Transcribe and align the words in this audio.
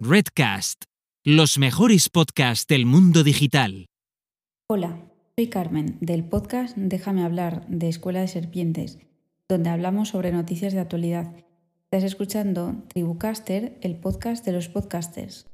Redcast, 0.00 0.84
los 1.24 1.58
mejores 1.58 2.08
podcasts 2.08 2.68
del 2.68 2.86
mundo 2.86 3.24
digital. 3.24 3.86
Hola, 4.68 5.02
soy 5.36 5.48
Carmen, 5.48 5.98
del 6.00 6.22
podcast 6.22 6.76
Déjame 6.76 7.24
hablar 7.24 7.66
de 7.66 7.88
Escuela 7.88 8.20
de 8.20 8.28
Serpientes, 8.28 9.00
donde 9.48 9.70
hablamos 9.70 10.10
sobre 10.10 10.30
noticias 10.30 10.72
de 10.72 10.78
actualidad. 10.78 11.34
Estás 11.90 12.04
escuchando 12.04 12.84
Tribucaster, 12.86 13.76
el 13.80 13.96
podcast 13.96 14.44
de 14.46 14.52
los 14.52 14.68
podcasters. 14.68 15.48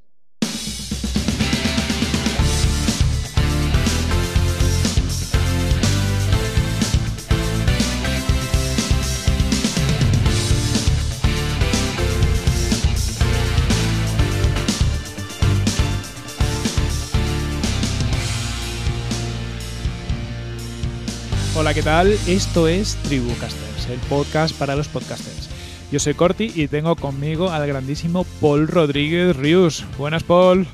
Hola, 21.57 21.73
¿qué 21.73 21.83
tal? 21.83 22.09
Esto 22.27 22.67
es 22.67 22.97
Tribucasters, 23.05 23.89
el 23.89 24.01
podcast 24.09 24.59
para 24.59 24.75
los 24.75 24.89
podcasters. 24.89 25.49
Yo 25.93 26.01
soy 26.01 26.15
Corti 26.15 26.51
y 26.53 26.67
tengo 26.67 26.97
conmigo 26.97 27.49
al 27.49 27.65
grandísimo 27.69 28.25
Paul 28.41 28.67
Rodríguez 28.67 29.37
Rius. 29.37 29.85
Buenas, 29.97 30.25
Paul. 30.25 30.67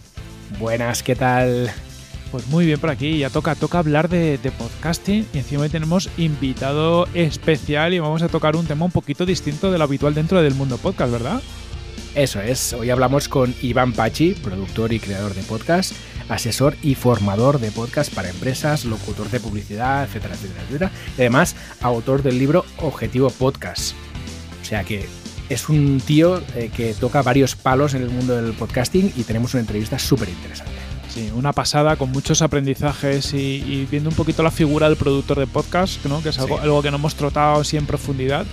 Buenas, 0.59 1.03
¿qué 1.03 1.15
tal? 1.15 1.71
Pues 2.33 2.47
muy 2.47 2.65
bien 2.65 2.81
por 2.81 2.89
aquí, 2.89 3.19
ya 3.19 3.29
toca, 3.29 3.57
toca 3.57 3.79
hablar 3.79 4.09
de, 4.09 4.39
de, 4.39 4.51
podcasting 4.53 5.27
y 5.35 5.39
encima 5.39 5.65
hoy 5.65 5.69
tenemos 5.69 6.09
invitado 6.17 7.07
especial 7.13 7.93
y 7.93 7.99
vamos 7.99 8.23
a 8.23 8.29
tocar 8.29 8.57
un 8.57 8.67
tema 8.67 8.87
un 8.87 8.91
poquito 8.91 9.27
distinto 9.27 9.71
de 9.71 9.77
lo 9.77 9.85
habitual 9.85 10.15
dentro 10.15 10.41
del 10.41 10.55
mundo 10.55 10.79
podcast, 10.79 11.13
¿verdad? 11.13 11.43
Eso 12.15 12.41
es, 12.41 12.73
hoy 12.73 12.89
hablamos 12.89 13.29
con 13.29 13.55
Iván 13.61 13.93
Pachi, 13.93 14.33
productor 14.33 14.95
y 14.95 14.99
creador 14.99 15.35
de 15.35 15.43
podcast, 15.43 15.93
asesor 16.31 16.77
y 16.83 16.95
formador 16.95 17.59
de 17.59 17.71
podcast 17.71 18.15
para 18.15 18.31
empresas, 18.31 18.85
locutor 18.85 19.29
de 19.31 19.41
publicidad, 19.41 20.05
etcétera, 20.05 20.35
etcétera, 20.35 20.63
etcétera. 20.63 20.91
Y 21.19 21.21
además, 21.21 21.57
autor 21.83 22.23
del 22.23 22.39
libro 22.39 22.65
Objetivo 22.79 23.29
Podcast. 23.31 23.95
O 24.63 24.65
sea 24.65 24.85
que 24.85 25.07
es 25.49 25.69
un 25.69 26.01
tío 26.01 26.41
eh, 26.55 26.71
que 26.75 26.95
toca 26.95 27.23
varios 27.23 27.57
palos 27.57 27.95
en 27.95 28.03
el 28.03 28.11
mundo 28.11 28.37
del 28.37 28.53
podcasting 28.55 29.13
y 29.17 29.25
tenemos 29.25 29.53
una 29.55 29.63
entrevista 29.63 29.99
súper 29.99 30.29
interesante. 30.29 30.73
Sí, 31.09 31.29
una 31.35 31.53
pasada 31.53 31.97
con 31.97 32.13
muchos 32.13 32.41
aprendizajes 32.41 33.35
y, 33.35 33.65
y, 33.67 33.89
viendo 33.91 34.11
un 34.11 34.15
poquito 34.15 34.45
la 34.45 34.53
figura 34.53 34.89
del 34.89 34.97
productor 34.97 35.41
de 35.41 35.49
podcast, 35.49 36.05
¿no? 36.07 36.23
que 36.23 36.29
es 36.29 36.39
algo, 36.39 36.57
sí. 36.57 36.63
algo 36.63 36.83
que 36.83 36.93
no 36.93 36.99
hemos 36.99 37.17
tratado 37.17 37.61
así 37.61 37.77
en 37.77 37.85
profundidad. 37.85 38.47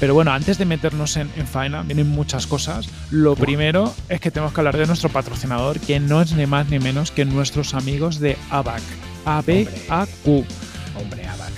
Pero 0.00 0.14
bueno, 0.14 0.32
antes 0.32 0.56
de 0.56 0.64
meternos 0.64 1.16
en, 1.18 1.30
en, 1.36 1.46
faena, 1.46 1.82
vienen 1.82 2.08
muchas 2.08 2.46
cosas. 2.46 2.88
Lo 3.10 3.36
primero 3.36 3.94
es 4.08 4.20
que 4.20 4.30
tenemos 4.30 4.54
que 4.54 4.60
hablar 4.60 4.78
de 4.78 4.86
nuestro 4.86 5.10
patrocinador, 5.10 5.78
que 5.78 6.00
no 6.00 6.22
es 6.22 6.32
ni 6.32 6.46
más 6.46 6.70
ni 6.70 6.78
menos 6.78 7.10
que 7.10 7.26
nuestros 7.26 7.74
amigos 7.74 8.18
de 8.18 8.38
ABAC. 8.50 8.80
A-B-A-Q. 9.26 10.44
Hombre, 10.98 11.26
ABAC. 11.26 11.52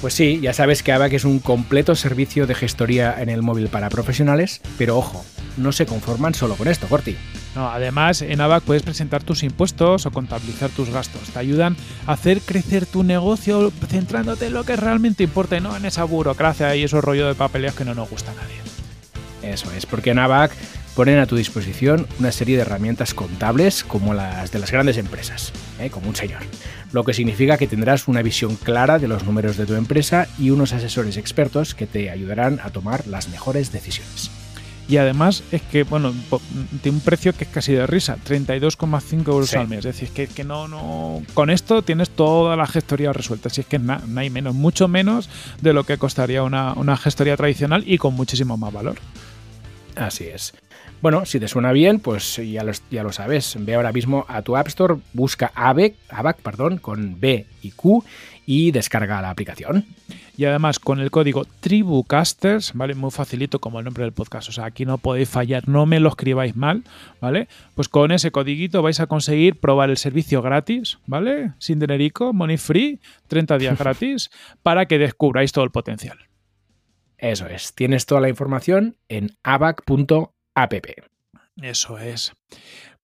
Pues 0.00 0.14
sí, 0.14 0.38
ya 0.40 0.52
sabes 0.52 0.84
que 0.84 0.92
ABAC 0.92 1.14
es 1.14 1.24
un 1.24 1.40
completo 1.40 1.96
servicio 1.96 2.46
de 2.46 2.54
gestoría 2.54 3.20
en 3.20 3.28
el 3.28 3.42
móvil 3.42 3.68
para 3.68 3.88
profesionales, 3.88 4.60
pero 4.78 4.96
ojo, 4.96 5.24
no 5.56 5.72
se 5.72 5.86
conforman 5.86 6.34
solo 6.34 6.54
con 6.54 6.68
esto, 6.68 6.86
Corti. 6.86 7.16
No, 7.54 7.68
además, 7.68 8.22
en 8.22 8.40
ABAC 8.40 8.64
puedes 8.64 8.82
presentar 8.82 9.22
tus 9.22 9.42
impuestos 9.42 10.06
o 10.06 10.10
contabilizar 10.10 10.70
tus 10.70 10.90
gastos. 10.90 11.30
Te 11.30 11.38
ayudan 11.38 11.76
a 12.06 12.12
hacer 12.12 12.40
crecer 12.40 12.86
tu 12.86 13.02
negocio 13.02 13.72
centrándote 13.88 14.46
en 14.46 14.54
lo 14.54 14.64
que 14.64 14.76
realmente 14.76 15.24
importa 15.24 15.56
y 15.56 15.60
no 15.60 15.76
en 15.76 15.86
esa 15.86 16.04
burocracia 16.04 16.74
y 16.76 16.84
esos 16.84 17.02
rollo 17.02 17.26
de 17.26 17.34
papeleos 17.34 17.74
que 17.74 17.84
no 17.84 17.94
nos 17.94 18.10
gusta 18.10 18.32
a 18.32 18.34
nadie. 18.34 18.56
Eso 19.42 19.70
es, 19.72 19.86
porque 19.86 20.10
en 20.10 20.18
ABAC 20.18 20.52
ponen 20.96 21.18
a 21.18 21.26
tu 21.26 21.36
disposición 21.36 22.06
una 22.18 22.32
serie 22.32 22.56
de 22.56 22.62
herramientas 22.62 23.12
contables 23.12 23.84
como 23.84 24.14
las 24.14 24.50
de 24.50 24.58
las 24.58 24.72
grandes 24.72 24.96
empresas, 24.96 25.52
¿eh? 25.78 25.90
como 25.90 26.08
un 26.08 26.16
señor. 26.16 26.40
Lo 26.92 27.04
que 27.04 27.12
significa 27.12 27.58
que 27.58 27.66
tendrás 27.66 28.08
una 28.08 28.22
visión 28.22 28.56
clara 28.56 28.98
de 28.98 29.06
los 29.06 29.24
números 29.24 29.56
de 29.56 29.66
tu 29.66 29.74
empresa 29.74 30.26
y 30.38 30.50
unos 30.50 30.72
asesores 30.72 31.18
expertos 31.18 31.74
que 31.74 31.86
te 31.86 32.10
ayudarán 32.10 32.60
a 32.62 32.70
tomar 32.70 33.06
las 33.06 33.28
mejores 33.28 33.72
decisiones. 33.72 34.30
Y 34.88 34.98
además 34.98 35.42
es 35.50 35.62
que, 35.62 35.82
bueno, 35.82 36.14
tiene 36.82 36.98
un 36.98 37.02
precio 37.02 37.32
que 37.32 37.44
es 37.44 37.50
casi 37.50 37.72
de 37.72 37.86
risa, 37.86 38.18
32,5 38.24 39.28
euros 39.28 39.50
sí. 39.50 39.56
al 39.56 39.66
mes. 39.66 39.78
Es 39.78 39.98
decir, 39.98 40.10
que, 40.10 40.28
que 40.28 40.44
no, 40.44 40.68
no. 40.68 41.22
Con 41.34 41.50
esto 41.50 41.82
tienes 41.82 42.10
toda 42.10 42.56
la 42.56 42.66
gestoría 42.66 43.12
resuelta. 43.12 43.50
Si 43.50 43.62
es 43.62 43.66
que 43.66 43.80
no, 43.80 43.98
no 44.06 44.20
hay 44.20 44.30
menos, 44.30 44.54
mucho 44.54 44.86
menos 44.86 45.28
de 45.60 45.72
lo 45.72 45.84
que 45.84 45.98
costaría 45.98 46.44
una, 46.44 46.72
una 46.74 46.96
gestoría 46.96 47.36
tradicional 47.36 47.82
y 47.84 47.98
con 47.98 48.14
muchísimo 48.14 48.56
más 48.56 48.72
valor. 48.72 48.96
Así 49.96 50.24
es. 50.24 50.54
Bueno, 51.02 51.26
si 51.26 51.40
te 51.40 51.48
suena 51.48 51.72
bien, 51.72 52.00
pues 52.00 52.36
ya 52.36 52.62
lo, 52.62 52.72
ya 52.90 53.02
lo 53.02 53.12
sabes. 53.12 53.56
Ve 53.58 53.74
ahora 53.74 53.92
mismo 53.92 54.24
a 54.28 54.42
tu 54.42 54.56
App 54.56 54.68
Store, 54.68 54.96
busca 55.12 55.52
ABAC, 55.54 55.94
ABAC 56.08 56.38
perdón, 56.38 56.78
con 56.78 57.20
B 57.20 57.46
y 57.62 57.72
Q 57.72 58.04
y 58.46 58.70
descarga 58.70 59.20
la 59.20 59.30
aplicación. 59.30 59.84
Y 60.36 60.44
además 60.44 60.78
con 60.78 61.00
el 61.00 61.10
código 61.10 61.44
Tribucasters, 61.60 62.72
¿vale? 62.74 62.94
Muy 62.94 63.10
facilito 63.10 63.58
como 63.58 63.78
el 63.78 63.84
nombre 63.84 64.04
del 64.04 64.12
podcast. 64.12 64.48
O 64.48 64.52
sea, 64.52 64.66
aquí 64.66 64.84
no 64.84 64.98
podéis 64.98 65.28
fallar, 65.28 65.66
no 65.68 65.86
me 65.86 65.98
lo 65.98 66.10
escribáis 66.10 66.54
mal, 66.56 66.84
¿vale? 67.20 67.48
Pues 67.74 67.88
con 67.88 68.12
ese 68.12 68.30
codiguito 68.30 68.82
vais 68.82 69.00
a 69.00 69.06
conseguir 69.06 69.58
probar 69.58 69.90
el 69.90 69.96
servicio 69.96 70.42
gratis, 70.42 70.98
¿vale? 71.06 71.52
Sin 71.58 71.78
dinerico, 71.78 72.32
money 72.32 72.58
free, 72.58 73.00
30 73.28 73.58
días 73.58 73.78
gratis, 73.78 74.30
para 74.62 74.86
que 74.86 74.98
descubráis 74.98 75.52
todo 75.52 75.64
el 75.64 75.70
potencial. 75.70 76.18
Eso 77.18 77.46
es. 77.46 77.74
Tienes 77.74 78.04
toda 78.06 78.20
la 78.20 78.28
información 78.28 78.96
en 79.08 79.36
abac.app. 79.42 80.74
Eso 81.62 81.98
es. 81.98 82.32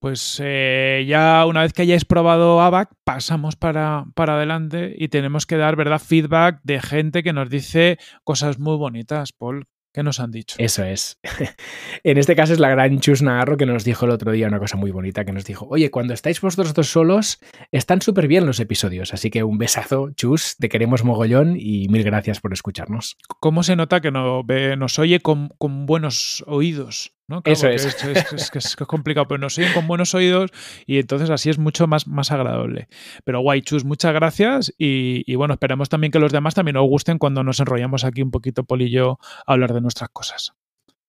Pues 0.03 0.43
eh, 0.43 1.05
ya 1.07 1.47
una 1.47 1.63
vez 1.63 1.73
que 1.73 1.83
hayáis 1.83 2.05
probado 2.05 2.61
ABAC, 2.61 2.91
pasamos 3.05 3.55
para, 3.55 4.07
para 4.17 4.35
adelante 4.35 4.93
y 4.99 5.07
tenemos 5.07 5.47
que 5.47 5.57
dar 5.57 5.77
¿verdad? 5.77 6.01
feedback 6.01 6.59
de 6.65 6.81
gente 6.81 7.23
que 7.23 7.33
nos 7.33 7.49
dice 7.49 7.99
cosas 8.25 8.59
muy 8.59 8.77
bonitas, 8.77 9.31
Paul. 9.31 9.69
¿Qué 9.95 10.03
nos 10.03 10.19
han 10.19 10.33
dicho? 10.33 10.57
Eso 10.59 10.83
es. 10.83 11.21
en 12.03 12.19
este 12.19 12.35
caso 12.35 12.53
es 12.53 12.59
la 12.59 12.71
gran 12.71 12.99
Chus 12.99 13.23
Nagarro 13.23 13.57
que 13.57 13.65
nos 13.65 13.85
dijo 13.85 14.07
el 14.07 14.11
otro 14.11 14.33
día 14.33 14.49
una 14.49 14.59
cosa 14.59 14.77
muy 14.77 14.91
bonita, 14.91 15.25
que 15.25 15.33
nos 15.33 15.45
dijo, 15.45 15.69
oye, 15.71 15.93
cuando 15.93 16.15
estáis 16.15 16.41
vosotros 16.41 16.75
dos 16.75 16.89
solos, 16.89 17.39
están 17.71 18.03
súper 18.03 18.27
bien 18.27 18.45
los 18.45 18.59
episodios, 18.59 19.15
así 19.15 19.31
que 19.31 19.45
un 19.45 19.59
besazo, 19.59 20.11
Chus, 20.17 20.57
te 20.59 20.69
queremos 20.69 21.05
mogollón 21.05 21.55
y 21.57 21.87
mil 21.89 22.03
gracias 22.03 22.41
por 22.41 22.53
escucharnos. 22.53 23.19
¿Cómo 23.39 23.63
se 23.63 23.77
nota 23.77 24.01
que 24.01 24.11
no 24.11 24.43
nos 24.77 24.99
oye 24.99 25.21
con, 25.21 25.51
con 25.59 25.87
buenos 25.87 26.43
oídos? 26.49 27.13
¿No? 27.33 27.43
Claro, 27.43 27.55
Eso 27.55 27.69
es. 27.69 27.85
Es, 27.85 28.05
es, 28.05 28.33
es, 28.33 28.55
es, 28.55 28.77
complicado, 28.77 29.27
pero 29.27 29.39
nos 29.39 29.57
oyen 29.59 29.73
con 29.73 29.87
buenos 29.87 30.15
oídos 30.15 30.51
y 30.87 30.99
entonces 30.99 31.31
así 31.31 31.51
es 31.51 31.59
mucho 31.59 31.87
más, 31.87 32.07
más 32.07 32.31
agradable. 32.31 32.89
Pero 33.25 33.41
guay, 33.41 33.63
Chus, 33.63 33.85
muchas 33.85 34.13
gracias 34.13 34.73
y, 34.79 35.25
y, 35.27 35.35
bueno, 35.37 35.55
esperemos 35.55 35.89
también 35.89 36.13
que 36.13 36.19
los 36.19 36.33
demás 36.33 36.55
también 36.55 36.77
os 36.77 36.87
gusten 36.87 37.19
cuando 37.19 37.43
nos 37.43 37.59
enrollamos 37.61 38.05
aquí 38.05 38.23
un 38.23 38.31
poquito, 38.31 38.65
Polillo, 38.65 39.19
a 39.47 39.53
hablar 39.53 39.73
de 39.73 39.81
nuestras 39.81 40.11
cosas. 40.11 40.53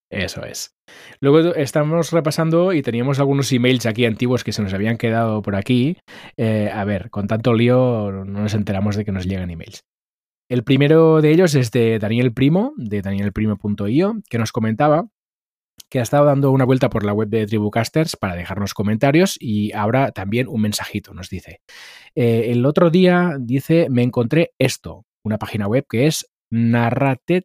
Eso 0.09 0.45
es. 0.45 0.75
Luego 1.19 1.55
estamos 1.55 2.11
repasando 2.11 2.71
y 2.71 2.83
teníamos 2.83 3.19
algunos 3.19 3.51
emails 3.51 3.87
aquí 3.87 4.05
antiguos 4.05 4.43
que 4.43 4.51
se 4.51 4.61
nos 4.61 4.73
habían 4.73 4.97
quedado 4.97 5.41
por 5.41 5.55
aquí. 5.55 5.97
Eh, 6.37 6.69
a 6.71 6.85
ver, 6.85 7.09
con 7.09 7.27
tanto 7.27 7.53
lío 7.53 8.11
no 8.11 8.41
nos 8.41 8.53
enteramos 8.53 8.95
de 8.95 9.05
que 9.05 9.11
nos 9.11 9.25
llegan 9.25 9.49
emails. 9.49 9.83
El 10.49 10.63
primero 10.63 11.21
de 11.21 11.31
ellos 11.31 11.55
es 11.55 11.71
de 11.71 11.97
Daniel 11.97 12.31
Primo, 12.31 12.73
de 12.77 13.01
danielprimo.io, 13.01 14.21
que 14.29 14.37
nos 14.37 14.51
comentaba 14.51 15.07
que 15.89 15.99
ha 15.99 16.03
estado 16.03 16.25
dando 16.25 16.51
una 16.51 16.65
vuelta 16.65 16.89
por 16.89 17.05
la 17.05 17.13
web 17.13 17.29
de 17.29 17.45
Tribucasters 17.45 18.15
para 18.15 18.35
dejarnos 18.35 18.73
comentarios 18.73 19.37
y 19.39 19.71
ahora 19.73 20.11
también 20.11 20.47
un 20.47 20.61
mensajito 20.61 21.13
nos 21.13 21.29
dice. 21.29 21.61
Eh, 22.15 22.47
el 22.49 22.65
otro 22.65 22.89
día 22.89 23.37
dice, 23.39 23.87
me 23.89 24.01
encontré 24.01 24.53
esto, 24.57 25.05
una 25.23 25.37
página 25.37 25.67
web 25.67 25.85
que 25.87 26.07
es 26.07 26.31
narrated, 26.49 27.43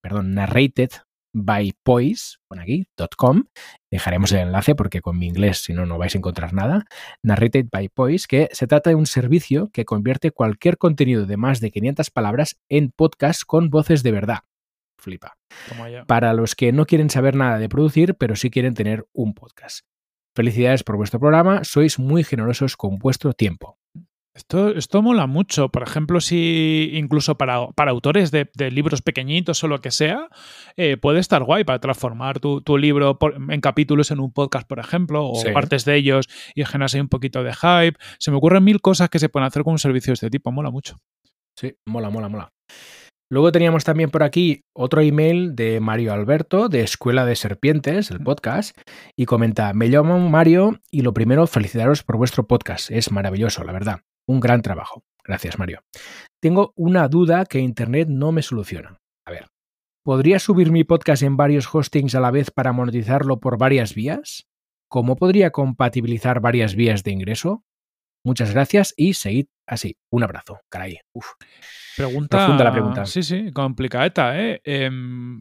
perdón, 0.00 0.34
narrated 0.34 0.90
by 1.32 1.72
poise, 1.82 2.38
pon 2.48 2.60
aquí, 2.60 2.86
.com. 3.16 3.44
Dejaremos 3.90 4.32
el 4.32 4.40
enlace 4.40 4.74
porque 4.74 5.00
con 5.00 5.18
mi 5.18 5.26
inglés, 5.26 5.58
si 5.58 5.72
no, 5.72 5.86
no 5.86 5.98
vais 5.98 6.14
a 6.14 6.18
encontrar 6.18 6.52
nada. 6.52 6.84
Narrated 7.22 7.66
by 7.70 7.88
Poise, 7.88 8.26
que 8.28 8.48
se 8.52 8.66
trata 8.66 8.90
de 8.90 8.96
un 8.96 9.06
servicio 9.06 9.70
que 9.72 9.84
convierte 9.84 10.30
cualquier 10.30 10.78
contenido 10.78 11.26
de 11.26 11.36
más 11.36 11.60
de 11.60 11.70
500 11.70 12.10
palabras 12.10 12.56
en 12.68 12.90
podcast 12.90 13.42
con 13.46 13.70
voces 13.70 14.02
de 14.02 14.12
verdad. 14.12 14.38
Flipa. 15.00 15.36
Para 16.06 16.32
los 16.32 16.54
que 16.54 16.72
no 16.72 16.86
quieren 16.86 17.10
saber 17.10 17.34
nada 17.34 17.58
de 17.58 17.68
producir, 17.68 18.14
pero 18.14 18.36
sí 18.36 18.50
quieren 18.50 18.74
tener 18.74 19.06
un 19.12 19.34
podcast. 19.34 19.86
Felicidades 20.34 20.84
por 20.84 20.96
vuestro 20.96 21.18
programa, 21.18 21.64
sois 21.64 21.98
muy 21.98 22.22
generosos 22.22 22.76
con 22.76 22.98
vuestro 22.98 23.32
tiempo. 23.32 23.78
Esto, 24.32 24.70
esto 24.70 25.02
mola 25.02 25.26
mucho. 25.26 25.70
Por 25.70 25.82
ejemplo, 25.82 26.20
si 26.20 26.90
incluso 26.94 27.36
para, 27.36 27.66
para 27.68 27.90
autores 27.90 28.30
de, 28.30 28.48
de, 28.54 28.70
libros 28.70 29.02
pequeñitos 29.02 29.62
o 29.64 29.68
lo 29.68 29.80
que 29.80 29.90
sea, 29.90 30.28
eh, 30.76 30.96
puede 30.96 31.18
estar 31.18 31.42
guay 31.42 31.64
para 31.64 31.80
transformar 31.80 32.38
tu, 32.38 32.60
tu 32.60 32.78
libro 32.78 33.18
por, 33.18 33.34
en 33.34 33.60
capítulos 33.60 34.12
en 34.12 34.20
un 34.20 34.32
podcast, 34.32 34.68
por 34.68 34.78
ejemplo, 34.78 35.28
o 35.28 35.34
sí. 35.34 35.50
partes 35.50 35.84
de 35.84 35.96
ellos 35.96 36.28
y 36.54 36.64
generas 36.64 36.94
ahí 36.94 37.00
un 37.00 37.08
poquito 37.08 37.42
de 37.42 37.52
hype. 37.52 37.98
Se 38.18 38.30
me 38.30 38.36
ocurren 38.36 38.62
mil 38.62 38.80
cosas 38.80 39.08
que 39.08 39.18
se 39.18 39.28
pueden 39.28 39.46
hacer 39.46 39.64
con 39.64 39.72
un 39.72 39.78
servicio 39.78 40.12
de 40.12 40.14
este 40.14 40.30
tipo. 40.30 40.52
Mola 40.52 40.70
mucho. 40.70 40.96
Sí, 41.56 41.74
mola, 41.84 42.08
mola, 42.08 42.28
mola. 42.28 42.52
Luego 43.32 43.52
teníamos 43.52 43.84
también 43.84 44.10
por 44.10 44.24
aquí 44.24 44.64
otro 44.74 45.02
email 45.02 45.54
de 45.54 45.78
Mario 45.78 46.12
Alberto 46.12 46.68
de 46.68 46.80
Escuela 46.80 47.24
de 47.24 47.36
Serpientes, 47.36 48.10
el 48.10 48.18
podcast, 48.18 48.76
y 49.14 49.24
comenta, 49.24 49.72
me 49.72 49.86
llamo 49.86 50.18
Mario 50.18 50.80
y 50.90 51.02
lo 51.02 51.14
primero, 51.14 51.46
felicitaros 51.46 52.02
por 52.02 52.16
vuestro 52.16 52.48
podcast. 52.48 52.90
Es 52.90 53.12
maravilloso, 53.12 53.62
la 53.62 53.72
verdad. 53.72 54.00
Un 54.26 54.40
gran 54.40 54.62
trabajo. 54.62 55.04
Gracias, 55.22 55.60
Mario. 55.60 55.80
Tengo 56.40 56.72
una 56.74 57.06
duda 57.06 57.44
que 57.44 57.60
Internet 57.60 58.08
no 58.08 58.32
me 58.32 58.42
soluciona. 58.42 58.98
A 59.24 59.30
ver, 59.30 59.46
¿podría 60.02 60.40
subir 60.40 60.72
mi 60.72 60.82
podcast 60.82 61.22
en 61.22 61.36
varios 61.36 61.72
hostings 61.72 62.16
a 62.16 62.20
la 62.20 62.32
vez 62.32 62.50
para 62.50 62.72
monetizarlo 62.72 63.38
por 63.38 63.58
varias 63.58 63.94
vías? 63.94 64.48
¿Cómo 64.88 65.14
podría 65.14 65.52
compatibilizar 65.52 66.40
varias 66.40 66.74
vías 66.74 67.04
de 67.04 67.12
ingreso? 67.12 67.62
Muchas 68.24 68.52
gracias 68.52 68.92
y 68.96 69.14
seguid 69.14 69.46
así. 69.66 69.96
Un 70.12 70.22
abrazo. 70.24 70.60
Caray. 70.70 70.98
Uf. 71.14 71.26
Pregunta. 71.96 72.36
Profunda 72.38 72.64
la 72.64 72.72
pregunta. 72.72 73.06
Sí, 73.06 73.22
sí, 73.22 73.50
complicadeta, 73.52 74.38
¿eh? 74.40 74.60
Em, 74.64 75.40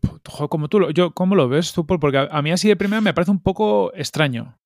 como 0.50 0.68
tú, 0.70 0.80
lo- 0.80 0.92
yo, 0.92 1.12
¿Cómo 1.14 1.36
lo 1.36 1.48
ves 1.50 1.74
tú? 1.74 1.86
Porque 1.86 2.18
a, 2.18 2.24
a 2.32 2.42
mí 2.42 2.52
así 2.52 2.68
de 2.68 2.76
primera 2.76 3.02
me 3.02 3.14
parece 3.14 3.32
un 3.32 3.42
poco 3.42 3.94
extraño. 3.94 4.58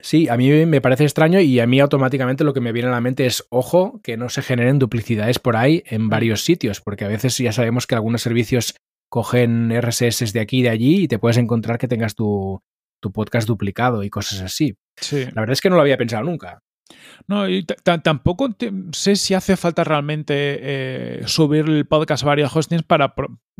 Sí, 0.00 0.28
a 0.28 0.36
mí 0.36 0.48
me 0.66 0.80
parece 0.80 1.04
extraño 1.04 1.40
y 1.40 1.58
a 1.60 1.66
mí 1.66 1.80
automáticamente 1.80 2.44
lo 2.44 2.52
que 2.54 2.60
me 2.60 2.72
viene 2.72 2.88
a 2.88 2.92
la 2.92 3.00
mente 3.00 3.26
es, 3.26 3.46
ojo, 3.50 4.00
que 4.02 4.16
no 4.16 4.28
se 4.28 4.42
generen 4.42 4.78
duplicidades 4.78 5.38
por 5.38 5.56
ahí 5.56 5.82
en 5.86 6.08
varios 6.08 6.42
sitios, 6.44 6.80
porque 6.80 7.04
a 7.04 7.08
veces 7.08 7.36
ya 7.38 7.52
sabemos 7.52 7.86
que 7.86 7.94
algunos 7.96 8.22
servicios 8.22 8.76
cogen 9.10 9.72
RSS 9.72 10.32
de 10.32 10.40
aquí 10.40 10.58
y 10.60 10.62
de 10.62 10.68
allí 10.68 11.02
y 11.04 11.08
te 11.08 11.18
puedes 11.18 11.38
encontrar 11.38 11.78
que 11.78 11.88
tengas 11.88 12.14
tu, 12.14 12.60
tu 13.02 13.10
podcast 13.12 13.48
duplicado 13.48 14.04
y 14.04 14.10
cosas 14.10 14.40
así. 14.42 14.76
Sí. 15.00 15.24
La 15.32 15.40
verdad 15.40 15.52
es 15.54 15.60
que 15.60 15.70
no 15.70 15.76
lo 15.76 15.82
había 15.82 15.96
pensado 15.96 16.22
nunca. 16.22 16.60
No, 17.26 17.48
y 17.48 17.64
tampoco 17.64 18.48
sé 18.92 19.16
si 19.16 19.34
hace 19.34 19.56
falta 19.56 19.84
realmente 19.84 20.34
eh, 20.34 21.22
subir 21.26 21.66
el 21.68 21.86
podcast 21.86 22.22
a 22.22 22.26
varios 22.26 22.54
hostings 22.54 22.82
para, 22.82 23.14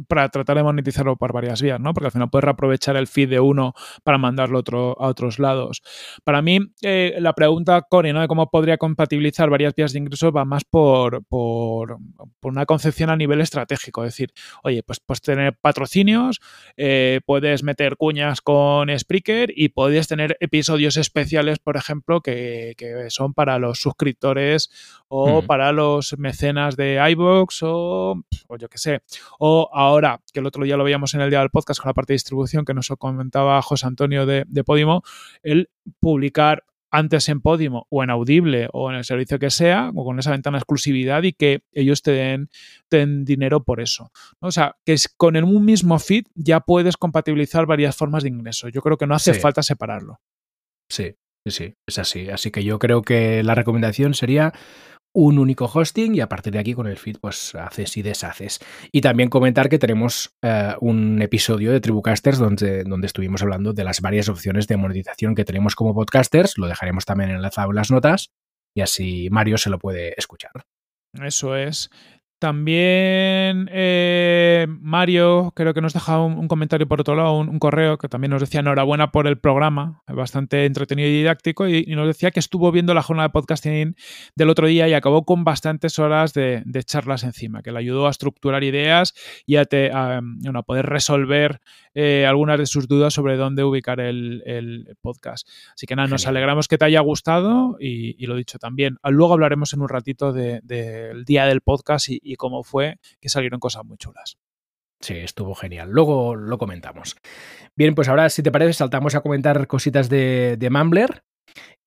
para 0.07 0.29
tratar 0.29 0.57
de 0.57 0.63
monetizarlo 0.63 1.17
por 1.17 1.33
varias 1.33 1.61
vías, 1.63 1.81
¿no? 1.81 1.93
Porque 1.93 2.07
al 2.07 2.13
final 2.13 2.31
puedes 2.31 2.45
reaprovechar 2.45 2.97
el 2.97 3.07
feed 3.07 3.31
de 3.31 3.41
uno 3.41 3.75
para 4.05 4.19
mandarlo 4.19 4.59
a 4.59 5.09
otros 5.09 5.39
lados. 5.39 5.83
Para 6.25 6.43
mí, 6.43 6.61
eh, 6.83 7.17
la 7.19 7.33
pregunta, 7.33 7.83
Corey, 7.83 8.13
¿no? 8.13 8.21
De 8.21 8.29
cómo 8.29 8.51
podría 8.51 8.77
compatibilizar 8.77 9.51
varias 9.51 9.75
vías 9.75 9.93
de 9.93 9.99
ingresos 9.99 10.33
va 10.35 10.45
más 10.45 10.65
por, 10.65 11.25
por, 11.27 11.99
por 12.41 12.53
una 12.53 12.67
concepción 12.67 13.11
a 13.11 13.17
nivel 13.17 13.41
estratégico. 13.41 14.05
Es 14.05 14.15
decir, 14.15 14.33
oye, 14.63 14.83
pues 14.83 15.01
puedes 15.01 15.23
tener 15.23 15.57
patrocinios, 15.61 16.41
eh, 16.77 17.21
puedes 17.27 17.63
meter 17.63 17.97
cuñas 17.97 18.41
con 18.41 18.97
Spreaker 18.97 19.53
y 19.55 19.71
puedes 19.71 20.09
tener 20.09 20.37
episodios 20.41 20.97
especiales, 20.97 21.59
por 21.59 21.77
ejemplo, 21.77 22.21
que, 22.21 22.75
que 22.77 23.11
son 23.11 23.35
para 23.35 23.59
los 23.59 23.81
suscriptores 23.81 24.71
o 25.09 25.43
Mm. 25.43 25.47
para 25.47 25.73
los 25.73 26.17
mecenas 26.19 26.77
de 26.77 26.99
iVoox 27.13 27.63
o, 27.63 28.23
o 28.49 28.57
yo 28.57 28.69
qué 28.69 28.79
sé. 28.79 29.01
O 29.39 29.69
ahora, 29.73 30.21
que 30.33 30.41
el 30.41 30.47
otro 30.47 30.65
día 30.65 30.77
lo 30.77 30.85
veíamos 30.85 31.15
en 31.15 31.21
el 31.23 31.31
día 31.31 31.41
del 31.41 31.51
podcast 31.51 31.81
con 31.81 31.89
la 31.89 31.95
parte 31.95 32.13
de 32.13 32.17
distribución 32.17 32.65
que 32.65 32.75
nos 32.75 32.89
comentaba 32.99 33.61
José 33.63 33.87
Antonio 33.87 34.27
de, 34.27 34.45
de 34.47 34.65
Podimo, 34.65 35.03
el 35.43 35.71
publicar 36.01 36.65
antes 36.91 37.29
en 37.29 37.43
Podimo 37.43 37.87
o 37.91 38.03
en 38.03 38.09
Audible 38.09 38.69
o 38.73 38.91
en 38.91 38.97
el 38.97 39.05
servicio 39.05 39.39
que 39.39 39.51
sea, 39.51 39.91
o 39.95 40.05
con 40.07 40.19
esa 40.19 40.31
ventana 40.31 40.57
de 40.57 40.61
exclusividad 40.61 41.23
y 41.23 41.35
que 41.35 41.61
ellos 41.73 42.01
te 42.01 42.13
den, 42.13 42.49
te 42.89 42.97
den 42.99 43.27
dinero 43.27 43.63
por 43.63 43.81
eso. 43.83 44.11
¿no? 44.41 44.49
O 44.49 44.51
sea, 44.51 44.77
que 44.87 44.95
es, 44.95 45.07
con 45.15 45.37
el 45.37 45.45
un 45.45 45.67
mismo 45.67 45.99
feed 45.99 46.25
ya 46.35 46.61
puedes 46.61 46.97
compatibilizar 46.97 47.67
varias 47.67 47.95
formas 47.95 48.23
de 48.23 48.31
ingreso. 48.31 48.69
Yo 48.71 48.81
creo 48.81 48.97
que 48.97 49.07
no 49.07 49.15
hace 49.15 49.35
Sí. 49.35 49.41
falta 49.41 49.63
separarlo. 49.63 50.21
Sí, 50.89 51.15
sí, 51.45 51.51
sí, 51.51 51.75
es 51.87 51.99
así. 51.99 52.31
Así 52.31 52.51
que 52.51 52.65
yo 52.65 52.79
creo 52.79 53.03
que 53.03 53.43
la 53.43 53.55
recomendación 53.55 54.15
sería 54.15 54.55
un 55.13 55.39
único 55.39 55.65
hosting 55.67 56.15
y 56.15 56.21
a 56.21 56.29
partir 56.29 56.53
de 56.53 56.59
aquí 56.59 56.75
con 56.75 56.87
el 56.87 56.97
feed 56.97 57.17
pues 57.21 57.55
haces 57.55 57.97
y 57.97 58.03
deshaces. 58.03 58.61
Y 58.93 59.01
también 59.01 59.29
comentar 59.29 59.69
que 59.69 59.79
tenemos 59.79 60.35
eh, 60.43 60.75
un 60.81 61.21
episodio 61.23 61.73
de 61.73 61.81
Tribucasters 61.81 62.39
donde, 62.39 62.85
donde 62.85 63.07
estuvimos 63.07 63.43
hablando 63.43 63.73
de 63.73 63.85
las 63.85 64.01
varias 64.01 64.29
opciones 64.29 64.67
de 64.67 64.77
monetización 64.77 65.35
que 65.35 65.45
tenemos 65.45 65.75
como 65.75 65.95
podcasters. 65.95 66.59
Lo 66.59 66.67
dejaremos 66.67 67.05
también 67.05 67.31
enlazado 67.31 67.71
en 67.71 67.77
las 67.77 67.91
notas 67.91 68.31
y 68.75 68.81
así 68.81 69.29
Mario 69.31 69.59
se 69.59 69.71
lo 69.71 69.79
puede 69.79 70.15
escuchar. 70.17 70.53
Eso 71.23 71.57
es. 71.57 71.91
También 72.39 73.69
eh, 73.73 74.67
Mario, 74.81 75.53
creo 75.57 75.75
que 75.75 75.81
nos 75.81 75.93
deja 75.93 76.21
un, 76.23 76.35
un 76.39 76.47
comentario 76.49 76.87
por 76.87 77.01
otro 77.01 77.17
lado, 77.17 77.37
un, 77.37 77.49
un 77.49 77.59
correo 77.59 77.99
que 77.99 78.09
también 78.09 78.31
nos 78.31 78.41
decía 78.41 78.61
enhorabuena 78.61 79.11
por 79.11 79.27
el 79.27 79.39
programa, 79.39 80.03
bastante 80.07 80.65
entretenido 80.65 81.09
y 81.09 81.13
didáctico, 81.19 81.67
y, 81.67 81.85
y 81.87 81.95
nos 81.97 82.07
decía 82.07 82.31
que 82.31 82.39
estuvo 82.41 82.71
viendo 82.71 82.95
la 82.95 83.03
jornada 83.03 83.29
de 83.29 83.33
podcasting 83.33 83.97
del 84.37 84.51
otro 84.51 84.67
día 84.69 84.87
y 84.89 84.95
acabó 84.95 85.25
con 85.25 85.43
bastantes 85.45 85.99
horas 85.99 86.33
de, 86.33 86.63
de 86.65 86.83
charlas 86.85 87.25
encima, 87.25 87.63
que 87.63 87.73
le 87.73 87.79
ayudó 87.81 88.07
a 88.07 88.11
estructurar 88.11 88.63
ideas 88.63 89.15
y 89.45 89.57
a, 89.57 89.65
te- 89.65 89.91
a, 89.93 90.21
bueno, 90.23 90.61
a 90.61 90.63
poder 90.63 90.87
resolver 90.87 91.61
eh, 91.95 92.25
algunas 92.27 92.59
de 92.61 92.67
sus 92.67 92.87
dudas 92.87 93.15
sobre 93.15 93.37
dónde 93.37 93.65
ubicar 93.65 93.99
el, 93.99 94.43
el 94.47 94.97
podcast. 95.01 95.49
Así 95.75 95.87
que 95.87 95.97
nada, 95.97 96.07
nos 96.09 96.27
alegramos 96.29 96.69
que 96.69 96.79
te 96.79 96.85
haya 96.85 97.01
gustado 97.01 97.77
y, 97.81 98.15
y 98.23 98.27
lo 98.27 98.37
dicho 98.37 98.59
también. 98.59 98.99
Luego 99.03 99.33
hablaremos 99.33 99.73
en 99.73 99.81
un 99.81 99.89
ratito 99.89 100.33
de- 100.33 100.61
del 100.63 101.25
día 101.25 101.47
del 101.47 101.61
podcast 101.63 102.09
y, 102.09 102.21
y 102.29 102.37
cómo 102.37 102.63
fue, 102.63 102.99
que 103.21 103.29
salieron 103.29 103.59
cosas 103.59 103.85
muy 103.85 103.97
chulas. 103.97 104.39
Sí, 105.01 105.15
estuvo 105.15 105.55
genial. 105.55 105.91
Luego 105.91 106.35
lo 106.35 106.59
comentamos. 106.59 107.17
Bien, 107.77 107.95
pues 107.95 108.09
ahora, 108.09 108.29
si 108.31 108.43
te 108.43 108.51
parece, 108.51 108.73
saltamos 108.73 109.15
a 109.15 109.21
comentar 109.21 109.67
cositas 109.67 110.09
de, 110.09 110.57
de 110.59 110.71
Mumbler. 110.71 111.23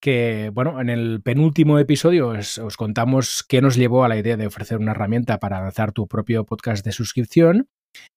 Que, 0.02 0.50
bueno, 0.54 0.82
en 0.82 0.90
el 0.90 1.22
penúltimo 1.22 1.78
episodio 1.78 2.30
os, 2.30 2.58
os 2.58 2.76
contamos 2.76 3.44
qué 3.48 3.62
nos 3.62 3.76
llevó 3.76 4.04
a 4.04 4.08
la 4.08 4.18
idea 4.18 4.36
de 4.36 4.48
ofrecer 4.48 4.80
una 4.80 4.92
herramienta 4.92 5.38
para 5.40 5.62
lanzar 5.62 5.92
tu 5.92 6.08
propio 6.08 6.46
podcast 6.46 6.84
de 6.84 6.92
suscripción. 6.92 7.70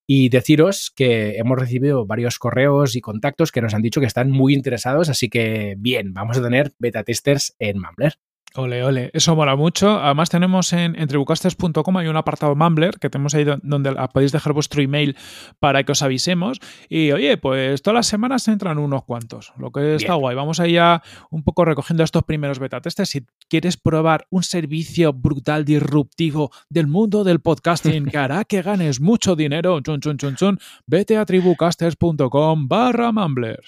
Y 0.07 0.29
deciros 0.29 0.93
que 0.95 1.37
hemos 1.37 1.59
recibido 1.59 2.07
varios 2.07 2.39
correos 2.39 2.95
y 2.95 3.01
contactos 3.01 3.51
que 3.51 3.61
nos 3.61 3.75
han 3.75 3.83
dicho 3.83 4.01
que 4.01 4.07
están 4.07 4.31
muy 4.31 4.55
interesados. 4.55 5.09
Así 5.09 5.29
que, 5.29 5.75
bien, 5.77 6.15
vamos 6.15 6.39
a 6.39 6.43
tener 6.43 6.73
beta 6.79 7.03
testers 7.03 7.55
en 7.59 7.81
Mumbler. 7.81 8.15
Ole, 8.57 8.85
ole, 8.85 9.11
eso 9.15 9.35
mola 9.35 9.57
mucho. 9.57 9.99
Además 10.01 10.31
tenemos 10.31 10.73
en, 10.73 10.95
en 10.97 11.09
tribucasters.com 11.09 11.97
hay 11.97 12.07
un 12.07 12.17
apartado 12.17 12.55
Mumbler 12.55 13.01
que 13.01 13.11
tenemos 13.11 13.35
ahí 13.35 13.43
do- 13.43 13.59
donde 13.65 13.93
podéis 14.13 14.31
dejar 14.31 14.53
vuestro 14.53 14.81
email 14.81 15.17
para 15.59 15.83
que 15.83 15.91
os 15.91 16.03
avisemos. 16.03 16.61
Y 16.89 17.11
oye, 17.11 17.37
pues 17.37 17.83
todas 17.83 17.97
las 17.97 18.07
semanas 18.07 18.47
entran 18.47 18.79
unos 18.79 19.03
cuantos, 19.03 19.53
lo 19.59 19.73
que 19.73 19.97
está 19.97 20.15
guay. 20.15 20.37
Vamos 20.37 20.59
ya 20.59 21.03
un 21.31 21.43
poco 21.43 21.65
recogiendo 21.65 22.05
estos 22.05 22.23
primeros 22.23 22.61
beta 22.61 22.81
testers. 22.81 23.11
Si 23.11 23.27
quieres 23.49 23.77
probar 23.77 24.29
un 24.31 24.45
servicio 24.45 25.13
brutal, 25.13 25.65
disruptivo 25.65 26.53
del 26.71 26.87
mundo 26.87 27.25
del 27.25 27.41
podcasting 27.41 28.05
que 28.07 28.19
hará 28.19 28.45
que 28.45 28.63
ganes 28.63 29.01
mucho 29.01 29.35
dinero, 29.35 29.81
chun, 29.81 29.99
chun, 30.01 30.17
chun, 30.17 30.37
chun, 30.37 30.59
vete 30.87 31.17
a 31.17 31.25
tribucasters.com 31.25 32.69
barra 32.69 33.11
Mumbler. 33.11 33.59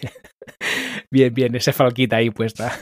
Bien, 1.10 1.32
bien, 1.34 1.54
esa 1.56 1.72
falquita 1.72 2.16
ahí 2.16 2.30
puesta. 2.30 2.72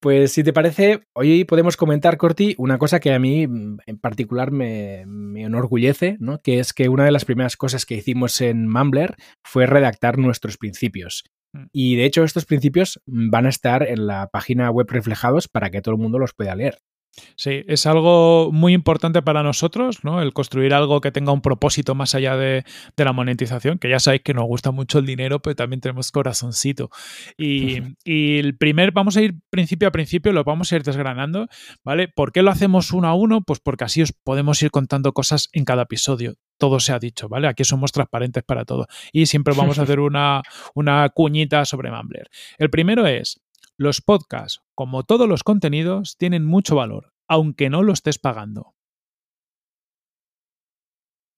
Pues 0.00 0.32
si 0.32 0.42
te 0.42 0.54
parece, 0.54 1.02
hoy 1.12 1.44
podemos 1.44 1.76
comentar, 1.76 2.16
Corti, 2.16 2.54
una 2.56 2.78
cosa 2.78 3.00
que 3.00 3.12
a 3.12 3.18
mí 3.18 3.46
mm, 3.46 3.80
en 3.84 3.98
particular 3.98 4.50
me, 4.50 5.04
me 5.06 5.42
enorgullece, 5.42 6.16
¿no? 6.20 6.40
que 6.40 6.58
es 6.58 6.72
que 6.72 6.88
una 6.88 7.04
de 7.04 7.12
las 7.12 7.26
primeras 7.26 7.58
cosas 7.58 7.84
que 7.84 7.96
hicimos 7.96 8.40
en 8.40 8.66
Mumbler 8.66 9.16
fue 9.44 9.66
redactar 9.66 10.16
nuestros 10.16 10.56
principios. 10.56 11.24
Mm. 11.52 11.64
Y 11.72 11.96
de 11.96 12.06
hecho 12.06 12.24
estos 12.24 12.46
principios 12.46 13.02
mm, 13.04 13.28
van 13.28 13.44
a 13.44 13.50
estar 13.50 13.82
en 13.82 14.06
la 14.06 14.28
página 14.32 14.70
web 14.70 14.86
reflejados 14.88 15.48
para 15.48 15.70
que 15.70 15.82
todo 15.82 15.94
el 15.94 16.00
mundo 16.00 16.18
los 16.18 16.32
pueda 16.32 16.54
leer. 16.54 16.78
Sí, 17.36 17.64
es 17.66 17.86
algo 17.86 18.50
muy 18.52 18.72
importante 18.72 19.22
para 19.22 19.42
nosotros, 19.42 20.04
¿no? 20.04 20.20
El 20.22 20.32
construir 20.32 20.74
algo 20.74 21.00
que 21.00 21.12
tenga 21.12 21.32
un 21.32 21.40
propósito 21.40 21.94
más 21.94 22.14
allá 22.14 22.36
de, 22.36 22.64
de 22.96 23.04
la 23.04 23.12
monetización, 23.12 23.78
que 23.78 23.88
ya 23.88 23.98
sabéis 23.98 24.22
que 24.22 24.34
nos 24.34 24.44
gusta 24.44 24.70
mucho 24.70 24.98
el 24.98 25.06
dinero, 25.06 25.40
pero 25.40 25.56
también 25.56 25.80
tenemos 25.80 26.10
corazoncito. 26.10 26.90
Y, 27.38 27.78
y 28.04 28.38
el 28.38 28.56
primer, 28.56 28.92
vamos 28.92 29.16
a 29.16 29.22
ir 29.22 29.34
principio 29.50 29.88
a 29.88 29.92
principio, 29.92 30.32
lo 30.32 30.44
vamos 30.44 30.72
a 30.72 30.76
ir 30.76 30.82
desgranando, 30.82 31.48
¿vale? 31.84 32.08
¿Por 32.08 32.32
qué 32.32 32.42
lo 32.42 32.50
hacemos 32.50 32.92
uno 32.92 33.08
a 33.08 33.14
uno? 33.14 33.42
Pues 33.42 33.60
porque 33.60 33.84
así 33.84 34.02
os 34.02 34.12
podemos 34.12 34.62
ir 34.62 34.70
contando 34.70 35.12
cosas 35.12 35.48
en 35.52 35.64
cada 35.64 35.82
episodio. 35.82 36.34
Todo 36.58 36.80
se 36.80 36.92
ha 36.92 36.98
dicho, 36.98 37.28
¿vale? 37.28 37.48
Aquí 37.48 37.64
somos 37.64 37.92
transparentes 37.92 38.42
para 38.42 38.64
todo. 38.64 38.86
Y 39.12 39.26
siempre 39.26 39.54
vamos 39.56 39.78
a 39.78 39.82
hacer 39.84 40.00
una, 40.00 40.42
una 40.74 41.08
cuñita 41.08 41.64
sobre 41.64 41.90
Mumbler. 41.90 42.28
El 42.58 42.70
primero 42.70 43.06
es, 43.06 43.40
los 43.80 44.02
podcasts, 44.02 44.60
como 44.74 45.04
todos 45.04 45.26
los 45.26 45.42
contenidos, 45.42 46.18
tienen 46.18 46.44
mucho 46.44 46.76
valor, 46.76 47.14
aunque 47.26 47.70
no 47.70 47.82
lo 47.82 47.94
estés 47.94 48.18
pagando. 48.18 48.74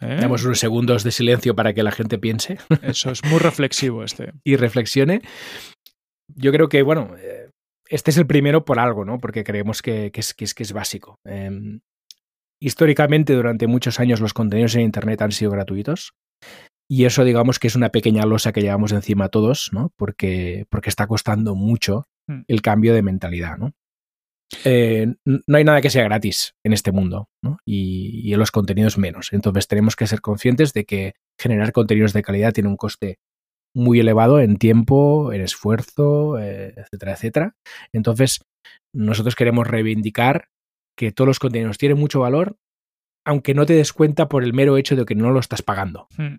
¿Eh? 0.01 0.19
Damos 0.21 0.45
unos 0.45 0.59
segundos 0.59 1.05
de 1.05 1.13
silencio 1.13 1.55
para 1.55 1.73
que 1.73 1.85
la 1.85 1.93
gente 1.93 2.19
piense 2.19 2.59
Eso 2.83 3.13
es 3.13 3.25
muy 3.25 3.39
reflexivo 3.39 4.03
este. 4.03 4.33
y 4.43 4.57
reflexione. 4.57 5.23
Yo 6.35 6.51
creo 6.51 6.69
que, 6.69 6.83
bueno, 6.83 7.15
eh, 7.17 7.51
este 7.89 8.11
es 8.11 8.17
el 8.17 8.27
primero 8.27 8.65
por 8.65 8.81
algo, 8.81 9.05
¿no? 9.05 9.21
Porque 9.21 9.45
creemos 9.45 9.81
que, 9.81 10.11
que 10.11 10.19
es, 10.19 10.35
que, 10.35 10.45
es, 10.45 10.55
que 10.55 10.65
es 10.65 10.73
básico. 10.73 11.21
Eh, 11.25 11.79
históricamente, 12.61 13.35
durante 13.35 13.69
muchos 13.69 14.01
años, 14.01 14.21
los 14.21 14.35
contenidos 14.35 14.75
en 14.75 14.81
Internet 14.81 15.23
han 15.23 15.31
sido 15.31 15.53
gratuitos. 15.53 16.15
Y 16.91 17.05
eso, 17.05 17.23
digamos, 17.23 17.61
que 17.61 17.69
es 17.69 17.77
una 17.77 17.91
pequeña 17.91 18.27
losa 18.27 18.53
que 18.53 18.63
llevamos 18.63 18.91
encima 18.91 19.29
todos, 19.29 19.71
¿no? 19.73 19.93
Porque, 19.97 20.67
porque 20.71 20.91
está 20.91 21.07
costando 21.07 21.55
mucho. 21.55 22.09
El 22.49 22.63
cambio 22.63 22.95
de 22.95 23.03
mentalidad, 23.03 23.59
¿no? 23.59 23.73
eh, 24.65 25.15
no 25.25 25.57
hay 25.57 25.65
nada 25.65 25.81
que 25.81 25.91
sea 25.91 26.05
gratis 26.05 26.55
en 26.65 26.73
este 26.73 26.93
mundo 26.93 27.29
y, 27.65 28.21
y, 28.25 28.33
en 28.33 28.39
los 28.39 28.51
contenidos 28.51 28.99
menos. 28.99 29.33
Entonces 29.33 29.67
tenemos 29.69 29.97
que 29.97 30.07
ser 30.07 30.21
conscientes 30.21 30.73
de 30.73 30.85
que 30.85 31.15
generar 31.41 31.73
contenidos 31.73 32.13
de 32.13 32.23
calidad 32.23 32.53
tiene 32.53 32.69
un 32.69 32.77
coste 32.77 33.19
muy 33.75 34.01
elevado 34.01 34.41
en 34.41 34.59
tiempo, 34.59 35.33
en 35.33 35.41
esfuerzo, 35.41 36.39
eh, 36.39 36.75
etcétera, 36.77 37.13
etcétera. 37.13 37.57
Entonces 37.93 38.43
nosotros 38.95 39.35
queremos 39.35 39.67
reivindicar 39.67 40.49
que 40.97 41.13
todos 41.13 41.27
los 41.27 41.39
contenidos 41.39 41.79
tienen 41.79 41.99
mucho 41.99 42.21
valor, 42.21 42.57
aunque 43.25 43.55
no 43.55 43.65
te 43.65 43.73
des 43.75 43.93
cuenta 43.93 44.29
por 44.29 44.45
el 44.45 44.53
mero 44.53 44.77
hecho 44.77 44.97
de 44.97 45.07
que 45.07 45.15
no 45.15 45.31
lo 45.31 45.41
estás 45.41 45.63
pagando. 45.63 46.09
Hmm, 46.17 46.37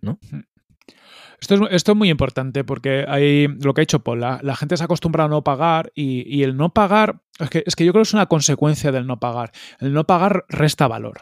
¿no? 1.49 1.57
Hmm. 1.57 1.67
Esto 1.71 1.91
es, 1.91 1.97
muy 1.97 2.09
importante 2.09 2.63
porque 2.63 3.05
hay 3.07 3.47
lo 3.47 3.73
que 3.73 3.81
ha 3.81 3.83
hecho 3.83 4.03
Paul, 4.03 4.21
la, 4.21 4.55
gente 4.55 4.77
se 4.77 4.83
ha 4.83 4.85
acostumbrado 4.85 5.27
a 5.27 5.29
no 5.29 5.43
pagar 5.43 5.91
y, 5.95 6.43
el 6.43 6.57
no 6.57 6.73
pagar, 6.73 7.21
es 7.39 7.49
que, 7.49 7.63
es 7.65 7.75
que, 7.75 7.85
yo 7.85 7.91
creo 7.91 8.03
que 8.03 8.07
es 8.07 8.13
una 8.13 8.27
consecuencia 8.27 8.91
del 8.91 9.07
no 9.07 9.19
pagar. 9.19 9.51
El 9.79 9.93
no 9.93 10.05
pagar 10.05 10.45
resta 10.49 10.87
valor. 10.87 11.21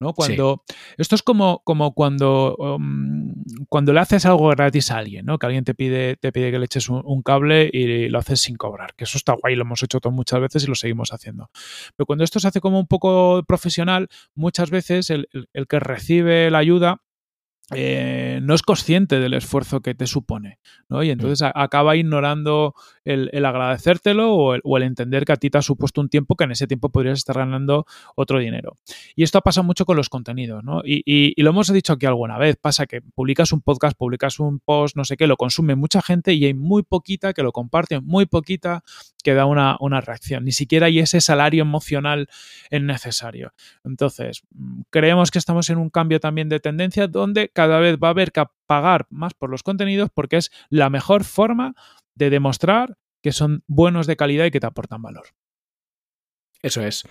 ¿no? 0.00 0.12
Cuando, 0.14 0.64
Esto 0.98 1.14
es 1.14 1.22
como, 1.22 1.62
como 1.64 1.94
cuando, 1.94 2.56
um, 2.56 3.34
cuando 3.68 3.92
le 3.92 4.00
haces 4.00 4.26
algo 4.26 4.48
gratis 4.48 4.90
a 4.90 4.98
alguien, 4.98 5.26
¿no? 5.26 5.38
que 5.38 5.46
alguien 5.46 5.64
te 5.64 5.74
pide, 5.74 6.16
te 6.16 6.32
pide 6.32 6.50
que 6.50 6.58
le 6.58 6.64
eches 6.64 6.88
un, 6.88 7.22
cable 7.22 7.70
y 7.72 8.08
lo 8.08 8.18
haces 8.18 8.40
sin 8.40 8.56
cobrar, 8.56 8.94
que 8.96 9.04
eso 9.04 9.16
está 9.16 9.34
guay, 9.34 9.54
lo 9.54 9.62
hemos 9.62 9.82
hecho 9.82 10.00
muchas 10.10 10.40
veces 10.40 10.64
y 10.64 10.66
lo 10.66 10.74
seguimos 10.74 11.12
haciendo. 11.12 11.50
Pero 11.96 12.06
cuando 12.06 12.24
esto 12.24 12.40
se 12.40 12.48
hace 12.48 12.60
como 12.60 12.80
un 12.80 12.88
poco 12.88 13.44
profesional, 13.46 14.08
muchas 14.34 14.70
veces 14.70 15.10
el 15.10 15.28
que 15.68 15.80
recibe 15.80 16.50
la 16.50 16.58
ayuda 16.58 17.02
eh, 17.74 18.40
no 18.42 18.54
es 18.54 18.62
consciente 18.62 19.20
del 19.20 19.34
esfuerzo 19.34 19.80
que 19.80 19.94
te 19.94 20.06
supone, 20.06 20.58
¿no? 20.88 21.02
Y 21.02 21.08
mm. 21.08 21.12
entonces 21.12 21.50
acaba 21.54 21.96
ignorando 21.96 22.74
el, 23.04 23.44
agradecértelo 23.44 24.34
o 24.34 24.76
el, 24.76 24.82
entender 24.82 25.24
que 25.24 25.32
a 25.32 25.36
ti 25.36 25.50
te 25.50 25.58
ha 25.58 25.62
supuesto 25.62 26.00
un 26.00 26.08
tiempo 26.08 26.36
que 26.36 26.44
en 26.44 26.52
ese 26.52 26.66
tiempo 26.66 26.90
podrías 26.90 27.18
estar 27.18 27.36
ganando 27.36 27.86
otro 28.16 28.38
dinero. 28.38 28.78
Y 29.16 29.22
esto 29.22 29.40
pasa 29.40 29.62
mucho 29.62 29.84
con 29.84 29.96
los 29.96 30.08
contenidos, 30.08 30.62
¿no? 30.64 30.82
Y, 30.84 31.40
lo 31.42 31.50
hemos 31.50 31.72
dicho 31.72 31.94
aquí 31.94 32.06
alguna 32.06 32.38
vez, 32.38 32.56
pasa 32.56 32.86
que 32.86 33.02
publicas 33.02 33.52
un 33.52 33.62
podcast, 33.62 33.96
publicas 33.96 34.38
un 34.38 34.60
post, 34.60 34.96
no 34.96 35.04
sé 35.04 35.16
qué, 35.16 35.26
lo 35.26 35.36
consume 35.36 35.74
mucha 35.74 36.00
gente 36.02 36.32
y 36.34 36.44
hay 36.44 36.54
muy 36.54 36.82
poquita 36.84 37.32
que 37.32 37.42
lo 37.42 37.52
comparte, 37.52 38.00
muy 38.00 38.26
poquita 38.26 38.84
que 39.24 39.34
da 39.34 39.46
una, 39.46 39.76
una 39.80 40.00
reacción, 40.00 40.44
ni 40.44 40.52
siquiera 40.52 40.86
hay 40.86 41.00
ese 41.00 41.20
salario 41.20 41.62
emocional 41.62 42.28
necesario. 42.70 43.52
Entonces, 43.84 44.42
mm, 44.50 44.82
creemos 44.90 45.30
que 45.30 45.38
estamos 45.38 45.70
en 45.70 45.78
un 45.78 45.90
cambio 45.90 46.20
también 46.20 46.48
de 46.48 46.60
tendencia 46.60 47.08
donde 47.08 47.48
cada 47.48 47.61
vez 47.66 47.98
va 48.02 48.08
a 48.08 48.10
haber 48.10 48.32
que 48.32 48.44
pagar 48.66 49.06
más 49.10 49.34
por 49.34 49.50
los 49.50 49.62
contenidos 49.62 50.10
porque 50.12 50.36
es 50.36 50.50
la 50.68 50.90
mejor 50.90 51.24
forma 51.24 51.74
de 52.14 52.30
demostrar 52.30 52.96
que 53.22 53.32
son 53.32 53.62
buenos 53.66 54.06
de 54.06 54.16
calidad 54.16 54.44
y 54.46 54.50
que 54.50 54.60
te 54.60 54.66
aportan 54.66 55.02
valor. 55.02 55.28
Eso 56.62 56.80
es. 56.82 57.04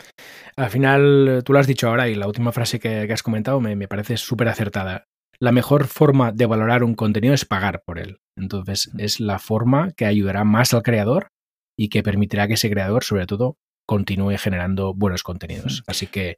Al 0.56 0.70
final, 0.70 1.42
tú 1.46 1.54
lo 1.54 1.60
has 1.60 1.68
dicho 1.68 1.90
ahora 1.90 2.08
y 2.08 2.16
la 2.16 2.28
última 2.28 2.52
frase 2.52 2.80
que, 2.80 3.12
has 3.12 3.24
comentado 3.24 3.60
me, 3.60 3.76
me 3.76 3.88
parece 3.88 4.18
súper 4.18 4.48
acertada. 4.48 5.08
La 5.40 5.52
mejor 5.52 5.88
forma 5.88 6.32
de 6.32 6.46
valorar 6.46 6.84
un 6.84 6.96
contenido 6.96 7.34
es 7.34 7.46
pagar 7.46 7.84
por 7.86 8.00
él. 8.00 8.20
Entonces, 8.38 8.92
es 8.98 9.20
la 9.20 9.40
forma 9.40 9.92
que 9.92 10.06
ayudará 10.06 10.44
más 10.44 10.74
al 10.74 10.84
creador 10.84 11.32
y 11.78 11.90
que 11.90 12.04
permitirá 12.04 12.48
que 12.48 12.54
ese 12.54 12.70
creador, 12.70 13.04
sobre 13.04 13.26
todo, 13.26 13.58
continúe 13.86 14.38
generando 14.38 14.94
buenos 14.94 15.24
contenidos. 15.24 15.84
Así 15.88 16.08
que 16.08 16.38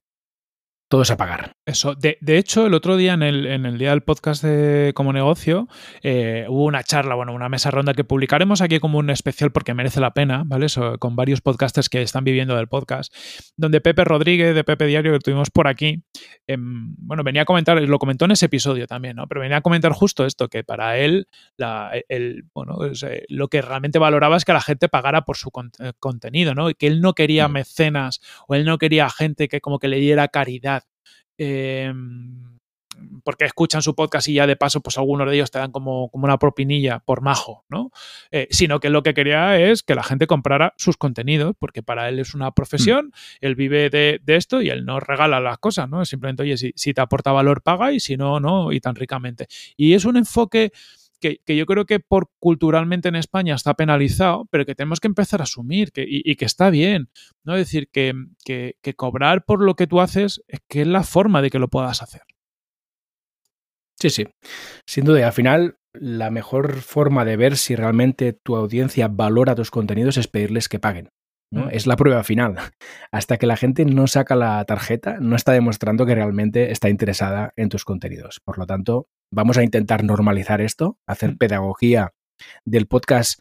todo 0.93 1.01
es 1.01 1.09
a 1.09 1.17
pagar. 1.17 1.55
Eso. 1.65 1.95
De, 1.95 2.37
hecho, 2.37 2.67
el 2.67 2.75
otro 2.75 2.97
día 2.97 3.13
en 3.13 3.23
el, 3.23 3.47
en 3.47 3.65
el 3.65 3.79
día 3.79 3.89
del 3.89 4.03
podcast 4.03 4.43
de 4.43 4.91
Como 4.93 5.11
Negocio 5.11 5.67
eh, 6.03 6.45
hubo 6.49 6.65
una 6.65 6.83
charla, 6.83 7.15
bueno, 7.15 7.33
una 7.33 7.49
mesa 7.49 7.71
ronda 7.71 7.95
que 7.95 8.03
publicaremos 8.03 8.61
aquí 8.61 8.79
como 8.79 8.99
un 8.99 9.09
especial 9.09 9.51
porque 9.51 9.73
merece 9.73 9.99
la 9.99 10.11
pena, 10.11 10.43
¿vale? 10.45 10.67
Eso, 10.67 10.99
con 10.99 11.15
varios 11.15 11.41
podcasters 11.41 11.89
que 11.89 12.03
están 12.03 12.23
viviendo 12.23 12.55
del 12.55 12.67
podcast, 12.67 13.11
donde 13.57 13.81
Pepe 13.81 14.03
Rodríguez 14.03 14.53
de 14.53 14.63
Pepe 14.63 14.85
Diario, 14.85 15.13
que 15.13 15.17
tuvimos 15.17 15.49
por 15.49 15.67
aquí, 15.67 16.03
em, 16.45 16.93
bueno, 16.99 17.23
venía 17.23 17.41
a 17.41 17.45
comentar, 17.45 17.81
lo 17.81 17.97
comentó 17.97 18.25
en 18.25 18.31
ese 18.31 18.45
episodio 18.45 18.85
también, 18.85 19.15
¿no? 19.15 19.25
Pero 19.25 19.41
venía 19.41 19.57
a 19.57 19.61
comentar 19.61 19.93
justo 19.93 20.27
esto, 20.27 20.47
que 20.47 20.63
para 20.63 20.99
él, 20.99 21.25
el, 22.07 22.43
bueno, 22.53 22.77
eh, 22.85 23.25
lo 23.29 23.47
que 23.47 23.63
realmente 23.63 23.97
valoraba 23.97 24.37
es 24.37 24.45
que 24.45 24.53
la 24.53 24.61
gente 24.61 24.89
pagara 24.89 25.25
por 25.25 25.37
su 25.37 25.49
contenido, 25.99 26.53
¿no? 26.53 26.69
Y 26.69 26.75
que 26.75 26.85
él 26.85 27.01
no 27.01 27.13
quería 27.13 27.47
mm. 27.47 27.51
mecenas 27.51 28.21
o 28.47 28.53
él 28.53 28.63
no 28.63 28.77
quería 28.77 29.09
gente 29.09 29.47
que 29.47 29.59
como 29.59 29.79
que 29.79 29.87
le 29.87 29.97
diera 29.97 30.27
caridad 30.27 30.82
Em, 31.37 32.53
porque 33.23 33.45
escuchan 33.45 33.81
su 33.81 33.95
podcast 33.95 34.27
y 34.27 34.35
ya 34.35 34.47
de 34.47 34.55
paso, 34.55 34.81
pues 34.81 34.97
algunos 34.97 35.27
de 35.27 35.35
ellos 35.35 35.51
te 35.51 35.59
dan 35.59 35.71
como, 35.71 36.09
como 36.09 36.25
una 36.25 36.37
propinilla 36.37 36.99
por 36.99 37.21
majo, 37.21 37.65
¿no? 37.69 37.91
Eh, 38.31 38.47
sino 38.51 38.79
que 38.79 38.89
lo 38.89 39.03
que 39.03 39.13
quería 39.13 39.59
es 39.59 39.83
que 39.83 39.95
la 39.95 40.03
gente 40.03 40.27
comprara 40.27 40.73
sus 40.77 40.97
contenidos, 40.97 41.55
porque 41.57 41.83
para 41.83 42.09
él 42.09 42.19
es 42.19 42.33
una 42.33 42.51
profesión, 42.51 43.07
mm. 43.07 43.11
él 43.41 43.55
vive 43.55 43.89
de, 43.89 44.21
esto 44.27 44.61
y 44.61 44.69
él 44.69 44.85
no 44.85 44.99
regala 44.99 45.39
las 45.39 45.57
cosas, 45.57 45.89
¿no? 45.89 46.05
Simplemente, 46.05 46.43
oye, 46.43 46.57
si, 46.57 46.73
si 46.75 46.93
te 46.93 47.01
aporta 47.01 47.31
valor, 47.31 47.61
paga 47.61 47.91
y 47.93 47.99
si 47.99 48.17
no, 48.17 48.39
no, 48.39 48.71
y 48.71 48.79
tan 48.79 48.95
ricamente. 48.95 49.47
Y 49.77 49.93
es 49.93 50.05
un 50.05 50.17
enfoque 50.17 50.71
que, 51.45 51.55
yo 51.55 51.65
creo 51.65 51.85
que 51.85 51.99
por 51.99 52.29
culturalmente 52.39 53.07
en 53.09 53.15
España 53.15 53.55
está 53.55 53.73
penalizado, 53.73 54.45
pero 54.51 54.65
que 54.65 54.75
tenemos 54.75 54.99
que 54.99 55.07
empezar 55.07 55.39
a 55.39 55.43
asumir 55.43 55.91
que, 55.91 56.05
y, 56.07 56.35
que 56.35 56.45
está 56.45 56.69
bien. 56.69 57.09
¿no? 57.43 57.55
Es 57.55 57.61
decir, 57.61 57.89
que, 57.91 58.13
que, 58.45 58.93
cobrar 58.95 59.45
por 59.45 59.63
lo 59.63 59.75
que 59.75 59.87
tú 59.87 60.01
haces 60.01 60.41
es 60.47 60.59
que 60.67 60.81
es 60.81 60.87
la 60.87 61.03
forma 61.03 61.41
de 61.41 61.49
que 61.49 61.59
lo 61.59 61.69
puedas 61.69 62.01
hacer. 62.01 62.21
Sí, 63.99 64.09
sí. 64.09 64.27
Sin 64.85 65.05
duda, 65.05 65.25
al 65.25 65.33
final, 65.33 65.77
la 65.93 66.29
mejor 66.29 66.81
forma 66.81 67.23
de 67.25 67.37
ver 67.37 67.57
si 67.57 67.75
realmente 67.75 68.33
tu 68.33 68.55
audiencia 68.55 69.07
valora 69.07 69.55
tus 69.55 69.71
contenidos 69.71 70.17
es 70.17 70.27
pedirles 70.27 70.67
que 70.67 70.79
paguen. 70.79 71.09
¿no? 71.51 71.67
Mm. 71.67 71.69
Es 71.71 71.87
la 71.87 71.95
prueba 71.95 72.23
final. 72.23 72.55
Hasta 73.11 73.37
que 73.37 73.47
la 73.47 73.55
gente 73.55 73.85
no 73.85 74.07
saca 74.07 74.35
la 74.35 74.63
tarjeta, 74.65 75.17
no 75.19 75.35
está 75.35 75.53
demostrando 75.53 76.05
que 76.05 76.15
realmente 76.15 76.71
está 76.71 76.89
interesada 76.89 77.53
en 77.55 77.69
tus 77.69 77.85
contenidos. 77.85 78.41
Por 78.43 78.57
lo 78.57 78.65
tanto, 78.65 79.07
vamos 79.33 79.57
a 79.57 79.63
intentar 79.63 80.03
normalizar 80.03 80.61
esto, 80.61 80.97
hacer 81.05 81.33
mm. 81.33 81.37
pedagogía 81.37 82.13
del 82.65 82.87
podcast 82.87 83.39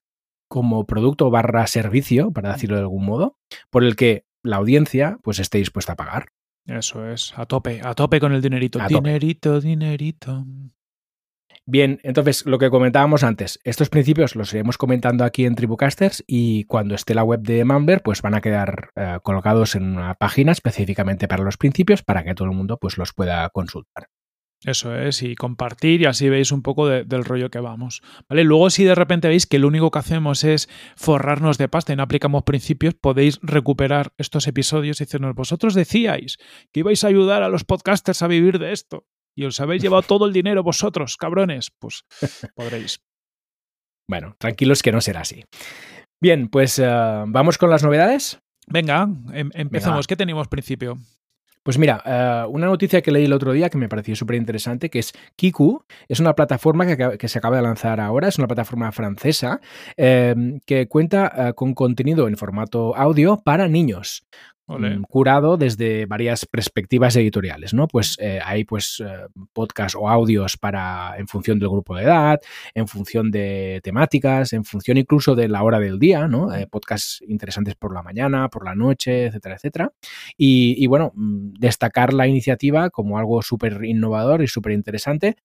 como 0.48 0.86
producto 0.86 1.30
barra 1.30 1.66
servicio, 1.66 2.32
para 2.32 2.52
decirlo 2.52 2.76
de 2.76 2.82
algún 2.82 3.06
modo, 3.06 3.38
por 3.70 3.84
el 3.84 3.96
que 3.96 4.24
la 4.42 4.56
audiencia 4.56 5.18
pues 5.22 5.38
esté 5.38 5.58
dispuesta 5.58 5.92
a 5.92 5.96
pagar. 5.96 6.28
Eso 6.66 7.08
es, 7.08 7.32
a 7.36 7.46
tope, 7.46 7.80
a 7.82 7.94
tope 7.94 8.20
con 8.20 8.32
el 8.32 8.42
dinerito. 8.42 8.78
dinerito, 8.86 9.60
dinerito. 9.60 10.44
Bien, 11.64 12.00
entonces 12.02 12.44
lo 12.44 12.58
que 12.58 12.70
comentábamos 12.70 13.22
antes, 13.22 13.60
estos 13.62 13.88
principios 13.88 14.34
los 14.34 14.52
iremos 14.52 14.78
comentando 14.78 15.24
aquí 15.24 15.44
en 15.44 15.54
Tribucasters 15.54 16.24
y 16.26 16.64
cuando 16.64 16.94
esté 16.94 17.14
la 17.14 17.22
web 17.22 17.40
de 17.40 17.64
Mumbler, 17.64 18.02
pues 18.02 18.20
van 18.20 18.34
a 18.34 18.40
quedar 18.40 18.90
eh, 18.96 19.18
colocados 19.22 19.76
en 19.76 19.96
una 19.96 20.14
página 20.14 20.52
específicamente 20.52 21.28
para 21.28 21.44
los 21.44 21.56
principios 21.56 22.02
para 22.02 22.24
que 22.24 22.34
todo 22.34 22.48
el 22.48 22.56
mundo 22.56 22.78
pues 22.78 22.98
los 22.98 23.12
pueda 23.12 23.48
consultar. 23.50 24.08
Eso 24.64 24.94
es, 24.94 25.22
y 25.22 25.34
compartir 25.34 26.02
y 26.02 26.04
así 26.06 26.28
veis 26.28 26.52
un 26.52 26.62
poco 26.62 26.86
del 26.86 27.24
rollo 27.24 27.50
que 27.50 27.58
vamos. 27.58 28.00
¿vale? 28.28 28.44
Luego, 28.44 28.70
si 28.70 28.84
de 28.84 28.94
repente 28.94 29.28
veis 29.28 29.46
que 29.46 29.58
lo 29.58 29.66
único 29.66 29.90
que 29.90 29.98
hacemos 29.98 30.44
es 30.44 30.68
forrarnos 30.96 31.58
de 31.58 31.68
pasta 31.68 31.92
y 31.92 31.96
no 31.96 32.04
aplicamos 32.04 32.44
principios, 32.44 32.94
podéis 32.94 33.40
recuperar 33.42 34.12
estos 34.18 34.46
episodios 34.46 35.00
y 35.00 35.04
decirnos, 35.04 35.34
vosotros 35.34 35.74
decíais 35.74 36.38
que 36.72 36.80
ibais 36.80 37.02
a 37.02 37.08
ayudar 37.08 37.42
a 37.42 37.48
los 37.48 37.64
podcasters 37.64 38.22
a 38.22 38.28
vivir 38.28 38.60
de 38.60 38.72
esto 38.72 39.04
y 39.34 39.46
os 39.46 39.58
habéis 39.60 39.82
llevado 39.82 40.02
todo 40.02 40.26
el 40.26 40.32
dinero 40.32 40.62
vosotros, 40.62 41.16
cabrones, 41.16 41.72
pues 41.78 42.04
podréis. 42.54 43.00
Bueno, 44.08 44.36
tranquilos 44.38 44.82
que 44.82 44.92
no 44.92 45.00
será 45.00 45.20
así. 45.20 45.44
Bien, 46.20 46.48
pues 46.48 46.78
eh, 46.78 46.86
vamos 47.26 47.58
con 47.58 47.70
las 47.70 47.82
novedades. 47.82 48.38
Venga, 48.68 49.08
em, 49.32 49.50
empezamos. 49.54 50.06
¿Qué 50.06 50.16
tenemos 50.16 50.46
principio? 50.48 50.98
Pues 51.62 51.78
mira, 51.78 52.02
eh, 52.04 52.44
una 52.48 52.66
noticia 52.66 53.02
que 53.02 53.12
leí 53.12 53.24
el 53.24 53.32
otro 53.32 53.52
día 53.52 53.70
que 53.70 53.78
me 53.78 53.88
pareció 53.88 54.16
súper 54.16 54.36
interesante, 54.36 54.90
que 54.90 54.98
es 54.98 55.12
Kiku, 55.36 55.84
es 56.08 56.18
una 56.18 56.34
plataforma 56.34 56.84
que, 56.86 57.28
se 57.28 57.38
acaba 57.38 57.56
de 57.56 57.62
lanzar 57.62 58.00
ahora, 58.00 58.28
es 58.28 58.38
una 58.38 58.48
plataforma 58.48 58.90
francesa 58.90 59.60
eh, 59.96 60.34
que 60.66 60.88
cuenta 60.88 61.52
con 61.54 61.74
contenido 61.74 62.26
en 62.26 62.36
formato 62.36 62.96
audio 62.96 63.40
para 63.44 63.68
niños. 63.68 64.26
Mm, 64.68 65.02
curado 65.08 65.56
desde 65.56 66.06
varias 66.06 66.46
perspectivas 66.46 67.16
editoriales, 67.16 67.74
¿no? 67.74 67.88
Pues 67.88 68.16
eh, 68.20 68.40
hay 68.44 68.64
pues 68.64 69.02
eh, 69.04 69.26
podcasts 69.52 69.96
o 70.00 70.08
audios 70.08 70.56
para 70.56 71.14
en 71.18 71.26
función 71.26 71.58
del 71.58 71.68
grupo 71.68 71.96
de 71.96 72.04
edad, 72.04 72.40
en 72.74 72.86
función 72.86 73.30
de 73.30 73.80
temáticas, 73.82 74.52
en 74.52 74.64
función 74.64 74.98
incluso 74.98 75.34
de 75.34 75.48
la 75.48 75.62
hora 75.62 75.80
del 75.80 75.98
día, 75.98 76.28
¿no? 76.28 76.54
Eh, 76.54 76.66
podcasts 76.68 77.20
interesantes 77.26 77.74
por 77.74 77.92
la 77.92 78.02
mañana, 78.02 78.48
por 78.48 78.64
la 78.64 78.74
noche, 78.74 79.26
etcétera, 79.26 79.56
etcétera. 79.56 79.92
Y, 80.36 80.86
bueno, 80.86 81.12
mm, 81.14 81.54
destacar 81.58 82.12
la 82.14 82.26
iniciativa 82.28 82.90
como 82.90 83.18
algo 83.18 83.42
súper 83.42 83.84
innovador 83.84 84.42
y 84.42 84.46
súper 84.46 84.72
interesante, 84.72 85.36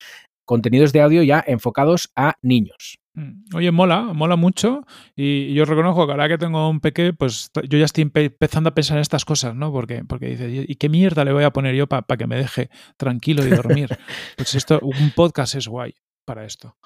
contenidos 0.46 0.94
de 0.94 1.02
audio 1.02 1.24
ya 1.24 1.44
enfocados 1.46 2.12
a 2.16 2.36
niños. 2.42 3.00
Mm. 3.18 3.56
Oye, 3.56 3.72
mola, 3.72 4.14
mola 4.14 4.36
mucho 4.36 4.86
y 5.16 5.52
yo 5.56 5.66
reconozco 5.66 6.06
que 6.06 6.12
ahora 6.12 6.30
que 6.30 6.38
tengo 6.38 6.70
un 6.70 6.80
peque, 6.80 7.14
pues 7.14 7.50
yo 7.68 7.80
ya 7.80 7.86
estoy 7.86 8.04
empezando 8.04 8.70
a 8.70 8.76
pensar 8.76 8.98
en 8.98 9.02
estas 9.02 9.26
cosas, 9.26 9.56
¿no? 9.56 9.72
Porque, 9.72 10.04
porque 10.06 10.28
dice, 10.28 10.66
¿y 10.68 10.76
qué 10.76 10.88
mierda 10.88 11.26
le 11.26 11.34
voy 11.34 11.44
a 11.44 11.50
poner 11.52 11.74
yo 11.74 11.88
para 11.88 12.06
que 12.16 12.28
me 12.28 12.36
deje 12.36 12.70
tranquilo 12.96 13.44
y 13.44 13.50
dormir? 13.50 13.90
pues 14.38 14.54
esto, 14.54 14.80
un 14.84 15.12
podcast 15.16 15.56
es 15.56 15.68
guay 15.68 15.96
para 16.26 16.46
esto. 16.46 16.78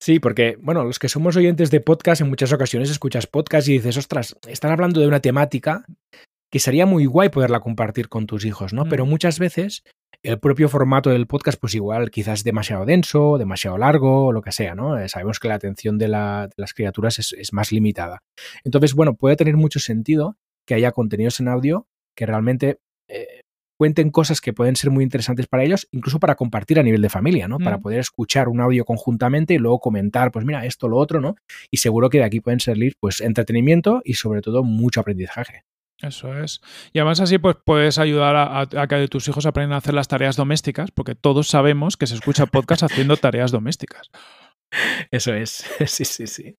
Sí, 0.00 0.18
porque, 0.18 0.56
bueno, 0.62 0.82
los 0.82 0.98
que 0.98 1.10
somos 1.10 1.36
oyentes 1.36 1.70
de 1.70 1.80
podcast, 1.80 2.22
en 2.22 2.30
muchas 2.30 2.52
ocasiones 2.54 2.90
escuchas 2.90 3.26
podcast 3.26 3.68
y 3.68 3.72
dices, 3.72 3.98
ostras, 3.98 4.36
están 4.48 4.72
hablando 4.72 4.98
de 5.00 5.08
una 5.08 5.20
temática 5.20 5.84
que 6.50 6.58
sería 6.58 6.86
muy 6.86 7.04
guay 7.04 7.28
poderla 7.28 7.60
compartir 7.60 8.08
con 8.08 8.26
tus 8.26 8.46
hijos, 8.46 8.72
¿no? 8.72 8.86
Pero 8.86 9.04
Mm. 9.04 9.10
muchas 9.10 9.38
veces 9.38 9.84
el 10.22 10.38
propio 10.38 10.68
formato 10.68 11.10
del 11.10 11.26
podcast, 11.26 11.58
pues 11.60 11.74
igual 11.74 12.10
quizás 12.10 12.40
es 12.40 12.44
demasiado 12.44 12.84
denso, 12.84 13.38
demasiado 13.38 13.78
largo, 13.78 14.26
o 14.26 14.32
lo 14.32 14.42
que 14.42 14.52
sea, 14.52 14.74
¿no? 14.74 14.98
Eh, 14.98 15.08
sabemos 15.08 15.38
que 15.38 15.48
la 15.48 15.54
atención 15.54 15.96
de, 15.98 16.08
la- 16.08 16.46
de 16.48 16.54
las 16.56 16.74
criaturas 16.74 17.18
es, 17.18 17.32
es 17.32 17.52
más 17.52 17.72
limitada. 17.72 18.22
Entonces, 18.64 18.94
bueno, 18.94 19.14
puede 19.14 19.36
tener 19.36 19.56
mucho 19.56 19.78
sentido 19.80 20.36
que 20.66 20.74
haya 20.74 20.92
contenidos 20.92 21.40
en 21.40 21.48
audio 21.48 21.86
que 22.14 22.26
realmente 22.26 22.78
eh, 23.08 23.40
cuenten 23.78 24.10
cosas 24.10 24.42
que 24.42 24.52
pueden 24.52 24.76
ser 24.76 24.90
muy 24.90 25.02
interesantes 25.04 25.46
para 25.46 25.64
ellos, 25.64 25.88
incluso 25.90 26.20
para 26.20 26.34
compartir 26.34 26.78
a 26.78 26.82
nivel 26.82 27.00
de 27.00 27.08
familia, 27.08 27.48
¿no? 27.48 27.58
Para 27.58 27.78
Mm. 27.78 27.82
poder 27.82 28.00
escuchar 28.00 28.48
un 28.50 28.60
audio 28.60 28.84
conjuntamente 28.84 29.54
y 29.54 29.58
luego 29.58 29.80
comentar, 29.80 30.30
pues 30.32 30.44
mira, 30.44 30.66
esto, 30.66 30.86
lo 30.86 30.98
otro, 30.98 31.22
¿no? 31.22 31.36
Y 31.70 31.78
seguro 31.78 32.10
que 32.10 32.18
de 32.18 32.24
aquí 32.24 32.40
pueden 32.40 32.60
salir, 32.60 32.92
pues, 33.00 33.22
entretenimiento 33.22 34.02
y 34.04 34.14
sobre 34.14 34.42
todo 34.42 34.62
mucho 34.64 35.00
aprendizaje. 35.00 35.62
Eso 36.02 36.38
es. 36.38 36.60
Y 36.92 36.98
además 36.98 37.20
así 37.20 37.38
pues 37.38 37.56
puedes 37.64 37.98
ayudar 37.98 38.36
a, 38.36 38.86
que 38.86 39.08
tus 39.08 39.28
hijos 39.28 39.46
aprendan 39.46 39.74
a 39.74 39.78
hacer 39.78 39.94
las 39.94 40.08
tareas 40.08 40.36
domésticas, 40.36 40.90
porque 40.90 41.14
todos 41.14 41.48
sabemos 41.48 41.96
que 41.96 42.06
se 42.06 42.14
escucha 42.14 42.46
podcast 42.46 42.82
haciendo 42.82 43.16
tareas 43.16 43.50
domésticas. 43.50 44.10
Eso 45.10 45.34
es, 45.34 45.64
sí, 45.86 46.04
sí, 46.04 46.26
sí. 46.26 46.56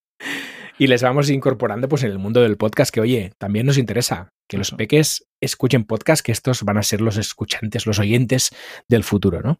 Y 0.78 0.88
les 0.88 1.04
vamos 1.04 1.30
incorporando 1.30 1.88
pues 1.88 2.04
en 2.04 2.12
el 2.12 2.20
mundo 2.20 2.42
del 2.42 2.58
podcast 2.58 2.94
que, 2.94 3.02
oye, 3.02 3.34
también 3.38 3.66
nos 3.66 3.78
interesa 3.78 4.30
que 4.48 4.58
los 4.58 4.72
peques 4.72 5.28
escuchen 5.40 5.86
podcast, 5.86 6.26
que 6.26 6.32
estos 6.32 6.64
van 6.64 6.78
a 6.78 6.84
ser 6.84 7.02
los 7.02 7.18
escuchantes, 7.18 7.86
los 7.86 8.00
oyentes 8.00 8.52
del 8.88 9.04
futuro, 9.04 9.42
¿no? 9.42 9.56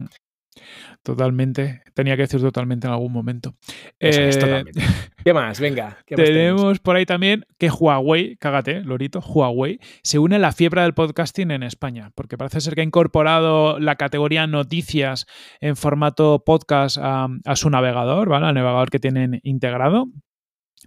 Totalmente. 1.02 1.82
Tenía 1.94 2.16
que 2.16 2.22
decir 2.22 2.40
totalmente 2.40 2.86
en 2.86 2.92
algún 2.92 3.12
momento. 3.12 3.54
Eso 3.98 4.20
es, 4.22 4.36
Eh, 4.36 4.40
totalmente. 4.40 4.80
¿Qué 5.24 5.32
más? 5.32 5.60
Venga. 5.60 5.98
¿qué 6.06 6.16
más 6.16 6.26
Tenemos 6.26 6.78
por 6.80 6.96
ahí 6.96 7.06
también 7.06 7.44
que 7.58 7.70
Huawei, 7.70 8.36
cágate, 8.36 8.82
Lorito, 8.82 9.20
Huawei, 9.20 9.78
se 10.02 10.18
une 10.18 10.36
a 10.36 10.38
la 10.38 10.52
fiebre 10.52 10.82
del 10.82 10.94
podcasting 10.94 11.50
en 11.50 11.62
España, 11.62 12.10
porque 12.14 12.36
parece 12.36 12.60
ser 12.60 12.74
que 12.74 12.80
ha 12.80 12.84
incorporado 12.84 13.78
la 13.78 13.96
categoría 13.96 14.46
noticias 14.46 15.26
en 15.60 15.76
formato 15.76 16.42
podcast 16.44 16.98
a, 17.00 17.28
a 17.44 17.56
su 17.56 17.70
navegador, 17.70 18.28
¿vale? 18.28 18.46
Al 18.46 18.54
navegador 18.54 18.90
que 18.90 18.98
tienen 18.98 19.40
integrado. 19.42 20.06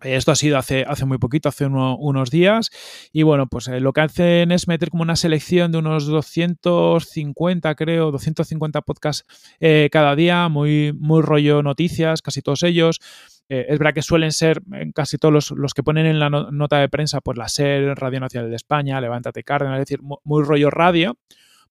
Esto 0.04 0.32
ha 0.32 0.36
sido 0.36 0.58
hace, 0.58 0.84
hace 0.88 1.06
muy 1.06 1.18
poquito, 1.18 1.48
hace 1.50 1.66
uno- 1.66 1.98
unos 1.98 2.30
días. 2.30 2.70
Y 3.14 3.24
bueno, 3.24 3.48
pues 3.48 3.68
eh, 3.70 3.80
lo 3.80 3.94
que 3.94 4.02
hacen 4.02 4.52
es 4.52 4.68
meter 4.68 4.90
como 4.90 5.04
una 5.04 5.16
selección 5.16 5.72
de 5.72 5.78
unos 5.78 6.06
250, 6.06 7.76
creo, 7.76 8.12
250 8.12 8.82
podcasts 8.82 9.26
eh, 9.60 9.90
cada 9.92 10.16
día, 10.16 10.50
muy, 10.50 10.94
muy 11.00 11.22
rollo 11.22 11.64
noticias, 11.64 12.22
casi 12.22 12.42
todos 12.42 12.64
ellos. 12.64 13.00
Eh, 13.48 13.68
es 13.70 13.80
verdad 13.80 13.94
que 13.94 14.02
suelen 14.02 14.32
ser 14.32 14.62
en 14.74 14.92
casi 14.92 15.18
todos 15.18 15.34
los, 15.34 15.52
los 15.52 15.74
que 15.74 15.84
ponen 15.84 16.06
en 16.08 16.20
la 16.20 16.30
no- 16.30 16.52
nota 16.52 16.80
de 16.80 16.90
prensa, 16.90 17.22
pues 17.22 17.38
la 17.38 17.48
SER, 17.48 17.96
Radio 17.96 18.20
Nacional 18.20 18.50
de 18.50 18.56
España, 18.56 19.00
Levántate 19.00 19.44
Cárdenas, 19.44 19.76
es 19.80 19.86
decir, 19.86 20.02
mu- 20.02 20.18
muy, 20.24 20.44
rollo 20.44 20.72
radio, 20.72 21.18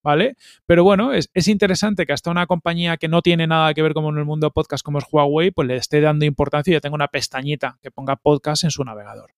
¿vale? 0.04 0.36
Pero 0.66 0.84
bueno, 0.84 1.12
es, 1.12 1.30
es 1.34 1.48
interesante 1.48 2.06
que 2.06 2.12
hasta 2.12 2.30
una 2.30 2.46
compañía 2.46 2.96
que 2.96 3.08
no 3.08 3.22
tiene 3.22 3.48
nada 3.48 3.74
que 3.74 3.82
ver 3.82 3.94
como 3.94 4.10
en 4.10 4.18
el 4.18 4.24
mundo 4.24 4.52
podcast 4.52 4.84
como 4.84 4.98
es 4.98 5.04
Huawei, 5.10 5.50
pues 5.50 5.66
le 5.66 5.76
esté 5.76 6.00
dando 6.00 6.24
importancia 6.24 6.70
y 6.70 6.74
ya 6.74 6.80
tenga 6.80 6.94
una 6.94 7.08
pestañita 7.08 7.78
que 7.82 7.90
ponga 7.90 8.14
podcast 8.14 8.62
en 8.62 8.70
su 8.70 8.84
navegador. 8.84 9.32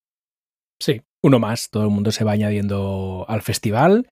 Sí, 0.79 1.01
uno 1.23 1.39
más. 1.39 1.71
Todo 1.71 1.85
el 1.85 1.91
mundo 1.91 2.13
se 2.13 2.25
va 2.25 2.33
añadiendo 2.33 3.25
al 3.29 3.41
festival 3.41 4.11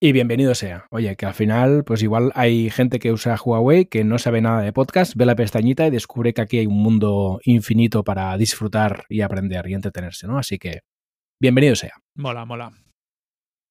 y 0.00 0.12
bienvenido 0.12 0.54
sea. 0.54 0.86
Oye, 0.90 1.16
que 1.16 1.26
al 1.26 1.34
final, 1.34 1.84
pues 1.84 2.02
igual 2.02 2.32
hay 2.34 2.70
gente 2.70 2.98
que 2.98 3.12
usa 3.12 3.36
Huawei 3.36 3.84
que 3.84 4.04
no 4.04 4.18
sabe 4.18 4.40
nada 4.40 4.62
de 4.62 4.72
podcast, 4.72 5.14
ve 5.16 5.26
la 5.26 5.36
pestañita 5.36 5.86
y 5.86 5.90
descubre 5.90 6.32
que 6.32 6.40
aquí 6.40 6.58
hay 6.58 6.66
un 6.66 6.82
mundo 6.82 7.40
infinito 7.44 8.04
para 8.04 8.36
disfrutar 8.38 9.04
y 9.08 9.20
aprender 9.20 9.68
y 9.68 9.74
entretenerse, 9.74 10.26
¿no? 10.26 10.38
Así 10.38 10.58
que, 10.58 10.80
bienvenido 11.40 11.76
sea. 11.76 11.92
Mola, 12.14 12.46
mola. 12.46 12.72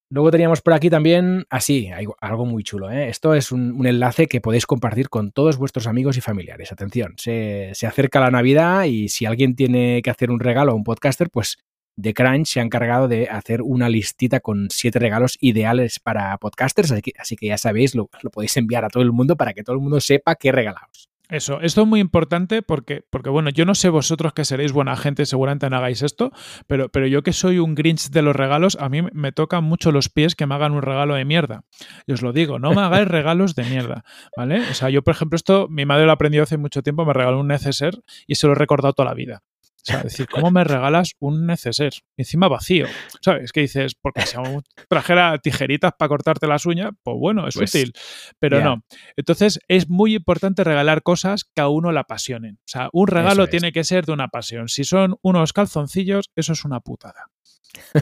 Luego 0.09 0.31
teníamos 0.31 0.61
por 0.61 0.73
aquí 0.73 0.89
también, 0.89 1.45
así, 1.49 1.87
hay 1.87 2.05
algo 2.21 2.45
muy 2.45 2.63
chulo. 2.63 2.89
¿eh? 2.89 3.09
Esto 3.09 3.33
es 3.33 3.51
un, 3.51 3.73
un 3.73 3.85
enlace 3.87 4.27
que 4.27 4.39
podéis 4.39 4.65
compartir 4.65 5.09
con 5.09 5.31
todos 5.31 5.57
vuestros 5.57 5.85
amigos 5.85 6.15
y 6.15 6.21
familiares. 6.21 6.71
Atención, 6.71 7.13
se, 7.17 7.71
se 7.73 7.87
acerca 7.87 8.21
la 8.21 8.31
Navidad 8.31 8.85
y 8.85 9.09
si 9.09 9.25
alguien 9.25 9.55
tiene 9.55 10.01
que 10.01 10.09
hacer 10.09 10.31
un 10.31 10.39
regalo 10.39 10.71
a 10.71 10.75
un 10.75 10.85
podcaster, 10.85 11.29
pues 11.29 11.57
The 12.01 12.13
Crunch 12.13 12.47
se 12.47 12.59
ha 12.61 12.63
encargado 12.63 13.09
de 13.09 13.27
hacer 13.27 13.61
una 13.61 13.89
listita 13.89 14.39
con 14.39 14.69
siete 14.71 14.99
regalos 14.99 15.37
ideales 15.41 15.99
para 15.99 16.37
podcasters. 16.37 16.91
Así 16.91 17.01
que, 17.01 17.11
así 17.19 17.35
que 17.35 17.47
ya 17.47 17.57
sabéis, 17.57 17.93
lo, 17.93 18.09
lo 18.21 18.29
podéis 18.29 18.55
enviar 18.55 18.85
a 18.85 18.89
todo 18.89 19.03
el 19.03 19.11
mundo 19.11 19.35
para 19.35 19.53
que 19.53 19.63
todo 19.63 19.75
el 19.75 19.81
mundo 19.81 19.99
sepa 19.99 20.35
qué 20.35 20.53
regalaos. 20.53 21.06
Eso, 21.29 21.59
esto 21.59 21.81
es 21.81 21.87
muy 21.87 21.99
importante 21.99 22.61
porque, 22.61 23.03
porque, 23.09 23.29
bueno, 23.29 23.49
yo 23.49 23.65
no 23.65 23.75
sé 23.75 23.89
vosotros 23.89 24.31
que 24.33 24.45
seréis 24.45 24.71
buena 24.71 24.95
gente, 24.95 25.25
seguramente 25.25 25.69
no 25.69 25.75
hagáis 25.75 26.01
esto, 26.01 26.31
pero, 26.67 26.89
pero 26.89 27.05
yo 27.05 27.21
que 27.21 27.33
soy 27.33 27.59
un 27.59 27.75
Grinch 27.75 28.09
de 28.11 28.21
los 28.21 28.33
regalos, 28.33 28.77
a 28.79 28.87
mí 28.87 29.01
me 29.11 29.33
tocan 29.33 29.65
mucho 29.65 29.91
los 29.91 30.07
pies 30.07 30.35
que 30.35 30.45
me 30.45 30.55
hagan 30.55 30.71
un 30.71 30.81
regalo 30.81 31.15
de 31.15 31.25
mierda. 31.25 31.63
Y 32.05 32.13
os 32.13 32.21
lo 32.21 32.31
digo, 32.31 32.59
no 32.59 32.71
me 32.73 32.81
hagáis 32.81 33.07
regalos 33.09 33.55
de 33.55 33.65
mierda, 33.65 34.05
¿vale? 34.37 34.61
O 34.61 34.73
sea, 34.73 34.89
yo, 34.89 35.01
por 35.01 35.15
ejemplo, 35.15 35.35
esto, 35.35 35.67
mi 35.69 35.85
madre 35.85 36.05
lo 36.05 36.13
aprendió 36.13 36.43
hace 36.43 36.57
mucho 36.57 36.81
tiempo, 36.81 37.05
me 37.05 37.13
regaló 37.13 37.41
un 37.41 37.47
neceser 37.47 38.01
y 38.25 38.35
se 38.35 38.47
lo 38.47 38.53
he 38.53 38.55
recordado 38.55 38.93
toda 38.93 39.09
la 39.09 39.15
vida. 39.15 39.43
O 39.87 39.91
sea, 39.91 40.03
decir, 40.03 40.27
¿cómo 40.27 40.51
me 40.51 40.63
regalas 40.63 41.13
un 41.19 41.45
neceser? 41.47 41.93
Encima 42.17 42.47
vacío. 42.49 42.87
¿Sabes? 43.21 43.51
Que 43.53 43.61
dices, 43.61 43.95
porque 43.95 44.23
si 44.23 44.35
aún 44.35 44.63
trajera 44.89 45.37
tijeritas 45.39 45.93
para 45.97 46.09
cortarte 46.09 46.45
las 46.47 46.65
uñas, 46.65 46.91
pues 47.03 47.15
bueno, 47.17 47.47
es 47.47 47.55
Pues, 47.55 47.73
útil. 47.73 47.93
Pero 48.39 48.61
no. 48.61 48.83
Entonces, 49.15 49.59
es 49.69 49.89
muy 49.89 50.15
importante 50.15 50.63
regalar 50.63 51.03
cosas 51.03 51.45
que 51.45 51.61
a 51.61 51.69
uno 51.69 51.91
la 51.91 52.01
apasionen. 52.01 52.55
O 52.55 52.67
sea, 52.67 52.89
un 52.91 53.07
regalo 53.07 53.45
es. 53.45 53.49
tiene 53.49 53.71
que 53.71 53.83
ser 53.85 54.05
de 54.05 54.11
una 54.11 54.27
pasión. 54.27 54.67
Si 54.67 54.83
son 54.83 55.15
unos 55.21 55.53
calzoncillos, 55.53 56.31
eso 56.35 56.53
es 56.53 56.65
una 56.65 56.81
putada. 56.81 57.27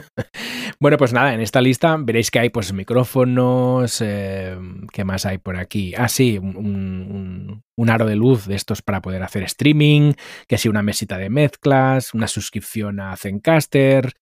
Bueno, 0.78 0.96
pues 0.98 1.12
nada, 1.12 1.32
en 1.32 1.40
esta 1.40 1.60
lista 1.60 1.96
veréis 1.98 2.30
que 2.30 2.38
hay 2.38 2.50
pues 2.50 2.72
micrófonos, 2.72 4.00
eh, 4.02 4.56
¿qué 4.92 5.04
más 5.04 5.24
hay 5.26 5.38
por 5.38 5.56
aquí? 5.56 5.94
Ah, 5.96 6.08
sí, 6.08 6.36
un, 6.38 6.56
un- 6.56 7.62
un 7.76 7.90
aro 7.90 8.06
de 8.06 8.16
luz 8.16 8.46
de 8.46 8.54
estos 8.56 8.82
para 8.82 9.00
poder 9.02 9.22
hacer 9.22 9.42
streaming, 9.44 10.12
que 10.48 10.58
sí, 10.58 10.68
una 10.68 10.82
mesita 10.82 11.18
de 11.18 11.30
mezclas, 11.30 12.14
una 12.14 12.26
suscripción 12.26 13.00
a 13.00 13.16
Zencaster, 13.16 14.12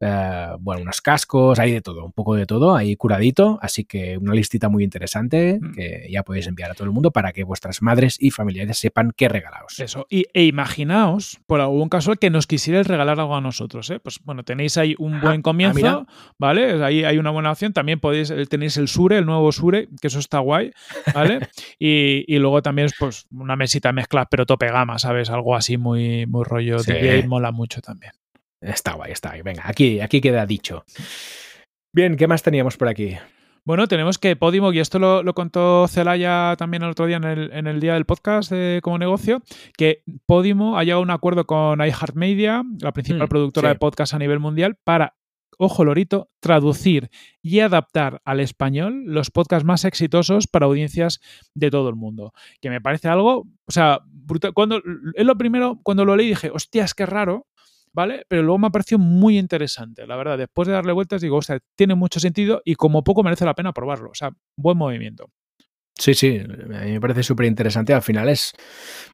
eh, 0.00 0.48
bueno, 0.60 0.82
unos 0.82 1.00
cascos, 1.00 1.58
hay 1.58 1.72
de 1.72 1.80
todo, 1.80 2.04
un 2.04 2.12
poco 2.12 2.34
de 2.34 2.46
todo, 2.46 2.76
ahí 2.76 2.96
curadito, 2.96 3.58
así 3.62 3.84
que 3.84 4.18
una 4.18 4.34
listita 4.34 4.68
muy 4.68 4.84
interesante 4.84 5.58
Mm. 5.60 5.72
que 5.74 6.08
ya 6.10 6.22
podéis 6.22 6.46
enviar 6.46 6.70
a 6.70 6.74
todo 6.74 6.84
el 6.84 6.90
mundo 6.92 7.10
para 7.10 7.32
que 7.32 7.44
vuestras 7.44 7.80
madres 7.82 8.16
y 8.18 8.30
familiares 8.30 8.78
sepan 8.78 9.12
qué 9.16 9.28
regalaos. 9.28 9.78
Eso. 9.78 10.06
Y, 10.10 10.26
e 10.34 10.44
imaginaos, 10.44 11.38
por 11.46 11.60
algún 11.60 11.88
caso, 11.88 12.14
que 12.16 12.30
nos 12.30 12.46
quisierais 12.46 12.86
regalar 12.86 13.20
algo 13.20 13.36
a 13.36 13.40
nosotros. 13.40 13.88
¿eh? 13.90 14.00
Pues 14.00 14.18
bueno, 14.24 14.42
tenéis 14.42 14.76
ahí 14.76 14.94
un 14.98 15.14
Ah, 15.14 15.20
buen 15.22 15.40
ah, 15.40 15.42
comienzo. 15.42 16.06
¿vale? 16.38 16.84
Ahí 16.84 17.04
hay 17.04 17.18
una 17.18 17.30
buena 17.30 17.52
opción. 17.52 17.72
También 17.72 18.00
podéis, 18.00 18.30
eh, 18.30 18.46
tenéis 18.46 18.76
el 18.76 18.88
Sure, 18.88 19.18
el 19.18 19.26
nuevo 19.26 19.50
Sure, 19.52 19.88
que 20.00 20.08
eso 20.08 20.18
está 20.18 20.38
guay, 20.40 20.72
¿vale? 21.14 21.38
y, 21.78 22.24
y 22.26 22.38
luego 22.38 22.62
también, 22.62 22.88
pues, 22.98 23.26
una 23.30 23.56
mesita 23.56 23.92
mezclas, 23.92 24.26
pero 24.30 24.46
tope 24.46 24.66
gama, 24.70 24.98
¿sabes? 24.98 25.30
Algo 25.30 25.54
así 25.56 25.76
muy, 25.76 26.26
muy 26.26 26.44
rollo 26.44 26.78
Sí. 26.78 26.92
DJ, 26.92 27.26
mola 27.28 27.52
mucho 27.52 27.80
también. 27.80 28.12
Está 28.60 28.94
guay, 28.94 29.12
está 29.12 29.30
guay. 29.30 29.42
Venga, 29.42 29.62
aquí, 29.66 30.00
aquí 30.00 30.20
queda 30.20 30.46
dicho. 30.46 30.84
Bien, 31.92 32.16
¿qué 32.16 32.26
más 32.26 32.42
teníamos 32.42 32.76
por 32.76 32.88
aquí? 32.88 33.16
Bueno, 33.64 33.88
tenemos 33.88 34.18
que 34.18 34.36
Podimo, 34.36 34.72
y 34.72 34.78
esto 34.78 34.98
lo, 35.00 35.24
lo 35.24 35.34
contó 35.34 35.88
Celaya 35.88 36.54
también 36.56 36.84
el 36.84 36.90
otro 36.90 37.06
día 37.06 37.16
en 37.16 37.24
el, 37.24 37.52
en 37.52 37.66
el 37.66 37.80
día 37.80 37.94
del 37.94 38.04
podcast 38.04 38.50
de 38.52 38.78
como 38.82 38.96
negocio, 38.98 39.42
que 39.76 40.02
Podimo 40.24 40.78
ha 40.78 40.84
llegado 40.84 41.00
a 41.00 41.02
un 41.02 41.10
acuerdo 41.10 41.46
con 41.46 41.80
iHeartMedia, 41.80 42.62
la 42.80 42.92
principal 42.92 43.26
Mm, 43.26 43.28
productora 43.28 43.68
sí. 43.70 43.74
de 43.74 43.78
podcast 43.80 44.14
a 44.14 44.18
nivel 44.20 44.38
mundial, 44.38 44.76
para, 44.84 45.16
ojo 45.58 45.84
lorito, 45.84 46.30
traducir 46.40 47.10
y 47.42 47.60
adaptar 47.60 48.20
al 48.24 48.40
español 48.40 49.04
los 49.06 49.30
podcasts 49.30 49.64
más 49.64 49.84
exitosos 49.84 50.46
para 50.46 50.66
audiencias 50.66 51.20
de 51.54 51.70
todo 51.70 51.88
el 51.88 51.96
mundo. 51.96 52.32
Que 52.60 52.70
me 52.70 52.80
parece 52.80 53.08
algo, 53.08 53.46
o 53.66 53.72
sea, 53.72 54.00
brutal. 54.06 54.52
Cuando, 54.52 54.82
es 55.14 55.24
lo 55.24 55.36
primero, 55.36 55.80
cuando 55.82 56.04
lo 56.04 56.16
leí 56.16 56.28
dije, 56.28 56.50
hostias, 56.50 56.94
qué 56.94 57.06
raro, 57.06 57.46
¿vale? 57.92 58.26
Pero 58.28 58.42
luego 58.42 58.58
me 58.58 58.66
ha 58.66 58.70
parecido 58.70 58.98
muy 58.98 59.38
interesante, 59.38 60.06
la 60.06 60.16
verdad. 60.16 60.38
Después 60.38 60.68
de 60.68 60.74
darle 60.74 60.92
vueltas, 60.92 61.22
digo, 61.22 61.36
hostia, 61.36 61.60
tiene 61.76 61.94
mucho 61.94 62.20
sentido 62.20 62.62
y 62.64 62.74
como 62.74 63.02
poco 63.04 63.22
merece 63.22 63.44
la 63.44 63.54
pena 63.54 63.72
probarlo. 63.72 64.10
O 64.10 64.14
sea, 64.14 64.30
buen 64.56 64.76
movimiento. 64.76 65.30
Sí, 65.98 66.12
sí, 66.12 66.38
a 66.38 66.84
mí 66.84 66.92
me 66.92 67.00
parece 67.00 67.22
súper 67.22 67.46
interesante. 67.46 67.94
Al 67.94 68.02
final 68.02 68.28
es, 68.28 68.52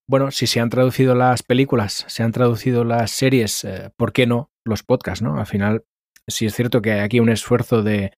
bueno, 0.09 0.33
si 0.33 0.49
se 0.49 0.59
han 0.59 0.69
traducido 0.69 1.15
las 1.15 1.45
películas, 1.45 2.05
se 2.09 2.25
han 2.25 2.33
traducido 2.33 2.83
las 2.83 3.13
series, 3.13 3.65
eh, 3.65 3.91
¿por 3.97 4.13
qué 4.13 4.27
no 4.27 4.51
los 4.65 4.83
podcasts, 4.83 5.23
no? 5.23 5.39
Al 5.39 5.47
final, 5.47 5.85
sí 6.29 6.47
es 6.47 6.55
cierto 6.55 6.83
que 6.83 6.93
hay 6.93 7.01
aquí 7.01 7.21
un 7.21 7.29
esfuerzo 7.31 7.83
de 7.83 8.13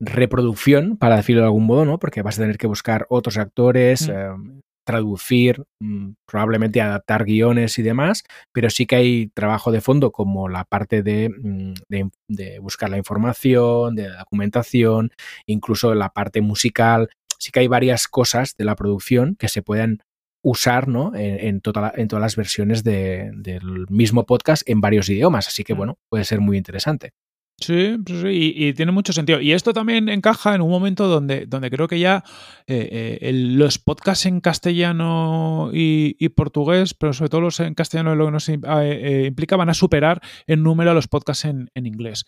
reproducción, 0.00 0.96
para 0.96 1.16
decirlo 1.16 1.42
de 1.42 1.46
algún 1.46 1.66
modo, 1.66 1.84
¿no? 1.84 1.98
Porque 1.98 2.22
vas 2.22 2.38
a 2.38 2.42
tener 2.42 2.58
que 2.58 2.66
buscar 2.66 3.06
otros 3.08 3.38
actores, 3.38 4.08
Mm. 4.08 4.12
eh, 4.12 4.60
traducir, 4.86 5.64
mm, 5.80 6.10
probablemente 6.28 6.82
adaptar 6.82 7.24
guiones 7.24 7.78
y 7.78 7.82
demás, 7.82 8.22
pero 8.52 8.68
sí 8.68 8.84
que 8.84 8.96
hay 8.96 9.26
trabajo 9.34 9.72
de 9.72 9.80
fondo 9.80 10.12
como 10.12 10.48
la 10.50 10.64
parte 10.64 11.02
de, 11.02 11.30
mm, 11.30 11.72
de- 11.88 12.10
de 12.28 12.58
buscar 12.58 12.90
la 12.90 12.98
información, 12.98 13.94
de 13.96 14.10
la 14.10 14.18
documentación, 14.18 15.10
incluso 15.46 15.94
la 15.94 16.10
parte 16.10 16.42
musical. 16.42 17.08
Sí 17.38 17.50
que 17.50 17.60
hay 17.60 17.66
varias 17.68 18.06
cosas 18.08 18.56
de 18.58 18.64
la 18.66 18.76
producción 18.76 19.36
que 19.38 19.48
se 19.48 19.62
pueden 19.62 20.00
usar 20.44 20.86
¿no? 20.88 21.14
en, 21.14 21.40
en 21.40 21.60
toda 21.62 21.80
la- 21.80 21.92
en 21.96 22.06
todas 22.08 22.20
las 22.22 22.36
versiones 22.36 22.84
de- 22.84 23.30
del 23.34 23.86
mismo 23.88 24.26
podcast 24.26 24.68
en 24.68 24.82
varios 24.82 25.08
idiomas, 25.08 25.46
así 25.48 25.64
que 25.64 25.72
bueno, 25.72 25.96
puede 26.10 26.24
ser 26.24 26.40
muy 26.40 26.58
interesante. 26.58 27.12
Sí, 27.60 27.96
sí, 28.06 28.52
y, 28.56 28.72
tiene 28.74 28.90
mucho 28.90 29.12
sentido. 29.12 29.40
Y 29.40 29.52
esto 29.52 29.72
también 29.72 30.08
encaja 30.08 30.54
en 30.56 30.60
un 30.60 30.70
momento 30.70 31.06
donde, 31.06 31.46
donde 31.46 31.70
creo 31.70 31.86
que 31.86 32.00
ya 32.00 32.24
eh, 32.66 33.18
eh, 33.20 33.32
los 33.32 33.78
podcasts 33.78 34.26
en 34.26 34.40
castellano 34.40 35.70
y, 35.72 36.28
portugués, 36.30 36.94
pero 36.94 37.12
sobre 37.12 37.28
todo 37.28 37.42
los 37.42 37.60
en 37.60 37.74
castellano 37.74 38.16
lo 38.16 38.26
que 38.26 38.32
nos 38.32 38.48
eh, 38.48 39.24
implica, 39.28 39.56
van 39.56 39.68
a 39.68 39.74
superar 39.74 40.20
en 40.48 40.64
número 40.64 40.90
a 40.90 40.94
los 40.94 41.06
podcasts 41.06 41.44
en, 41.44 41.70
inglés. 41.74 42.26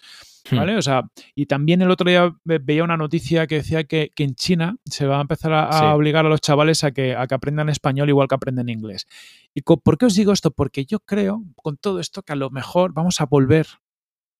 Hmm. 0.49 0.59
¿Vale? 0.59 0.77
O 0.77 0.83
sea, 0.83 1.11
y 1.35 1.47
también 1.47 1.83
el 1.83 1.91
otro 1.91 2.09
día 2.09 2.33
veía 2.45 2.85
una 2.85 2.97
noticia 2.97 3.49
que 3.49 3.57
decía 3.57 3.83
que, 3.83 4.13
en 4.17 4.37
China 4.37 4.77
se 4.85 5.07
va 5.07 5.19
a 5.19 5.23
empezar 5.23 5.53
a, 5.53 5.93
obligar 5.93 6.25
a 6.25 6.29
los 6.29 6.41
chavales 6.41 6.85
a 6.85 6.93
que, 6.93 7.17
a 7.17 7.27
que 7.27 7.35
aprendan 7.35 7.69
español 7.69 8.09
igual 8.09 8.29
que 8.29 8.37
aprenden 8.37 8.69
inglés. 8.69 9.09
¿Y 9.55 9.63
por 9.63 9.99
qué 9.99 10.07
os 10.07 10.15
digo 10.15 10.33
esto? 10.33 10.53
Porque 10.53 10.87
yo 10.87 11.01
creo, 11.01 11.43
con 11.57 11.77
todo 11.77 11.99
esto, 11.99 12.23
que 12.23 12.33
a 12.33 12.37
lo 12.37 12.51
mejor 12.51 12.93
vamos 12.93 13.21
a 13.21 13.27
volver 13.27 13.67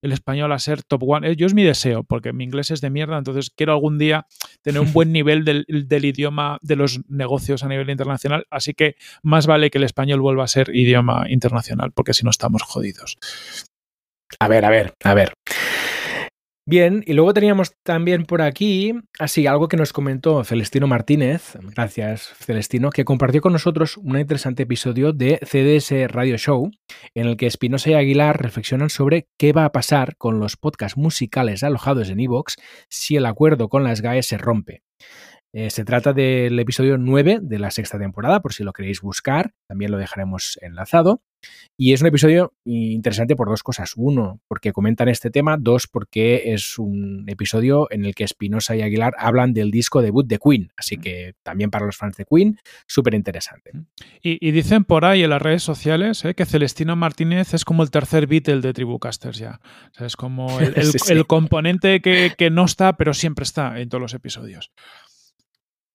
el 0.07 0.13
español 0.13 0.53
a 0.53 0.59
ser 0.59 0.83
top 0.83 1.03
one. 1.07 1.29
Eh, 1.29 1.37
yo 1.37 1.47
es 1.47 1.55
mi 1.55 1.63
deseo, 1.63 2.05
porque 2.05 2.33
mi 2.33 2.45
inglés 2.45 2.71
es 2.71 2.81
de 2.81 2.91
mierda, 2.91 3.19
entonces 3.19 3.51
quiero 3.51 3.73
algún 3.73 3.99
día 3.99 4.27
tener 4.63 4.81
un 4.81 4.93
buen 4.93 5.13
nivel 5.13 5.45
del, 5.45 5.65
idioma 6.05 6.59
de 6.63 6.77
los 6.77 7.01
negocios 7.09 7.63
a 7.63 7.69
nivel 7.69 7.91
internacional, 7.91 8.47
así 8.51 8.75
que 8.75 8.97
más 9.23 9.47
vale 9.47 9.71
que 9.71 9.79
el 9.79 9.85
español 9.85 10.21
vuelva 10.21 10.45
a 10.45 10.49
ser 10.49 10.75
idioma 10.75 11.27
internacional, 11.29 11.93
porque 11.93 12.15
si 12.15 12.25
no 12.25 12.31
estamos 12.31 12.63
jodidos. 12.63 13.19
A 14.41 14.49
ver, 14.49 14.65
a 14.65 14.71
ver, 14.71 14.95
a 15.05 15.15
ver. 15.15 15.35
Bien, 16.69 17.05
y 17.07 17.13
luego 17.13 17.33
teníamos 17.33 17.77
también 17.85 18.25
por 18.25 18.43
aquí, 18.43 18.93
así, 19.21 19.47
algo 19.47 19.69
que 19.69 19.77
nos 19.77 19.93
comentó 19.93 20.43
Celestino 20.43 20.89
Martínez, 20.89 21.57
gracias 21.77 22.35
Celestino, 22.41 22.91
que 22.91 23.05
compartió 23.05 23.41
con 23.41 23.53
nosotros 23.53 23.97
un 23.97 24.19
interesante 24.19 24.65
episodio 24.65 25.13
de 25.13 25.39
CDS 25.45 26.11
Radio 26.11 26.37
Show, 26.37 26.73
en 27.15 27.29
el 27.29 27.37
que 27.37 27.47
Espinosa 27.47 27.91
y 27.91 27.95
Aguilar 27.95 28.43
reflexionan 28.43 28.91
sobre 28.91 29.29
qué 29.39 29.53
va 29.53 29.65
a 29.65 29.71
pasar 29.71 30.17
con 30.17 30.41
los 30.41 30.57
podcasts 30.57 30.99
musicales 30.99 31.63
alojados 31.63 32.11
en 32.11 32.19
Evox 32.19 32.57
si 32.89 33.15
el 33.15 33.27
acuerdo 33.27 33.69
con 33.69 33.85
las 33.85 34.01
GAE 34.01 34.25
se 34.25 34.37
rompe. 34.37 34.83
Eh, 35.53 35.71
se 35.71 35.85
trata 35.85 36.13
del 36.13 36.59
episodio 36.59 36.99
9 36.99 37.39
de 37.43 37.59
la 37.59 37.71
sexta 37.71 37.99
temporada, 37.99 38.41
por 38.41 38.53
si 38.53 38.63
lo 38.63 38.73
queréis 38.73 39.01
buscar, 39.01 39.55
también 39.67 39.91
lo 39.91 39.99
dejaremos 39.99 40.59
enlazado. 40.61 41.23
Y 41.79 41.93
es 41.93 42.01
un 42.01 42.07
episodio 42.07 42.55
interesante 42.65 43.37
por 43.37 43.49
dos 43.49 43.63
cosas. 43.63 43.93
Uno, 43.97 44.41
porque 44.49 44.73
comentan 44.73 45.09
este 45.09 45.31
tema. 45.31 45.59
Dos, 45.59 45.87
porque 45.87 46.55
es 46.55 46.79
un 46.79 47.25
episodio 47.29 47.87
en 47.91 48.05
el 48.07 48.15
que 48.15 48.25
Espinosa 48.25 48.75
y 48.77 48.83
Aguilar 48.83 49.13
hablan 49.19 49.53
del 49.53 49.71
disco 49.71 50.01
debut 50.01 50.27
de 50.27 50.39
Queen. 50.39 50.73
Así 50.77 50.97
que 50.97 51.35
también 51.43 51.71
para 51.71 51.85
los 51.85 51.97
fans 51.97 52.17
de 52.17 52.25
Queen, 52.25 52.59
súper 52.87 53.15
interesante. 53.15 53.73
Y, 54.23 54.51
dicen 54.51 54.85
por 54.85 55.05
ahí 55.05 55.23
en 55.23 55.31
las 55.31 55.43
redes 55.43 55.63
sociales 55.63 56.25
eh, 56.25 56.35
que 56.35 56.47
Celestino 56.47 56.97
Martínez 56.97 57.53
es 57.53 57.65
como 57.65 57.83
el 57.83 57.91
tercer 57.91 58.27
Beatle 58.27 58.63
de 58.63 58.73
Tribucasters 58.73 59.39
ya. 59.39 59.61
es 59.99 60.17
como 60.17 60.59
el, 61.09 61.27
componente 61.27 62.01
que, 62.01 62.33
que 62.37 62.51
no 62.51 62.65
está, 62.65 62.97
pero 62.97 63.13
siempre 63.13 63.43
está 63.43 63.79
en 63.79 63.91
todos 63.91 64.01
los 64.01 64.15
episodios. 64.15 64.73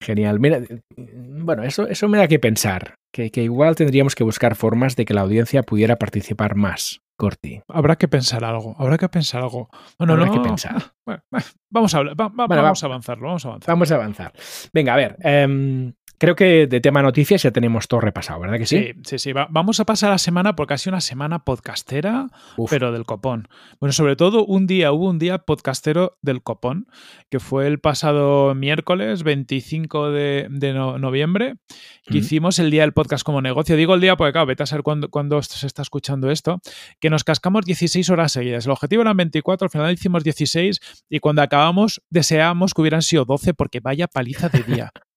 Genial. 0.01 0.39
Mira, 0.39 0.61
bueno, 0.97 1.63
eso, 1.63 1.87
eso 1.87 2.09
me 2.09 2.17
da 2.17 2.27
que 2.27 2.39
pensar, 2.39 2.95
que, 3.13 3.29
que, 3.29 3.43
igual 3.43 3.75
tendríamos 3.75 4.15
que 4.15 4.23
buscar 4.23 4.55
formas 4.55 4.95
de 4.95 5.05
que 5.05 5.13
la 5.13 5.21
audiencia 5.21 5.61
pudiera 5.61 5.97
participar 5.97 6.55
más, 6.55 7.01
Corti. 7.17 7.61
Habrá 7.67 7.95
que 7.97 8.07
pensar 8.07 8.43
algo, 8.43 8.75
habrá 8.79 8.97
que 8.97 9.07
pensar 9.07 9.43
algo. 9.43 9.69
Bueno, 9.99 10.13
habrá 10.13 10.31
que 10.31 10.39
pensar. 10.39 10.93
vamos, 11.69 11.93
a, 11.93 12.01
vamos 12.15 12.83
a 12.83 12.85
avanzarlo, 12.87 13.27
vamos 13.27 13.45
a 13.45 13.49
avanzar. 13.49 13.67
Vamos 13.67 13.91
a 13.91 13.95
avanzar. 13.95 14.33
Venga, 14.73 14.93
a 14.93 14.97
ver. 14.97 15.17
Em, 15.19 15.93
Creo 16.21 16.35
que 16.35 16.67
de 16.67 16.81
tema 16.81 17.01
noticias 17.01 17.41
ya 17.41 17.49
tenemos 17.49 17.87
todo 17.87 17.99
repasado, 17.99 18.39
¿verdad 18.39 18.59
que 18.59 18.67
sí? 18.67 18.77
Sí, 18.77 18.93
sí, 19.05 19.17
sí. 19.17 19.33
vamos 19.33 19.79
a 19.79 19.85
pasar 19.85 20.11
la 20.11 20.19
semana 20.19 20.55
porque 20.55 20.75
ha 20.75 20.77
sido 20.77 20.91
una 20.91 21.01
semana 21.01 21.43
podcastera, 21.43 22.27
pero 22.69 22.91
del 22.91 23.05
copón. 23.05 23.47
Bueno, 23.79 23.91
sobre 23.91 24.15
todo 24.15 24.45
un 24.45 24.67
día, 24.67 24.91
hubo 24.91 25.09
un 25.09 25.17
día 25.17 25.39
podcastero 25.39 26.19
del 26.21 26.43
copón, 26.43 26.85
que 27.31 27.39
fue 27.39 27.65
el 27.65 27.79
pasado 27.79 28.53
miércoles 28.53 29.23
25 29.23 30.11
de, 30.11 30.47
noviembre, 30.99 31.55
que 32.05 32.19
hicimos 32.19 32.59
el 32.59 32.69
día 32.69 32.83
del 32.83 32.93
podcast 32.93 33.23
como 33.23 33.41
negocio. 33.41 33.75
Digo 33.75 33.95
el 33.95 34.01
día 34.01 34.15
porque, 34.15 34.33
claro, 34.33 34.45
vete 34.45 34.61
a 34.61 34.67
saber 34.67 34.83
cuándo, 34.83 35.41
se 35.41 35.65
está 35.65 35.81
escuchando 35.81 36.29
esto, 36.29 36.61
que 36.99 37.09
nos 37.09 37.23
cascamos 37.23 37.65
16 37.65 38.11
horas 38.11 38.31
seguidas. 38.31 38.67
El 38.67 38.73
objetivo 38.73 39.01
eran 39.01 39.17
24, 39.17 39.65
al 39.65 39.71
final 39.71 39.91
hicimos 39.91 40.23
16 40.23 40.81
y 41.09 41.19
cuando 41.19 41.41
acabamos 41.41 41.99
deseábamos 42.11 42.75
que 42.75 42.81
hubieran 42.81 43.01
sido 43.01 43.25
12 43.25 43.55
porque 43.55 43.79
vaya 43.79 44.07
paliza 44.07 44.49
de 44.49 44.61
día. 44.61 44.91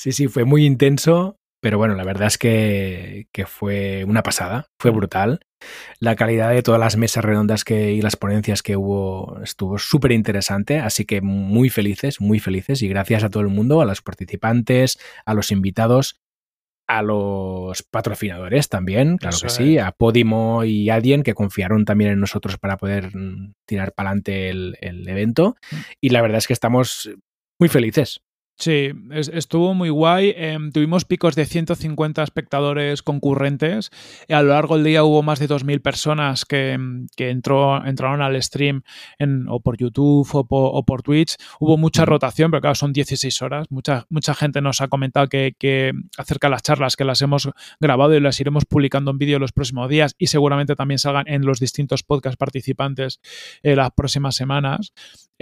Sí, 0.00 0.12
sí, 0.12 0.28
fue 0.28 0.46
muy 0.46 0.64
intenso, 0.64 1.36
pero 1.60 1.76
bueno, 1.76 1.94
la 1.94 2.04
verdad 2.04 2.28
es 2.28 2.38
que, 2.38 3.26
fue 3.46 4.02
una 4.04 4.22
pasada, 4.22 4.68
fue 4.80 4.92
brutal. 4.92 5.40
La 5.98 6.16
calidad 6.16 6.48
de 6.48 6.62
todas 6.62 6.80
las 6.80 6.96
mesas 6.96 7.22
redondas 7.22 7.64
que, 7.64 7.92
y 7.92 8.00
las 8.00 8.16
ponencias 8.16 8.62
que 8.62 8.76
hubo 8.76 9.38
estuvo 9.42 9.76
súper 9.76 10.12
interesante, 10.12 10.78
así 10.78 11.04
que 11.04 11.20
muy 11.20 11.68
felices, 11.68 12.18
muy 12.18 12.38
felices 12.38 12.80
y 12.80 12.88
gracias 12.88 13.24
a 13.24 13.28
todo 13.28 13.42
el 13.42 13.50
mundo, 13.50 13.82
a 13.82 13.84
los 13.84 14.00
participantes, 14.00 14.98
a 15.26 15.34
los 15.34 15.52
invitados, 15.52 16.18
a 16.88 17.02
los 17.02 17.82
patrocinadores 17.82 18.70
también, 18.70 19.18
claro 19.18 19.36
que 19.42 19.50
sí, 19.50 19.76
a 19.76 19.92
Podimo 19.92 20.64
y 20.64 20.88
Adien 20.88 21.22
que 21.22 21.34
confiaron 21.34 21.84
también 21.84 22.12
en 22.12 22.20
nosotros 22.20 22.56
para 22.56 22.78
poder 22.78 23.14
mm, 23.14 23.52
tirar 23.66 23.92
para 23.92 24.08
adelante 24.08 24.48
el, 24.48 24.78
el 24.80 25.06
evento 25.06 25.56
mm. 25.70 25.76
y 26.00 26.08
la 26.08 26.22
verdad 26.22 26.38
es 26.38 26.46
que 26.46 26.54
estamos 26.54 27.10
muy 27.58 27.68
felices, 27.68 28.22
Sí, 28.60 28.90
estuvo 29.10 29.72
muy 29.72 29.88
guay. 29.88 30.34
Em, 30.36 30.70
tuvimos 30.70 31.06
picos 31.06 31.34
de 31.34 31.46
150 31.46 32.22
espectadores 32.22 33.02
concurrentes. 33.02 33.90
A 34.28 34.42
lo 34.42 34.50
largo 34.50 34.74
del 34.74 34.84
día 34.84 35.02
hubo 35.02 35.22
más 35.22 35.38
de 35.38 35.48
2.000 35.48 35.80
personas 35.80 36.44
que, 36.44 36.72
em, 36.72 37.06
que 37.16 37.30
entró, 37.30 37.82
entraron 37.86 38.20
al 38.20 38.40
stream 38.42 38.82
en, 39.18 39.46
o 39.48 39.60
por 39.60 39.78
YouTube 39.78 40.28
o 40.32 40.84
por, 40.84 41.02
Twitch. 41.02 41.36
Hubo 41.58 41.78
mucha 41.78 42.04
rotación, 42.04 42.50
pero 42.50 42.60
claro, 42.60 42.74
son 42.74 42.92
16 42.92 43.40
horas. 43.40 43.66
Mucha, 43.70 44.04
mucha 44.10 44.34
gente 44.34 44.60
nos 44.60 44.82
ha 44.82 44.88
comentado 44.88 45.28
que, 45.28 45.54
que 45.58 45.92
acerca 46.18 46.48
de 46.48 46.50
las 46.50 46.62
charlas 46.62 46.96
que 46.96 47.06
las 47.06 47.22
hemos 47.22 47.48
grabado 47.80 48.14
y 48.14 48.20
las 48.20 48.38
iremos 48.40 48.66
publicando 48.66 49.10
en 49.10 49.16
vídeo 49.16 49.38
los 49.38 49.52
próximos 49.52 49.88
días 49.88 50.14
y 50.18 50.26
seguramente 50.26 50.76
también 50.76 50.98
salgan 50.98 51.26
en 51.28 51.46
los 51.46 51.60
distintos 51.60 52.02
podcast 52.02 52.38
participantes 52.38 53.20
en 53.62 53.76
las 53.76 53.90
próximas 53.92 54.36
semanas. 54.36 54.92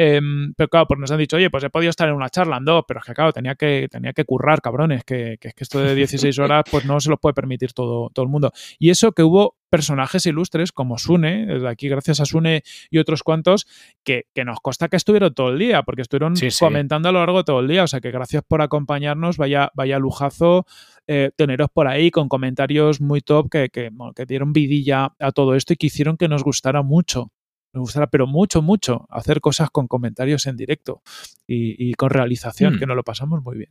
Em, 0.00 0.54
pero 0.54 0.68
claro, 0.68 0.87
pues 0.87 1.00
nos 1.00 1.11
han 1.11 1.18
dicho, 1.18 1.35
oye, 1.35 1.50
pues 1.50 1.64
he 1.64 1.70
podido 1.70 1.90
estar 1.90 2.09
en 2.09 2.14
una 2.14 2.28
charla, 2.28 2.61
no, 2.61 2.85
pero 2.87 3.00
que 3.09 3.14
claro, 3.14 3.33
tenía 3.33 3.55
que, 3.55 3.88
tenía 3.90 4.12
que 4.12 4.25
currar, 4.25 4.61
cabrones, 4.61 5.05
que, 5.05 5.38
que, 5.40 5.51
que 5.51 5.64
esto 5.64 5.81
de 5.81 5.94
16 5.94 6.38
horas 6.38 6.64
pues 6.71 6.85
no 6.85 7.01
se 7.01 7.11
lo 7.11 7.16
puede 7.16 7.35
permitir 7.35 7.73
todo, 7.73 8.11
todo 8.11 8.25
el 8.25 8.31
mundo. 8.31 8.53
Y 8.79 8.90
eso 8.90 9.12
que 9.12 9.23
hubo 9.23 9.57
personajes 9.68 10.27
ilustres 10.27 10.73
como 10.73 10.99
Sune, 10.99 11.47
desde 11.47 11.68
aquí 11.68 11.88
gracias 11.88 12.21
a 12.21 12.25
Sune 12.25 12.62
y 12.90 12.99
otros 12.99 13.23
cuantos, 13.23 13.66
que, 14.03 14.25
que 14.35 14.44
nos 14.44 14.61
consta 14.61 14.88
que 14.88 14.97
estuvieron 14.97 15.35
todo 15.35 15.51
el 15.51 15.59
día, 15.59 15.83
porque 15.83 16.03
estuvieron 16.03 16.35
comentando 16.59 17.09
a 17.09 17.12
lo 17.12 17.18
largo 17.21 17.38
de 17.38 17.44
todo 17.44 17.61
el 17.61 17.68
día. 17.68 17.85
O 17.85 17.87
sea 17.87 18.01
que 18.01 18.11
gracias 18.11 18.42
por 18.47 18.62
acompañarnos, 18.62 19.37
vaya, 19.37 19.71
vaya 19.75 19.99
lujazo 19.99 20.66
eh, 21.07 21.31
teneros 21.37 21.68
por 21.73 21.88
ahí 21.88 22.11
con 22.11 22.29
comentarios 22.29 23.01
muy 23.01 23.21
top 23.21 23.51
que, 23.51 23.68
que, 23.71 23.90
que 24.14 24.27
dieron 24.27 24.53
vidilla 24.53 25.14
a 25.18 25.33
todo 25.33 25.55
esto 25.55 25.73
y 25.73 25.77
que 25.77 25.87
hicieron 25.87 26.16
que 26.16 26.29
nos 26.29 26.42
gustara 26.42 26.83
mucho 26.83 27.31
me 27.72 27.81
gustará, 27.81 28.09
pero 28.09 28.26
mucho, 28.26 28.62
mucho, 28.62 29.07
hacer 29.11 29.40
cosas 29.40 29.70
con 29.70 29.87
comentarios 29.88 30.46
en 30.46 30.57
directo 30.57 31.02
y, 31.46 31.92
con 31.94 32.11
realización, 32.11 32.76
mm. 32.76 32.78
que 32.78 32.87
nos 32.87 32.96
lo 32.96 33.04
pasamos 33.04 33.42
muy 33.42 33.59
bien. 33.59 33.70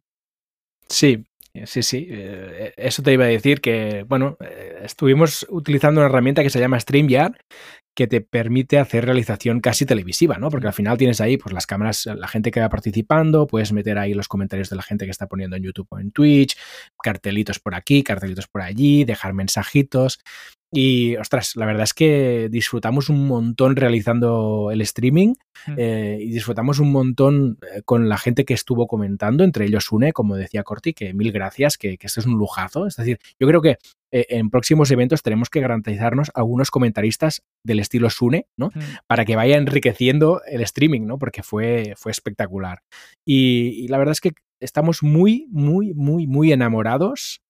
Sí, 0.90 1.26
sí, 1.66 1.84
sí. 1.84 2.08
Eh, 2.10 2.74
eso 2.78 3.04
te 3.04 3.14
iba 3.14 3.26
a 3.26 3.28
decir 3.28 3.62
que, 3.62 4.06
bueno, 4.08 4.38
eh, 4.40 4.82
estuvimos 4.84 5.46
utilizando 5.50 6.00
una 6.02 6.10
herramienta 6.10 6.44
que 6.44 6.50
se 6.50 6.60
llama 6.60 6.80
StreamYard, 6.80 7.36
que 7.98 8.06
te 8.06 8.22
permite 8.22 8.78
hacer 8.78 9.06
realización 9.06 9.60
casi 9.60 9.88
televisiva, 9.88 10.38
¿no? 10.38 10.52
Porque 10.52 10.68
al 10.68 10.74
final 10.74 11.00
tienes 11.00 11.20
ahí 11.20 11.38
pues 11.38 11.52
las 11.52 11.66
cámaras, 11.66 12.06
la 12.06 12.28
gente 12.28 12.52
que 12.52 12.60
va 12.60 12.70
participando, 12.70 13.48
puedes 13.48 13.74
meter 13.74 13.98
ahí 13.98 14.14
los 14.14 14.28
comentarios 14.28 14.70
de 14.70 14.76
la 14.76 14.84
gente 14.84 15.06
que 15.06 15.12
está 15.12 15.26
poniendo 15.26 15.56
en 15.56 15.64
YouTube 15.64 15.88
o 15.90 16.00
en 16.00 16.12
Twitch, 16.12 16.56
cartelitos 17.02 17.60
por 17.60 17.74
aquí, 17.74 18.04
cartelitos 18.04 18.46
por 18.46 18.62
allí, 18.62 19.04
dejar 19.04 19.34
mensajitos. 19.34 20.20
Y, 20.72 21.16
ostras, 21.16 21.56
la 21.56 21.66
verdad 21.66 21.84
es 21.84 21.94
que 21.94 22.50
disfrutamos 22.52 23.10
un 23.10 23.26
montón 23.28 23.76
realizando 23.76 24.70
el 24.72 24.82
streaming 24.82 25.36
mm. 25.68 25.74
eh, 25.78 26.18
y 26.22 26.32
disfrutamos 26.32 26.80
un 26.80 26.92
montón 26.92 27.58
eh, 27.74 27.82
con 27.86 28.10
la 28.10 28.18
gente 28.18 28.44
que 28.44 28.54
estuvo 28.54 28.88
comentando, 28.88 29.44
entre 29.44 29.66
ellos 29.66 29.92
Une, 29.92 30.12
como 30.12 30.36
decía 30.36 30.64
Corti, 30.64 30.94
que 30.94 31.14
mil 31.14 31.32
gracias, 31.32 31.78
que, 31.78 31.98
que 31.98 32.08
esto 32.08 32.20
es 32.20 32.26
un 32.26 32.38
lujazo. 32.38 32.86
Es 32.86 32.98
decir, 32.98 33.20
yo 33.40 33.48
creo 33.48 33.62
que 33.62 33.78
eh, 34.12 34.26
en 34.30 34.50
próximos 34.50 34.90
eventos 34.92 35.22
tenemos 35.22 35.50
que 35.50 35.60
garantizarnos 35.60 36.32
algunos 36.34 36.72
comentaristas 36.72 37.44
del 37.64 37.80
estilo 37.80 38.10
Sune, 38.10 38.48
¿no? 38.58 38.68
Mm. 38.68 38.80
Para 39.08 39.26
que 39.26 39.36
vaya 39.36 39.58
enriqueciendo 39.58 40.42
el 40.46 40.62
streaming, 40.62 41.02
¿no? 41.02 41.18
Porque 41.18 41.44
fue, 41.44 41.94
fue 41.98 42.12
espectacular. 42.12 42.80
Y, 43.26 43.88
la 43.90 43.98
verdad 43.98 44.14
es 44.14 44.22
que 44.22 44.32
estamos 44.62 45.04
muy, 45.04 45.48
muy, 45.50 45.94
muy, 45.94 46.28
muy 46.28 46.52
enamorados 46.52 47.42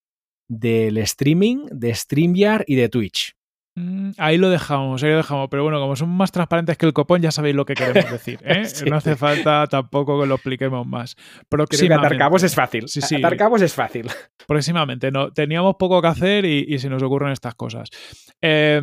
del 0.48 0.98
streaming, 1.00 1.68
de 1.72 1.94
StreamYard 1.94 2.64
y 2.68 2.76
de 2.76 2.90
Twitch. 2.90 3.37
Mm, 3.78 4.14
ahí 4.18 4.40
lo 4.40 4.50
dejamos, 4.50 5.04
ahí 5.04 5.12
lo 5.12 5.18
dejamos. 5.18 5.50
Pero 5.52 5.62
bueno, 5.62 5.80
como 5.80 5.96
somos 5.96 6.18
más 6.18 6.32
transparentes 6.32 6.78
que 6.78 6.88
el 6.88 6.94
copón, 6.94 7.22
ya 7.22 7.30
sabéis 7.30 7.56
lo 7.56 7.64
que 7.64 7.76
queremos 7.76 8.12
decir. 8.12 8.40
¿eh? 8.44 8.64
No 8.90 8.96
hace 8.96 9.16
falta 9.16 9.68
tampoco 9.68 10.20
que 10.20 10.26
lo 10.26 10.36
expliquemos 10.36 10.88
más. 10.88 11.16
Próximamente. 11.48 12.08
atar 12.08 12.18
cabos 12.18 12.42
es 12.42 12.56
fácil. 12.56 12.88
Sí, 12.88 13.02
sí. 13.02 13.16
Atar 13.18 13.38
cabos 13.38 13.62
es 13.62 13.74
fácil. 13.74 14.10
Próximamente. 14.48 15.12
No, 15.12 15.32
teníamos 15.32 15.76
poco 15.78 16.02
que 16.02 16.08
hacer 16.08 16.46
y, 16.46 16.66
y 16.68 16.80
se 16.80 16.90
nos 16.90 17.04
ocurren 17.04 17.32
estas 17.32 17.54
cosas. 17.54 17.90
Eh, 18.42 18.82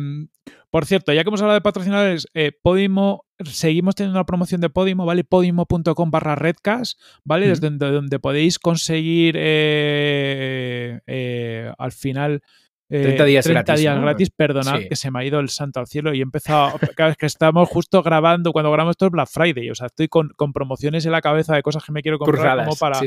por 0.75 0.85
cierto, 0.85 1.13
ya 1.13 1.23
que 1.23 1.29
hemos 1.29 1.41
hablado 1.41 1.57
de 1.57 1.61
patrocinadores, 1.61 2.27
eh, 2.33 2.51
Podimo, 2.61 3.25
seguimos 3.45 3.95
teniendo 3.95 4.19
una 4.19 4.25
promoción 4.25 4.59
de 4.59 4.69
Podimo, 4.69 5.05
¿vale? 5.05 5.23
Podimo.com 5.23 6.11
barra 6.11 6.35
redcast, 6.35 6.99
¿vale? 7.23 7.47
Desde 7.47 7.69
donde, 7.69 8.19
podéis 8.19 8.59
conseguir 8.59 9.35
eh, 9.37 10.99
eh, 11.07 11.71
al 11.77 11.91
final... 11.91 12.41
30 12.87 13.25
días 13.25 13.45
30 13.45 13.63
gratis. 13.63 13.81
días 13.81 14.01
gratis, 14.01 14.29
perdonad 14.29 14.79
que 14.87 14.95
se 14.95 15.09
me 15.09 15.19
ha 15.19 15.25
ido 15.25 15.39
el 15.39 15.49
santo 15.49 15.79
al 15.79 15.87
cielo 15.87 16.13
y 16.13 16.19
he 16.19 16.21
empezado, 16.21 16.77
cada 16.95 17.09
vez 17.09 17.17
que 17.17 17.25
estamos 17.25 17.67
justo 17.69 18.03
grabando, 18.03 18.51
cuando 18.51 18.71
grabamos 18.71 18.93
esto 18.93 19.07
es 19.07 19.11
Black 19.11 19.29
Friday, 19.31 19.69
o 19.69 19.75
sea, 19.75 19.87
estoy 19.87 20.07
con, 20.07 20.31
promociones 20.53 21.05
en 21.05 21.11
la 21.11 21.21
cabeza 21.21 21.55
de 21.55 21.63
cosas 21.63 21.83
que 21.83 21.91
me 21.91 22.01
quiero 22.01 22.19
comprar 22.19 22.63
como 22.63 22.75
para, 22.75 22.99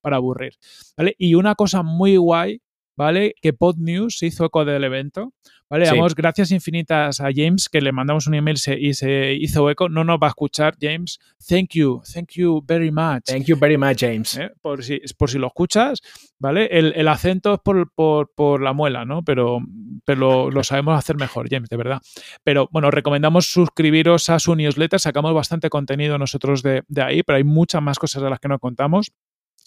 para 0.00 0.16
aburrir. 0.16 0.54
¿vale? 0.96 1.14
Y 1.18 1.34
una 1.34 1.54
cosa 1.54 1.82
muy 1.82 2.16
guay, 2.16 2.60
¿vale? 2.96 3.34
Que 3.40 3.52
Pod 3.52 3.76
News 3.78 4.18
se 4.18 4.26
hizo 4.26 4.44
eco 4.44 4.64
del 4.64 4.84
evento, 4.84 5.32
Vale, 5.68 5.86
damos 5.86 6.14
gracias 6.14 6.52
infinitas 6.52 7.20
a 7.20 7.28
James, 7.34 7.68
que 7.68 7.80
le 7.80 7.90
mandamos 7.90 8.28
un 8.28 8.34
email 8.34 8.56
y 8.78 8.94
se 8.94 9.34
hizo 9.34 9.68
eco. 9.68 9.88
No 9.88 10.04
nos 10.04 10.18
va 10.18 10.28
a 10.28 10.30
escuchar, 10.30 10.76
James. 10.80 11.18
Thank 11.48 11.70
you, 11.72 12.02
thank 12.12 12.34
you 12.34 12.62
very 12.64 12.92
much. 12.92 13.24
Thank 13.24 13.46
you 13.46 13.58
very 13.58 13.76
much, 13.76 13.98
James. 13.98 14.36
¿Eh? 14.36 14.52
Por, 14.62 14.84
si, 14.84 15.00
por 15.18 15.28
si 15.28 15.38
lo 15.38 15.48
escuchas, 15.48 16.00
¿vale? 16.38 16.68
El, 16.70 17.08
acento 17.08 17.54
es 17.54 17.60
por, 17.60 17.90
por, 17.92 18.62
la 18.62 18.72
muela, 18.74 19.04
¿no? 19.04 19.24
Pero, 19.24 19.58
pero 20.04 20.52
lo, 20.52 20.62
sabemos 20.62 20.96
hacer 20.96 21.16
mejor, 21.16 21.48
James, 21.50 21.68
de 21.68 21.76
verdad. 21.76 22.00
Pero 22.44 22.68
bueno, 22.70 22.92
recomendamos 22.92 23.46
suscribiros 23.46 24.30
a 24.30 24.38
su 24.38 24.54
newsletter. 24.54 25.00
Sacamos 25.00 25.34
bastante 25.34 25.68
contenido 25.68 26.16
nosotros 26.16 26.62
de, 26.62 26.84
de 26.86 27.02
ahí, 27.02 27.22
pero 27.24 27.38
hay 27.38 27.44
muchas 27.44 27.82
más 27.82 27.98
cosas 27.98 28.22
de 28.22 28.30
las 28.30 28.38
que 28.38 28.48
no 28.48 28.60
contamos. 28.60 29.10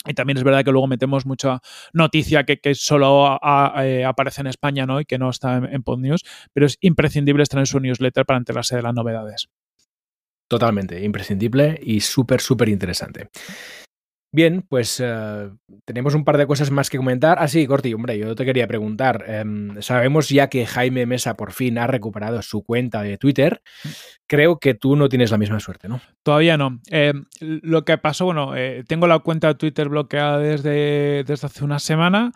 Y 0.10 0.16
también 0.16 0.38
es 0.38 0.44
verdad 0.44 0.66
que 0.66 0.72
luego 0.72 0.88
metemos 0.88 1.26
mucha 1.26 1.60
noticia 1.94 2.44
que, 2.44 2.60
solo 2.74 3.40
eh, 3.78 4.04
aparece 4.04 4.42
en 4.42 4.48
España 4.48 4.86
¿no? 4.86 5.00
y 5.00 5.06
que 5.06 5.20
no 5.20 5.30
está 5.30 5.58
en, 5.58 5.66
en 5.66 5.84
PodNews, 5.84 6.26
pero 6.52 6.66
es 6.66 6.78
imprescindible 6.82 7.44
estar 7.44 7.60
en 7.60 7.68
su 7.68 7.80
newsletter 7.80 8.26
para 8.26 8.40
enterarse 8.40 8.76
de 8.76 8.82
las 8.82 8.94
novedades. 8.96 9.50
Totalmente, 10.48 11.04
imprescindible 11.04 11.80
y 11.82 12.00
súper, 12.02 12.42
súper 12.42 12.70
interesante. 12.70 13.30
Bien, 14.32 14.64
pues 14.70 15.02
eh, 15.04 15.50
tenemos 15.86 16.14
un 16.14 16.24
par 16.24 16.38
de 16.38 16.46
cosas 16.46 16.70
más 16.70 16.92
que 16.92 16.98
comentar. 16.98 17.38
Ah, 17.40 17.48
sí, 17.48 17.66
Corti, 17.66 17.92
hombre, 17.96 18.16
yo 18.20 18.36
te 18.36 18.46
quería 18.46 18.68
preguntar. 18.68 19.26
Em, 19.28 19.82
sabemos 19.82 20.30
ya 20.30 20.50
que 20.50 20.68
Jaime 20.68 21.08
Mesa 21.08 21.36
por 21.36 21.52
fin 21.52 21.80
ha 21.80 21.88
recuperado 21.88 22.40
su 22.44 22.62
cuenta 22.62 23.02
de 23.02 23.18
Twitter. 23.18 23.64
Creo 24.28 24.60
que 24.60 24.76
tú 24.76 24.96
no 24.96 25.10
tienes 25.10 25.32
la 25.32 25.40
misma 25.40 25.60
suerte, 25.60 25.90
¿no? 25.90 26.00
Todavía 26.22 26.58
no. 26.58 26.80
Em, 26.92 27.26
lo 27.40 27.86
que 27.86 27.98
pasó, 27.98 28.26
bueno, 28.26 28.56
eh, 28.56 28.84
tengo 28.88 29.08
la 29.08 29.18
cuenta 29.18 29.48
de 29.48 29.56
Twitter 29.56 29.90
bloqueada 29.90 30.38
desde, 30.38 31.24
desde 31.24 31.48
hace 31.48 31.64
una 31.64 31.80
semana. 31.80 32.32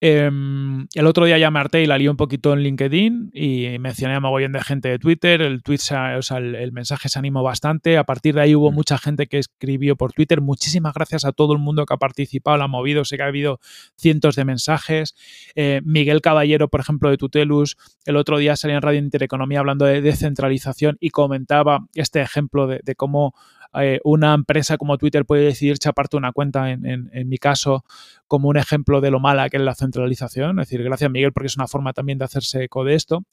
Em, 0.00 0.86
el 0.94 1.06
otro 1.08 1.24
día 1.24 1.38
ya 1.38 1.50
me 1.50 1.58
harté 1.58 1.82
y 1.82 1.86
la 1.86 1.98
lié 1.98 2.08
un 2.08 2.16
poquito 2.16 2.52
en 2.52 2.60
LinkedIn 2.60 3.30
y 3.34 3.78
mencioné 3.80 4.14
a 4.14 4.20
mogollón 4.20 4.52
de 4.52 4.62
gente 4.62 4.88
de 4.90 5.00
Twitter. 5.00 5.42
El, 5.42 5.64
tweet, 5.64 5.80
o 6.16 6.22
sea, 6.22 6.38
el, 6.38 6.70
mensaje 6.70 7.08
se 7.08 7.18
animó 7.18 7.42
bastante. 7.42 7.98
A 7.98 8.04
partir 8.04 8.36
de 8.36 8.42
ahí 8.42 8.54
hubo 8.54 8.70
mm. 8.70 8.74
mucha 8.74 8.96
gente 8.96 9.26
que 9.26 9.38
escribió 9.38 9.96
por 9.96 10.12
Twitter. 10.12 10.40
Muchísimas 10.40 10.94
gracias 10.94 11.24
a 11.24 11.31
todo 11.32 11.52
el 11.52 11.58
mundo 11.58 11.86
que 11.86 11.94
ha 11.94 11.98
participado, 11.98 12.56
la 12.56 12.64
ha 12.64 12.68
movido, 12.68 13.04
sé 13.04 13.16
que 13.16 13.22
ha 13.22 13.26
habido 13.26 13.60
cientos 13.96 14.36
de 14.36 14.44
mensajes. 14.44 15.14
Eh, 15.54 15.80
Miguel 15.84 16.20
Caballero, 16.20 16.68
por 16.68 16.80
ejemplo, 16.80 17.10
de 17.10 17.16
Tutelus, 17.16 17.76
el 18.04 18.16
otro 18.16 18.38
día 18.38 18.56
salía 18.56 18.76
en 18.76 18.82
Radio 18.82 18.98
Intereconomía 18.98 19.60
hablando 19.60 19.84
de 19.84 20.00
descentralización 20.00 20.96
y 21.00 21.10
comentaba 21.10 21.86
este 21.94 22.20
ejemplo 22.20 22.66
de, 22.66 22.94
cómo 22.96 23.34
eh, 23.80 24.00
una 24.04 24.34
empresa 24.34 24.76
como 24.76 24.98
Twitter 24.98 25.24
puede 25.24 25.44
decidir 25.44 25.78
chaparte 25.78 26.16
una 26.16 26.32
cuenta, 26.32 26.70
en, 26.70 27.10
mi 27.28 27.38
caso, 27.38 27.84
como 28.26 28.48
un 28.48 28.56
ejemplo 28.56 29.00
de 29.00 29.10
lo 29.10 29.20
mala 29.20 29.48
que 29.48 29.56
es 29.56 29.62
la 29.62 29.74
centralización. 29.74 30.58
Es 30.60 30.68
decir, 30.68 30.82
gracias 30.82 31.10
Miguel 31.10 31.32
porque 31.32 31.46
es 31.46 31.56
una 31.56 31.68
forma 31.68 31.92
también 31.92 32.18
de 32.18 32.24
hacerse 32.24 32.64
eco 32.64 32.84
de 32.84 32.94
esto. 32.94 33.24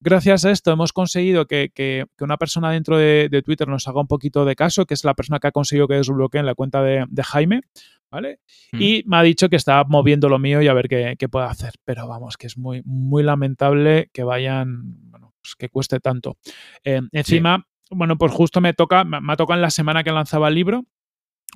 Gracias 0.00 0.44
a 0.44 0.50
esto 0.50 0.72
hemos 0.72 0.92
conseguido 0.92 1.46
que, 1.46 2.06
una 2.20 2.36
persona 2.36 2.70
dentro 2.70 2.98
de, 2.98 3.42
Twitter 3.44 3.68
nos 3.68 3.86
haga 3.88 4.00
un 4.00 4.06
poquito 4.06 4.44
de 4.44 4.56
caso, 4.56 4.86
que 4.86 4.94
es 4.94 5.04
la 5.04 5.14
persona 5.14 5.38
que 5.38 5.48
ha 5.48 5.52
conseguido 5.52 5.88
que 5.88 5.94
desbloqueen 5.94 6.46
la 6.46 6.54
cuenta 6.54 6.82
de, 6.82 7.06
Jaime. 7.22 7.62
¿Vale? 8.10 8.38
Mm. 8.70 8.80
Y 8.80 9.02
me 9.06 9.16
ha 9.16 9.22
dicho 9.22 9.48
que 9.48 9.56
está 9.56 9.82
moviendo 9.82 10.28
lo 10.28 10.38
mío 10.38 10.62
y 10.62 10.68
a 10.68 10.74
ver 10.74 10.88
qué, 10.88 11.28
puede 11.28 11.46
hacer. 11.46 11.72
Pero 11.84 12.06
vamos, 12.06 12.36
que 12.36 12.46
es 12.46 12.56
muy, 12.56 12.80
muy 12.84 13.24
lamentable 13.24 14.08
que 14.12 14.22
vayan, 14.22 15.10
bueno, 15.10 15.32
pues 15.42 15.56
que 15.56 15.68
cueste 15.68 15.98
tanto. 15.98 16.36
Eh, 16.84 17.00
encima, 17.10 17.66
bueno, 17.94 18.16
pues 18.16 18.32
justo 18.32 18.60
me 18.60 18.74
toca, 18.74 19.04
me, 19.04 19.18
ha 19.32 19.36
tocado 19.36 19.58
en 19.58 19.62
la 19.62 19.70
semana 19.70 20.04
que 20.04 20.12
lanzaba 20.12 20.48
el 20.48 20.54
libro 20.54 20.84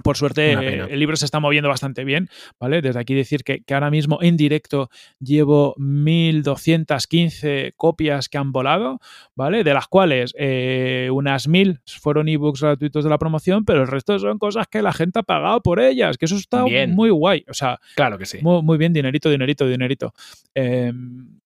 por 0.03 0.17
suerte, 0.17 0.53
el 0.53 0.99
libro 0.99 1.17
se 1.17 1.25
está 1.25 1.41
moviendo 1.41 1.69
bastante 1.69 2.05
bien, 2.05 2.29
¿vale? 2.61 2.81
Desde 2.83 3.01
aquí 3.01 3.15
decir 3.15 3.43
que, 3.43 3.63
ahora 3.73 3.91
mismo 3.91 4.19
en 4.23 4.37
directo 4.37 4.91
llevo 5.19 5.75
1215 5.79 7.73
copias 7.77 8.29
que 8.29 8.39
han 8.39 8.53
volado, 8.53 9.01
¿vale? 9.35 9.65
De 9.65 9.75
las 9.75 9.89
cuales 9.89 10.35
eh, 10.39 11.09
unas 11.13 11.49
1000 11.49 11.81
fueron 12.01 12.29
ebooks 12.29 12.63
gratuitos 12.63 13.05
de 13.05 13.11
la 13.11 13.19
promoción, 13.19 13.65
pero 13.65 13.83
el 13.83 13.89
resto 13.89 14.19
son 14.19 14.39
cosas 14.39 14.69
que 14.69 14.83
la 14.83 14.93
gente 14.93 15.19
ha 15.19 15.25
pagado 15.25 15.61
por 15.63 15.81
ellas, 15.81 16.17
que 16.17 16.27
eso 16.27 16.37
está 16.37 16.65
muy 16.65 17.11
guay. 17.11 17.45
O 17.49 17.55
sea, 17.55 17.81
claro 17.97 18.19
que 18.19 18.27
sí. 18.27 18.39
Muy, 18.41 18.79
bien, 18.79 18.93
dinerito, 18.93 19.31
dinerito, 19.31 19.67
dinerito. 19.67 20.15
Em, 20.55 21.41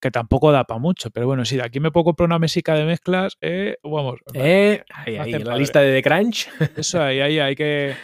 que 0.00 0.10
tampoco 0.10 0.52
da 0.52 0.64
para 0.64 0.78
mucho, 0.78 1.10
pero 1.10 1.26
bueno, 1.26 1.46
si 1.46 1.56
de 1.56 1.62
aquí 1.62 1.80
me 1.80 1.90
puedo 1.90 2.04
comprar 2.04 2.26
una 2.26 2.38
mesica 2.38 2.74
de 2.74 2.84
mezclas, 2.84 3.38
eh, 3.40 3.78
vamos. 3.82 4.20
Eh, 4.34 4.84
ahí, 4.90 5.16
ahí, 5.16 5.32
en 5.32 5.44
la 5.44 5.56
lista 5.56 5.80
de 5.80 5.94
The 5.94 6.02
Crunch. 6.02 6.48
Eso 6.76 7.02
ahí, 7.02 7.20
ahí, 7.20 7.38
hay 7.38 7.54
que. 7.54 7.94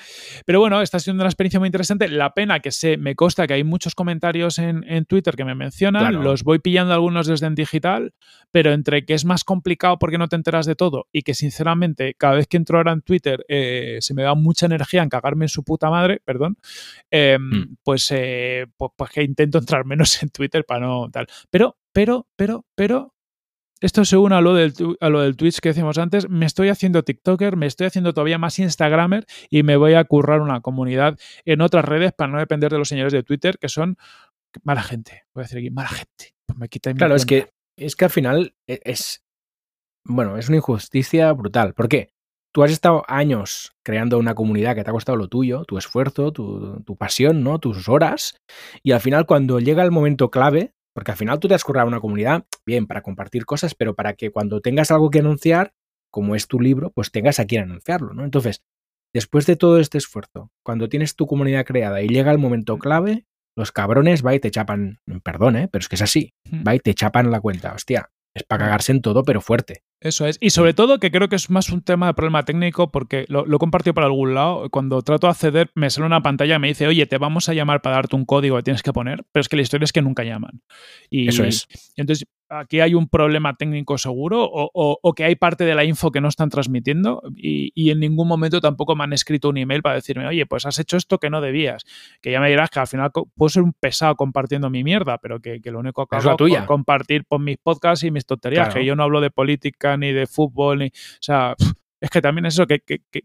Pero 0.47 0.61
bueno, 0.61 0.81
está 0.81 0.99
siendo 0.99 1.23
una 1.23 1.29
experiencia 1.29 1.61
muy 1.61 1.67
interesante. 1.67 2.09
La 2.09 2.33
pena 2.33 2.61
que 2.61 2.71
sé, 2.71 2.97
me 2.97 3.15
consta 3.15 3.47
que 3.47 3.53
hay 3.53 3.65
muchos 3.65 3.95
comentarios 3.95 4.59
en, 4.59 4.81
Twitter 5.05 5.35
que 5.37 5.45
me 5.45 5.55
mencionan, 5.55 6.23
los 6.23 6.43
voy 6.43 6.59
pillando 6.59 6.95
algunos 6.95 7.27
desde 7.27 7.47
en 7.47 7.55
digital, 7.55 8.15
pero 8.51 8.73
entre 8.73 9.05
que 9.05 9.15
es 9.15 9.25
más 9.25 9.45
complicado 9.45 9.99
porque 9.99 10.19
no 10.19 10.29
te 10.29 10.37
enteras 10.37 10.67
de 10.67 10.77
todo 10.77 11.07
y 11.13 11.23
que 11.23 11.35
sinceramente 11.35 12.15
cada 12.15 12.37
vez 12.37 12.47
que 12.47 12.57
entro 12.57 12.79
ahora 12.79 12.93
en 12.93 13.03
Twitter 13.03 13.45
eh, 13.49 13.99
se 14.01 14.15
me 14.15 14.23
da 14.23 14.35
mucha 14.35 14.67
energía 14.67 15.03
en 15.03 15.09
cagarme 15.09 15.47
en 15.47 15.49
su 15.49 15.65
puta 15.65 15.91
madre, 15.91 16.21
perdón, 16.25 16.57
em, 17.11 17.43
mm. 17.43 17.77
pues, 17.83 18.09
pues, 18.77 18.91
pues 18.97 19.11
que 19.11 19.23
intento 19.23 19.59
entrar 19.59 19.85
menos 19.85 20.23
en 20.23 20.31
Twitter 20.31 20.65
para 20.65 20.87
no 20.87 21.11
tal. 21.11 21.27
Pero 21.51 21.77
pero, 21.93 22.29
pero, 22.37 22.67
pero, 22.75 23.15
esto 23.81 24.05
se 24.05 24.17
une 24.17 24.35
a 24.35 24.41
lo, 24.41 24.55
del, 24.55 24.75
a 25.01 25.09
lo 25.09 25.23
del 25.23 25.37
Twitch 25.37 25.59
que 25.61 25.71
decíamos 25.71 25.99
antes, 25.99 26.29
me 26.29 26.47
estoy 26.47 26.69
haciendo 26.69 27.03
TikToker, 27.03 27.57
me 27.57 27.67
estoy 27.67 27.87
haciendo 27.87 28.13
todavía 28.13 28.39
más 28.39 28.59
Instagramer 28.59 29.27
y 29.49 29.63
me 29.63 29.77
voy 29.77 29.95
a 29.95 30.05
currar 30.05 30.43
una 30.43 30.61
comunidad 30.61 31.19
en 31.45 31.61
otras 31.63 31.85
redes 31.85 32.13
para 32.13 32.31
no 32.31 32.39
depender 32.39 32.71
de 32.71 32.79
los 32.79 32.89
señores 32.89 33.13
de 33.13 33.23
Twitter, 33.23 33.59
que 33.59 33.69
son 33.69 33.97
mala 34.63 34.83
gente. 34.83 35.25
Voy 35.35 35.43
a 35.43 35.45
decir 35.45 35.59
aquí, 35.59 35.71
mala 35.71 35.89
gente. 35.89 36.35
Pues 36.47 36.59
me 36.59 36.69
quita 36.69 36.93
claro, 36.95 37.15
es 37.15 37.27
que, 37.27 37.51
es 37.77 37.97
que 37.97 38.05
al 38.05 38.11
final 38.11 38.55
e, 38.67 38.81
es, 38.85 39.25
bueno, 40.05 40.37
es 40.37 40.49
una 40.49 40.59
injusticia 40.59 41.33
brutal. 41.33 41.75
¿Por 41.75 41.89
qué? 41.89 42.13
Tú 42.53 42.65
has 42.65 42.73
estado 42.73 43.05
años 43.07 43.73
creando 43.85 44.19
una 44.19 44.35
comunidad 44.35 44.75
que 44.75 44.83
te 44.83 44.91
ha 44.91 44.93
costado 44.93 45.17
lo 45.17 45.29
tuyo, 45.29 45.65
tu 45.65 45.79
esfuerzo, 45.79 46.33
tu, 46.33 46.83
tu 46.83 46.97
pasión, 46.97 47.45
¿no? 47.45 47.61
Tus 47.61 47.89
horas. 47.89 48.37
Y 48.83 48.91
al 48.91 49.01
final, 49.01 49.25
cuando 49.25 49.61
llega 49.61 49.85
el 49.85 49.93
momento 49.93 50.31
clave, 50.33 50.75
porque 50.93 51.13
al 51.13 51.17
final 51.17 51.39
tú 51.39 51.49
te 51.49 51.55
has 51.55 51.65
currado 51.65 51.89
una 51.89 52.01
comunidad, 52.01 52.45
bien, 52.67 52.87
para 52.87 53.03
compartir 53.03 53.45
cosas, 53.45 53.75
pero 53.75 53.95
para 53.95 54.15
que 54.15 54.31
cuando 54.31 54.61
tengas 54.61 54.91
algo 54.91 55.11
que 55.11 55.21
anunciar, 55.21 55.73
como 56.11 56.35
es 56.35 56.49
tu 56.49 56.61
libro, 56.61 56.91
pues 56.91 57.11
tengas 57.11 57.39
a 57.39 57.47
quien 57.47 57.63
anunciarlo, 57.63 58.13
¿no? 58.15 58.25
Entonces, 58.25 58.63
después 59.13 59.47
de 59.47 59.57
todo 59.57 59.79
este 59.79 59.99
esfuerzo, 59.99 60.51
cuando 60.63 60.89
tienes 60.89 61.15
tu 61.17 61.27
comunidad 61.27 61.65
creada 61.65 62.03
y 62.03 62.09
llega 62.09 62.33
el 62.33 62.39
momento 62.39 62.79
clave, 62.79 63.27
los 63.57 63.73
cabrones 63.73 64.25
va 64.25 64.35
y 64.35 64.41
te 64.41 64.51
chapan, 64.51 65.01
perdón, 65.23 65.57
¿eh? 65.57 65.69
pero 65.69 65.81
es 65.81 65.89
que 65.89 65.97
es 65.97 66.03
así, 66.03 66.35
va 66.67 66.75
y 66.75 66.81
te 66.81 66.95
chapan 66.95 67.31
la 67.31 67.41
cuenta, 67.41 67.73
hostia, 67.75 68.11
es 68.35 68.45
para 68.45 68.65
cagarse 68.65 68.93
en 68.93 69.03
todo, 69.03 69.25
pero 69.25 69.41
fuerte. 69.41 69.83
Eso 70.01 70.27
es. 70.27 70.39
Y 70.41 70.51
sobre 70.51 70.73
todo 70.73 70.99
que 70.99 71.11
creo 71.11 71.29
que 71.29 71.37
es 71.37 71.51
más 71.51 71.71
un 71.71 71.83
tema 71.83 72.07
de 72.07 72.15
problema 72.15 72.45
técnico 72.45 72.91
porque 72.91 73.27
lo, 73.29 73.45
lo 73.45 73.57
he 73.57 73.59
compartido 73.59 73.95
por 73.95 74.05
algún 74.05 74.35
lado. 74.35 74.71
Cuando 74.71 75.03
trato 75.03 75.27
de 75.27 75.33
acceder 75.33 75.71
me 75.75 75.91
sale 75.91 76.07
una 76.07 76.23
pantalla 76.23 76.57
y 76.57 76.59
me 76.59 76.69
dice, 76.69 76.87
oye, 76.87 77.07
te 77.07 77.19
vamos 77.19 77.49
a 77.49 77.55
llamar 77.55 77.83
para 77.83 77.97
darte 77.97 78.17
un 78.17 78.25
código 78.25 78.57
que 78.57 78.63
tienes 78.63 78.83
que 78.83 78.93
poner, 78.93 79.25
pero 79.33 79.41
es 79.41 79.49
que 79.49 79.57
la 79.57 79.63
historia 79.63 79.85
es 79.85 79.93
que 79.93 80.03
nunca 80.03 80.25
llaman. 80.25 80.63
Y, 81.11 81.29
Eso 81.29 81.45
es. 81.45 81.67
entonces 81.97 82.27
aquí 82.51 82.81
hay 82.81 82.95
un 82.95 83.09
problema 83.09 83.55
técnico 83.55 83.97
seguro 83.97 84.49
o, 84.53 85.15
que 85.15 85.25
hay 85.25 85.37
parte 85.37 85.65
de 85.65 85.75
la 85.75 85.85
info 85.85 86.11
que 86.11 86.21
no 86.21 86.29
están 86.29 86.51
transmitiendo 86.51 87.23
y, 87.37 87.91
en 87.91 88.01
ningún 88.01 88.29
momento 88.29 88.61
tampoco 88.61 88.95
me 88.95 89.05
han 89.05 89.13
escrito 89.13 89.49
un 89.49 89.57
email 89.57 89.83
para 89.83 89.97
decirme, 89.97 90.27
oye, 90.27 90.47
pues 90.47 90.67
has 90.67 90.79
hecho 90.79 90.97
esto 90.97 91.19
que 91.19 91.31
no 91.31 91.41
debías. 91.41 91.85
Que 92.21 92.31
ya 92.31 92.41
me 92.41 92.49
dirás 92.49 92.71
que 92.71 92.81
al 92.81 92.87
final 92.87 93.11
puedo 93.13 93.49
ser 93.49 93.63
un 93.63 93.73
pesado 93.73 94.15
compartiendo 94.17 94.71
mi 94.71 94.85
mierda, 94.85 95.19
pero 95.19 95.41
que, 95.41 95.61
lo 95.65 95.79
único 95.79 96.07
que 96.07 96.17
hago 96.17 96.47
es 96.47 96.63
compartir 96.65 97.25
por 97.25 97.41
mis 97.41 97.57
podcasts 97.59 98.05
y 98.05 98.11
mis 98.11 98.27
tonterías, 98.27 98.75
que 98.75 98.85
yo 98.85 98.97
no 98.97 99.05
hablo 99.05 99.21
de 99.21 99.31
política 99.31 99.97
ni 99.97 100.13
de 100.13 100.27
fútbol, 100.27 100.81
ni, 100.81 100.87
o 100.87 100.91
sea, 101.21 101.55
es 102.01 102.11
que 102.11 102.23
también 102.23 102.47
es 102.47 102.55
eso, 102.55 102.67
que, 102.67 102.83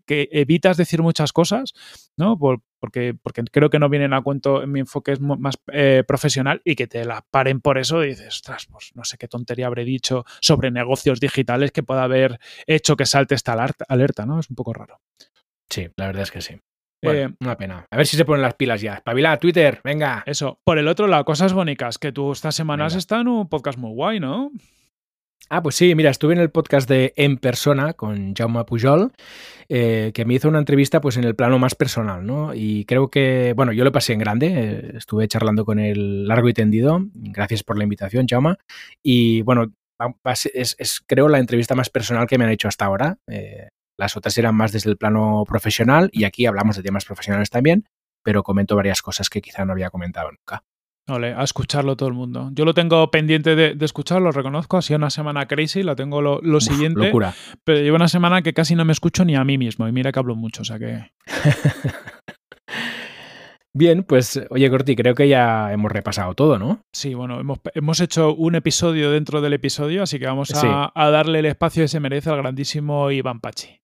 evitas 0.07 0.77
decir 0.77 1.01
muchas 1.01 1.31
cosas, 1.31 1.73
¿no? 2.17 2.37
porque, 2.37 3.13
porque 3.13 3.43
creo 3.51 3.69
que 3.69 3.79
no 3.79 3.89
vienen 3.89 4.13
a 4.13 4.21
cuento, 4.21 4.63
en 4.63 4.71
mi 4.71 4.81
enfoque 4.81 5.13
es 5.13 5.19
más 5.19 5.55
eh, 5.71 6.03
profesional 6.07 6.61
y 6.63 6.75
que 6.75 6.87
te 6.87 7.05
la 7.05 7.25
paren 7.29 7.61
por 7.61 7.77
eso 7.77 8.03
y 8.03 8.09
dices, 8.09 8.27
ostras, 8.27 8.67
pues 8.71 8.91
no 8.95 9.03
sé 9.03 9.17
qué 9.17 9.27
tontería 9.27 9.67
habré 9.67 9.85
dicho 9.85 10.25
sobre 10.41 10.71
negocios 10.71 11.19
digitales 11.19 11.71
que 11.71 11.83
pueda 11.83 12.03
haber 12.03 12.39
hecho 12.67 12.95
que 12.95 13.05
salte 13.05 13.35
esta 13.35 13.53
alerta, 13.87 14.25
¿no? 14.25 14.39
Es 14.39 14.49
un 14.49 14.55
poco 14.55 14.73
raro. 14.73 14.99
Sí, 15.69 15.87
la 15.95 16.07
verdad 16.07 16.23
es 16.23 16.31
que 16.31 16.41
sí. 16.41 16.59
Eh, 17.01 17.29
una 17.39 17.57
pena. 17.57 17.85
A 17.89 17.97
ver 17.97 18.07
si 18.07 18.17
se 18.17 18.25
ponen 18.25 18.41
las 18.41 18.55
pilas 18.55 18.81
ya. 18.81 18.95
Espabila, 18.95 19.37
Twitter, 19.37 19.81
venga. 19.83 20.23
Eso. 20.25 20.59
Por 20.63 20.77
el 20.79 20.87
otro 20.87 21.07
lado, 21.07 21.23
cosas 21.25 21.53
bonitas, 21.53 21.97
que 21.97 22.11
tú 22.11 22.31
estas 22.31 22.55
semanas 22.55 22.95
estás 22.95 23.21
en 23.21 23.27
un 23.27 23.47
podcast 23.47 23.77
muy 23.77 23.91
guay, 23.91 24.19
¿no? 24.19 24.51
Ah, 25.49 25.61
pues 25.61 25.75
sí, 25.75 25.93
mira, 25.93 26.09
estuve 26.09 26.33
en 26.33 26.39
el 26.39 26.49
podcast 26.49 26.89
de 26.89 27.13
En 27.17 27.37
Persona 27.37 27.93
con 27.93 28.33
Jaume 28.33 28.63
Pujol, 28.65 29.11
eh, 29.69 30.11
que 30.13 30.25
me 30.25 30.33
hizo 30.33 30.49
una 30.49 30.57
entrevista 30.57 30.99
pues 31.01 31.17
en 31.17 31.23
el 31.23 31.35
plano 31.35 31.59
más 31.59 31.75
personal, 31.75 32.25
¿no? 32.25 32.55
Y 32.55 32.85
creo 32.85 33.09
que, 33.09 33.53
bueno, 33.55 33.71
yo 33.71 33.83
lo 33.83 33.91
pasé 33.91 34.13
en 34.13 34.19
grande, 34.19 34.47
eh, 34.47 34.91
estuve 34.97 35.27
charlando 35.27 35.63
con 35.63 35.77
él 35.77 36.27
largo 36.27 36.49
y 36.49 36.53
tendido, 36.53 36.99
gracias 37.13 37.63
por 37.63 37.77
la 37.77 37.83
invitación, 37.83 38.25
Jaume, 38.27 38.55
y 39.03 39.43
bueno, 39.43 39.71
es, 40.53 41.03
creo 41.05 41.29
la 41.29 41.37
entrevista 41.37 41.75
más 41.75 41.91
personal 41.91 42.25
que 42.25 42.39
me 42.39 42.45
han 42.45 42.51
hecho 42.51 42.67
hasta 42.67 42.85
ahora. 42.85 43.19
Las 43.97 44.17
otras 44.17 44.37
eran 44.39 44.55
más 44.55 44.71
desde 44.71 44.89
el 44.89 44.97
plano 44.97 45.43
profesional 45.47 46.09
y 46.11 46.23
aquí 46.23 46.47
hablamos 46.47 46.75
de 46.75 46.83
temas 46.83 47.05
profesionales 47.05 47.49
también, 47.51 47.85
pero 48.23 48.43
comento 48.43 48.75
varias 48.75 49.01
cosas 49.01 49.29
que 49.29 49.41
quizá 49.41 49.63
no 49.63 49.73
había 49.73 49.91
comentado 49.91 50.31
nunca. 50.31 50.63
Vale, 51.07 51.33
a 51.33 51.43
escucharlo 51.43 51.95
todo 51.95 52.09
el 52.09 52.15
mundo. 52.15 52.49
Yo 52.53 52.65
lo 52.65 52.73
tengo 52.73 53.11
pendiente 53.11 53.55
de, 53.55 53.77
escucharlo, 53.81 54.31
reconozco. 54.31 54.77
Ha 54.77 54.81
sido 54.81 54.97
una 54.97 55.11
semana 55.11 55.45
crazy, 55.47 55.83
la 55.83 55.95
tengo 55.95 56.21
lo, 56.21 56.59
siguiente. 56.59 57.05
Locura. 57.05 57.35
Pero 57.63 57.79
llevo 57.79 57.95
una 57.97 58.07
semana 58.07 58.41
que 58.41 58.53
casi 58.53 58.75
no 58.75 58.85
me 58.85 58.93
escucho 58.93 59.23
ni 59.23 59.35
a 59.35 59.43
mí 59.43 59.59
mismo. 59.59 59.87
Y 59.87 59.91
mira 59.91 60.11
que 60.11 60.17
hablo 60.19 60.35
mucho, 60.35 60.63
o 60.63 60.65
sea 60.65 60.79
que. 60.79 61.11
Bien, 63.77 64.03
pues 64.03 64.41
oye 64.51 64.69
Corti, 64.69 64.95
creo 64.95 65.15
que 65.15 65.27
ya 65.27 65.73
hemos 65.73 65.91
repasado 65.91 66.33
todo, 66.33 66.57
¿no? 66.57 66.79
Sí, 66.93 67.13
bueno, 67.13 67.41
hemos, 67.73 67.99
hecho 67.99 68.33
un 68.33 68.55
episodio 68.55 69.11
dentro 69.11 69.41
del 69.41 69.51
episodio, 69.51 70.03
así 70.03 70.17
que 70.17 70.27
vamos 70.27 70.51
a, 70.55 70.93
a 70.95 71.09
darle 71.09 71.39
el 71.39 71.45
espacio 71.45 71.83
que 71.83 71.89
se 71.89 71.99
merece 71.99 72.29
al 72.29 72.37
grandísimo 72.37 73.11
Iván 73.11 73.41
Pachi. 73.41 73.81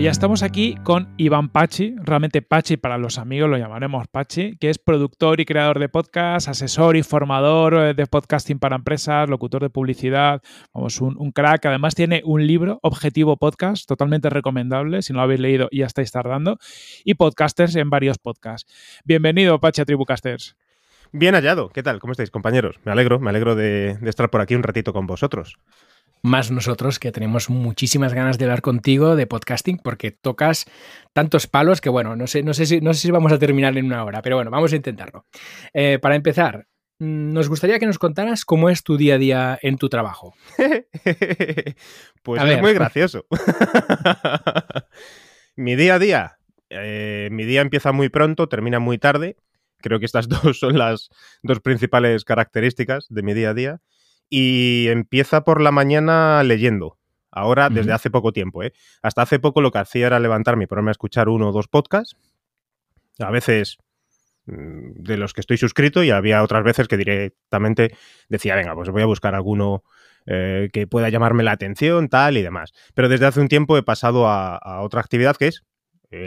Ya 0.00 0.10
estamos 0.10 0.42
aquí 0.42 0.74
con 0.82 1.08
Iván 1.16 1.48
Pachi, 1.48 1.96
realmente 1.96 2.42
Pachi 2.42 2.76
para 2.76 2.98
los 2.98 3.16
amigos 3.16 3.48
lo 3.48 3.56
llamaremos 3.56 4.06
Pachi, 4.08 4.56
que 4.58 4.68
es 4.68 4.78
productor 4.78 5.40
y 5.40 5.46
creador 5.46 5.78
de 5.78 5.88
podcast, 5.88 6.48
asesor 6.48 6.96
y 6.96 7.02
formador 7.02 7.74
eh, 7.74 7.94
de 7.94 8.06
podcasting 8.06 8.58
para 8.58 8.76
empresas, 8.76 9.28
locutor 9.28 9.62
de 9.62 9.70
publicidad, 9.70 10.42
vamos, 10.74 11.00
un, 11.00 11.32
crack. 11.32 11.64
Además 11.64 11.94
tiene 11.94 12.20
un 12.26 12.46
libro, 12.46 12.78
Objetivo 12.82 13.38
Podcast, 13.38 13.88
totalmente 13.88 14.28
recomendable, 14.28 15.00
si 15.00 15.14
no 15.14 15.20
lo 15.20 15.22
habéis 15.22 15.40
leído 15.40 15.68
ya 15.72 15.86
estáis 15.86 16.12
tardando, 16.12 16.58
y 17.02 17.14
podcasters 17.14 17.74
en 17.76 17.88
varios 17.88 18.18
podcasts. 18.18 18.70
Bienvenido 19.04 19.58
Pachi 19.60 19.80
a 19.80 19.86
Tribucasters. 19.86 20.56
Bien 21.12 21.34
hallado, 21.34 21.70
¿qué 21.70 21.82
tal? 21.82 22.00
¿Cómo 22.00 22.12
estáis 22.12 22.30
compañeros? 22.30 22.76
Me 22.84 22.92
alegro, 22.92 23.18
me 23.18 23.30
alegro 23.30 23.54
de 23.54 23.98
estar 24.02 24.28
por 24.28 24.42
aquí 24.42 24.54
un 24.54 24.62
ratito 24.62 24.92
con 24.92 25.06
vosotros 25.06 25.58
más 26.26 26.50
nosotros 26.50 26.98
que 26.98 27.12
tenemos 27.12 27.48
muchísimas 27.48 28.12
ganas 28.12 28.36
de 28.36 28.44
hablar 28.44 28.60
contigo 28.60 29.16
de 29.16 29.26
podcasting 29.26 29.78
porque 29.78 30.10
tocas 30.10 30.66
tantos 31.12 31.46
palos 31.46 31.80
que 31.80 31.88
bueno, 31.88 32.16
no 32.16 32.26
sé, 32.26 32.42
no 32.42 32.52
sé, 32.52 32.66
si, 32.66 32.80
no 32.80 32.92
sé 32.92 33.00
si 33.00 33.10
vamos 33.10 33.32
a 33.32 33.38
terminar 33.38 33.76
en 33.78 33.86
una 33.86 34.04
hora, 34.04 34.20
pero 34.22 34.36
bueno, 34.36 34.50
vamos 34.50 34.72
a 34.72 34.76
intentarlo. 34.76 35.24
Eh, 35.72 35.98
para 36.00 36.16
empezar, 36.16 36.66
mm, 36.98 37.32
nos 37.32 37.48
gustaría 37.48 37.78
que 37.78 37.86
nos 37.86 37.98
contaras 37.98 38.44
cómo 38.44 38.68
es 38.68 38.82
tu 38.82 38.96
día 38.96 39.14
a 39.14 39.18
día 39.18 39.58
en 39.62 39.78
tu 39.78 39.88
trabajo. 39.88 40.34
pues 42.22 42.42
es 42.42 42.60
muy 42.60 42.74
gracioso. 42.74 43.24
mi 45.56 45.76
día 45.76 45.94
a 45.94 45.98
día, 45.98 46.38
eh, 46.70 47.28
mi 47.30 47.44
día 47.44 47.60
empieza 47.60 47.92
muy 47.92 48.08
pronto, 48.08 48.48
termina 48.48 48.80
muy 48.80 48.98
tarde. 48.98 49.36
Creo 49.78 50.00
que 50.00 50.06
estas 50.06 50.28
dos 50.28 50.58
son 50.58 50.76
las 50.76 51.08
dos 51.42 51.60
principales 51.60 52.24
características 52.24 53.06
de 53.08 53.22
mi 53.22 53.32
día 53.32 53.50
a 53.50 53.54
día 53.54 53.80
y 54.28 54.86
empieza 54.88 55.44
por 55.44 55.60
la 55.60 55.70
mañana 55.70 56.42
leyendo. 56.42 56.98
Ahora, 57.30 57.68
desde 57.68 57.92
hace 57.92 58.10
poco 58.10 58.32
tiempo, 58.32 58.62
¿eh? 58.62 58.72
Hasta 59.02 59.22
hace 59.22 59.38
poco 59.38 59.60
lo 59.60 59.70
que 59.70 59.78
hacía 59.78 60.06
era 60.06 60.20
levantarme 60.20 60.64
y 60.64 60.66
ponerme 60.66 60.90
a 60.90 60.92
escuchar 60.92 61.28
uno 61.28 61.50
o 61.50 61.52
dos 61.52 61.68
podcasts. 61.68 62.16
A 63.18 63.30
veces 63.30 63.76
mm, 64.46 65.02
de 65.02 65.16
los 65.18 65.34
que 65.34 65.42
estoy 65.42 65.58
suscrito 65.58 66.02
y 66.02 66.10
había 66.10 66.42
otras 66.42 66.64
veces 66.64 66.88
que 66.88 66.96
directamente 66.96 67.94
decía, 68.30 68.56
venga, 68.56 68.74
pues 68.74 68.88
voy 68.88 69.02
a 69.02 69.06
buscar 69.06 69.34
alguno 69.34 69.84
eh, 70.24 70.70
que 70.72 70.86
pueda 70.86 71.10
llamarme 71.10 71.42
la 71.42 71.52
atención, 71.52 72.08
tal 72.08 72.38
y 72.38 72.42
demás. 72.42 72.72
Pero 72.94 73.10
desde 73.10 73.26
hace 73.26 73.40
un 73.40 73.48
tiempo 73.48 73.76
he 73.76 73.82
pasado 73.82 74.26
a 74.28 74.80
otra 74.80 75.00
actividad 75.00 75.36
que 75.36 75.48
es 75.48 75.62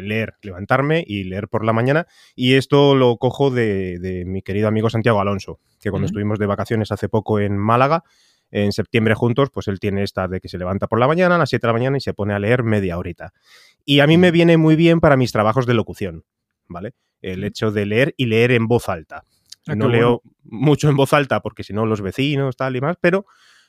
leer, 0.02 0.36
levantarme 0.42 1.04
y 1.06 1.24
leer 1.24 1.48
por 1.48 1.66
la 1.66 1.74
mañana. 1.74 2.08
Y 2.36 2.54
esto 2.56 2.96
lo 2.96 3.18
cojo 3.18 3.52
de, 3.52 4.24
mi 4.26 4.42
querido 4.42 4.68
amigo 4.68 4.90
Santiago 4.90 5.20
Alonso, 5.20 5.60
que 5.82 5.90
cuando 5.90 6.06
estuvimos 6.06 6.40
de 6.40 6.46
vacaciones 6.46 6.92
hace 6.92 7.10
poco 7.10 7.40
en 7.40 7.58
Málaga, 7.58 8.04
en 8.52 8.72
septiembre 8.72 9.14
juntos, 9.14 9.50
pues 9.52 9.68
él 9.68 9.80
tiene 9.80 10.04
esta 10.04 10.28
de 10.28 10.40
que 10.42 10.50
se 10.50 10.58
levanta 10.58 10.88
por 10.88 11.00
la 11.00 11.08
mañana, 11.08 11.36
a 11.36 11.38
las 11.38 11.50
7 11.50 11.62
de 11.62 11.68
la 11.68 11.74
mañana 11.74 11.98
y 11.98 12.02
se 12.02 12.14
pone 12.14 12.34
a 12.34 12.40
leer 12.40 12.64
media 12.64 12.98
horita. 12.98 13.34
Y 13.86 14.00
a 14.00 14.08
mí 14.08 14.18
me 14.18 14.32
viene 14.32 14.58
muy 14.58 14.76
bien 14.76 15.00
para 15.00 15.18
mis 15.18 15.32
trabajos 15.32 15.66
de 15.66 15.74
locución, 15.74 16.26
¿vale? 16.68 16.94
El 17.22 17.44
hecho 17.44 17.72
de 17.72 17.86
leer 17.86 18.14
y 18.18 18.26
leer 18.26 18.52
en 18.52 18.68
voz 18.68 18.90
alta. 18.90 19.26
Ah, 19.68 19.76
no 19.76 19.88
leo 19.88 20.24
mucho 20.44 20.90
en 20.90 20.96
voz 20.96 21.14
alta 21.14 21.42
porque 21.42 21.64
si 21.64 21.74
no 21.74 21.86
los 21.86 22.02
vecinos, 22.02 22.56
tal 22.56 22.76
y 22.76 22.82
más, 22.82 22.98
pero 23.00 23.26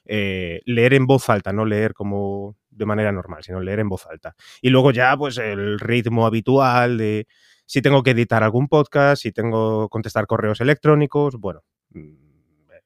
eh, 0.07 0.61
leer 0.65 0.95
en 0.95 1.07
voz 1.07 1.29
alta, 1.29 1.53
no 1.53 1.67
leer 1.67 1.93
como 1.93 2.57
de 2.71 2.87
manera 2.87 3.13
normal, 3.13 3.43
sino 3.43 3.61
leer 3.61 3.81
en 3.81 3.89
voz 3.89 4.07
alta. 4.07 4.35
Y 4.63 4.71
luego 4.71 4.93
ya, 4.93 5.17
pues 5.17 5.39
el 5.39 5.79
ritmo 5.79 6.27
habitual 6.27 6.99
de 6.99 7.27
si 7.67 7.83
tengo 7.83 8.03
que 8.03 8.11
editar 8.11 8.43
algún 8.43 8.69
podcast, 8.69 9.23
si 9.23 9.33
tengo 9.33 9.87
que 9.87 9.91
contestar 9.91 10.27
correos 10.27 10.61
electrónicos, 10.61 11.37
bueno, 11.37 11.63
mm, 11.91 12.15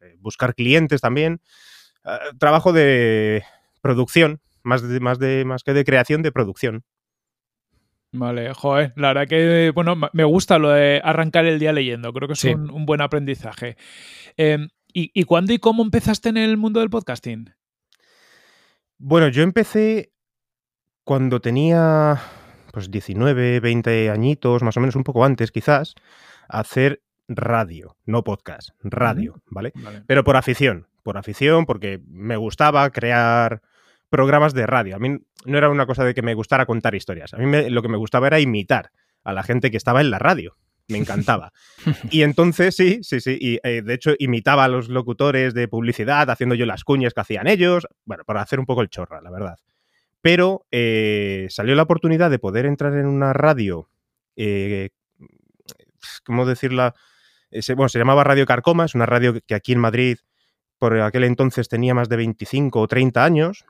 eh, 0.03 0.17
buscar 0.19 0.55
clientes 0.55 1.01
también. 1.01 1.41
Ah, 2.05 2.19
trabajo 2.39 2.73
de 2.73 3.45
producción, 3.81 4.41
más, 4.63 4.87
de, 4.87 5.01
más, 5.01 5.19
de, 5.19 5.45
más 5.45 5.63
que 5.63 5.73
de 5.73 5.85
creación, 5.85 6.23
de 6.23 6.33
producción. 6.33 6.85
Vale, 8.13 8.53
joder, 8.55 8.93
la 8.97 9.09
verdad 9.09 9.27
que, 9.27 9.73
bueno, 9.75 9.97
me 10.13 10.25
gusta 10.25 10.59
lo 10.59 10.71
de 10.71 11.01
arrancar 11.03 11.47
el 11.47 11.59
día 11.59 11.73
leyendo, 11.73 12.13
creo 12.13 12.29
que 12.29 12.35
es 12.35 12.45
un, 12.45 12.87
buen 12.87 13.01
aprendizaje. 13.01 13.77
Em, 14.37 14.69
¿y, 14.93 15.11
¿Y 15.19 15.25
cuándo 15.25 15.53
y 15.53 15.59
cómo 15.59 15.83
empezaste 15.83 16.29
en 16.29 16.37
el 16.37 16.57
mundo 16.57 16.81
del 16.81 16.91
podcasting? 16.91 17.55
Bueno, 19.07 19.29
yo 19.29 19.43
empecé 19.43 20.15
cuando 21.05 21.43
tenía 21.43 22.23
pues 22.73 22.91
19, 22.91 23.61
20 23.61 24.09
añitos, 24.09 24.63
más 24.63 24.79
o 24.79 24.81
menos 24.81 24.97
un 24.97 25.05
poco 25.05 25.27
antes 25.27 25.53
quizás, 25.53 25.95
a 26.49 26.61
hacer 26.61 27.03
radio, 27.29 27.99
no 28.07 28.25
podcast, 28.25 28.71
radio, 28.83 29.43
¿vale? 29.51 29.75
Pero 30.07 30.25
por 30.25 30.39
afición, 30.39 30.89
por 31.03 31.19
afición, 31.19 31.67
porque 31.67 32.01
me 32.09 32.39
gustaba 32.39 32.89
crear 32.93 33.61
programas 34.09 34.55
de 34.55 34.67
radio. 34.67 34.97
A 34.97 34.99
mí 34.99 35.19
no 35.45 35.59
era 35.59 35.69
una 35.69 35.85
cosa 35.85 36.03
de 36.03 36.15
que 36.15 36.23
me 36.23 36.33
gustara 36.33 36.65
contar 36.65 36.95
historias, 36.95 37.35
a 37.35 37.37
mí 37.37 37.69
lo 37.69 37.83
que 37.83 37.89
me 37.89 37.99
gustaba 37.99 38.29
era 38.29 38.41
imitar 38.41 38.91
a 39.23 39.35
la 39.35 39.43
gente 39.43 39.71
que 39.71 39.77
estaba 39.77 40.01
en 40.01 40.11
la 40.11 40.19
radio 40.19 40.57
me 40.89 40.99
encantaba. 40.99 41.53
Y 42.11 42.23
entonces 42.23 42.77
sí, 42.77 43.01
sí, 43.03 43.21
sí, 43.21 43.37
y 43.41 43.59
eh, 43.63 43.83
de 43.83 43.95
hecho 43.95 44.15
imitaba 44.19 44.65
a 44.65 44.69
los 44.69 44.89
locutores 44.89 45.55
de 45.55 45.69
publicidad 45.69 46.31
haciendo 46.31 46.55
yo 46.55 46.67
las 46.67 46.85
cuñas 46.85 47.15
que 47.15 47.21
hacían 47.21 47.47
ellos, 47.47 47.87
bueno, 48.05 48.25
para 48.25 48.43
hacer 48.43 48.61
un 48.61 48.67
poco 48.67 48.83
el 48.83 48.89
chorra, 48.89 49.21
la 49.21 49.31
verdad. 49.31 49.59
Pero 50.21 50.67
eh, 50.71 51.47
salió 51.51 51.75
la 51.75 51.83
oportunidad 51.83 52.31
de 52.31 52.39
poder 52.39 52.67
entrar 52.67 52.95
en 52.95 53.07
una 53.07 53.33
radio, 53.33 53.91
eh, 54.37 54.91
¿cómo 56.25 56.47
decirla? 56.47 56.95
bueno, 57.77 57.89
se 57.89 58.01
llamaba 58.01 58.25
Radio 58.25 58.47
Carcoma, 58.47 58.85
es 58.85 58.97
una 58.97 59.07
radio 59.07 59.41
que 59.47 59.55
aquí 59.55 59.73
en 59.73 59.79
Madrid 59.79 60.19
por 60.79 61.01
aquel 61.01 61.23
entonces 61.23 61.69
tenía 61.69 61.95
más 61.95 62.09
de 62.09 62.17
25 62.17 62.81
o 62.81 62.89
30 62.89 63.25
años 63.25 63.65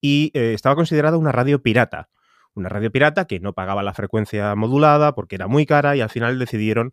y 0.00 0.30
estaba 0.34 0.76
considerada 0.76 1.16
una 1.16 1.32
radio 1.32 1.60
pirata 1.60 2.08
una 2.54 2.68
radio 2.68 2.90
pirata 2.90 3.26
que 3.26 3.40
no 3.40 3.52
pagaba 3.52 3.82
la 3.82 3.94
frecuencia 3.94 4.54
modulada 4.54 5.14
porque 5.14 5.36
era 5.36 5.46
muy 5.46 5.66
cara 5.66 5.96
y 5.96 6.00
al 6.00 6.10
final 6.10 6.38
decidieron 6.38 6.92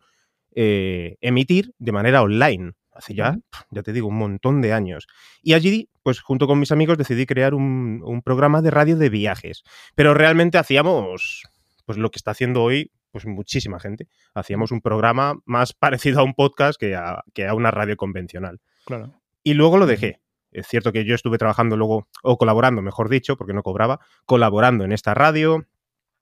eh, 0.56 1.18
emitir 1.22 1.74
de 1.78 1.92
manera 1.92 2.22
online. 2.22 2.74
Hace 2.92 3.14
ya, 3.14 3.38
ya 3.72 3.82
te 3.82 3.94
digo, 3.94 4.08
un 4.08 4.18
montón 4.18 4.62
de 4.62 4.74
años. 4.74 5.08
Y 5.42 5.54
allí, 5.54 5.90
pues 6.04 6.20
junto 6.20 6.48
con 6.48 6.60
mis 6.60 6.72
amigos 6.72 6.98
decidí 6.98 7.26
crear 7.26 7.54
un, 7.54 8.22
programa 8.26 8.62
de 8.62 8.72
radio 8.72 8.98
de 8.98 9.10
viajes. 9.10 9.64
Pero 9.96 10.14
realmente 10.14 10.58
hacíamos, 10.58 11.44
pues 11.86 11.98
lo 11.98 12.12
que 12.12 12.18
está 12.18 12.32
haciendo 12.32 12.62
hoy, 12.62 12.92
pues 13.12 13.26
muchísima 13.26 13.80
gente. 13.80 14.08
Hacíamos 14.34 14.72
un 14.72 14.82
programa 14.82 15.36
más 15.46 15.74
parecido 15.80 16.20
a 16.20 16.24
un 16.24 16.34
podcast 16.34 16.80
que 16.80 16.96
a, 16.96 17.24
que 17.34 17.48
a 17.48 17.54
una 17.54 17.72
radio 17.72 17.96
convencional. 17.96 18.60
Claro. 18.86 19.14
Y 19.44 19.54
luego 19.54 19.78
lo 19.78 19.86
dejé. 19.86 20.20
Es 20.52 20.68
cierto 20.68 20.92
que 20.92 21.06
yo 21.06 21.16
estuve 21.16 21.38
trabajando 21.38 21.78
luego, 21.78 22.08
o 22.24 22.38
colaborando, 22.38 22.82
mejor 22.82 23.10
dicho, 23.10 23.38
porque 23.38 23.54
no 23.54 23.64
cobraba, 23.64 24.00
colaborando 24.26 24.84
en 24.84 24.92
esta 24.92 25.14
radio. 25.14 25.66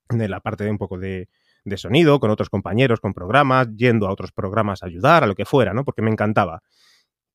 de 0.09 0.29
la 0.29 0.39
parte 0.41 0.63
de 0.63 0.71
un 0.71 0.77
poco 0.77 0.97
de, 0.99 1.29
de 1.65 1.77
sonido, 1.77 2.19
con 2.19 2.31
otros 2.31 2.49
compañeros, 2.49 2.99
con 3.01 3.13
programas, 3.13 3.67
yendo 3.75 4.07
a 4.07 4.11
otros 4.11 4.31
programas 4.31 4.83
a 4.83 4.87
ayudar, 4.87 5.23
a 5.23 5.27
lo 5.27 5.35
que 5.35 5.45
fuera, 5.45 5.73
¿no? 5.73 5.83
Porque 5.85 6.01
me 6.01 6.11
encantaba. 6.11 6.61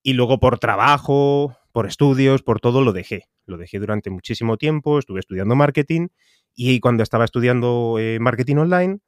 Y 0.03 0.15
luego 0.15 0.41
por 0.41 0.59
trabajo, 0.59 1.57
por 1.73 1.87
estudios, 1.87 2.43
por 2.43 2.61
todo 2.61 2.83
lo 2.83 2.93
dejé. 2.93 3.29
Lo 3.47 3.57
dejé 3.57 3.79
durante 3.79 4.11
muchísimo 4.11 4.57
tiempo, 4.57 4.99
estuve 4.99 5.21
estudiando 5.21 5.55
marketing 5.57 6.09
y 6.55 6.81
cuando 6.81 7.03
estaba 7.03 7.25
estudiando 7.25 7.97
eh, 7.99 8.19
marketing 8.21 8.57
online, 8.57 8.99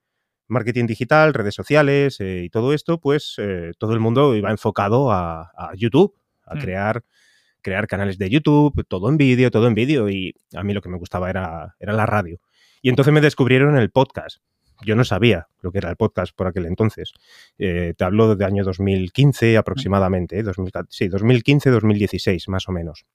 marketing 0.48 0.86
digital, 0.86 1.34
redes 1.34 1.54
sociales 1.54 2.20
eh, 2.20 2.42
y 2.44 2.50
todo 2.50 2.72
esto, 2.74 3.00
pues 3.00 3.34
eh, 3.38 3.72
todo 3.78 3.92
el 3.94 4.00
mundo 4.00 4.34
iba 4.36 4.50
enfocado 4.50 5.10
a, 5.12 5.50
a 5.56 5.72
YouTube, 5.76 6.14
a 6.46 6.56
Mm. 6.56 6.58
crear, 6.58 7.04
crear 7.64 7.88
canales 7.88 8.18
de 8.18 8.30
YouTube, 8.30 8.86
todo 8.86 9.08
en 9.08 9.16
vídeo, 9.16 9.50
todo 9.50 9.66
en 9.66 9.74
vídeo 9.74 10.08
y 10.08 10.34
a 10.54 10.62
mí 10.62 10.74
lo 10.74 10.82
que 10.82 10.90
me 10.90 10.98
gustaba 10.98 11.30
era, 11.30 11.74
era 11.80 11.94
la 11.94 12.06
radio. 12.06 12.38
Y 12.82 12.90
entonces 12.90 13.12
me 13.12 13.22
descubrieron 13.22 13.76
el 13.76 13.90
podcast. 13.90 14.38
Yo 14.84 14.94
no 14.94 15.04
sabía 15.04 15.48
lo 15.62 15.72
que 15.72 15.78
era 15.78 15.88
el 15.88 15.96
podcast 15.96 16.36
por 16.36 16.46
aquel 16.46 16.66
entonces. 16.66 17.14
Eh, 17.58 17.94
te 17.96 18.04
hablo 18.04 18.36
de 18.36 18.44
año 18.44 18.64
2015 18.64 19.56
aproximadamente, 19.56 20.38
¿eh? 20.38 20.42
2000 20.42 20.72
sí, 20.90 21.08
2015, 21.08 21.70
2016 21.70 22.48
más 22.48 22.68
o 22.68 22.72
menos. 22.72 23.06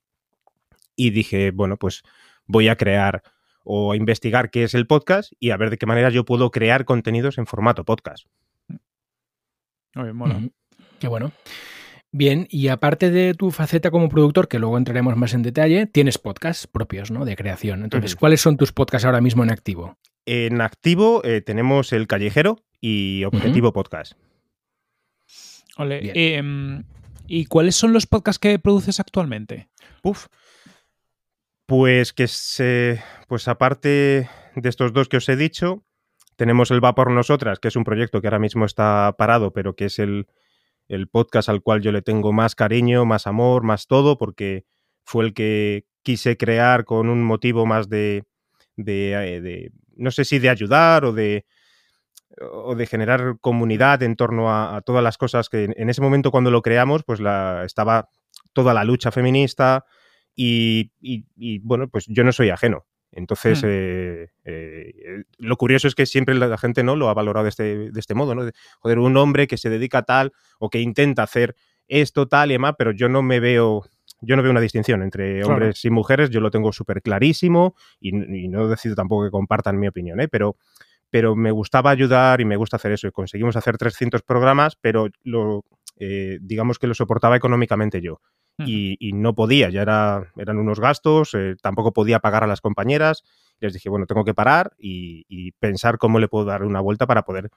Y 0.96 1.12
dije, 1.12 1.52
bueno, 1.52 1.78
pues 1.78 2.02
voy 2.48 2.70
a 2.70 2.76
crear 2.76 3.22
o 3.64 3.92
a 3.92 3.96
investigar 3.96 4.50
qué 4.50 4.64
es 4.64 4.74
el 4.74 4.88
podcast 4.88 5.32
y 5.40 5.52
a 5.52 5.58
ver 5.58 5.70
de 5.70 5.78
qué 5.78 5.86
manera 5.86 6.10
yo 6.10 6.26
puedo 6.26 6.50
crear 6.50 6.86
contenidos 6.86 7.38
en 7.38 7.46
formato 7.46 7.86
podcast. 7.86 8.26
Oye, 9.96 10.14
mola. 10.14 10.38
Ujú. 10.38 10.52
Qué 11.00 11.08
bueno. 11.08 11.32
Bien, 12.12 12.48
y 12.50 12.70
aparte 12.70 13.12
de 13.12 13.36
tu 13.36 13.52
faceta 13.52 13.92
como 13.92 14.10
productor, 14.10 14.48
que 14.48 14.58
luego 14.58 14.78
entraremos 14.78 15.16
más 15.16 15.34
en 15.34 15.44
detalle, 15.44 15.86
tienes 15.86 16.18
podcasts 16.18 16.66
propios, 16.66 17.12
¿no? 17.12 17.24
De 17.24 17.36
creación. 17.36 17.84
Entonces. 17.84 18.16
¿cuáles 18.16 18.42
son 18.42 18.58
tus 18.58 18.72
podcasts 18.72 19.06
ahora 19.06 19.22
mismo 19.22 19.44
en 19.44 19.52
activo? 19.52 19.98
En 20.26 20.62
activo 20.62 21.22
eh, 21.24 21.42
tenemos 21.42 21.94
El 21.94 22.08
Callejero 22.08 22.58
y 22.82 23.24
Objetivo 23.26 23.74
Podcast. 23.74 24.14
Ole, 25.78 26.12
em, 26.14 26.84
¿Y 27.28 27.46
cuáles 27.46 27.76
son 27.76 27.94
los 27.94 28.08
podcasts 28.08 28.40
que 28.40 28.58
produces 28.58 29.00
actualmente? 29.00 29.70
Uf. 30.04 30.28
Pues 31.68 32.12
que 32.12 32.28
se. 32.28 33.02
Pues 33.28 33.48
aparte 33.48 34.28
de 34.56 34.70
estos 34.70 34.94
dos 34.94 35.08
que 35.08 35.18
os 35.18 35.30
he 35.30 35.36
dicho, 35.36 35.84
tenemos 36.36 36.72
el 36.72 36.84
Va 36.84 36.96
por 36.96 37.12
Nosotras, 37.12 37.60
que 37.60 37.68
es 37.68 37.76
un 37.76 37.84
proyecto 37.84 38.20
que 38.20 38.28
ahora 38.28 38.40
mismo 38.40 38.66
está 38.66 39.16
parado, 39.16 39.54
pero 39.54 39.76
que 39.76 39.86
es 39.86 40.00
el, 40.00 40.28
el 40.90 41.08
podcast 41.10 41.50
al 41.50 41.62
cual 41.64 41.82
yo 41.82 41.94
le 41.94 42.02
tengo 42.04 42.34
más 42.34 42.56
cariño, 42.56 43.06
más 43.06 43.28
amor, 43.28 43.64
más 43.64 43.88
todo, 43.88 44.18
porque 44.20 44.66
fue 45.06 45.26
el 45.26 45.34
que 45.34 45.86
quise 46.04 46.38
crear 46.38 46.86
con 46.86 47.10
un 47.10 47.24
motivo 47.24 47.66
más 47.68 47.90
de. 47.90 48.26
de, 48.78 49.14
eh, 49.38 49.72
no 49.98 50.12
sé 50.12 50.26
si 50.26 50.40
de 50.40 50.50
ayudar 50.50 51.06
o 51.06 51.14
de 51.14 51.46
o 52.42 52.76
de 52.76 52.86
generar 52.88 53.38
comunidad 53.42 54.02
en 54.04 54.16
torno 54.16 54.52
a, 54.54 54.82
todas 54.86 55.04
las 55.04 55.18
cosas 55.18 55.50
que 55.50 55.66
en, 55.66 55.74
en 55.78 55.90
ese 55.90 56.02
momento 56.02 56.32
cuando 56.32 56.52
lo 56.52 56.62
creamos, 56.62 57.04
pues 57.04 57.20
la, 57.20 57.64
estaba 57.66 58.10
toda 58.54 58.74
la 58.74 58.84
lucha 58.84 59.12
feminista 59.12 59.86
y, 60.36 60.92
y- 61.02 61.26
y, 61.36 61.60
bueno, 61.60 61.90
pues 61.90 62.06
yo 62.08 62.24
no 62.24 62.32
soy 62.32 62.50
ajeno. 62.50 62.86
Entonces, 63.12 63.64
Hmm. 63.64 63.68
eh, 63.70 64.28
eh, 64.46 65.24
lo 65.38 65.58
curioso 65.58 65.88
es 65.88 65.96
que 65.96 66.06
siempre 66.06 66.36
la 66.36 66.58
gente 66.58 66.84
no 66.84 66.96
lo 66.96 67.10
ha 67.10 67.14
valorado 67.14 67.44
de 67.46 67.50
este, 67.50 67.92
de 67.92 68.00
este 68.00 68.14
modo, 68.16 68.36
¿no? 68.36 68.46
De, 68.46 68.54
joder, 68.80 69.00
un 69.00 69.18
hombre 69.18 69.48
que 69.48 69.58
se 69.58 69.70
dedica 69.70 70.00
a 70.00 70.04
tal 70.04 70.32
o 70.60 70.70
que 70.70 70.80
intenta 70.80 71.24
hacer 71.24 71.56
esto, 71.88 72.28
tal 72.28 72.50
y 72.52 72.54
demás, 72.54 72.76
pero 72.78 72.92
yo 72.92 73.10
no 73.10 73.22
me 73.24 73.40
veo, 73.40 73.84
yo 74.22 74.36
no 74.36 74.44
veo 74.44 74.52
una 74.52 74.62
distinción 74.62 75.02
entre 75.02 75.40
Claro. 75.42 75.54
hombres 75.54 75.84
y 75.86 75.90
mujeres, 75.90 76.30
yo 76.30 76.40
lo 76.40 76.52
tengo 76.52 76.72
súper 76.72 77.02
clarísimo 77.02 77.76
y, 78.00 78.10
y 78.44 78.48
no 78.48 78.68
decido 78.68 78.94
tampoco 78.96 79.24
que 79.26 79.32
compartan 79.32 79.80
mi 79.80 79.88
opinión, 79.88 80.20
¿eh? 80.20 80.28
Pero, 80.28 80.56
pero 81.10 81.36
me 81.36 81.50
gustaba 81.50 81.90
ayudar 81.90 82.42
y 82.42 82.46
me 82.46 82.56
gusta 82.58 82.76
hacer 82.76 82.92
eso. 82.92 83.08
Y 83.08 83.12
conseguimos 83.12 83.56
hacer 83.56 83.78
300 83.80 84.22
programas, 84.22 84.76
pero 84.80 85.08
lo, 85.24 85.66
eh, 85.98 86.38
digamos 86.42 86.78
que 86.78 86.86
lo 86.86 86.94
soportaba 86.94 87.36
económicamente 87.36 88.02
yo. 88.02 88.22
Y, 88.66 88.98
y 89.00 89.14
no 89.14 89.36
podía, 89.36 89.70
ya 89.70 89.82
era, 89.82 90.32
eran 90.38 90.58
unos 90.58 90.80
gastos, 90.80 91.34
eh, 91.34 91.56
tampoco 91.62 91.94
podía 91.94 92.20
pagar 92.20 92.44
a 92.44 92.48
las 92.48 92.62
compañeras. 92.62 93.24
Les 93.60 93.74
dije, 93.74 93.90
bueno, 93.90 94.06
tengo 94.06 94.26
que 94.26 94.34
parar 94.34 94.74
y, 94.78 95.26
y 95.30 95.52
pensar 95.54 95.98
cómo 95.98 96.20
le 96.20 96.28
puedo 96.28 96.46
dar 96.46 96.64
una 96.64 96.82
vuelta 96.82 97.08
para 97.08 97.24
poder 97.24 97.50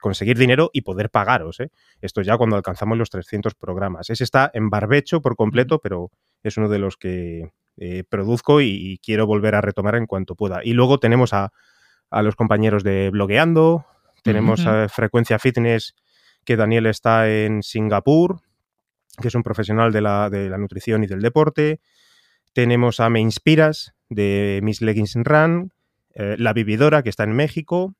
conseguir 0.00 0.38
dinero 0.38 0.70
y 0.72 0.82
poder 0.82 1.10
pagaros. 1.10 1.60
¿eh? 1.60 1.70
Esto 2.00 2.22
ya 2.22 2.36
cuando 2.36 2.56
alcanzamos 2.56 2.96
los 2.98 3.10
300 3.10 3.54
programas. 3.54 4.10
Ese 4.10 4.24
está 4.24 4.50
en 4.54 4.70
barbecho 4.70 5.20
por 5.20 5.36
completo, 5.36 5.80
pero 5.80 6.10
es 6.42 6.56
uno 6.56 6.68
de 6.68 6.78
los 6.78 6.96
que 6.96 7.50
eh, 7.76 8.04
produzco 8.08 8.60
y, 8.60 8.68
y 8.70 8.98
quiero 8.98 9.26
volver 9.26 9.54
a 9.54 9.60
retomar 9.60 9.96
en 9.96 10.06
cuanto 10.06 10.34
pueda. 10.34 10.60
Y 10.64 10.72
luego 10.72 10.98
tenemos 10.98 11.32
a, 11.32 11.52
a 12.10 12.22
los 12.22 12.36
compañeros 12.36 12.82
de 12.84 13.10
Blogueando, 13.10 13.86
tenemos 14.22 14.66
a 14.66 14.88
Frecuencia 14.88 15.38
Fitness, 15.38 15.94
que 16.44 16.56
Daniel 16.56 16.86
está 16.86 17.28
en 17.28 17.62
Singapur, 17.62 18.40
que 19.20 19.28
es 19.28 19.34
un 19.34 19.42
profesional 19.42 19.92
de 19.92 20.00
la, 20.00 20.30
de 20.30 20.48
la 20.48 20.58
nutrición 20.58 21.04
y 21.04 21.06
del 21.06 21.20
deporte. 21.20 21.80
Tenemos 22.52 23.00
a 23.00 23.10
Me 23.10 23.20
Inspiras, 23.20 23.94
de 24.08 24.60
Miss 24.62 24.80
Leggings 24.80 25.14
Run, 25.16 25.72
eh, 26.14 26.36
La 26.38 26.52
Vividora, 26.52 27.02
que 27.02 27.10
está 27.10 27.24
en 27.24 27.32
México. 27.32 27.94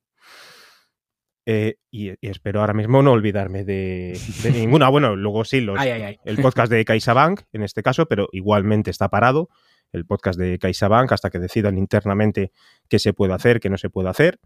Eh, 1.46 1.76
y, 1.90 2.10
y 2.10 2.28
espero 2.28 2.60
ahora 2.60 2.74
mismo 2.74 3.02
no 3.02 3.12
olvidarme 3.12 3.64
de, 3.64 4.18
de 4.42 4.50
ninguna. 4.50 4.88
Bueno, 4.90 5.16
luego 5.16 5.44
sí, 5.44 5.60
los, 5.60 5.78
Ay, 5.78 5.90
ay, 5.90 6.02
ay. 6.02 6.18
el 6.24 6.36
podcast 6.38 6.70
de 6.70 6.84
CaixaBank, 6.84 7.42
en 7.52 7.62
este 7.62 7.82
caso, 7.82 8.06
pero 8.06 8.28
igualmente 8.32 8.90
está 8.90 9.08
parado 9.08 9.48
el 9.92 10.04
podcast 10.04 10.38
de 10.38 10.58
CaixaBank 10.58 11.12
hasta 11.12 11.30
que 11.30 11.38
decidan 11.38 11.78
internamente 11.78 12.52
qué 12.88 12.98
se 12.98 13.12
puede 13.12 13.32
hacer, 13.32 13.60
qué 13.60 13.70
no 13.70 13.78
se 13.78 13.90
puede 13.90 14.08
hacer. 14.08 14.38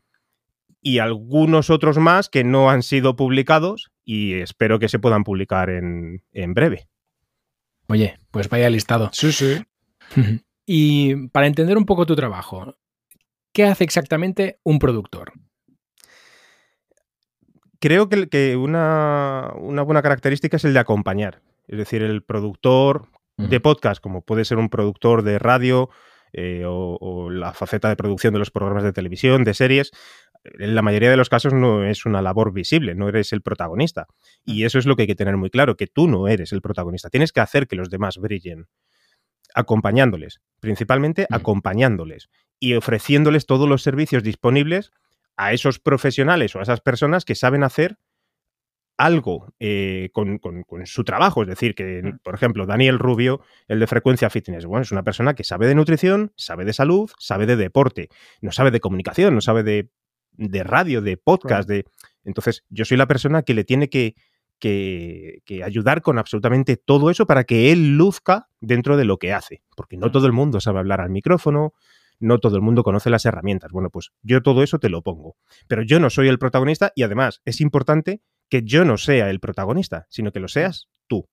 Y 0.82 0.98
algunos 0.98 1.70
otros 1.70 1.98
más 1.98 2.28
que 2.28 2.42
no 2.42 2.68
han 2.68 2.82
sido 2.82 3.14
publicados 3.14 3.92
y 4.04 4.34
espero 4.34 4.78
que 4.78 4.88
se 4.88 4.98
puedan 4.98 5.22
publicar 5.22 5.70
en, 5.70 6.24
en 6.32 6.54
breve. 6.54 6.88
Oye, 7.86 8.18
pues 8.30 8.48
vaya 8.48 8.68
listado. 8.68 9.10
Sí, 9.12 9.32
sí. 9.32 9.62
y 10.66 11.28
para 11.28 11.46
entender 11.46 11.78
un 11.78 11.86
poco 11.86 12.04
tu 12.04 12.16
trabajo, 12.16 12.76
¿qué 13.52 13.64
hace 13.64 13.84
exactamente 13.84 14.58
un 14.64 14.78
productor? 14.78 15.32
Creo 17.78 18.08
que, 18.08 18.28
que 18.28 18.56
una, 18.56 19.52
una 19.56 19.82
buena 19.82 20.02
característica 20.02 20.56
es 20.56 20.64
el 20.64 20.74
de 20.74 20.80
acompañar. 20.80 21.42
Es 21.66 21.78
decir, 21.78 22.02
el 22.02 22.22
productor 22.22 23.08
de 23.36 23.60
podcast, 23.60 24.02
como 24.02 24.22
puede 24.22 24.44
ser 24.44 24.58
un 24.58 24.68
productor 24.68 25.22
de 25.22 25.38
radio 25.38 25.90
eh, 26.32 26.64
o, 26.66 26.96
o 27.00 27.30
la 27.30 27.52
faceta 27.52 27.88
de 27.88 27.96
producción 27.96 28.32
de 28.32 28.38
los 28.38 28.50
programas 28.50 28.84
de 28.84 28.92
televisión, 28.92 29.44
de 29.44 29.54
series, 29.54 29.90
en 30.44 30.74
la 30.74 30.82
mayoría 30.82 31.10
de 31.10 31.16
los 31.16 31.28
casos 31.28 31.52
no 31.52 31.84
es 31.84 32.04
una 32.04 32.20
labor 32.20 32.52
visible, 32.52 32.94
no 32.94 33.08
eres 33.08 33.32
el 33.32 33.42
protagonista. 33.42 34.06
Y 34.44 34.64
eso 34.64 34.78
es 34.78 34.86
lo 34.86 34.96
que 34.96 35.02
hay 35.02 35.06
que 35.06 35.14
tener 35.14 35.36
muy 35.36 35.50
claro, 35.50 35.76
que 35.76 35.86
tú 35.86 36.08
no 36.08 36.26
eres 36.26 36.52
el 36.52 36.60
protagonista. 36.60 37.10
Tienes 37.10 37.32
que 37.32 37.40
hacer 37.40 37.68
que 37.68 37.76
los 37.76 37.90
demás 37.90 38.18
brillen, 38.18 38.66
acompañándoles, 39.54 40.40
principalmente 40.60 41.26
Mm. 41.30 41.34
acompañándoles 41.34 42.28
y 42.58 42.74
ofreciéndoles 42.74 43.46
todos 43.46 43.68
los 43.68 43.82
servicios 43.82 44.22
disponibles 44.22 44.90
a 45.36 45.52
esos 45.52 45.78
profesionales 45.78 46.54
o 46.54 46.60
a 46.60 46.62
esas 46.62 46.80
personas 46.80 47.24
que 47.24 47.34
saben 47.34 47.62
hacer 47.62 47.98
algo 48.96 49.52
eh, 49.58 50.10
con, 50.12 50.38
con- 50.38 50.62
con 50.64 50.86
su 50.86 51.02
trabajo. 51.04 51.42
Es 51.42 51.48
decir, 51.48 51.74
que, 51.74 52.02
Mm. 52.02 52.18
por 52.22 52.34
ejemplo, 52.34 52.66
Daniel 52.66 52.98
Rubio, 52.98 53.40
el 53.68 53.80
de 53.80 53.86
Frecuencia 53.86 54.30
Fitness, 54.30 54.66
bueno, 54.66 54.82
es 54.82 54.92
una 54.92 55.02
persona 55.02 55.34
que 55.34 55.44
sabe 55.44 55.66
de 55.66 55.74
nutrición, 55.74 56.32
sabe 56.36 56.64
de 56.64 56.72
salud, 56.72 57.10
sabe 57.18 57.46
de 57.46 57.56
deporte, 57.56 58.08
no 58.40 58.52
sabe 58.52 58.70
de 58.70 58.80
comunicación, 58.80 59.34
no 59.34 59.40
sabe 59.40 59.62
de, 59.62 59.90
de 60.32 60.62
radio, 60.64 61.00
de 61.02 61.16
podcast, 61.16 61.68
de... 61.68 61.84
Entonces, 62.24 62.64
yo 62.68 62.84
soy 62.84 62.96
la 62.96 63.06
persona 63.06 63.42
que 63.42 63.54
le 63.54 63.64
tiene 63.64 63.88
que, 63.88 64.14
que, 64.58 65.40
que 65.44 65.64
ayudar 65.64 66.02
con 66.02 66.18
absolutamente 66.18 66.76
todo 66.76 67.10
eso 67.10 67.26
para 67.26 67.44
que 67.44 67.72
él 67.72 67.96
luzca 67.96 68.48
dentro 68.60 68.96
de 68.96 69.04
lo 69.04 69.18
que 69.18 69.32
hace. 69.32 69.62
Porque 69.76 69.96
no 69.96 70.10
todo 70.12 70.26
el 70.26 70.32
mundo 70.32 70.60
sabe 70.60 70.78
hablar 70.78 71.00
al 71.00 71.10
micrófono, 71.10 71.72
no 72.20 72.38
todo 72.38 72.54
el 72.54 72.62
mundo 72.62 72.84
conoce 72.84 73.10
las 73.10 73.24
herramientas. 73.24 73.72
Bueno, 73.72 73.90
pues 73.90 74.12
yo 74.22 74.40
todo 74.42 74.62
eso 74.62 74.78
te 74.78 74.88
lo 74.88 75.02
pongo. 75.02 75.36
Pero 75.66 75.82
yo 75.82 75.98
no 75.98 76.10
soy 76.10 76.28
el 76.28 76.38
protagonista 76.38 76.92
y 76.94 77.02
además 77.02 77.40
es 77.44 77.60
importante 77.60 78.20
que 78.52 78.62
yo 78.64 78.84
no 78.84 78.98
sea 78.98 79.30
el 79.30 79.40
protagonista, 79.40 80.06
sino 80.10 80.30
que 80.30 80.38
lo 80.40 80.48
seas 80.48 80.90
tú. 81.06 81.26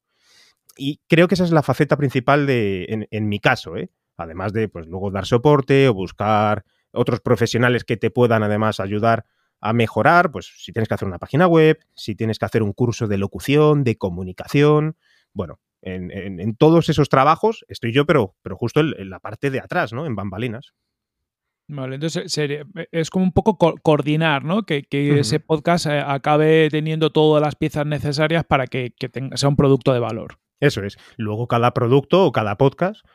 Y 0.78 1.02
creo 1.10 1.28
que 1.28 1.36
esa 1.36 1.44
es 1.44 1.52
la 1.52 1.64
faceta 1.64 1.98
principal 1.98 2.48
de, 2.48 2.86
en, 2.88 3.08
en 3.12 3.28
mi 3.28 3.40
caso, 3.40 3.76
¿eh? 3.76 3.90
Además 4.16 4.54
de, 4.54 4.70
pues, 4.70 4.88
luego 4.88 5.12
dar 5.12 5.26
soporte 5.26 5.90
o 5.90 5.94
buscar 5.94 6.64
otros 6.94 7.20
profesionales 7.20 7.84
que 7.84 7.98
te 7.98 8.10
puedan 8.10 8.44
además 8.44 8.80
ayudar 8.80 9.26
a 9.60 9.74
mejorar, 9.74 10.32
pues 10.32 10.50
si 10.64 10.72
tienes 10.72 10.88
que 10.88 10.94
hacer 10.94 11.10
una 11.10 11.20
página 11.20 11.46
web, 11.46 11.80
si 11.94 12.16
tienes 12.16 12.40
que 12.40 12.46
hacer 12.46 12.64
un 12.64 12.72
curso 12.72 13.08
de 13.10 13.18
locución, 13.18 13.84
de 13.84 13.98
comunicación, 13.98 14.96
bueno, 15.34 15.60
en, 15.82 16.12
en- 16.12 16.40
en 16.40 16.56
todos 16.56 16.88
esos 16.88 17.10
trabajos 17.10 17.66
estoy 17.68 17.92
yo, 17.92 18.06
pero, 18.06 18.36
pero 18.42 18.56
justo 18.56 18.80
en, 18.80 18.94
en 18.98 19.10
la 19.10 19.20
parte 19.20 19.52
de 19.52 19.60
atrás, 19.60 19.92
¿no? 19.92 20.06
En 20.06 20.16
bambalinas. 20.16 20.74
Vale, 21.72 21.96
entonces 21.96 22.32
sería- 22.32 22.66
es 22.92 23.12
como 23.12 23.26
un 23.26 23.32
poco 23.32 23.58
co- 23.60 23.76
coordinar, 23.84 24.44
¿no? 24.44 24.64
Que, 24.64 24.82
que 24.82 25.20
ese 25.20 25.40
podcast 25.40 25.86
eh, 25.86 26.04
acabe 26.04 26.68
teniendo 26.72 27.12
todas 27.12 27.44
las 27.44 27.56
piezas 27.56 27.86
necesarias 27.86 28.44
para 28.44 28.66
que, 28.66 28.92
que 28.98 29.08
tenga- 29.08 29.38
sea 29.38 29.50
un 29.50 29.56
producto 29.56 29.94
de 29.94 30.00
valor. 30.00 30.40
Eso 30.60 30.84
es. 30.84 30.98
Luego 31.16 31.48
cada 31.48 31.76
producto 31.76 32.26
o 32.26 32.32
cada 32.32 32.58
podcast, 32.58 33.06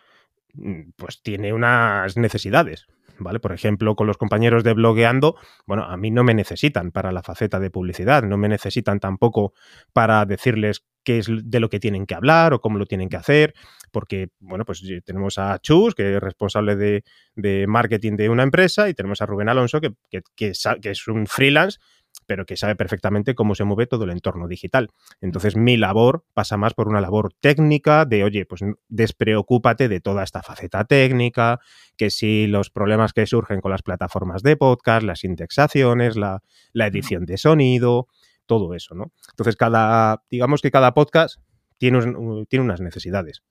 mm, 0.55 0.91
pues 0.97 1.21
tiene 1.21 1.53
unas 1.53 2.17
necesidades. 2.17 2.87
¿Vale? 3.19 3.41
Por 3.41 3.53
ejemplo, 3.53 3.97
con 3.97 4.07
los 4.07 4.17
compañeros 4.17 4.65
de 4.65 4.75
blogueando, 4.75 5.37
bueno, 5.67 5.85
a 5.85 5.97
mí 5.97 6.11
no 6.11 6.25
me 6.25 6.35
necesitan 6.35 6.91
para 6.91 7.13
la 7.13 7.23
faceta 7.23 7.61
de 7.61 7.71
publicidad, 7.71 8.23
no 8.23 8.37
me 8.37 8.49
necesitan 8.49 9.01
tampoco 9.01 9.53
para 9.93 10.25
decirles 10.27 10.85
qué 11.03 11.19
es 11.19 11.29
de 11.29 11.61
lo 11.61 11.69
que 11.69 11.81
tienen 11.81 12.07
que 12.07 12.15
hablar 12.15 12.55
o 12.55 12.61
cómo 12.61 12.79
lo 12.79 12.87
tienen 12.87 13.09
que 13.09 13.17
hacer, 13.17 13.55
porque, 13.91 14.29
bueno, 14.41 14.65
pues 14.65 14.83
tenemos 15.05 15.39
a 15.39 15.59
Chus, 15.61 15.95
que 15.95 16.17
es 16.17 16.21
responsable 16.21 16.77
de, 16.77 17.67
marketing 17.69 18.17
de 18.17 18.29
una 18.29 18.43
empresa, 18.43 18.89
y 18.89 18.95
tenemos 18.95 19.21
a 19.21 19.27
Rubén 19.27 19.49
Alonso, 19.49 19.81
que, 19.81 19.93
que, 20.11 20.23
que 20.37 20.91
es 20.91 21.09
un 21.09 21.27
freelance 21.27 21.79
pero 22.27 22.47
que 22.47 22.57
sabe 22.57 22.77
perfectamente 22.77 23.35
cómo 23.35 23.55
se 23.55 23.65
mueve 23.65 23.87
todo 23.87 24.05
el 24.05 24.11
entorno 24.11 24.49
digital. 24.49 24.91
Entonces 25.21 25.57
mi 25.57 25.77
labor 25.77 26.25
pasa 26.33 26.57
más 26.57 26.75
por 26.75 26.89
una 26.89 27.01
labor 27.01 27.33
técnica 27.41 28.05
de, 28.05 28.25
oye, 28.25 28.47
pues 28.47 28.63
despreocúpate 28.89 29.89
de 29.89 30.01
toda 30.01 30.23
esta 30.23 30.43
faceta 30.43 30.85
técnica, 30.85 31.61
que 31.97 32.11
si 32.11 32.47
los 32.47 32.71
problemas 32.71 33.13
que 33.13 33.27
surgen 33.27 33.61
con 33.61 33.71
las 33.71 33.83
plataformas 33.83 34.43
de 34.43 34.57
podcast, 34.57 35.05
las 35.05 35.25
indexaciones, 35.25 36.17
la, 36.17 36.43
edición 36.75 37.25
de 37.27 37.39
sonido, 37.39 38.09
todo 38.47 38.75
eso, 38.75 38.95
¿no? 38.95 39.13
Entonces 39.31 39.57
cada, 39.57 40.23
digamos 40.31 40.61
que 40.61 40.71
cada 40.71 40.93
podcast 40.95 41.41
tiene, 41.79 42.01
tiene 42.49 42.65
unas 42.65 42.81
necesidades. 42.81 43.43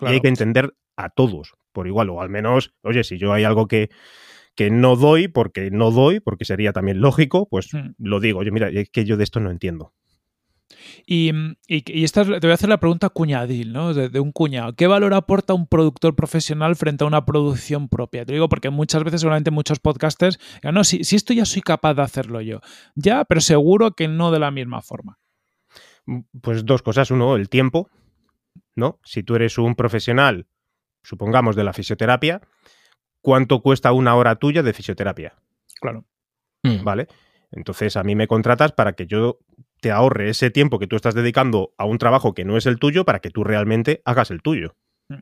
Y 0.00 0.06
hay 0.06 0.20
que 0.20 0.28
entender 0.28 0.74
a 0.96 1.10
todos 1.10 1.54
por 1.72 1.86
igual, 1.86 2.10
o 2.10 2.20
al 2.20 2.28
menos, 2.28 2.74
oye, 2.82 3.04
si 3.04 3.18
yo 3.18 3.32
hay 3.32 3.44
algo 3.44 3.68
que 3.68 3.90
que 4.58 4.72
no 4.72 4.96
doy 4.96 5.28
porque 5.28 5.70
no 5.70 5.92
doy, 5.92 6.18
porque 6.18 6.44
sería 6.44 6.72
también 6.72 7.00
lógico, 7.00 7.48
pues 7.48 7.72
hmm. 7.72 7.94
lo 7.96 8.18
digo. 8.18 8.42
Yo, 8.42 8.50
mira, 8.50 8.68
es 8.68 8.90
que 8.90 9.04
yo 9.04 9.16
de 9.16 9.22
esto 9.22 9.38
no 9.38 9.52
entiendo. 9.52 9.94
Y, 11.06 11.30
y, 11.68 12.02
esta, 12.02 12.24
te 12.24 12.40
voy 12.40 12.50
a 12.50 12.54
hacer 12.54 12.68
la 12.68 12.80
pregunta 12.80 13.08
cuñadil, 13.08 13.72
¿no? 13.72 13.94
De, 13.94 14.18
un 14.18 14.32
cuñado. 14.32 14.74
¿Qué 14.74 14.88
valor 14.88 15.14
aporta 15.14 15.54
un 15.54 15.68
productor 15.68 16.16
profesional 16.16 16.74
frente 16.74 17.04
a 17.04 17.06
una 17.06 17.24
producción 17.24 17.88
propia? 17.88 18.26
Te 18.26 18.32
digo 18.32 18.48
porque 18.48 18.68
muchas 18.68 19.04
veces, 19.04 19.20
seguramente 19.20 19.52
muchos 19.52 19.78
podcasters, 19.78 20.40
no, 20.64 20.82
si, 20.82 21.04
si 21.04 21.14
esto 21.14 21.32
ya 21.32 21.44
soy 21.44 21.62
capaz 21.62 21.94
de 21.94 22.02
hacerlo 22.02 22.40
yo. 22.40 22.60
Ya, 22.96 23.24
pero 23.26 23.40
seguro 23.40 23.92
que 23.92 24.08
no 24.08 24.32
de 24.32 24.40
la 24.40 24.50
misma 24.50 24.82
forma. 24.82 25.20
Mm, 26.06 26.22
pues 26.42 26.64
dos 26.64 26.82
cosas. 26.82 27.12
Uno, 27.12 27.36
el 27.36 27.48
tiempo, 27.48 27.90
¿no? 28.74 28.98
Si 29.04 29.22
tú 29.22 29.36
eres 29.36 29.56
un 29.56 29.76
profesional, 29.76 30.48
supongamos, 31.04 31.54
de 31.54 31.62
la 31.62 31.72
fisioterapia, 31.72 32.40
cuánto 33.20 33.60
cuesta 33.60 33.92
una 33.92 34.14
hora 34.14 34.36
tuya 34.36 34.62
de 34.62 34.72
fisioterapia. 34.72 35.34
Claro. 35.80 36.04
Mm. 36.62 36.84
¿Vale? 36.84 37.08
Entonces 37.50 37.96
a 37.96 38.04
mí 38.04 38.14
me 38.14 38.26
contratas 38.26 38.72
para 38.72 38.92
que 38.92 39.06
yo 39.06 39.38
te 39.80 39.90
ahorre 39.90 40.30
ese 40.30 40.50
tiempo 40.50 40.78
que 40.78 40.86
tú 40.86 40.96
estás 40.96 41.14
dedicando 41.14 41.72
a 41.78 41.84
un 41.84 41.98
trabajo 41.98 42.34
que 42.34 42.44
no 42.44 42.56
es 42.56 42.66
el 42.66 42.78
tuyo 42.78 43.04
para 43.04 43.20
que 43.20 43.30
tú 43.30 43.44
realmente 43.44 44.02
hagas 44.04 44.30
el 44.30 44.42
tuyo. 44.42 44.76
Mm. 45.08 45.20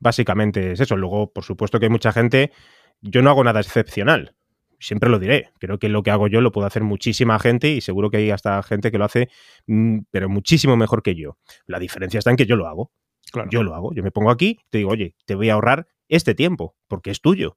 Básicamente 0.00 0.72
es 0.72 0.80
eso. 0.80 0.96
Luego, 0.96 1.32
por 1.32 1.44
supuesto 1.44 1.78
que 1.78 1.86
hay 1.86 1.90
mucha 1.90 2.12
gente, 2.12 2.52
yo 3.00 3.22
no 3.22 3.30
hago 3.30 3.44
nada 3.44 3.60
excepcional. 3.60 4.34
Siempre 4.78 5.08
lo 5.08 5.20
diré. 5.20 5.50
Creo 5.60 5.78
que 5.78 5.88
lo 5.88 6.02
que 6.02 6.10
hago 6.10 6.26
yo 6.26 6.40
lo 6.40 6.50
puede 6.50 6.66
hacer 6.66 6.82
muchísima 6.82 7.38
gente 7.38 7.70
y 7.70 7.80
seguro 7.80 8.10
que 8.10 8.16
hay 8.16 8.30
hasta 8.30 8.60
gente 8.64 8.90
que 8.90 8.98
lo 8.98 9.04
hace, 9.04 9.28
mm, 9.66 10.00
pero 10.10 10.28
muchísimo 10.28 10.76
mejor 10.76 11.04
que 11.04 11.14
yo. 11.14 11.38
La 11.66 11.78
diferencia 11.78 12.18
está 12.18 12.30
en 12.30 12.36
que 12.36 12.46
yo 12.46 12.56
lo 12.56 12.66
hago. 12.66 12.90
Claro. 13.30 13.48
Yo 13.50 13.62
lo 13.62 13.76
hago. 13.76 13.94
Yo 13.94 14.02
me 14.02 14.10
pongo 14.10 14.30
aquí, 14.30 14.58
te 14.70 14.78
digo, 14.78 14.90
oye, 14.90 15.14
te 15.24 15.36
voy 15.36 15.50
a 15.50 15.54
ahorrar 15.54 15.86
este 16.12 16.34
tiempo, 16.34 16.76
porque 16.88 17.10
es 17.10 17.22
tuyo. 17.22 17.56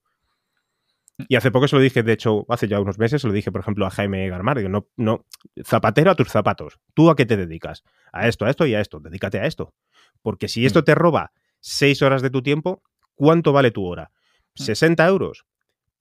Mm. 1.18 1.24
Y 1.28 1.36
hace 1.36 1.52
poco 1.52 1.68
se 1.68 1.76
lo 1.76 1.82
dije, 1.82 2.04
de 2.04 2.14
hecho, 2.14 2.46
hace 2.48 2.68
ya 2.68 2.80
unos 2.80 2.98
meses 2.98 3.22
se 3.22 3.28
lo 3.28 3.34
dije, 3.34 3.52
por 3.52 3.62
ejemplo, 3.62 3.86
a 3.86 3.90
Jaime 3.90 4.28
Garmar, 4.30 4.58
digo, 4.58 4.70
no, 4.70 4.88
no, 4.96 5.26
zapatero 5.64 6.12
a 6.12 6.16
tus 6.16 6.30
zapatos. 6.30 6.80
¿Tú 6.94 7.10
a 7.10 7.16
qué 7.16 7.26
te 7.26 7.36
dedicas? 7.36 7.84
A 8.14 8.28
esto, 8.28 8.46
a 8.46 8.50
esto 8.50 8.66
y 8.66 8.74
a 8.74 8.80
esto. 8.80 9.02
Dedícate 9.02 9.40
a 9.40 9.46
esto. 9.46 9.74
Porque 10.22 10.48
si 10.48 10.66
esto 10.66 10.80
mm. 10.80 10.84
te 10.86 10.96
roba 10.96 11.32
seis 11.60 12.02
horas 12.02 12.22
de 12.22 12.30
tu 12.30 12.42
tiempo, 12.42 12.82
¿cuánto 13.14 13.52
vale 13.52 13.72
tu 13.72 13.86
hora? 13.86 14.12
¿60 14.58 15.04
mm. 15.04 15.08
euros? 15.10 15.46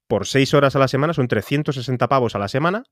Por 0.07 0.27
seis 0.27 0.55
horas 0.55 0.77
a 0.77 0.79
la 0.79 0.89
semana 0.89 1.13
son 1.13 1.27
360 1.27 2.09
pavos 2.09 2.37
a 2.37 2.39
la 2.39 2.49
semana 2.49 2.85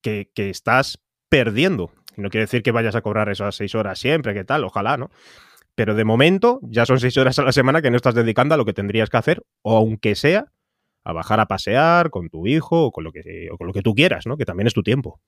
que, 0.00 0.30
que 0.34 0.48
estás 0.48 1.02
perdiendo. 1.28 1.92
No 2.16 2.30
quiere 2.30 2.44
decir 2.44 2.62
que 2.62 2.72
vayas 2.72 2.94
a 2.94 3.02
cobrar 3.02 3.28
esas 3.28 3.54
seis 3.56 3.74
horas 3.74 3.98
siempre, 3.98 4.32
que 4.32 4.44
tal, 4.44 4.64
ojalá, 4.64 4.96
¿no? 4.96 5.10
Pero 5.78 5.94
de 5.94 6.04
momento 6.04 6.58
ya 6.64 6.84
son 6.84 6.98
seis 6.98 7.16
horas 7.18 7.38
a 7.38 7.44
la 7.44 7.52
semana 7.52 7.80
que 7.80 7.88
no 7.92 7.96
estás 7.96 8.12
dedicando 8.12 8.52
a 8.52 8.58
lo 8.58 8.64
que 8.64 8.72
tendrías 8.72 9.10
que 9.10 9.16
hacer, 9.16 9.44
o 9.62 9.76
aunque 9.76 10.16
sea 10.16 10.46
a 11.04 11.12
bajar 11.12 11.38
a 11.38 11.46
pasear 11.46 12.10
con 12.10 12.30
tu 12.30 12.48
hijo 12.48 12.86
o 12.86 12.90
con 12.90 13.04
lo 13.04 13.12
que, 13.12 13.46
con 13.56 13.64
lo 13.64 13.72
que 13.72 13.82
tú 13.82 13.94
quieras, 13.94 14.26
¿no? 14.26 14.36
Que 14.36 14.44
también 14.44 14.66
es 14.66 14.74
tu 14.74 14.82
tiempo. 14.82 15.20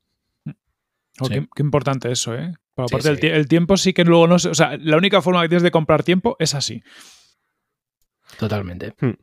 Oh, 1.20 1.28
qué, 1.28 1.46
importante 1.62 2.10
eso, 2.10 2.34
¿eh? 2.34 2.52
aparte, 2.76 3.32
El, 3.32 3.46
tiempo 3.46 3.76
sí 3.76 3.92
que 3.92 4.04
luego 4.04 4.26
no 4.26 4.34
O 4.34 4.38
sea, 4.38 4.76
la 4.76 4.96
única 4.96 5.22
forma 5.22 5.40
que 5.42 5.50
tienes 5.50 5.62
de 5.62 5.70
comprar 5.70 6.02
tiempo 6.02 6.34
es 6.40 6.56
así. 6.56 6.82
Totalmente. 8.36 8.92
Hmm. 9.00 9.14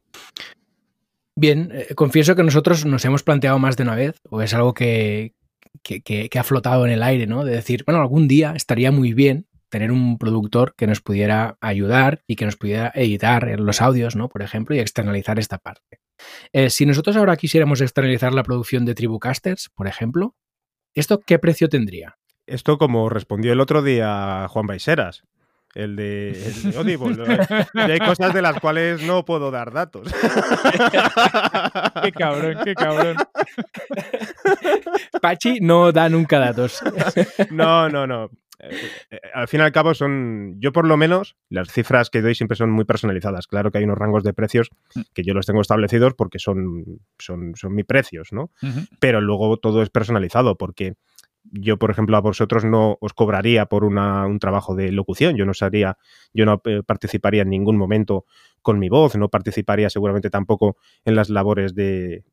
Bien, 1.35 1.71
eh, 1.73 1.93
confieso 1.93 2.37
que 2.37 2.43
nosotros 2.43 2.85
nos 2.85 3.03
hemos 3.03 3.23
planteado 3.23 3.59
más 3.59 3.75
de 3.75 3.83
una 3.83 3.95
vez, 3.95 4.21
o 4.29 4.41
es 4.41 4.53
algo 4.53 4.73
que, 4.73 5.33
que, 5.83 6.29
ha 6.39 6.43
flotado 6.45 6.85
en 6.85 6.93
el 6.93 7.03
aire, 7.03 7.27
¿no? 7.27 7.43
De 7.43 7.51
decir, 7.51 7.83
bueno, 7.85 7.99
algún 7.99 8.29
día 8.29 8.53
estaría 8.55 8.93
muy 8.93 9.11
bien 9.11 9.45
tener 9.69 9.91
un 9.91 10.17
productor 10.17 10.73
que 10.75 10.87
nos 10.87 11.01
pudiera 11.01 11.57
ayudar 11.61 12.23
y 12.27 12.35
que 12.35 12.45
nos 12.45 12.55
pudiera 12.55 12.91
editar 12.95 13.59
los 13.59 13.81
audios, 13.81 14.15
¿no? 14.15 14.29
Por 14.29 14.41
ejemplo, 14.41 14.75
y 14.75 14.79
externalizar 14.79 15.39
esta 15.39 15.57
parte. 15.57 15.99
Eh, 16.53 16.69
si 16.69 16.85
nosotros 16.85 17.15
ahora 17.15 17.37
quisiéramos 17.37 17.81
externalizar 17.81 18.33
la 18.33 18.43
producción 18.43 18.85
de 18.85 18.95
Tribucasters, 18.95 19.69
por 19.75 19.87
ejemplo, 19.87 20.35
¿esto 20.93 21.19
qué 21.19 21.39
precio 21.39 21.69
tendría? 21.69 22.17
Esto 22.45 22.77
como 22.77 23.09
respondió 23.09 23.51
el 23.51 23.59
otro 23.59 23.81
día 23.81 24.47
Juan 24.49 24.67
Baiseras, 24.67 25.23
el 25.75 25.95
de, 25.95 26.29
el 26.31 27.91
hay 27.91 27.99
cosas 27.99 28.33
de 28.33 28.41
las 28.41 28.59
cuales 28.59 29.03
no 29.03 29.25
puedo 29.25 29.51
dar 29.51 29.71
datos. 29.71 30.11
qué 32.03 32.11
cabrón, 32.11 32.57
qué 32.63 32.73
cabrón. 32.73 33.17
Pachi 35.21 35.59
no 35.59 35.91
da 35.91 36.09
nunca 36.09 36.39
datos. 36.39 36.81
no, 37.51 37.89
no, 37.89 38.07
no. 38.07 38.31
Eh, 38.59 38.75
eh, 39.11 39.19
al 39.33 39.47
fin 39.47 39.59
y 39.59 39.63
al 39.63 39.71
cabo 39.71 39.93
son, 39.93 40.55
yo 40.59 40.71
por 40.71 40.87
lo 40.87 40.97
menos, 40.97 41.35
las 41.49 41.71
cifras 41.71 42.09
que 42.09 42.21
doy 42.21 42.35
siempre 42.35 42.55
son 42.55 42.71
muy 42.71 42.85
personalizadas. 42.85 43.47
Claro 43.47 43.71
que 43.71 43.77
hay 43.77 43.83
unos 43.83 43.97
rangos 43.97 44.23
de 44.23 44.33
precios 44.33 44.69
mm. 44.95 45.01
que 45.13 45.23
yo 45.23 45.33
los 45.33 45.45
tengo 45.45 45.61
establecidos 45.61 46.13
porque 46.15 46.39
son, 46.39 46.99
son, 47.19 47.53
son 47.55 47.75
mis 47.75 47.85
precios, 47.85 48.29
¿no? 48.31 48.51
Pero 48.99 49.21
luego 49.21 49.57
todo 49.57 49.81
es 49.81 49.89
personalizado 49.89 50.57
porque 50.57 50.95
yo, 51.43 51.77
por 51.77 51.91
ejemplo, 51.91 52.17
a 52.17 52.21
vosotros 52.21 52.65
no 52.65 52.97
os 52.99 53.13
cobraría 53.13 53.67
por 53.67 53.85
un 53.85 54.39
trabajo 54.39 54.75
de 54.75 54.91
locución. 54.91 55.37
Yo 55.37 55.45
no 55.45 55.53
sería, 55.53 55.97
yo 56.33 56.45
no 56.45 56.61
eh, 56.65 56.81
participaría 56.85 57.43
en 57.43 57.49
ningún 57.49 57.77
momento 57.77 58.25
con 58.61 58.79
mi 58.79 58.89
voz, 58.89 59.15
no 59.15 59.29
participaría 59.29 59.89
seguramente 59.89 60.29
tampoco 60.29 60.75
en 61.05 61.15
las 61.15 61.29
labores 61.29 61.73
de, 61.73 62.23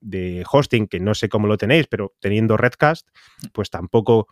hosting, 0.51 0.89
que 0.89 0.99
no 0.99 1.15
sé 1.15 1.29
cómo 1.29 1.47
lo 1.47 1.57
tenéis, 1.59 1.87
pero 1.87 2.13
teniendo 2.19 2.57
Redcast, 2.57 3.09
pues 3.53 3.71
tampoco 3.71 4.27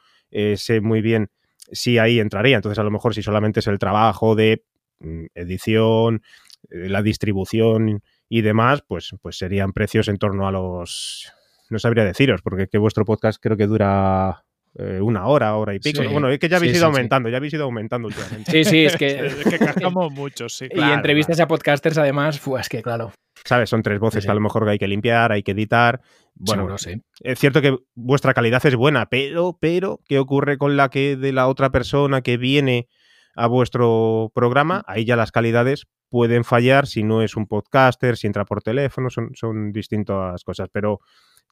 sé 0.56 0.80
muy 0.80 1.02
bien 1.02 1.30
sí 1.70 1.98
ahí 1.98 2.18
entraría. 2.20 2.56
Entonces, 2.56 2.78
a 2.78 2.82
lo 2.82 2.90
mejor 2.90 3.14
si 3.14 3.22
solamente 3.22 3.60
es 3.60 3.66
el 3.66 3.78
trabajo 3.78 4.34
de 4.34 4.64
mm, 5.00 5.26
edición, 5.34 6.22
eh, 6.70 6.88
la 6.88 7.02
distribución 7.02 8.02
y 8.28 8.40
demás, 8.42 8.82
pues, 8.86 9.14
pues 9.20 9.36
serían 9.36 9.72
precios 9.72 10.08
en 10.08 10.18
torno 10.18 10.48
a 10.48 10.52
los... 10.52 11.32
No 11.70 11.78
sabría 11.78 12.04
deciros, 12.04 12.42
porque 12.42 12.66
que 12.66 12.78
vuestro 12.78 13.04
podcast 13.04 13.40
creo 13.40 13.56
que 13.56 13.66
dura 13.66 14.44
eh, 14.78 15.00
una 15.00 15.26
hora, 15.26 15.54
hora 15.56 15.74
y 15.74 15.80
pico. 15.80 16.02
Bueno, 16.10 16.30
es 16.30 16.38
que 16.38 16.48
ya 16.48 16.56
habéis 16.56 16.76
ido 16.76 16.86
aumentando, 16.86 17.28
ya 17.28 17.36
habéis 17.36 17.52
ido 17.52 17.64
aumentando 17.64 18.08
últimamente. 18.08 18.50
Sí, 18.50 18.64
sí, 18.64 18.84
es 18.84 18.96
que, 18.98 19.26
es 19.26 19.34
que 19.44 19.90
muchos, 20.10 20.54
sí. 20.54 20.68
y 20.70 20.80
entrevistas 20.80 21.40
a 21.40 21.46
podcasters, 21.46 21.98
además, 21.98 22.40
fue, 22.40 22.60
es 22.60 22.68
que 22.68 22.82
claro. 22.82 23.12
¿Sabes? 23.44 23.70
Son 23.70 23.82
tres 23.82 23.98
voces 23.98 24.24
que 24.24 24.30
a 24.30 24.34
lo 24.34 24.40
mejor 24.40 24.68
hay 24.68 24.78
que 24.78 24.88
limpiar, 24.88 25.32
hay 25.32 25.42
que 25.42 25.52
editar. 25.52 26.00
Bueno, 26.34 26.78
sí. 26.78 27.02
es 27.20 27.38
cierto 27.38 27.60
que 27.60 27.76
vuestra 27.94 28.34
calidad 28.34 28.64
es 28.64 28.76
buena, 28.76 29.06
pero, 29.06 29.58
pero, 29.60 30.00
¿qué 30.06 30.18
ocurre 30.18 30.58
con 30.58 30.76
la 30.76 30.88
que 30.88 31.16
de 31.16 31.32
la 31.32 31.48
otra 31.48 31.70
persona 31.70 32.22
que 32.22 32.36
viene 32.36 32.88
a 33.34 33.46
vuestro 33.46 34.30
programa? 34.34 34.78
Mm. 34.80 34.82
Ahí 34.86 35.04
ya 35.04 35.16
las 35.16 35.32
calidades 35.32 35.86
pueden 36.08 36.44
fallar 36.44 36.86
si 36.86 37.02
no 37.02 37.22
es 37.22 37.36
un 37.36 37.46
podcaster, 37.46 38.16
si 38.16 38.26
entra 38.26 38.44
por 38.44 38.62
teléfono, 38.62 39.10
son, 39.10 39.30
son 39.34 39.72
distintas 39.72 40.44
cosas, 40.44 40.68
pero 40.70 41.00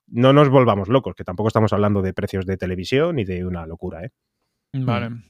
no 0.06 0.32
nos 0.32 0.48
volvamos 0.48 0.88
locos, 0.88 1.14
que 1.14 1.24
tampoco 1.24 1.48
estamos 1.48 1.72
hablando 1.72 2.02
de 2.02 2.12
precios 2.12 2.46
de 2.46 2.56
televisión 2.56 3.18
y 3.18 3.24
de 3.24 3.46
una 3.46 3.66
locura, 3.66 4.04
¿eh? 4.04 4.10
Vale. 4.72 5.10
Mm. 5.10 5.22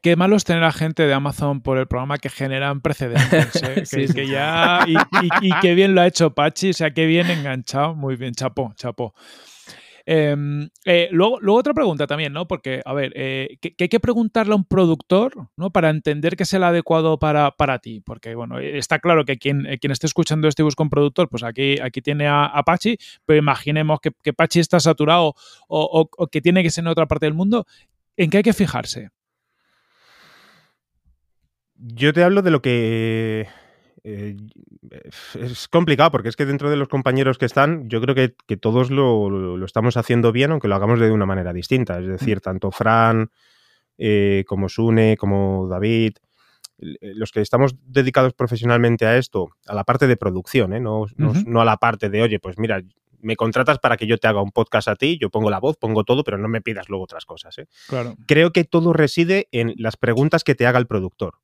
Qué, 0.00 0.16
malo 0.16 0.36
es 0.36 0.44
tener 0.44 0.62
a 0.62 0.72
gente 0.72 1.06
de 1.06 1.12
Amazon 1.12 1.60
por 1.60 1.78
el 1.78 1.86
programa 1.86 2.18
que 2.18 2.28
generan 2.28 2.80
precedentes. 2.80 3.62
¿eh? 3.92 4.06
que, 4.14 4.28
ya, 4.28 4.86
y, 5.42 5.50
qué 5.60 5.74
bien 5.74 5.94
lo 5.94 6.00
ha 6.00 6.06
hecho 6.06 6.34
Pachi, 6.34 6.70
o 6.70 6.72
sea, 6.72 6.92
qué 6.92 7.06
bien 7.06 7.30
enganchado. 7.30 7.94
Muy 7.94 8.16
bien, 8.16 8.32
chapo, 8.34 8.72
chapo. 8.76 9.14
Em, 10.08 10.68
eh, 10.84 11.08
luego, 11.10 11.40
luego, 11.40 11.58
otra 11.58 11.74
pregunta 11.74 12.06
también, 12.06 12.32
¿no? 12.32 12.46
Porque, 12.46 12.80
a 12.84 12.92
ver, 12.94 13.12
eh, 13.16 13.58
¿qué, 13.60 13.74
hay 13.76 13.88
que 13.88 13.98
preguntarle 13.98 14.52
a 14.52 14.56
un 14.56 14.64
productor, 14.64 15.48
¿no? 15.56 15.70
Para 15.70 15.90
entender 15.90 16.36
que 16.36 16.44
es 16.44 16.54
el 16.54 16.62
adecuado 16.62 17.18
para, 17.18 17.50
para 17.50 17.80
ti. 17.80 18.00
Porque, 18.02 18.36
bueno, 18.36 18.60
está 18.60 19.00
claro 19.00 19.24
que 19.24 19.36
quien, 19.36 19.66
quien 19.80 19.90
esté 19.90 20.06
escuchando 20.06 20.46
este 20.46 20.62
busca 20.62 20.84
un 20.84 20.90
productor, 20.90 21.28
pues 21.28 21.42
aquí, 21.42 21.80
aquí 21.80 22.02
tiene 22.02 22.28
a, 22.28 22.62
Pachi, 22.64 22.98
pero 23.26 23.36
imaginemos 23.36 23.98
que, 24.00 24.12
que 24.22 24.32
Pachi 24.32 24.60
está 24.60 24.78
saturado 24.78 25.34
o, 25.66 26.08
o, 26.16 26.26
que 26.28 26.40
tiene 26.40 26.62
que 26.62 26.70
ser 26.70 26.84
en 26.84 26.88
otra 26.88 27.06
parte 27.06 27.26
del 27.26 27.34
mundo 27.34 27.66
¿En 28.16 28.30
qué 28.30 28.38
hay 28.38 28.42
que 28.42 28.52
fijarse? 28.52 29.10
Yo 31.74 32.12
te 32.12 32.22
hablo 32.22 32.42
de 32.42 32.50
lo 32.50 32.62
que 32.62 33.46
eh, 34.02 34.36
es 35.34 35.68
complicado 35.68 36.10
porque 36.10 36.28
es 36.28 36.36
que 36.36 36.46
dentro 36.46 36.70
de 36.70 36.76
los 36.76 36.88
compañeros 36.88 37.38
que 37.38 37.44
están, 37.44 37.88
yo 37.88 38.00
creo 38.00 38.14
que, 38.14 38.56
todos 38.56 38.90
lo, 38.90 39.62
estamos 39.64 39.96
haciendo 39.96 40.32
bien, 40.32 40.52
aunque 40.52 40.68
lo 40.68 40.76
hagamos 40.76 41.00
de 41.00 41.10
una 41.10 41.26
manera 41.26 41.52
distinta. 41.52 41.98
Es 41.98 42.06
decir, 42.06 42.40
tanto 42.40 42.70
Fran 42.70 43.30
eh, 43.98 44.44
como 44.46 44.68
Sune, 44.68 45.16
como 45.16 45.66
David, 45.68 46.14
los 46.78 47.32
que 47.32 47.40
estamos 47.40 47.74
dedicados 47.86 48.34
profesionalmente 48.34 49.06
a 49.06 49.16
esto, 49.16 49.48
a 49.66 49.74
la 49.74 49.84
parte 49.84 50.06
de 50.06 50.16
producción, 50.16 50.72
¿eh? 50.72 50.80
no, 50.80 51.06
no, 51.16 51.60
a 51.60 51.64
la 51.64 51.78
parte 51.78 52.10
de, 52.10 52.22
oye, 52.22 52.38
pues 52.38 52.58
mira, 52.58 52.82
me 53.26 53.36
contratas 53.36 53.80
para 53.80 53.96
que 53.96 54.06
yo 54.06 54.18
te 54.18 54.28
haga 54.28 54.40
un 54.40 54.52
podcast 54.52 54.86
a 54.86 54.94
ti, 54.94 55.18
yo 55.20 55.30
pongo 55.30 55.50
la 55.50 55.58
voz, 55.58 55.76
pongo 55.76 56.04
todo, 56.04 56.22
pero 56.22 56.38
no 56.38 56.48
me 56.48 56.62
pidas 56.62 56.88
luego 56.88 57.04
otras 57.04 57.24
cosas. 57.24 57.58
¿eh? 57.58 57.66
Claro. 57.88 58.14
Creo 58.26 58.52
que 58.52 58.62
todo 58.62 58.92
reside 58.92 59.48
en 59.50 59.74
las 59.76 59.96
preguntas 59.96 60.44
que 60.44 60.54
te 60.54 60.64
haga 60.64 60.78
el 60.78 60.86
productor. 60.86 61.40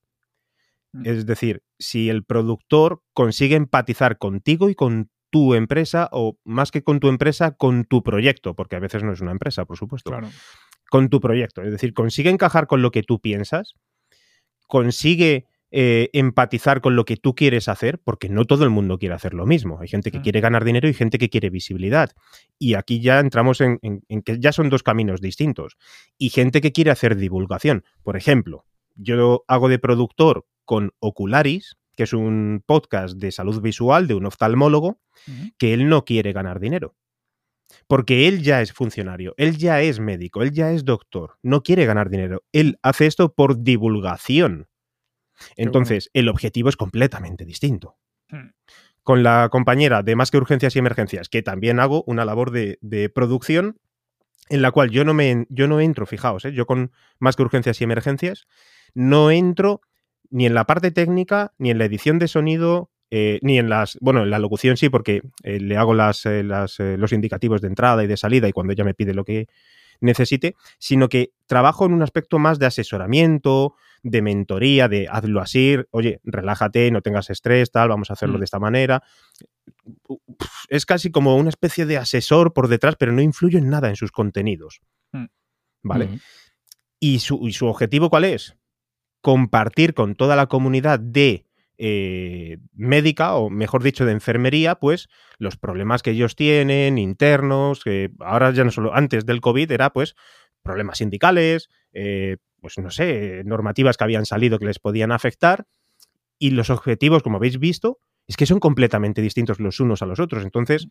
Mm. 0.93 1.07
Es 1.07 1.26
decir, 1.26 1.64
si 1.80 2.09
el 2.09 2.24
productor 2.24 3.03
consigue 3.12 3.57
empatizar 3.57 4.18
contigo 4.18 4.68
y 4.68 4.76
con 4.76 5.11
tu 5.30 5.55
empresa, 5.55 6.09
o 6.12 6.39
más 6.45 6.70
que 6.70 6.85
con 6.85 7.01
tu 7.01 7.09
empresa, 7.09 7.57
con 7.57 7.85
tu 7.85 8.05
proyecto, 8.05 8.55
porque 8.55 8.76
a 8.76 8.80
veces 8.80 9.03
no 9.03 9.12
es 9.12 9.20
una 9.20 9.33
empresa, 9.33 9.64
por 9.64 9.76
supuesto. 9.76 10.11
Claro. 10.11 10.28
Con 10.89 11.09
tu 11.09 11.20
proyecto. 11.20 11.62
Es 11.62 11.72
decir, 11.72 11.95
consigue 11.95 12.30
encajar 12.30 12.68
con 12.68 12.80
lo 12.80 12.93
que 12.93 13.03
tú 13.03 13.18
piensas, 13.18 13.74
consigue 14.68 15.47
eh, 15.75 16.11
empatizar 16.12 16.83
con 16.83 16.97
lo 16.97 17.07
que 17.07 17.16
tú 17.16 17.35
quieres 17.35 17.66
hacer, 17.66 17.99
porque 17.99 18.29
no 18.29 18.45
todo 18.45 18.64
el 18.64 18.68
mundo 18.68 18.99
quiere 18.99 19.14
hacer 19.14 19.33
lo 19.33 19.47
mismo. 19.47 19.81
Hay 19.81 19.89
gente 19.89 20.11
que 20.11 20.20
quiere 20.20 20.43
ganar 20.43 20.64
dinero 20.64 20.87
y 20.87 20.93
gente 20.93 21.16
que 21.16 21.31
quiere 21.31 21.49
visibilidad. 21.49 22.11
Y 22.59 22.75
aquí 22.75 23.01
ya 23.01 23.20
entramos 23.20 23.62
en, 23.62 23.79
que 24.23 24.39
ya 24.39 24.53
son 24.53 24.68
dos 24.68 24.83
caminos 24.83 25.23
distintos. 25.23 25.79
Y 26.18 26.29
gente 26.29 26.61
que 26.61 26.73
quiere 26.73 26.91
hacer 26.91 27.16
divulgación. 27.16 27.85
Por 28.03 28.18
ejemplo, 28.18 28.66
yo 28.97 29.45
hago 29.49 29.70
de 29.70 29.79
productor 29.79 30.45
con 30.66 30.93
Ocularis, 30.99 31.79
que 31.97 32.03
es 32.03 32.12
un 32.12 32.62
podcast 32.66 33.16
de 33.16 33.33
salud 33.33 33.62
visual 33.62 34.07
de 34.07 34.14
un 34.14 34.27
oftalmólogo, 34.27 35.01
que 35.57 35.73
él 35.73 35.89
no 35.89 36.05
quiere 36.05 36.35
ganar 36.35 36.61
dinero. 36.61 36.97
Porque 37.87 38.29
él 38.29 38.43
ya 38.43 38.61
es 38.61 38.75
funcionario, 38.75 39.33
él 39.39 39.57
ya 39.57 39.81
es 39.81 40.01
médico, 40.01 40.43
él 40.43 40.53
ya 40.53 40.70
es 40.73 40.85
doctor, 40.85 41.39
no 41.43 41.62
quiere 41.62 41.87
ganar 41.87 42.11
dinero. 42.11 42.43
Él 42.53 42.79
hace 42.83 43.07
esto 43.07 43.33
por 43.35 43.62
divulgación. 43.62 44.68
Entonces, 45.57 46.11
el 46.12 46.28
objetivo 46.28 46.68
es 46.68 46.76
completamente 46.76 47.45
distinto. 47.45 47.97
Hmm. 48.28 48.51
Con 49.03 49.22
la 49.22 49.49
compañera 49.51 50.03
de 50.03 50.14
Más 50.14 50.30
que 50.30 50.36
Urgencias 50.36 50.76
y 50.76 50.78
Emergencias, 50.78 51.28
que 51.28 51.43
también 51.43 51.80
hago 51.80 52.05
una 52.07 52.24
labor 52.24 52.51
de, 52.53 53.11
producción 53.14 53.78
en 54.49 54.62
la 54.62 54.70
cual 54.70 54.90
yo 54.90 55.05
no, 55.05 55.14
me, 55.14 55.47
yo 55.49 55.66
no 55.66 55.80
entro, 55.80 56.07
fijaos, 56.07 56.45
¿eh? 56.45 56.53
yo 56.53 56.66
con 56.66 56.93
Más 57.18 57.36
que 57.36 57.43
Urgencias 57.43 57.80
y 57.80 57.84
Emergencias 57.84 58.47
no 58.95 59.30
entro 59.30 59.80
ni 60.30 60.47
en 60.47 60.55
la 60.55 60.66
parte 60.66 60.90
técnica, 60.90 61.53
ni 61.59 61.70
en 61.70 61.78
la 61.78 61.84
edición 61.84 62.18
de 62.18 62.28
sonido, 62.28 62.90
eh, 63.11 63.38
ni 63.43 63.59
en 63.59 63.68
las, 63.68 63.99
bueno, 64.01 64.22
en 64.22 64.30
la 64.30 64.38
locución 64.38 64.76
sí, 64.76 64.88
porque 64.88 65.22
eh, 65.43 65.61
le 65.61 65.76
hago 65.76 65.95
las, 65.95 66.24
los 66.24 67.12
indicativos 67.12 67.61
de 67.61 67.68
entrada 67.68 68.05
y 68.05 68.07
de 68.07 68.16
salida 68.16 68.49
y 68.49 68.53
cuando 68.53 68.72
ella 68.72 68.84
me 68.84 68.95
pide 68.95 69.14
lo 69.14 69.24
que 69.24 69.49
necesite, 70.01 70.57
sino 70.78 71.09
que 71.09 71.32
trabajo 71.47 71.86
en 71.86 71.93
un 71.93 72.03
aspecto 72.03 72.38
más 72.38 72.59
de 72.59 72.66
asesoramiento, 72.66 73.74
de 74.03 74.22
mentoría, 74.22 74.88
de 74.88 75.09
hazlo 75.11 75.40
así, 75.40 75.76
oye, 75.90 76.20
relájate, 76.24 76.90
no 76.90 77.03
tengas 77.03 77.30
estrés, 77.30 77.70
tal, 77.70 77.88
vamos 77.88 78.11
a 78.11 78.14
hacerlo 78.14 78.36
mm. 78.36 78.40
de 78.40 78.44
esta 78.44 78.59
manera. 78.59 79.03
Es 80.68 80.86
casi 80.86 81.11
como 81.11 81.36
una 81.36 81.50
especie 81.50 81.86
de 81.86 81.98
asesor 81.98 82.53
por 82.53 82.68
detrás, 82.68 82.96
pero 82.96 83.12
no 83.12 83.22
influyo 83.22 83.59
en 83.59 83.70
nada 83.70 83.88
en 83.88 83.96
sus 83.96 84.11
contenidos. 84.11 84.80
Mm. 85.12 85.26
¿Vale? 85.82 86.07
Mm. 86.07 86.20
¿Y, 87.00 87.18
su, 87.20 87.46
¿Y 87.46 87.53
su 87.53 87.66
objetivo 87.66 88.11
cuál 88.11 88.24
es? 88.24 88.57
Compartir 89.20 89.94
con 89.94 90.14
toda 90.14 90.36
la 90.36 90.46
comunidad 90.46 90.98
de 90.98 91.46
eh, 91.78 92.59
médica, 92.74 93.34
o 93.34 93.50
mejor 93.50 93.82
dicho, 93.82 94.05
de 94.05 94.12
enfermería, 94.12 94.76
pues 94.76 95.09
los 95.38 95.57
problemas 95.57 96.03
que 96.03 96.11
ellos 96.11 96.36
tienen, 96.36 96.98
internos, 96.98 97.82
que 97.82 98.11
ahora 98.20 98.53
ya 98.53 98.62
no 98.62 98.70
solo 98.70 98.94
antes 98.94 99.26
del 99.26 99.40
COVID 99.40 99.70
era 99.70 99.90
pues 99.92 100.14
problemas 100.62 100.98
sindicales, 100.98 101.68
eh, 101.92 102.36
pues 102.63 102.79
no 102.79 102.91
sé, 102.91 103.43
normativas 103.45 103.97
que 103.97 104.05
habían 104.05 104.25
salido 104.25 104.59
que 104.59 104.67
les 104.67 104.79
podían 104.79 105.13
afectar. 105.13 105.67
Y 106.39 106.51
los 106.51 106.71
objetivos, 106.71 107.23
como 107.23 107.37
habéis 107.37 107.59
visto, 107.59 107.99
es 108.27 108.37
que 108.37 108.47
son 108.47 108.61
completamente 108.61 109.21
distintos 109.21 109.61
los 109.61 109.81
unos 109.81 110.01
a 110.01 110.07
los 110.07 110.21
otros. 110.21 110.45
Entonces, 110.45 110.87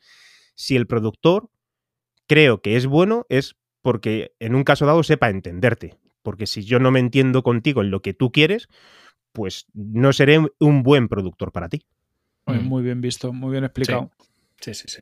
si 0.54 0.76
el 0.76 0.86
productor 0.86 1.50
creo 2.28 2.62
que 2.62 2.76
es 2.76 2.86
bueno, 2.86 3.26
es 3.30 3.56
porque 3.82 4.34
en 4.40 4.54
un 4.54 4.64
caso 4.64 4.86
dado 4.86 5.02
sepa 5.02 5.30
entenderte. 5.30 5.98
Porque 6.22 6.46
si 6.46 6.64
yo 6.64 6.78
no 6.80 6.92
me 6.92 7.00
entiendo 7.00 7.42
contigo 7.42 7.82
en 7.82 7.90
lo 7.90 8.02
que 8.02 8.14
tú 8.14 8.32
quieres, 8.32 8.68
pues 9.32 9.66
no 9.74 10.14
seré 10.14 10.40
un 10.60 10.84
buen 10.84 11.08
productor 11.08 11.52
para 11.52 11.70
ti. 11.70 11.86
Muy, 12.46 12.84
bien 12.84 13.00
visto, 13.00 13.32
muy 13.32 13.52
bien 13.52 13.64
explicado. 13.64 14.12
Sí, 14.60 14.74
sí, 14.74 14.88
sí. 14.88 15.00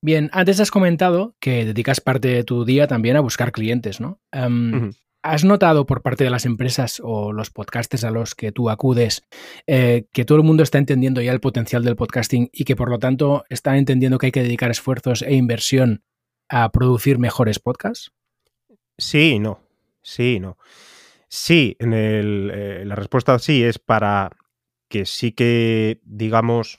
Bien, 0.00 0.30
antes 0.32 0.60
has 0.60 0.70
comentado 0.70 1.36
que 1.38 1.64
dedicas 1.64 2.00
parte 2.00 2.28
de 2.28 2.44
tu 2.44 2.64
día 2.64 2.86
también 2.86 3.16
a 3.16 3.20
buscar 3.20 3.52
clientes, 3.52 4.00
¿no? 4.00 4.20
Em, 4.32 4.92
¿Has 5.26 5.42
notado 5.42 5.86
por 5.86 6.02
parte 6.02 6.22
de 6.22 6.28
las 6.28 6.44
empresas 6.44 7.00
o 7.02 7.32
los 7.32 7.48
podcasters 7.48 8.04
a 8.04 8.10
los 8.10 8.34
que 8.34 8.52
tú 8.52 8.68
acudes 8.68 9.22
eh, 9.66 10.04
que 10.12 10.26
todo 10.26 10.36
el 10.36 10.44
mundo 10.44 10.62
está 10.62 10.76
entendiendo 10.76 11.22
ya 11.22 11.32
el 11.32 11.40
potencial 11.40 11.82
del 11.82 11.96
podcasting 11.96 12.50
y 12.52 12.64
que 12.64 12.76
por 12.76 12.90
lo 12.90 12.98
tanto 12.98 13.42
están 13.48 13.76
entendiendo 13.76 14.18
que 14.18 14.26
hay 14.26 14.32
que 14.32 14.42
dedicar 14.42 14.70
esfuerzos 14.70 15.22
e 15.22 15.32
inversión 15.32 16.04
a 16.50 16.70
producir 16.72 17.18
mejores 17.18 17.58
podcasts? 17.58 18.12
Sí, 18.98 19.38
no. 19.38 19.60
Sí, 20.02 20.40
no. 20.40 20.58
Sí, 21.26 21.74
en 21.78 21.94
eh, 21.94 22.82
la 22.84 22.94
respuesta 22.94 23.38
sí 23.38 23.64
es 23.64 23.78
para 23.78 24.30
que 24.90 25.06
sí 25.06 25.32
que, 25.32 26.00
digamos, 26.04 26.76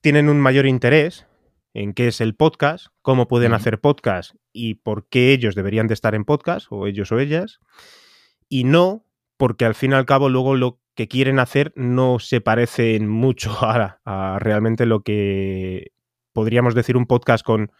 tienen 0.00 0.30
un 0.30 0.40
mayor 0.40 0.64
interés 0.64 1.26
en 1.74 1.92
qué 1.94 2.08
es 2.08 2.20
el 2.20 2.34
podcast, 2.34 2.86
cómo 3.02 3.28
pueden 3.28 3.52
hacer 3.52 3.80
podcast 3.80 4.34
y 4.52 4.74
por 4.74 5.08
qué 5.08 5.32
ellos 5.32 5.54
deberían 5.54 5.86
de 5.86 5.94
estar 5.94 6.14
en 6.14 6.24
podcast, 6.24 6.66
o 6.70 6.86
ellos 6.86 7.12
o 7.12 7.18
ellas, 7.18 7.60
y 8.48 8.64
no 8.64 9.04
porque 9.36 9.64
al 9.64 9.74
fin 9.74 9.92
y 9.92 9.94
al 9.94 10.06
cabo 10.06 10.28
luego 10.28 10.56
lo 10.56 10.80
que 10.94 11.08
quieren 11.08 11.38
hacer 11.38 11.72
no 11.76 12.18
se 12.18 12.40
parece 12.40 12.98
mucho 13.00 13.52
a, 13.64 14.00
a 14.04 14.38
realmente 14.38 14.86
lo 14.86 15.02
que 15.02 15.92
podríamos 16.32 16.74
decir 16.74 16.96
un 16.96 17.06
podcast 17.06 17.44
con 17.44 17.72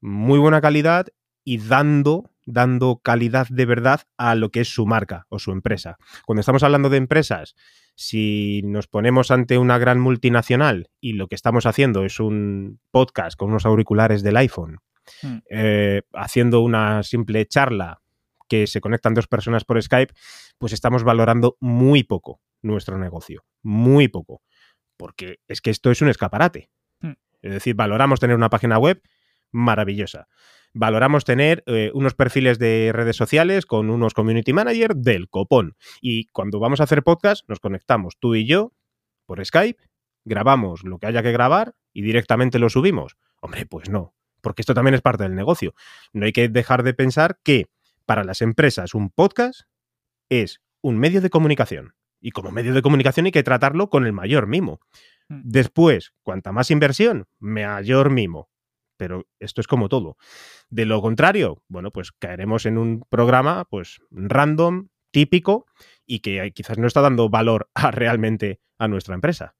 muy 0.00 0.38
buena 0.38 0.60
calidad 0.60 1.06
y 1.44 1.58
dando, 1.58 2.30
dando 2.46 3.00
calidad 3.02 3.46
de 3.48 3.66
verdad 3.66 4.02
a 4.16 4.34
lo 4.34 4.50
que 4.50 4.60
es 4.60 4.68
su 4.68 4.86
marca 4.86 5.26
o 5.28 5.38
su 5.38 5.52
empresa. 5.52 5.96
Cuando 6.26 6.40
estamos 6.40 6.62
hablando 6.62 6.88
de 6.88 6.96
empresas, 6.96 7.54
si 7.94 8.62
nos 8.64 8.86
ponemos 8.86 9.30
ante 9.30 9.58
una 9.58 9.78
gran 9.78 10.00
multinacional 10.00 10.90
y 11.00 11.12
lo 11.12 11.28
que 11.28 11.34
estamos 11.34 11.66
haciendo 11.66 12.04
es 12.04 12.20
un 12.20 12.80
podcast 12.90 13.36
con 13.36 13.50
unos 13.50 13.66
auriculares 13.66 14.22
del 14.22 14.36
iPhone, 14.36 14.78
hmm. 15.22 15.38
eh, 15.50 16.02
haciendo 16.14 16.60
una 16.60 17.02
simple 17.02 17.46
charla 17.46 18.00
que 18.48 18.66
se 18.66 18.80
conectan 18.80 19.14
dos 19.14 19.26
personas 19.26 19.64
por 19.64 19.82
Skype, 19.82 20.12
pues 20.58 20.72
estamos 20.72 21.04
valorando 21.04 21.56
muy 21.60 22.02
poco 22.02 22.40
nuestro 22.60 22.98
negocio, 22.98 23.44
muy 23.62 24.08
poco, 24.08 24.42
porque 24.96 25.38
es 25.48 25.60
que 25.60 25.70
esto 25.70 25.90
es 25.90 26.02
un 26.02 26.08
escaparate. 26.08 26.70
Hmm. 27.00 27.14
Es 27.40 27.52
decir, 27.52 27.74
valoramos 27.74 28.20
tener 28.20 28.36
una 28.36 28.50
página 28.50 28.78
web 28.78 29.02
maravillosa 29.50 30.28
valoramos 30.74 31.24
tener 31.24 31.62
eh, 31.66 31.90
unos 31.94 32.14
perfiles 32.14 32.58
de 32.58 32.90
redes 32.92 33.16
sociales 33.16 33.66
con 33.66 33.90
unos 33.90 34.14
community 34.14 34.52
manager 34.52 34.96
del 34.96 35.28
copón. 35.28 35.76
Y 36.00 36.26
cuando 36.26 36.60
vamos 36.60 36.80
a 36.80 36.84
hacer 36.84 37.02
podcast, 37.02 37.48
nos 37.48 37.60
conectamos 37.60 38.16
tú 38.18 38.34
y 38.34 38.46
yo 38.46 38.72
por 39.26 39.44
Skype, 39.44 39.82
grabamos 40.24 40.84
lo 40.84 40.98
que 40.98 41.06
haya 41.06 41.22
que 41.22 41.32
grabar 41.32 41.74
y 41.92 42.02
directamente 42.02 42.58
lo 42.58 42.68
subimos. 42.68 43.16
Hombre, 43.40 43.66
pues 43.66 43.88
no, 43.88 44.14
porque 44.40 44.62
esto 44.62 44.74
también 44.74 44.94
es 44.94 45.00
parte 45.00 45.22
del 45.24 45.34
negocio. 45.34 45.74
No 46.12 46.26
hay 46.26 46.32
que 46.32 46.48
dejar 46.48 46.82
de 46.82 46.94
pensar 46.94 47.38
que 47.42 47.66
para 48.06 48.24
las 48.24 48.42
empresas 48.42 48.94
un 48.94 49.10
podcast 49.10 49.62
es 50.28 50.60
un 50.80 50.98
medio 50.98 51.20
de 51.20 51.30
comunicación. 51.30 51.94
Y 52.20 52.30
como 52.30 52.50
medio 52.50 52.72
de 52.72 52.82
comunicación 52.82 53.26
hay 53.26 53.32
que 53.32 53.42
tratarlo 53.42 53.90
con 53.90 54.06
el 54.06 54.12
mayor 54.12 54.46
mimo. 54.46 54.80
Mm. 55.28 55.40
Después, 55.44 56.12
cuanta 56.22 56.52
más 56.52 56.70
inversión, 56.70 57.26
mayor 57.38 58.10
mimo 58.10 58.51
pero 58.96 59.26
esto 59.38 59.60
es 59.60 59.66
como 59.66 59.88
todo. 59.88 60.16
De 60.68 60.86
lo 60.86 61.00
contrario, 61.00 61.62
bueno, 61.68 61.90
pues 61.90 62.12
caeremos 62.12 62.66
en 62.66 62.78
un 62.78 63.04
programa 63.08 63.64
pues 63.64 64.00
random, 64.10 64.88
típico 65.12 65.66
y 66.06 66.20
que 66.20 66.50
quizás 66.52 66.78
no 66.78 66.86
está 66.86 67.00
dando 67.00 67.28
valor 67.28 67.70
a, 67.74 67.90
realmente 67.90 68.60
a 68.78 68.88
nuestra 68.88 69.14
empresa. 69.14 69.54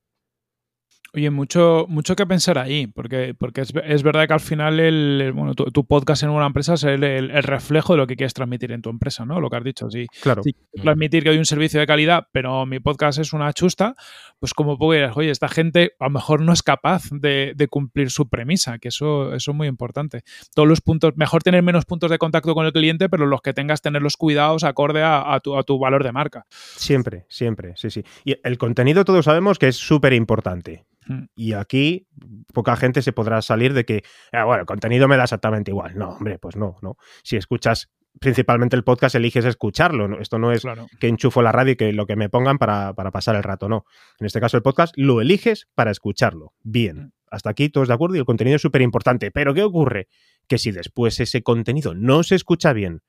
Oye, 1.14 1.28
mucho, 1.28 1.84
mucho 1.90 2.16
que 2.16 2.24
pensar 2.24 2.56
ahí, 2.56 2.86
porque, 2.86 3.34
porque 3.38 3.60
es, 3.60 3.74
es 3.84 4.02
verdad 4.02 4.26
que 4.26 4.32
al 4.32 4.40
final 4.40 4.80
el, 4.80 5.32
bueno, 5.34 5.54
tu, 5.54 5.84
podcast 5.84 6.22
en 6.22 6.30
una 6.30 6.46
empresa 6.46 6.72
es 6.72 6.84
el, 6.84 7.04
el, 7.04 7.42
reflejo 7.42 7.92
de 7.92 7.98
lo 7.98 8.06
que 8.06 8.16
quieres 8.16 8.32
transmitir 8.32 8.72
en 8.72 8.80
tu 8.80 8.88
empresa, 8.88 9.26
¿no? 9.26 9.38
Lo 9.38 9.50
que 9.50 9.56
has 9.56 9.64
dicho. 9.64 9.90
Sí, 9.90 10.06
claro. 10.22 10.42
Si 10.42 10.54
transmitir 10.80 11.22
que 11.22 11.28
hay 11.28 11.36
un 11.36 11.44
servicio 11.44 11.78
de 11.80 11.86
calidad, 11.86 12.28
pero 12.32 12.64
mi 12.64 12.80
podcast 12.80 13.18
es 13.18 13.34
una 13.34 13.52
chusta, 13.52 13.94
pues 14.40 14.54
como 14.54 14.78
puedes, 14.78 15.14
oye, 15.14 15.30
esta 15.30 15.48
gente 15.48 15.92
a 16.00 16.04
lo 16.04 16.12
mejor 16.12 16.40
no 16.40 16.54
es 16.54 16.62
capaz 16.62 17.02
de, 17.10 17.52
de, 17.54 17.68
cumplir 17.68 18.10
su 18.10 18.30
premisa, 18.30 18.78
que 18.78 18.88
eso, 18.88 19.34
eso 19.34 19.50
es 19.50 19.54
muy 19.54 19.68
importante. 19.68 20.22
Todos 20.54 20.66
los 20.66 20.80
puntos, 20.80 21.12
mejor 21.16 21.42
tener 21.42 21.62
menos 21.62 21.84
puntos 21.84 22.10
de 22.10 22.16
contacto 22.16 22.54
con 22.54 22.64
el 22.64 22.72
cliente, 22.72 23.10
pero 23.10 23.26
los 23.26 23.42
que 23.42 23.52
tengas, 23.52 23.82
tener 23.82 24.00
los 24.00 24.16
cuidados 24.16 24.64
acorde 24.64 25.02
a, 25.02 25.34
a, 25.34 25.40
tu, 25.40 25.58
a 25.58 25.62
tu 25.62 25.78
valor 25.78 26.04
de 26.04 26.12
marca. 26.12 26.46
Siempre, 26.48 27.26
siempre, 27.28 27.74
sí, 27.76 27.90
sí. 27.90 28.02
Y 28.24 28.34
el 28.42 28.56
contenido 28.56 29.04
todos 29.04 29.26
sabemos 29.26 29.58
que 29.58 29.68
es 29.68 29.76
súper 29.76 30.14
importante. 30.14 30.86
Hmm. 31.06 31.24
Y 31.34 31.52
aquí 31.54 32.06
poca 32.52 32.76
gente 32.76 33.02
se 33.02 33.12
podrá 33.12 33.42
salir 33.42 33.74
de 33.74 33.84
que, 33.84 34.02
ah, 34.32 34.44
bueno, 34.44 34.60
el 34.60 34.66
contenido 34.66 35.08
me 35.08 35.16
da 35.16 35.24
exactamente 35.24 35.70
igual. 35.70 35.96
No, 35.96 36.10
hombre, 36.10 36.38
pues 36.38 36.56
no, 36.56 36.76
no. 36.82 36.96
Si 37.22 37.36
escuchas 37.36 37.90
principalmente 38.20 38.76
el 38.76 38.84
podcast, 38.84 39.14
eliges 39.14 39.44
escucharlo. 39.44 40.20
Esto 40.20 40.38
no 40.38 40.52
es 40.52 40.62
que 41.00 41.08
enchufo 41.08 41.42
la 41.42 41.52
radio 41.52 41.72
y 41.72 41.76
que 41.76 41.92
lo 41.92 42.06
que 42.06 42.16
me 42.16 42.28
pongan 42.28 42.58
para, 42.58 42.92
para, 42.94 43.10
pasar 43.10 43.36
el 43.36 43.42
rato, 43.42 43.68
no. 43.68 43.84
En 44.18 44.26
este 44.26 44.40
caso, 44.40 44.56
el 44.56 44.62
podcast 44.62 44.94
lo 44.96 45.20
eliges 45.20 45.68
para 45.74 45.90
escucharlo. 45.90 46.54
Bien. 46.62 46.96
Hmm. 46.96 47.12
Hasta 47.30 47.48
aquí 47.48 47.70
todos 47.70 47.88
de 47.88 47.94
acuerdo 47.94 48.16
y 48.16 48.18
el 48.18 48.26
contenido 48.26 48.56
es 48.56 48.62
súper 48.62 48.82
importante. 48.82 49.30
Pero 49.30 49.54
¿qué 49.54 49.62
ocurre? 49.62 50.08
Que 50.48 50.58
si 50.58 50.70
después 50.70 51.18
ese 51.18 51.42
contenido 51.42 51.94
no 51.94 52.22
se 52.24 52.34
escucha 52.34 52.74
bien, 52.74 53.00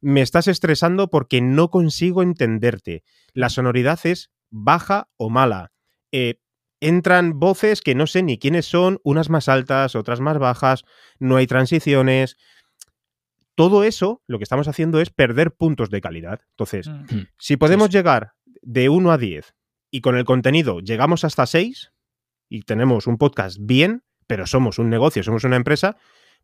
me 0.00 0.22
estás 0.22 0.48
estresando 0.48 1.08
porque 1.08 1.40
no 1.42 1.70
consigo 1.70 2.22
entenderte. 2.22 3.04
La 3.32 3.50
sonoridad 3.50 3.98
es 4.04 4.30
baja 4.50 5.08
o 5.16 5.28
mala. 5.30 5.72
Eh, 6.12 6.40
entran 6.84 7.38
voces 7.38 7.80
que 7.80 7.94
no 7.94 8.06
sé 8.06 8.22
ni 8.22 8.38
quiénes 8.38 8.66
son, 8.66 9.00
unas 9.04 9.30
más 9.30 9.48
altas, 9.48 9.94
otras 9.94 10.20
más 10.20 10.38
bajas, 10.38 10.84
no 11.18 11.36
hay 11.36 11.46
transiciones. 11.46 12.36
Todo 13.54 13.84
eso, 13.84 14.22
lo 14.26 14.38
que 14.38 14.44
estamos 14.44 14.68
haciendo 14.68 15.00
es 15.00 15.08
perder 15.08 15.54
puntos 15.54 15.88
de 15.88 16.02
calidad. 16.02 16.40
Entonces, 16.50 16.88
mm. 16.88 17.14
Mm. 17.14 17.28
si 17.38 17.56
podemos 17.56 17.88
llegar 17.88 18.32
de 18.60 18.90
1 18.90 19.10
a 19.10 19.16
10 19.16 19.54
y 19.90 20.02
con 20.02 20.16
el 20.16 20.24
contenido 20.24 20.80
llegamos 20.80 21.24
hasta 21.24 21.46
6 21.46 21.92
y 22.50 22.62
tenemos 22.62 23.06
un 23.06 23.16
podcast 23.16 23.56
bien, 23.60 24.02
pero 24.26 24.46
somos 24.46 24.78
un 24.78 24.90
negocio, 24.90 25.22
somos 25.22 25.44
una 25.44 25.56
empresa, 25.56 25.96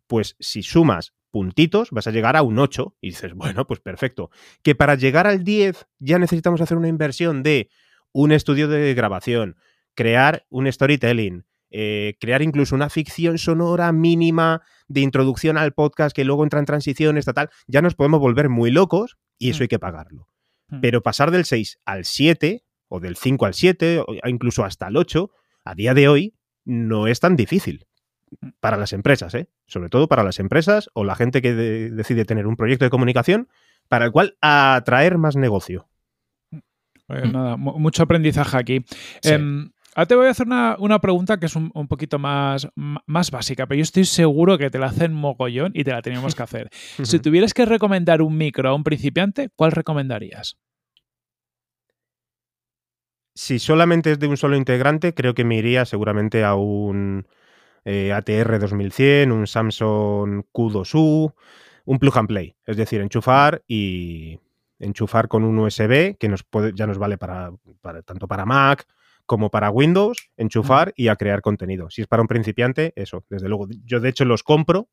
pues 0.06 0.36
si 0.40 0.62
sumas 0.62 1.12
puntitos 1.30 1.90
vas 1.90 2.06
a 2.06 2.12
llegar 2.12 2.36
a 2.36 2.42
un 2.42 2.58
8 2.58 2.96
y 3.02 3.10
dices, 3.10 3.34
bueno, 3.34 3.66
pues 3.66 3.80
perfecto. 3.80 4.30
Que 4.62 4.74
para 4.74 4.94
llegar 4.94 5.26
al 5.26 5.44
10 5.44 5.86
ya 5.98 6.18
necesitamos 6.18 6.62
hacer 6.62 6.78
una 6.78 6.88
inversión 6.88 7.42
de 7.42 7.68
un 8.12 8.32
estudio 8.32 8.68
de 8.68 8.94
grabación, 8.94 9.56
crear 9.94 10.46
un 10.48 10.70
storytelling, 10.70 11.44
eh, 11.70 12.16
crear 12.20 12.42
incluso 12.42 12.74
una 12.74 12.90
ficción 12.90 13.38
sonora 13.38 13.92
mínima 13.92 14.62
de 14.88 15.02
introducción 15.02 15.56
al 15.56 15.72
podcast 15.72 16.14
que 16.14 16.24
luego 16.24 16.42
entra 16.42 16.58
en 16.58 16.66
transiciones, 16.66 17.24
tal, 17.26 17.50
ya 17.66 17.82
nos 17.82 17.94
podemos 17.94 18.20
volver 18.20 18.48
muy 18.48 18.70
locos 18.70 19.18
y 19.38 19.50
eso 19.50 19.60
mm. 19.60 19.62
hay 19.62 19.68
que 19.68 19.78
pagarlo. 19.78 20.28
Mm. 20.68 20.80
Pero 20.80 21.02
pasar 21.02 21.30
del 21.30 21.44
6 21.44 21.80
al 21.84 22.04
7, 22.04 22.64
o 22.88 22.98
del 22.98 23.16
5 23.16 23.46
al 23.46 23.54
7, 23.54 24.00
o 24.00 24.28
incluso 24.28 24.64
hasta 24.64 24.88
el 24.88 24.96
8, 24.96 25.30
a 25.64 25.74
día 25.74 25.94
de 25.94 26.08
hoy 26.08 26.34
no 26.64 27.06
es 27.06 27.20
tan 27.20 27.36
difícil 27.36 27.86
mm. 28.40 28.48
para 28.58 28.76
las 28.76 28.92
empresas, 28.92 29.34
¿eh? 29.34 29.48
sobre 29.66 29.88
todo 29.90 30.08
para 30.08 30.24
las 30.24 30.40
empresas 30.40 30.90
o 30.92 31.04
la 31.04 31.14
gente 31.14 31.40
que 31.40 31.54
decide 31.54 32.24
tener 32.24 32.46
un 32.46 32.56
proyecto 32.56 32.84
de 32.84 32.90
comunicación 32.90 33.48
para 33.88 34.06
el 34.06 34.12
cual 34.12 34.36
atraer 34.40 35.18
más 35.18 35.36
negocio. 35.36 35.88
Pues 37.06 37.32
nada, 37.32 37.56
mucho 37.56 38.04
aprendizaje 38.04 38.56
aquí. 38.56 38.84
Em, 39.24 39.72
Ahora 40.00 40.08
te 40.08 40.14
voy 40.14 40.28
a 40.28 40.30
hacer 40.30 40.46
una, 40.46 40.98
pregunta 40.98 41.38
que 41.38 41.44
es 41.44 41.54
un, 41.56 41.86
poquito 41.86 42.18
más, 42.18 42.66
más, 42.74 43.30
básica, 43.30 43.66
pero 43.66 43.76
yo 43.76 43.82
estoy 43.82 44.06
seguro 44.06 44.56
que 44.56 44.70
te 44.70 44.78
la 44.78 44.86
hacen 44.86 45.12
mogollón 45.12 45.72
y 45.74 45.84
te 45.84 45.90
la 45.90 46.00
tenemos 46.00 46.34
que 46.34 46.42
hacer. 46.42 46.70
si 47.02 47.18
tuvieras 47.18 47.52
que 47.52 47.66
recomendar 47.66 48.22
un 48.22 48.34
micro 48.38 48.70
a 48.70 48.74
un 48.74 48.82
principiante, 48.82 49.50
¿cuál 49.54 49.72
recomendarías? 49.72 50.56
Si 53.34 53.58
solamente 53.58 54.12
es 54.12 54.18
de 54.18 54.26
un 54.26 54.38
solo 54.38 54.56
integrante, 54.56 55.12
creo 55.12 55.34
que 55.34 55.44
me 55.44 55.56
iría 55.56 55.84
seguramente 55.84 56.44
a 56.44 56.54
un 56.54 57.26
eh, 57.84 58.14
ATR 58.14 58.58
2100, 58.58 59.30
un 59.30 59.46
Samsung 59.46 60.44
Q2U, 60.50 61.34
un 61.84 61.98
plug 61.98 62.16
and 62.16 62.28
play, 62.28 62.54
es 62.64 62.78
decir, 62.78 63.02
enchufar 63.02 63.62
y 63.68 64.40
enchufar 64.78 65.28
con 65.28 65.44
un 65.44 65.58
USB 65.58 66.16
que 66.16 66.30
nos 66.30 66.42
puede, 66.42 66.72
ya 66.74 66.86
nos 66.86 66.96
vale 66.96 67.18
para, 67.18 67.52
para 67.82 68.00
tanto 68.00 68.26
para 68.26 68.46
Mac 68.46 68.86
como 69.30 69.48
para 69.48 69.70
Windows, 69.70 70.28
enchufar 70.36 70.92
y 70.96 71.06
a 71.06 71.14
crear 71.14 71.40
contenido. 71.40 71.88
Si 71.88 72.02
es 72.02 72.08
para 72.08 72.20
un 72.20 72.26
principiante, 72.26 72.92
eso, 72.96 73.24
desde 73.30 73.48
luego. 73.48 73.68
Yo 73.84 74.00
de 74.00 74.08
hecho 74.08 74.24
los 74.24 74.42
compro, 74.42 74.88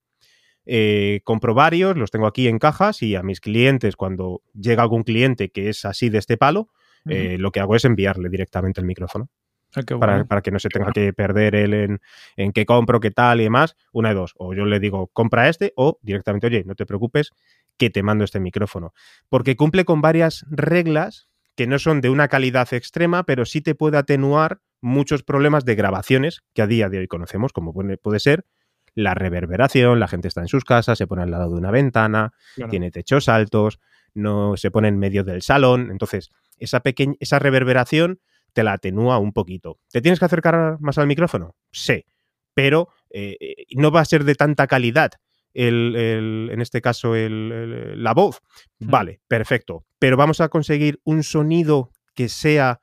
eh, 0.63 1.21
compro 1.23 1.55
varios, 1.55 1.97
los 1.97 2.11
tengo 2.11 2.27
aquí 2.27 2.47
en 2.47 2.59
cajas 2.59 3.01
y 3.01 3.15
a 3.15 3.23
mis 3.23 3.39
clientes, 3.39 3.95
cuando 3.95 4.43
llega 4.53 4.83
algún 4.83 5.01
cliente 5.01 5.49
que 5.49 5.69
es 5.69 5.85
así 5.85 6.09
de 6.09 6.19
este 6.19 6.37
palo, 6.37 6.69
eh, 7.09 7.37
lo 7.39 7.49
que 7.51 7.61
hago 7.61 7.75
es 7.75 7.83
enviarle 7.83 8.29
directamente 8.29 8.79
el 8.79 8.85
micrófono. 8.85 9.31
Ah, 9.75 10.25
para, 10.29 10.41
que 10.43 10.51
no 10.51 10.59
se 10.59 10.69
tenga 10.69 10.91
que 10.91 11.13
perder 11.13 11.55
él 11.55 11.73
en, 11.73 11.99
en 12.35 12.51
qué 12.51 12.67
compro, 12.67 12.99
qué 12.99 13.09
tal 13.09 13.41
y 13.41 13.45
demás. 13.45 13.75
Una 13.91 14.09
de 14.09 14.15
dos. 14.15 14.35
O 14.37 14.53
yo 14.53 14.65
le 14.65 14.79
digo, 14.79 15.07
compra 15.07 15.49
este, 15.49 15.73
o 15.75 15.97
directamente, 16.03 16.45
oye, 16.45 16.63
no 16.63 16.75
te 16.75 16.85
preocupes, 16.85 17.31
que 17.75 17.89
te 17.89 18.03
mando 18.03 18.23
este 18.23 18.39
micrófono. 18.39 18.93
Porque 19.29 19.55
cumple 19.55 19.83
con 19.83 19.99
varias 19.99 20.45
reglas 20.51 21.26
que 21.57 21.65
no 21.65 21.79
son 21.79 22.01
de 22.01 22.09
una 22.09 22.27
calidad 22.27 22.71
extrema, 22.71 23.23
pero 23.23 23.43
sí 23.43 23.61
te 23.61 23.73
puede 23.73 23.97
atenuar 23.97 24.61
muchos 24.79 25.23
problemas 25.23 25.65
de 25.65 25.73
grabaciones 25.73 26.43
que 26.53 26.61
a 26.61 26.67
día 26.67 26.87
de 26.87 26.99
hoy 26.99 27.07
conocemos, 27.07 27.51
como 27.51 27.73
puede 27.73 28.19
ser 28.19 28.45
la 28.93 29.15
reverberación, 29.15 29.99
la 29.99 30.07
gente 30.07 30.27
está 30.27 30.41
en 30.41 30.47
sus 30.47 30.63
casas, 30.63 30.99
se 30.99 31.07
pone 31.07 31.23
al 31.23 31.31
lado 31.31 31.49
de 31.49 31.55
una 31.55 31.71
ventana, 31.71 32.33
tiene 32.69 32.91
techos 32.91 33.27
altos, 33.27 33.79
no 34.13 34.55
se 34.55 34.69
pone 34.69 34.87
en 34.87 34.99
medio 34.99 35.23
del 35.23 35.41
salón, 35.41 35.89
entonces 35.89 36.29
esa 36.57 36.81
pequeña 36.81 37.15
esa 37.19 37.39
reverberación 37.39 38.21
te 38.53 38.63
la 38.63 38.73
atenúa 38.73 39.17
un 39.17 39.33
poquito. 39.33 39.79
¿Te 39.91 40.01
tienes 40.01 40.19
que 40.19 40.25
acercar 40.25 40.77
más 40.79 40.99
al 40.99 41.07
micrófono? 41.07 41.55
Sí, 41.71 42.05
pero 42.53 42.89
eh, 43.09 43.35
eh, 43.39 43.55
no 43.75 43.89
va 43.89 44.01
a 44.01 44.05
ser 44.05 44.25
de 44.25 44.35
tanta 44.35 44.67
calidad 44.67 45.11
el, 45.57 46.49
en 46.51 46.61
este 46.61 46.81
caso 46.81 47.15
el, 47.15 48.01
la 48.01 48.13
voz. 48.13 48.41
Vale, 48.79 49.21
perfecto. 49.27 49.85
Pero 49.99 50.17
vamos 50.17 50.41
a 50.41 50.49
conseguir 50.49 50.99
un 51.03 51.23
sonido 51.23 51.91
que 52.13 52.29
sea 52.29 52.81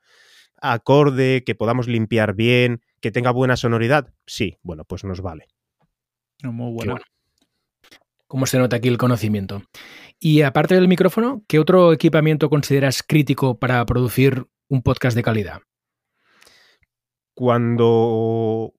acorde, 0.61 1.43
que 1.43 1.55
podamos 1.55 1.87
limpiar 1.87 2.35
bien, 2.35 2.81
que 3.01 3.11
tenga 3.11 3.31
buena 3.31 3.55
sonoridad. 3.55 4.13
Sí, 4.25 4.57
bueno, 4.61 4.83
pues 4.85 5.03
nos 5.03 5.21
vale. 5.21 5.47
Muy 6.43 6.73
bueno. 6.73 6.97
¿Cómo 8.27 8.45
se 8.47 8.57
nota 8.57 8.77
aquí 8.77 8.87
el 8.87 8.97
conocimiento? 8.97 9.63
Y 10.19 10.41
aparte 10.41 10.75
del 10.75 10.87
micrófono, 10.87 11.43
¿qué 11.47 11.59
otro 11.59 11.93
equipamiento 11.93 12.49
consideras 12.49 13.03
crítico 13.03 13.59
para 13.59 13.85
producir 13.85 14.47
un 14.67 14.81
podcast 14.81 15.15
de 15.15 15.23
calidad? 15.23 15.61
Cuando, 17.33 18.73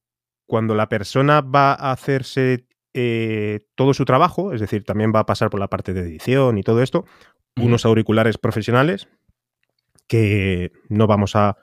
cuando 0.46 0.74
la 0.74 0.88
persona 0.88 1.40
va 1.40 1.72
a 1.72 1.92
hacerse 1.92 2.65
eh, 2.98 3.60
todo 3.74 3.92
su 3.92 4.06
trabajo, 4.06 4.54
es 4.54 4.60
decir, 4.60 4.84
también 4.84 5.12
va 5.14 5.20
a 5.20 5.26
pasar 5.26 5.50
por 5.50 5.60
la 5.60 5.68
parte 5.68 5.92
de 5.92 6.00
edición 6.00 6.56
y 6.56 6.62
todo 6.62 6.82
esto, 6.82 7.04
unos 7.56 7.84
auriculares 7.84 8.38
profesionales 8.38 9.06
que 10.08 10.72
no 10.88 11.06
vamos 11.06 11.36
a, 11.36 11.58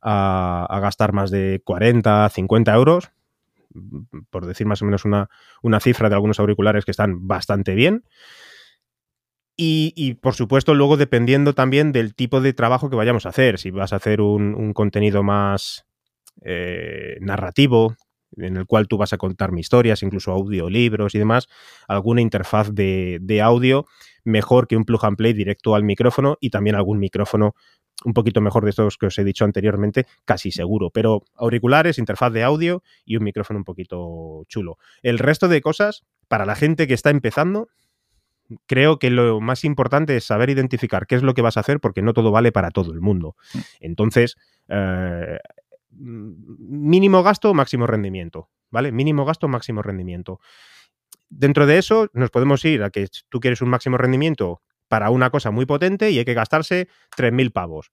a, 0.00 0.78
gastar 0.80 1.12
más 1.12 1.30
de 1.30 1.60
40, 1.64 2.30
50 2.30 2.74
euros, 2.74 3.10
por 4.30 4.46
decir 4.46 4.66
más 4.66 4.80
o 4.80 4.86
menos 4.86 5.04
una, 5.04 5.28
una 5.62 5.80
cifra 5.80 6.08
de 6.08 6.14
algunos 6.14 6.40
auriculares 6.40 6.86
que 6.86 6.92
están 6.92 7.28
bastante 7.28 7.74
bien. 7.74 8.04
Y, 9.56 10.14
por 10.14 10.34
supuesto, 10.34 10.74
luego 10.74 10.96
dependiendo 10.96 11.52
también 11.52 11.92
del 11.92 12.14
tipo 12.14 12.40
de 12.40 12.54
trabajo 12.54 12.88
que 12.88 12.96
vayamos 12.96 13.26
a 13.26 13.28
hacer. 13.28 13.58
Si 13.58 13.70
vas 13.70 13.92
a 13.92 13.96
hacer 13.96 14.20
un, 14.20 14.72
contenido 14.72 15.22
más 15.22 15.86
eh, 16.42 17.18
narrativo, 17.20 17.94
en 18.36 18.56
el 18.56 18.66
cual 18.66 18.88
tú 18.88 18.96
vas 18.96 19.12
a 19.12 19.18
contar 19.18 19.52
mis 19.52 19.66
historias, 19.66 20.02
incluso 20.02 20.32
audiolibros 20.32 21.14
y 21.14 21.18
demás, 21.18 21.48
alguna 21.88 22.20
interfaz 22.20 22.70
de, 22.72 23.40
audio 23.42 23.86
mejor 24.24 24.68
que 24.68 24.76
un 24.76 24.84
plug 24.84 25.04
and 25.04 25.16
play 25.16 25.32
directo 25.32 25.74
al 25.74 25.84
micrófono 25.84 26.38
y 26.40 26.50
también 26.50 26.76
algún 26.76 26.98
micrófono 26.98 27.54
un 28.04 28.12
poquito 28.12 28.40
mejor 28.40 28.64
de 28.64 28.70
estos 28.70 28.96
que 28.96 29.06
os 29.06 29.18
he 29.18 29.24
dicho 29.24 29.44
anteriormente, 29.44 30.06
casi 30.24 30.50
seguro, 30.50 30.90
pero 30.90 31.22
auriculares, 31.36 31.98
interfaz 31.98 32.32
de 32.32 32.42
audio 32.42 32.82
y 33.04 33.16
un 33.16 33.24
micrófono 33.24 33.58
un 33.58 33.64
poquito 33.64 34.44
chulo. 34.48 34.78
El 35.02 35.18
resto 35.18 35.48
de 35.48 35.60
cosas, 35.60 36.04
para 36.28 36.44
la 36.44 36.56
gente 36.56 36.86
que 36.86 36.94
está 36.94 37.10
empezando, 37.10 37.68
creo 38.66 38.98
que 38.98 39.10
lo 39.10 39.40
más 39.40 39.64
importante 39.64 40.16
es 40.16 40.24
saber 40.24 40.50
identificar 40.50 41.06
qué 41.06 41.14
es 41.14 41.22
lo 41.22 41.34
que 41.34 41.42
vas 41.42 41.56
a 41.56 41.60
hacer 41.60 41.80
porque 41.80 42.02
no 42.02 42.12
todo 42.12 42.30
vale 42.30 42.52
para 42.52 42.70
todo 42.70 42.92
el 42.92 43.00
mundo. 43.00 43.36
Mm. 43.54 43.58
Entonces, 43.80 44.36
eh, 44.68 45.38
mínimo 45.96 47.22
gasto, 47.22 47.54
máximo 47.54 47.86
rendimiento, 47.86 48.50
¿vale? 48.70 48.92
Mínimo 48.92 49.24
gasto, 49.24 49.48
máximo 49.48 49.82
rendimiento. 49.82 50.40
Dentro 51.28 51.66
de 51.66 51.78
eso 51.78 52.08
nos 52.12 52.30
podemos 52.30 52.64
ir 52.64 52.82
a 52.82 52.90
que 52.90 53.08
tú 53.28 53.40
quieres 53.40 53.60
un 53.62 53.68
máximo 53.68 53.96
rendimiento 53.96 54.62
para 54.88 55.10
una 55.10 55.30
cosa 55.30 55.50
muy 55.50 55.66
potente 55.66 56.10
y 56.10 56.18
hay 56.18 56.24
que 56.24 56.34
gastarse 56.34 56.88
3.000 57.16 57.50
pavos. 57.50 57.90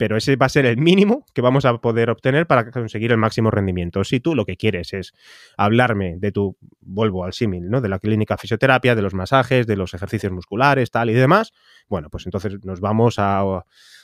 Pero 0.00 0.16
ese 0.16 0.36
va 0.36 0.46
a 0.46 0.48
ser 0.48 0.64
el 0.64 0.78
mínimo 0.78 1.26
que 1.34 1.42
vamos 1.42 1.66
a 1.66 1.76
poder 1.76 2.08
obtener 2.08 2.46
para 2.46 2.70
conseguir 2.70 3.12
el 3.12 3.18
máximo 3.18 3.50
rendimiento. 3.50 4.02
Si 4.02 4.18
tú 4.18 4.34
lo 4.34 4.46
que 4.46 4.56
quieres 4.56 4.94
es 4.94 5.12
hablarme 5.58 6.16
de 6.16 6.32
tu, 6.32 6.56
vuelvo 6.80 7.22
al 7.26 7.34
símil, 7.34 7.68
¿no? 7.68 7.82
De 7.82 7.90
la 7.90 7.98
clínica 7.98 8.38
fisioterapia, 8.38 8.94
de 8.94 9.02
los 9.02 9.12
masajes, 9.12 9.66
de 9.66 9.76
los 9.76 9.92
ejercicios 9.92 10.32
musculares, 10.32 10.90
tal 10.90 11.10
y 11.10 11.12
demás, 11.12 11.52
bueno, 11.86 12.08
pues 12.08 12.24
entonces 12.24 12.64
nos 12.64 12.80
vamos 12.80 13.16
a 13.18 13.44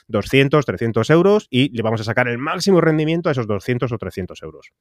200, 0.07 0.63
300 0.63 1.09
euros 1.09 1.47
y 1.49 1.75
le 1.75 1.81
vamos 1.81 1.99
a 2.01 2.03
sacar 2.03 2.27
el 2.27 2.37
máximo 2.37 2.79
rendimiento 2.79 3.29
a 3.29 3.31
esos 3.31 3.47
200 3.47 3.91
o 3.91 3.97
300 3.97 4.43
euros. 4.43 4.73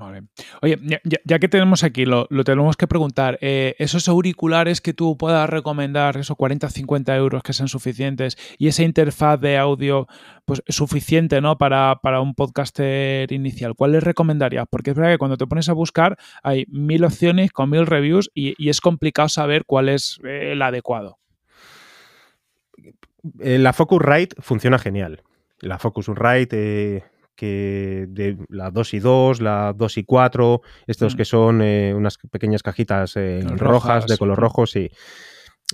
Vale. 0.00 0.22
Oye, 0.62 0.78
ya, 1.26 1.38
que 1.38 1.48
tenemos 1.48 1.84
aquí, 1.84 2.06
lo, 2.06 2.26
tenemos 2.42 2.78
que 2.78 2.86
preguntar. 2.86 3.36
Eh, 3.42 3.74
esos 3.78 4.08
auriculares 4.08 4.80
que 4.80 4.94
tú 4.94 5.18
puedas 5.18 5.48
recomendar, 5.50 6.16
esos 6.16 6.38
40, 6.38 6.70
50 6.70 7.14
euros 7.16 7.42
que 7.42 7.52
sean 7.52 7.68
suficientes 7.68 8.38
y 8.56 8.68
esa 8.68 8.82
interfaz 8.82 9.38
de 9.38 9.58
audio, 9.58 10.06
pues 10.46 10.62
suficiente, 10.68 11.42
¿no? 11.42 11.58
Para, 11.58 11.96
para 12.02 12.22
un 12.22 12.34
podcaster 12.34 13.30
inicial, 13.30 13.74
¿cuál 13.74 13.92
les 13.92 14.02
recomendarías? 14.02 14.64
Porque 14.70 14.92
es 14.92 14.96
verdad 14.96 15.12
que 15.12 15.18
cuando 15.18 15.36
te 15.36 15.46
pones 15.46 15.68
a 15.68 15.74
buscar 15.74 16.16
hay 16.42 16.64
mil 16.70 17.04
opciones 17.04 17.52
con 17.52 17.68
mil 17.68 17.86
reviews 17.86 18.30
y, 18.32 18.70
es 18.70 18.80
complicado 18.80 19.28
saber 19.28 19.66
cuál 19.66 19.90
es 19.90 20.18
eh, 20.24 20.52
el 20.52 20.62
adecuado. 20.62 21.18
Eh, 23.40 23.58
la 23.58 23.74
Focusrite 23.74 24.36
funciona 24.40 24.78
genial. 24.78 25.22
La 25.60 25.78
Focusrite 25.78 27.04
que 27.34 28.06
de 28.08 28.36
la 28.48 28.70
2 28.70 28.94
y 28.94 28.98
2, 28.98 29.40
la 29.40 29.72
2 29.74 29.98
y 29.98 30.04
4, 30.04 30.60
estos 30.86 31.14
mm. 31.14 31.16
que 31.16 31.24
son 31.24 31.62
eh, 31.62 31.94
unas 31.94 32.18
pequeñas 32.30 32.62
cajitas 32.62 33.16
eh, 33.16 33.40
rojas, 33.56 34.06
de 34.06 34.18
color 34.18 34.38
rojo, 34.38 34.66
sí. 34.66 34.90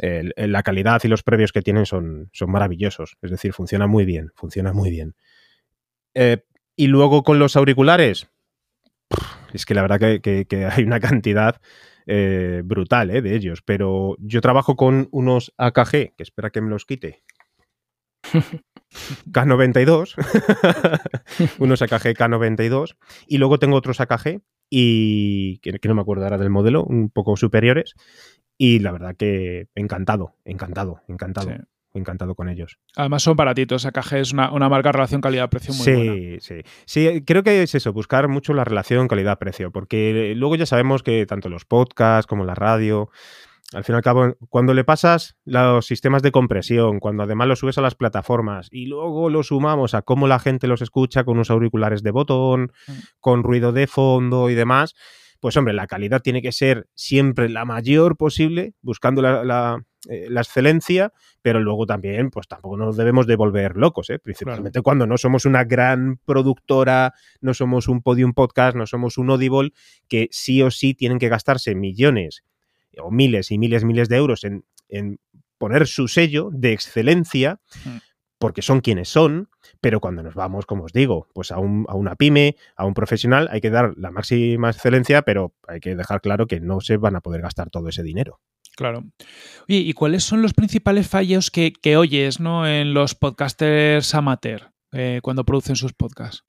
la 0.01 0.63
calidad 0.63 1.01
y 1.05 1.09
los 1.09 1.23
previos 1.23 1.53
que 1.53 1.63
tienen 1.63 1.87
son, 1.87 2.31
son 2.33 2.51
maravillosos. 2.51 3.17
Es 3.23 3.31
decir, 3.31 3.53
funciona 3.53 3.87
muy 3.87 4.05
bien, 4.05 4.31
funciona 4.35 4.73
muy 4.73 4.91
bien. 4.91 5.17
Eh, 6.15 6.45
y 6.77 6.87
luego 6.87 7.23
con 7.23 7.39
los 7.39 7.57
auriculares, 7.57 8.29
es 9.53 9.67
que 9.67 9.75
la 9.75 9.83
verdad 9.83 9.99
que, 9.99 10.47
hay 10.73 10.85
una 10.85 11.01
cantidad 11.01 11.61
brutal 12.63 13.09
de 13.09 13.35
ellos, 13.35 13.63
pero 13.63 14.15
yo 14.21 14.41
trabajo 14.41 14.77
con 14.77 15.09
unos 15.11 15.53
AKG, 15.59 16.15
que 16.17 16.23
espera 16.23 16.51
que 16.51 16.61
me 16.61 16.71
los 16.71 16.85
quite. 16.85 17.25
K92, 19.31 20.15
unos 21.59 21.83
AKG 21.83 22.15
K92, 22.15 22.97
y 23.27 23.39
luego 23.39 23.59
tengo 23.59 23.77
otros 23.77 24.01
AKG, 24.01 24.41
y 24.71 25.59
que, 25.59 25.79
no 25.85 25.95
me 25.95 26.03
acuerdo 26.03 26.25
ahora 26.25 26.39
del 26.39 26.51
modelo, 26.51 26.85
un 26.85 27.11
poco 27.11 27.37
superiores, 27.37 27.95
y 28.59 28.79
la 28.81 28.93
verdad 28.93 29.17
que 29.17 29.69
encantado, 29.75 30.35
encantado, 30.45 31.03
encantado. 31.09 31.53
Encantado 31.93 32.35
con 32.35 32.51
ellos. 32.51 32.79
Además 32.95 33.23
son 33.23 33.37
baratitos, 33.37 33.87
AKG 33.87 34.17
es 34.17 34.33
una, 34.35 34.51
marca 34.51 34.93
relación 34.93 35.23
calidad-precio 35.23 35.73
muy 35.73 35.95
buena. 35.95 36.13
Sí, 36.13 36.37
sí. 36.41 36.55
Sí, 36.85 37.25
creo 37.25 37.43
que 37.43 37.63
es 37.63 37.75
eso, 37.75 37.95
buscar 37.95 38.29
mucho 38.29 38.53
la 38.53 38.65
relación 38.65 39.09
calidad-precio, 39.09 39.71
porque 39.71 40.35
luego 40.37 40.57
ya 40.57 40.67
sabemos 40.67 41.03
que 41.03 41.25
tanto 41.25 41.49
los 41.49 41.65
podcasts 41.65 42.27
como 42.27 42.45
la 42.45 42.55
radio, 42.55 43.09
al 43.73 43.85
fin 43.85 43.95
y 43.95 43.97
al 43.97 44.03
cabo, 44.03 44.37
cuando 44.49 44.75
le 44.75 44.85
pasas 44.85 45.37
los 45.45 45.87
sistemas 45.87 46.23
de 46.23 46.31
compresión, 46.31 47.01
cuando 47.01 47.25
además 47.25 47.49
lo 47.49 47.57
subes 47.57 47.79
a 47.79 47.83
las 47.83 47.97
plataformas 47.97 48.69
y 48.71 48.87
luego 48.87 49.29
lo 49.29 49.43
sumamos 49.43 49.95
a 49.95 50.03
cómo 50.03 50.29
la 50.29 50.39
gente 50.39 50.69
los 50.69 50.83
escucha 50.83 51.25
con 51.25 51.35
unos 51.35 51.51
auriculares 51.51 52.03
de 52.03 52.13
botón, 52.13 52.73
mm. 52.87 52.93
con 53.19 53.43
ruido 53.43 53.73
de 53.73 53.89
fondo 53.89 54.51
y 54.51 54.55
demás, 54.55 54.95
pues 55.41 55.57
hombre, 55.57 55.75
la 55.75 55.89
calidad 55.89 56.23
tiene 56.23 56.43
que 56.43 56.53
ser 56.53 56.89
siempre 56.95 57.49
la 57.49 57.65
mayor 57.65 58.17
posible, 58.17 58.75
buscando 58.83 59.21
la, 59.21 59.85
eh, 60.09 60.29
excelencia, 60.31 61.13
pero 61.43 61.59
luego 61.59 61.87
también, 61.87 62.31
pues 62.31 62.47
tampoco 62.47 62.77
nos 62.77 62.97
debemos 62.97 63.27
de 63.27 63.35
volver 63.35 63.77
locos, 63.77 64.11
¿eh? 64.11 64.21
principalmente 64.21 64.81
cuando 64.81 65.07
no 65.09 65.19
somos 65.19 65.45
una 65.45 65.65
gran 65.65 66.19
productora, 66.25 67.15
no 67.41 67.53
somos 67.53 67.89
un 67.89 68.01
podium 68.01 68.33
podcast, 68.33 68.77
no 68.77 68.87
somos 68.87 69.19
un 69.19 69.31
Audible, 69.31 69.73
que 70.09 70.29
sí 70.31 70.63
o 70.63 70.71
sí 70.71 70.95
tienen 70.95 71.19
que 71.19 71.29
gastarse 71.29 71.75
millones 71.75 72.45
o 73.01 73.11
miles 73.11 73.51
y 73.51 73.59
miles, 73.59 73.85
miles 73.85 74.09
de 74.09 74.17
euros 74.17 74.45
en, 74.45 74.65
poner 75.59 75.87
su 75.87 76.07
sello 76.09 76.51
de 76.53 76.73
excelencia, 76.73 77.61
mm. 77.85 77.97
porque 78.39 78.63
son 78.63 78.81
quienes 78.81 79.09
son, 79.09 79.49
pero 79.81 80.01
cuando 80.01 80.23
nos 80.23 80.35
vamos, 80.35 80.67
como 80.67 80.85
os 80.85 80.93
digo, 80.93 81.29
pues 81.35 81.51
a, 81.51 81.59
un, 81.59 81.87
a, 81.89 81.95
una 81.95 82.15
pyme, 82.17 82.57
a 82.77 82.85
un 82.85 82.95
profesional, 82.95 83.49
hay 83.51 83.61
que 83.61 83.71
dar 83.71 83.95
la 83.97 84.11
máxima 84.11 84.71
excelencia, 84.71 85.23
pero 85.23 85.55
hay 85.67 85.81
que 85.81 85.97
dejar 85.97 86.21
claro 86.21 86.47
que 86.47 86.61
no 86.61 86.81
se 86.81 86.99
van 86.99 87.17
a 87.17 87.21
poder 87.21 87.41
gastar 87.41 87.71
todo 87.71 87.89
ese 87.89 88.03
dinero. 88.03 88.41
Claro. 88.77 89.05
¿y 89.67 89.93
cuáles 89.95 90.23
son 90.23 90.43
los 90.43 90.53
principales 90.53 91.09
fallos 91.09 91.51
que, 91.51 91.97
oyes 91.97 92.41
¿no? 92.41 92.67
en 92.69 92.93
los 92.93 93.15
podcasters 93.15 94.15
amateur 94.15 94.71
eh, 94.93 95.21
cuando 95.23 95.45
producen 95.45 95.77
sus 95.77 95.95
podcasts? 95.95 96.45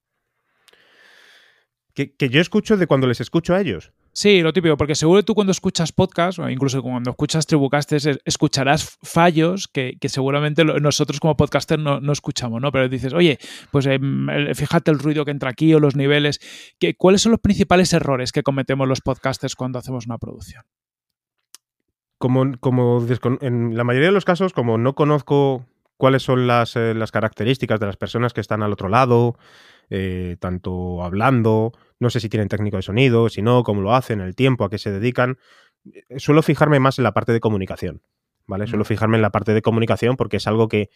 Que, 1.94 2.14
que, 2.14 2.30
yo 2.30 2.42
escucho 2.42 2.76
de 2.76 2.86
cuando 2.86 3.08
les 3.08 3.22
escucho 3.22 3.56
a 3.56 3.62
ellos. 3.62 3.94
Sí, 4.18 4.42
lo 4.42 4.52
típico, 4.52 4.76
porque 4.78 4.96
seguro 4.96 5.22
tú 5.22 5.36
cuando 5.36 5.52
escuchas 5.52 5.92
podcast, 5.92 6.40
o 6.40 6.50
incluso 6.50 6.82
cuando 6.82 7.12
escuchas 7.12 7.46
Tribucastes, 7.46 8.10
escucharás 8.26 8.98
fallos 9.04 9.68
que, 9.68 9.96
seguramente 10.06 10.66
nosotros 10.66 11.20
como 11.20 11.38
podcaster 11.38 11.78
no, 11.78 12.12
escuchamos, 12.12 12.60
¿no? 12.60 12.72
Pero 12.72 12.90
dices, 12.90 13.14
oye, 13.14 13.38
pues 13.70 13.86
em, 13.86 14.26
fíjate 14.56 14.90
el 14.90 14.98
ruido 14.98 15.24
que 15.24 15.30
entra 15.30 15.52
aquí 15.52 15.72
o 15.76 15.80
los 15.80 15.96
niveles. 15.96 16.40
¿Cuáles 16.98 17.22
son 17.22 17.34
los 17.34 17.42
principales 17.42 17.94
errores 17.94 18.32
que 18.32 18.42
cometemos 18.42 18.88
los 18.88 19.02
podcasters 19.02 19.54
cuando 19.56 19.78
hacemos 19.78 20.08
una 20.08 20.18
producción? 20.18 20.64
Como, 22.18 22.58
como 22.60 23.06
en 23.42 23.78
la 23.78 23.84
mayoría 23.84 24.08
de 24.08 24.16
los 24.16 24.26
casos, 24.26 24.52
como 24.52 24.80
no 24.80 24.96
conozco 24.96 25.68
cuáles 25.96 26.24
son 26.24 26.48
las, 26.48 26.76
eh, 26.76 26.96
las 26.96 27.12
características 27.12 27.80
de 27.80 27.86
las 27.86 27.98
personas 27.98 28.34
que 28.34 28.42
están 28.42 28.64
al 28.64 28.74
otro 28.74 28.90
lado, 28.90 29.38
eh, 29.90 30.36
tanto 30.40 31.04
hablando, 31.04 31.72
no 32.00 32.10
sé 32.10 32.20
si 32.20 32.30
tienen 32.30 32.50
técnico 32.50 32.78
de 32.78 32.84
sonido, 32.84 33.30
si 33.30 33.42
no, 33.42 33.64
cómo 33.64 33.82
lo 33.82 33.94
hacen, 33.94 34.22
el 34.22 34.36
tiempo 34.36 34.66
a 34.66 34.70
qué 34.70 34.78
se 34.78 34.92
dedican. 34.92 35.38
Eh, 35.86 36.20
suelo 36.20 36.42
fijarme 36.42 36.80
más 36.80 36.98
en 36.98 37.04
la 37.04 37.14
parte 37.14 37.32
de 37.32 37.40
comunicación, 37.40 38.02
¿vale? 38.46 38.68
Suelo 38.68 38.84
mm. 38.84 38.88
fijarme 38.88 39.18
en 39.18 39.22
la 39.22 39.32
parte 39.32 39.54
de 39.54 39.62
comunicación 39.62 40.18
porque 40.18 40.38
es 40.38 40.48
algo 40.48 40.68
que 40.68 40.90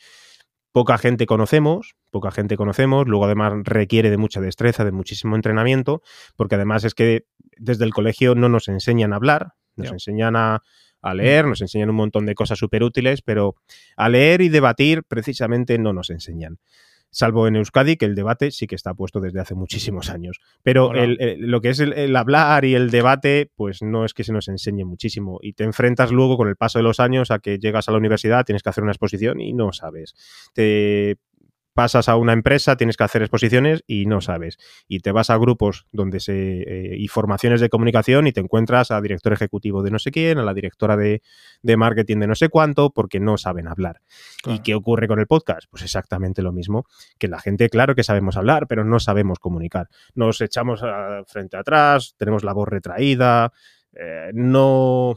poca 0.71 0.97
gente 0.97 1.25
conocemos, 1.25 1.95
poca 2.11 2.31
gente 2.31 2.57
conocemos, 2.57 3.07
luego 3.07 3.25
además 3.25 3.53
requiere 3.63 4.09
de 4.09 4.17
mucha 4.17 4.41
destreza, 4.41 4.85
de 4.85 4.91
muchísimo 4.91 5.35
entrenamiento, 5.35 6.01
porque 6.35 6.55
además 6.55 6.83
es 6.83 6.93
que 6.93 7.25
desde 7.57 7.85
el 7.85 7.93
colegio 7.93 8.35
no 8.35 8.49
nos 8.49 8.67
enseñan 8.67 9.13
a 9.13 9.17
hablar, 9.17 9.53
nos 9.75 9.91
enseñan 9.91 10.35
a, 10.35 10.61
a, 11.01 11.13
leer, 11.13 11.45
nos 11.45 11.61
enseñan 11.61 11.89
un 11.89 11.95
montón 11.95 12.25
de 12.25 12.35
cosas 12.35 12.59
súper 12.59 12.83
útiles, 12.83 13.21
pero 13.21 13.55
a 13.97 14.09
leer 14.09 14.41
y 14.41 14.49
debatir 14.49 15.03
precisamente 15.03 15.77
no 15.77 15.93
nos 15.93 16.09
enseñan 16.09 16.59
salvo 17.11 17.47
en 17.47 17.57
Euskadi, 17.57 17.97
que 17.97 18.05
el 18.05 18.15
debate 18.15 18.51
sí 18.51 18.67
que 18.67 18.75
está 18.75 18.93
puesto 18.93 19.19
desde 19.19 19.39
hace 19.39 19.53
muchísimos 19.53 20.09
años. 20.09 20.39
Pero 20.63 20.91
lo 20.93 21.61
que 21.61 21.69
es 21.69 21.79
el, 21.79 22.15
hablar 22.15 22.65
y 22.65 22.75
el 22.75 22.89
debate, 22.89 23.51
pues 23.55 23.81
no 23.81 24.05
es 24.05 24.13
que 24.13 24.23
se 24.23 24.33
nos 24.33 24.47
enseñe 24.47 24.85
muchísimo. 24.85 25.39
Y 25.41 25.53
te 25.53 25.63
enfrentas 25.63 26.11
luego 26.11 26.37
con 26.37 26.47
el 26.47 26.55
paso 26.55 26.79
de 26.79 26.83
los 26.83 26.99
años 26.99 27.31
a 27.31 27.39
que 27.39 27.59
llegas 27.59 27.87
a 27.87 27.91
la 27.91 27.97
universidad, 27.97 28.45
tienes 28.45 28.63
que 28.63 28.69
hacer 28.69 28.83
una 28.83 28.93
exposición 28.93 29.39
y 29.41 29.53
no 29.53 29.73
sabes. 29.73 30.15
Te 30.53 31.17
pasas 31.73 32.09
a 32.09 32.15
una 32.15 32.33
empresa, 32.33 32.75
tienes 32.75 32.97
que 32.97 33.03
hacer 33.03 33.21
exposiciones 33.21 33.83
y 33.87 34.05
no 34.05 34.21
sabes. 34.21 34.57
Y 34.87 34.99
te 34.99 35.11
vas 35.11 35.29
a 35.29 35.37
grupos 35.37 35.85
donde 35.91 36.19
se. 36.19 36.61
Eh, 36.61 36.95
y 36.97 37.07
formaciones 37.07 37.61
de 37.61 37.69
comunicación 37.69 38.27
y 38.27 38.31
te 38.31 38.41
encuentras 38.41 38.91
a 38.91 39.01
director 39.01 39.33
ejecutivo 39.33 39.83
de 39.83 39.91
no 39.91 39.99
sé 39.99 40.11
quién, 40.11 40.37
a 40.37 40.43
la 40.43 40.53
directora 40.53 40.97
de, 40.97 41.21
marketing 41.77 42.17
de 42.17 42.27
no 42.27 42.35
sé 42.35 42.49
cuánto, 42.49 42.91
porque 42.91 43.19
no 43.19 43.37
saben 43.37 43.67
hablar. 43.67 44.01
¿Y 44.45 44.59
qué 44.59 44.75
ocurre 44.75 45.07
con 45.07 45.19
el 45.19 45.27
podcast? 45.27 45.67
Pues 45.69 45.83
exactamente 45.83 46.41
lo 46.41 46.51
mismo. 46.51 46.85
Que 47.17 47.27
la 47.27 47.39
gente, 47.39 47.69
claro 47.69 47.95
que 47.95 48.03
sabemos 48.03 48.37
hablar, 48.37 48.67
pero 48.67 48.83
no 48.83 48.99
sabemos 48.99 49.39
comunicar. 49.39 49.87
Nos 50.15 50.41
echamos 50.41 50.83
a, 50.83 51.23
frente 51.27 51.57
atrás, 51.57 52.15
tenemos 52.17 52.43
la 52.43 52.53
voz 52.53 52.67
retraída, 52.67 53.51
eh, 53.93 54.31
no. 54.33 55.15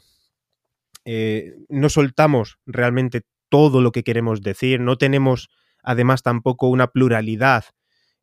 Eh, 1.06 1.56
no 1.68 1.90
soltamos 1.90 2.58
realmente 2.64 3.22
todo 3.50 3.82
lo 3.82 3.92
que 3.92 4.04
queremos 4.04 4.40
decir, 4.40 4.80
no 4.80 4.96
tenemos 4.96 5.50
además 5.84 6.22
tampoco 6.22 6.68
una 6.68 6.88
pluralidad 6.88 7.64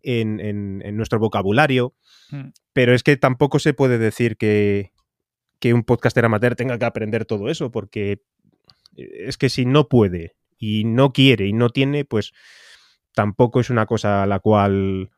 en, 0.04 0.98
nuestro 0.98 1.20
vocabulario, 1.20 1.94
mm. 2.32 2.50
pero 2.74 2.94
es 2.94 3.04
que 3.04 3.16
tampoco 3.18 3.60
se 3.60 3.74
puede 3.74 3.98
decir 3.98 4.36
que, 4.38 4.92
un 5.64 5.84
podcaster 5.84 6.26
amateur 6.26 6.56
tenga 6.56 6.78
que 6.80 6.86
aprender 6.86 7.26
todo 7.26 7.50
eso, 7.50 7.72
porque 7.72 8.24
es 8.96 9.38
que 9.38 9.50
si 9.50 9.66
no 9.66 9.88
puede 9.88 10.36
y 10.58 10.84
no 10.86 11.14
quiere 11.14 11.48
y 11.48 11.54
no 11.54 11.70
tiene, 11.70 12.04
pues 12.04 12.34
tampoco 13.14 13.60
es 13.60 13.70
una 13.70 13.86
cosa 13.86 14.24
a 14.24 14.26
la 14.26 14.40
cual 14.40 15.12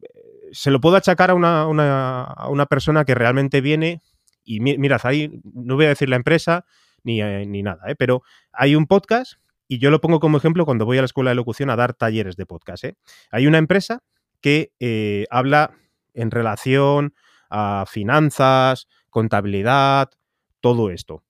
eh, 0.00 0.08
se 0.52 0.70
lo 0.70 0.80
puedo 0.80 0.96
achacar 0.96 1.30
a 1.30 1.34
una, 1.34 2.22
a 2.22 2.48
una 2.48 2.66
persona 2.66 3.04
que 3.04 3.14
realmente 3.14 3.60
viene 3.60 4.00
y 4.44 4.60
mirad, 4.60 5.00
ahí 5.04 5.40
no 5.42 5.74
voy 5.76 5.86
a 5.86 5.88
decir 5.88 6.08
la 6.08 6.16
empresa 6.16 6.66
ni, 7.02 7.20
eh, 7.22 7.46
ni 7.46 7.62
nada, 7.62 7.90
¿eh? 7.90 7.96
pero 7.96 8.22
hay 8.52 8.76
un 8.76 8.86
podcast 8.86 9.34
y 9.68 9.78
yo 9.78 9.90
lo 9.90 10.00
pongo 10.00 10.20
como 10.20 10.38
ejemplo 10.38 10.64
cuando 10.64 10.84
voy 10.84 10.98
a 10.98 11.02
la 11.02 11.06
escuela 11.06 11.30
de 11.30 11.36
locución 11.36 11.70
a 11.70 11.76
dar 11.76 11.94
talleres 11.94 12.36
de 12.36 12.46
podcast. 12.46 12.84
¿eh? 12.84 12.96
Hay 13.30 13.46
una 13.46 13.58
empresa 13.58 14.02
que 14.40 14.72
eh, 14.80 15.26
habla 15.30 15.74
en 16.12 16.30
relación 16.30 17.14
a 17.48 17.84
finanzas, 17.88 18.88
contabilidad, 19.10 20.10
todo 20.60 20.90
esto. 20.90 21.22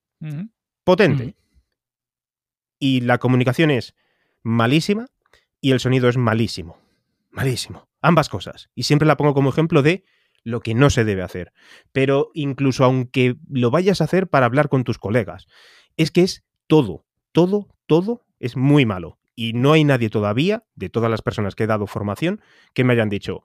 Potente. 0.84 1.34
Y 2.78 3.02
la 3.02 3.18
comunicación 3.18 3.70
es 3.70 3.94
malísima 4.42 5.06
y 5.60 5.72
el 5.72 5.80
sonido 5.80 6.08
es 6.08 6.16
malísimo. 6.16 6.78
Malísimo. 7.30 7.88
Ambas 8.00 8.28
cosas. 8.28 8.70
Y 8.74 8.84
siempre 8.84 9.06
la 9.06 9.16
pongo 9.16 9.34
como 9.34 9.50
ejemplo 9.50 9.82
de 9.82 10.04
lo 10.42 10.60
que 10.60 10.74
no 10.74 10.90
se 10.90 11.04
debe 11.04 11.22
hacer. 11.22 11.52
Pero 11.92 12.30
incluso 12.34 12.84
aunque 12.84 13.36
lo 13.48 13.70
vayas 13.70 14.00
a 14.00 14.04
hacer 14.04 14.28
para 14.28 14.46
hablar 14.46 14.68
con 14.68 14.84
tus 14.84 14.98
colegas, 14.98 15.46
es 15.96 16.10
que 16.10 16.22
es 16.22 16.44
todo, 16.66 17.04
todo, 17.32 17.68
todo 17.86 18.23
es 18.40 18.56
muy 18.56 18.86
malo. 18.86 19.18
Y 19.36 19.52
no 19.52 19.72
hay 19.72 19.84
nadie 19.84 20.10
todavía, 20.10 20.64
de 20.74 20.88
todas 20.88 21.10
las 21.10 21.22
personas 21.22 21.54
que 21.54 21.64
he 21.64 21.66
dado 21.66 21.86
formación, 21.86 22.40
que 22.72 22.84
me 22.84 22.92
hayan 22.92 23.08
dicho, 23.08 23.44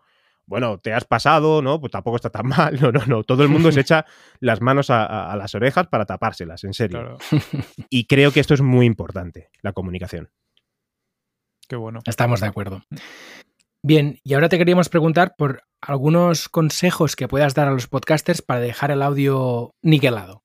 bueno, 0.50 0.80
te 0.80 0.94
has 0.94 1.06
pasado, 1.06 1.62
¿no? 1.62 1.80
Pues 1.80 1.92
tampoco 1.92 2.16
está 2.16 2.32
tan 2.32 2.48
mal. 2.58 2.80
No, 2.82 2.92
no, 2.92 3.06
no. 3.06 3.24
Todo 3.24 3.44
el 3.44 3.50
mundo 3.50 3.72
se 3.72 3.82
echa 3.82 4.06
las 4.40 4.62
manos 4.62 4.90
a, 4.90 5.36
las 5.38 5.54
orejas 5.56 5.88
para 5.88 6.06
tapárselas, 6.06 6.64
en 6.64 6.74
serio. 6.74 7.18
Y 7.90 8.06
creo 8.06 8.32
que 8.32 8.40
esto 8.40 8.54
es 8.54 8.62
muy 8.62 8.86
importante, 8.86 9.50
la 9.62 9.74
comunicación. 9.74 10.30
Qué 11.68 11.76
bueno. 11.76 12.00
Estamos 12.06 12.42
de 12.42 12.48
acuerdo. 12.48 12.82
Bien, 13.84 14.20
y 14.24 14.34
ahora 14.34 14.50
te 14.50 14.58
queríamos 14.58 14.90
preguntar 14.90 15.36
por 15.38 15.64
algunos 15.82 16.50
consejos 16.50 17.16
que 17.16 17.28
puedas 17.28 17.54
dar 17.54 17.68
a 17.68 17.72
los 17.72 17.88
podcasters 17.88 18.42
para 18.42 18.60
dejar 18.60 18.92
el 18.92 19.04
audio 19.04 19.76
niquelado. 19.82 20.44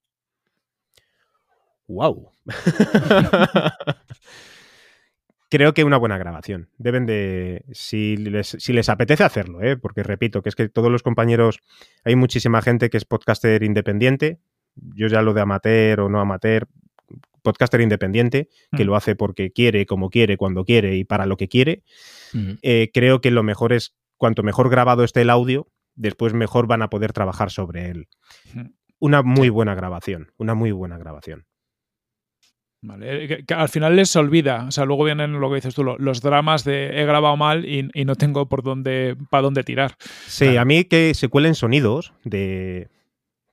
¡Wow! 1.89 2.34
Creo 5.55 5.73
que 5.73 5.85
una 5.85 5.99
buena 5.99 6.19
grabación. 6.19 6.69
Deben 6.79 7.07
de. 7.07 7.65
Si 7.73 8.17
les, 8.17 8.89
apetece 8.89 9.23
hacerlo, 9.23 9.63
¿eh? 9.63 9.77
porque 9.77 10.03
repito, 10.03 10.43
que 10.43 10.49
es 10.49 10.57
que 10.57 10.69
todos 10.69 10.91
los 10.91 11.05
compañeros. 11.05 11.61
Hay 12.05 12.17
muchísima 12.17 12.61
gente 12.61 12.91
que 12.91 12.97
es 12.97 13.05
podcaster 13.05 13.63
independiente. 13.63 14.41
Yo 14.75 15.07
ya 15.07 15.23
lo 15.23 15.33
de 15.33 15.43
amateur 15.43 16.01
o 16.01 16.09
no 16.09 16.19
amateur. 16.19 16.67
Podcaster 17.43 17.81
independiente, 17.83 18.49
que 18.77 18.83
mm. 18.83 18.87
lo 18.87 18.97
hace 18.97 19.15
porque 19.15 19.53
quiere, 19.53 19.87
como 19.87 20.11
quiere, 20.11 20.37
cuando 20.39 20.65
quiere 20.65 20.97
y 20.97 21.05
para 21.05 21.25
lo 21.25 21.37
que 21.37 21.47
quiere. 21.47 21.85
Eh, 22.63 22.91
creo 22.93 23.21
que 23.21 23.31
lo 23.31 23.45
mejor 23.45 23.73
es, 23.73 23.95
cuanto 24.17 24.43
mejor 24.43 24.71
grabado 24.71 25.05
esté 25.05 25.21
el 25.21 25.31
audio, 25.31 25.69
después 25.95 26.35
mejor 26.35 26.67
van 26.67 26.83
a 26.83 26.91
poder 26.91 27.13
trabajar 27.13 27.51
sobre 27.51 27.91
él. 27.91 28.09
Una 28.99 29.23
muy 29.23 29.51
buena 29.51 29.77
grabación, 29.77 30.33
una 30.37 30.55
muy 30.55 30.73
buena 30.73 30.99
grabación. 30.99 31.47
Vale, 32.87 33.25
eh, 33.25 33.45
al 33.55 33.69
final 33.69 33.97
les 33.97 34.15
olvida, 34.15 34.67
o 34.69 34.71
sea, 34.71 34.85
luego 34.85 35.05
vienen 35.05 35.41
lo 35.41 35.49
que 35.49 35.57
dices 35.57 35.75
tú, 35.75 35.85
los 35.85 36.21
dramas 36.21 36.65
de 36.65 37.01
he 37.01 37.07
grabado 37.07 37.37
mal 37.37 37.65
y, 37.65 37.89
no 38.05 38.15
tengo 38.15 38.49
por 38.49 38.63
dónde, 38.63 39.17
para 39.31 39.43
dónde 39.43 39.65
tirar. 39.65 39.97
Sí, 40.27 40.57
a 40.57 40.65
mí 40.65 40.85
que 40.85 41.15
se 41.15 41.29
cuelen 41.29 41.55
sonidos 41.55 42.13
de 42.25 42.89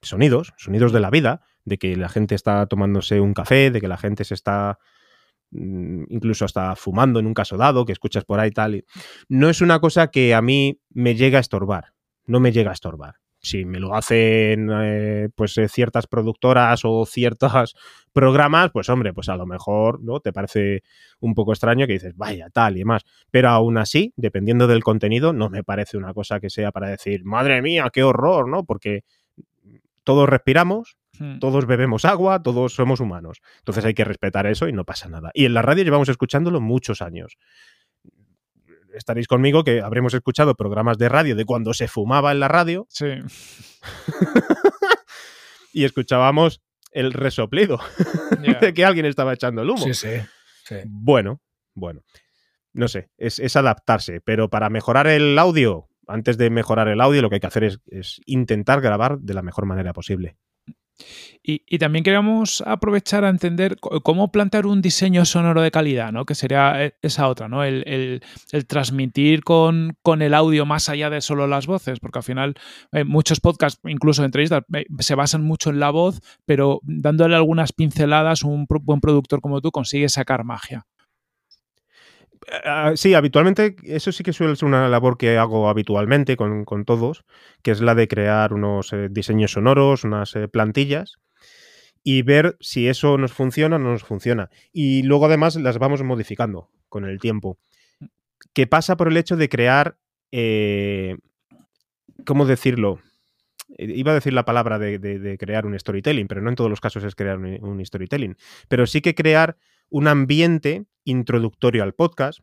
sonidos, 0.01 0.53
sonidos 0.57 0.91
de 0.91 0.99
la 0.99 1.09
vida, 1.09 1.41
de 1.63 1.77
que 1.77 1.95
la 1.95 2.09
gente 2.09 2.35
está 2.35 2.65
tomándose 2.65 3.21
un 3.21 3.33
café, 3.33 3.71
de 3.71 3.79
que 3.79 3.87
la 3.87 3.97
gente 3.97 4.25
se 4.25 4.33
está 4.33 4.79
Mm, 5.51 6.03
incluso 6.09 6.45
hasta 6.45 6.75
fumando 6.77 7.19
en 7.19 7.27
un 7.27 7.33
caso 7.33 7.57
dado, 7.57 7.85
que 7.85 7.91
escuchas 7.91 8.23
por 8.23 8.39
ahí 8.39 8.51
tal. 8.51 8.85
No 9.27 9.49
es 9.49 9.61
una 9.61 9.79
cosa 9.79 10.07
que 10.07 10.33
a 10.33 10.41
mí 10.41 10.81
me 10.89 11.15
llega 11.15 11.37
a 11.37 11.41
estorbar, 11.41 11.93
no 12.25 12.39
me 12.39 12.51
llega 12.51 12.71
a 12.71 12.73
estorbar. 12.73 13.15
Si 13.41 13.65
me 13.65 13.79
lo 13.79 13.95
hacen 13.95 14.69
eh, 14.71 15.29
pues 15.35 15.57
eh, 15.57 15.67
ciertas 15.67 16.07
productoras 16.07 16.81
o 16.83 17.05
ciertos 17.05 17.75
programas, 18.13 18.71
pues 18.71 18.89
hombre, 18.89 19.13
pues 19.13 19.29
a 19.29 19.35
lo 19.35 19.45
mejor 19.45 20.01
no 20.03 20.19
te 20.19 20.31
parece 20.31 20.83
un 21.19 21.33
poco 21.33 21.53
extraño 21.53 21.87
que 21.87 21.93
dices, 21.93 22.15
vaya, 22.15 22.49
tal 22.51 22.75
y 22.75 22.79
demás. 22.79 23.03
Pero 23.31 23.49
aún 23.49 23.77
así, 23.77 24.13
dependiendo 24.15 24.67
del 24.67 24.83
contenido, 24.83 25.33
no 25.33 25.49
me 25.49 25.63
parece 25.63 25.97
una 25.97 26.13
cosa 26.13 26.39
que 26.39 26.49
sea 26.49 26.71
para 26.71 26.89
decir, 26.89 27.23
madre 27.23 27.61
mía, 27.61 27.89
qué 27.91 28.03
horror, 28.03 28.47
¿no? 28.47 28.63
Porque 28.63 29.03
todos 30.03 30.29
respiramos, 30.29 30.97
Hmm. 31.21 31.39
Todos 31.39 31.67
bebemos 31.67 32.05
agua, 32.05 32.41
todos 32.41 32.73
somos 32.73 32.99
humanos. 32.99 33.41
Entonces 33.59 33.85
hay 33.85 33.93
que 33.93 34.05
respetar 34.05 34.47
eso 34.47 34.67
y 34.67 34.73
no 34.73 34.85
pasa 34.85 35.09
nada. 35.09 35.31
Y 35.33 35.45
en 35.45 35.53
la 35.53 35.61
radio 35.61 35.83
llevamos 35.83 36.09
escuchándolo 36.09 36.61
muchos 36.61 37.01
años. 37.01 37.37
Estaréis 38.93 39.27
conmigo 39.27 39.63
que 39.63 39.81
habremos 39.81 40.13
escuchado 40.13 40.55
programas 40.55 40.97
de 40.97 41.09
radio 41.09 41.35
de 41.35 41.45
cuando 41.45 41.73
se 41.73 41.87
fumaba 41.87 42.31
en 42.31 42.39
la 42.39 42.47
radio. 42.47 42.87
Sí. 42.89 43.07
y 45.73 45.85
escuchábamos 45.85 46.61
el 46.91 47.13
resoplido 47.13 47.79
de 48.61 48.73
que 48.73 48.85
alguien 48.85 49.05
estaba 49.05 49.33
echando 49.33 49.61
el 49.61 49.69
humo. 49.69 49.93
Sí, 49.93 49.93
sí. 49.93 50.75
Bueno, 50.85 51.41
bueno. 51.73 52.01
No 52.73 52.87
sé, 52.87 53.09
es, 53.17 53.55
adaptarse, 53.55 54.21
pero 54.21 54.49
para 54.49 54.69
mejorar 54.69 55.07
el 55.07 55.37
audio, 55.37 55.89
antes 56.07 56.37
de 56.37 56.49
mejorar 56.49 56.87
el 56.87 57.01
audio, 57.01 57.21
lo 57.21 57.29
que 57.29 57.35
hay 57.35 57.41
que 57.41 57.47
hacer 57.47 57.65
es 57.65 58.21
intentar 58.25 58.79
grabar 58.79 59.19
de 59.19 59.33
la 59.33 59.41
mejor 59.41 59.65
manera 59.65 59.91
posible. 59.91 60.37
Y, 61.43 61.79
también 61.79 62.03
queríamos 62.03 62.61
aprovechar 62.67 63.25
a 63.25 63.29
entender 63.29 63.77
cómo 63.79 64.31
plantear 64.31 64.67
un 64.67 64.81
diseño 64.81 65.25
sonoro 65.25 65.63
de 65.63 65.71
calidad, 65.71 66.11
¿no? 66.11 66.23
Que 66.25 66.35
sería 66.35 66.85
eh, 66.85 66.93
esa 67.01 67.27
otra, 67.27 67.47
¿no? 67.47 67.63
El, 67.63 68.21
transmitir 68.67 69.43
con, 69.43 69.97
el 70.19 70.33
audio 70.35 70.67
más 70.67 70.87
allá 70.87 71.09
de 71.09 71.19
solo 71.19 71.47
las 71.47 71.65
voces, 71.65 71.99
porque 71.99 72.19
al 72.19 72.23
final 72.23 72.55
eh, 72.91 73.03
muchos 73.05 73.39
podcasts, 73.39 73.81
incluso 73.85 74.23
entrevistas, 74.23 74.63
eh, 74.73 74.85
se 74.99 75.15
basan 75.15 75.43
mucho 75.43 75.71
en 75.71 75.79
la 75.79 75.89
voz, 75.89 76.21
pero 76.45 76.79
dándole 76.83 77.35
algunas 77.35 77.73
pinceladas, 77.73 78.43
un 78.43 78.67
buen 78.67 79.01
productor 79.01 79.41
como 79.41 79.61
tú 79.61 79.71
consigue 79.71 80.09
sacar 80.09 80.43
magia. 80.43 80.85
Ah, 82.65 82.93
sí, 82.95 83.13
habitualmente, 83.13 83.75
eso 83.83 84.11
sí 84.11 84.23
que 84.23 84.33
suele 84.33 84.55
ser 84.55 84.67
una 84.67 84.89
labor 84.89 85.17
que 85.17 85.37
hago 85.37 85.69
habitualmente 85.69 86.35
con, 86.35 86.85
todos, 86.85 87.23
que 87.61 87.71
es 87.71 87.81
la 87.81 87.95
de 87.95 88.07
crear 88.07 88.53
unos 88.53 88.93
diseños 89.11 89.51
sonoros, 89.51 90.03
unas 90.03 90.33
plantillas 90.51 91.17
y 92.03 92.23
ver 92.23 92.57
si 92.59 92.87
eso 92.87 93.17
nos 93.17 93.31
funciona 93.31 93.75
o 93.75 93.79
no 93.79 93.91
nos 93.91 94.03
funciona. 94.03 94.49
Y 94.71 95.03
luego 95.03 95.25
además 95.25 95.55
las 95.55 95.77
vamos 95.77 96.03
modificando 96.03 96.69
con 96.89 97.05
el 97.05 97.19
tiempo. 97.19 97.59
¿Qué 98.53 98.67
pasa 98.67 98.97
por 98.97 99.07
el 99.07 99.17
hecho 99.17 99.37
de 99.37 99.49
crear, 99.49 99.97
eh, 100.31 101.17
¿cómo 102.25 102.45
decirlo? 102.45 102.99
Eh, 103.77 103.93
iba 103.95 104.11
a 104.11 104.15
decir 104.15 104.33
la 104.33 104.45
palabra 104.45 104.79
de, 104.79 105.37
crear 105.39 105.65
un 105.65 105.77
storytelling, 105.77 106.27
pero 106.27 106.41
no 106.41 106.49
en 106.49 106.55
todos 106.55 106.69
los 106.69 106.81
casos 106.81 107.03
es 107.03 107.15
crear 107.15 107.37
un, 107.37 107.85
storytelling. 107.85 108.35
Pero 108.67 108.87
sí 108.87 109.01
que 109.01 109.15
crear 109.15 109.57
un 109.91 110.07
ambiente 110.07 110.85
introductorio 111.03 111.83
al 111.83 111.93
podcast, 111.93 112.39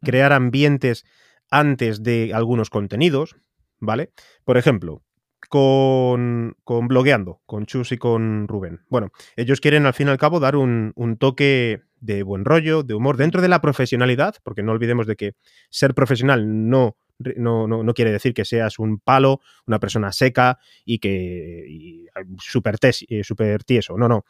crear 0.00 0.32
ambientes 0.32 1.04
antes 1.50 2.02
de 2.02 2.32
algunos 2.32 2.70
contenidos, 2.70 3.36
¿vale? 3.78 4.12
Por 4.44 4.56
ejemplo, 4.56 5.02
con, 5.48 6.56
con 6.64 6.88
Blogueando, 6.88 7.42
con 7.44 7.66
Chus 7.66 7.92
y 7.92 7.98
con 7.98 8.48
Rubén. 8.48 8.80
Bueno, 8.88 9.10
ellos 9.36 9.60
quieren 9.60 9.84
al 9.84 9.92
fin 9.92 10.06
y 10.06 10.10
al 10.10 10.18
cabo 10.18 10.40
dar 10.40 10.56
un, 10.56 10.94
toque 11.18 11.82
de 12.00 12.22
buen 12.22 12.44
rollo, 12.44 12.82
de 12.82 12.94
humor, 12.94 13.16
dentro 13.16 13.42
de 13.42 13.48
la 13.48 13.60
profesionalidad, 13.60 14.36
porque 14.42 14.62
no 14.62 14.72
olvidemos 14.72 15.06
de 15.06 15.16
que 15.16 15.32
ser 15.68 15.94
profesional 15.94 16.70
no, 16.70 16.96
no, 17.18 17.66
no, 17.66 17.94
quiere 17.94 18.12
decir 18.12 18.34
que 18.34 18.44
seas 18.44 18.78
un 18.78 18.98
palo, 18.98 19.40
una 19.66 19.78
persona 19.78 20.12
seca 20.12 20.58
y 20.84 21.00
que 21.00 22.06
súper 22.38 22.76
super 23.22 23.64
tieso. 23.64 23.98
No, 23.98 24.08
no. 24.08 24.24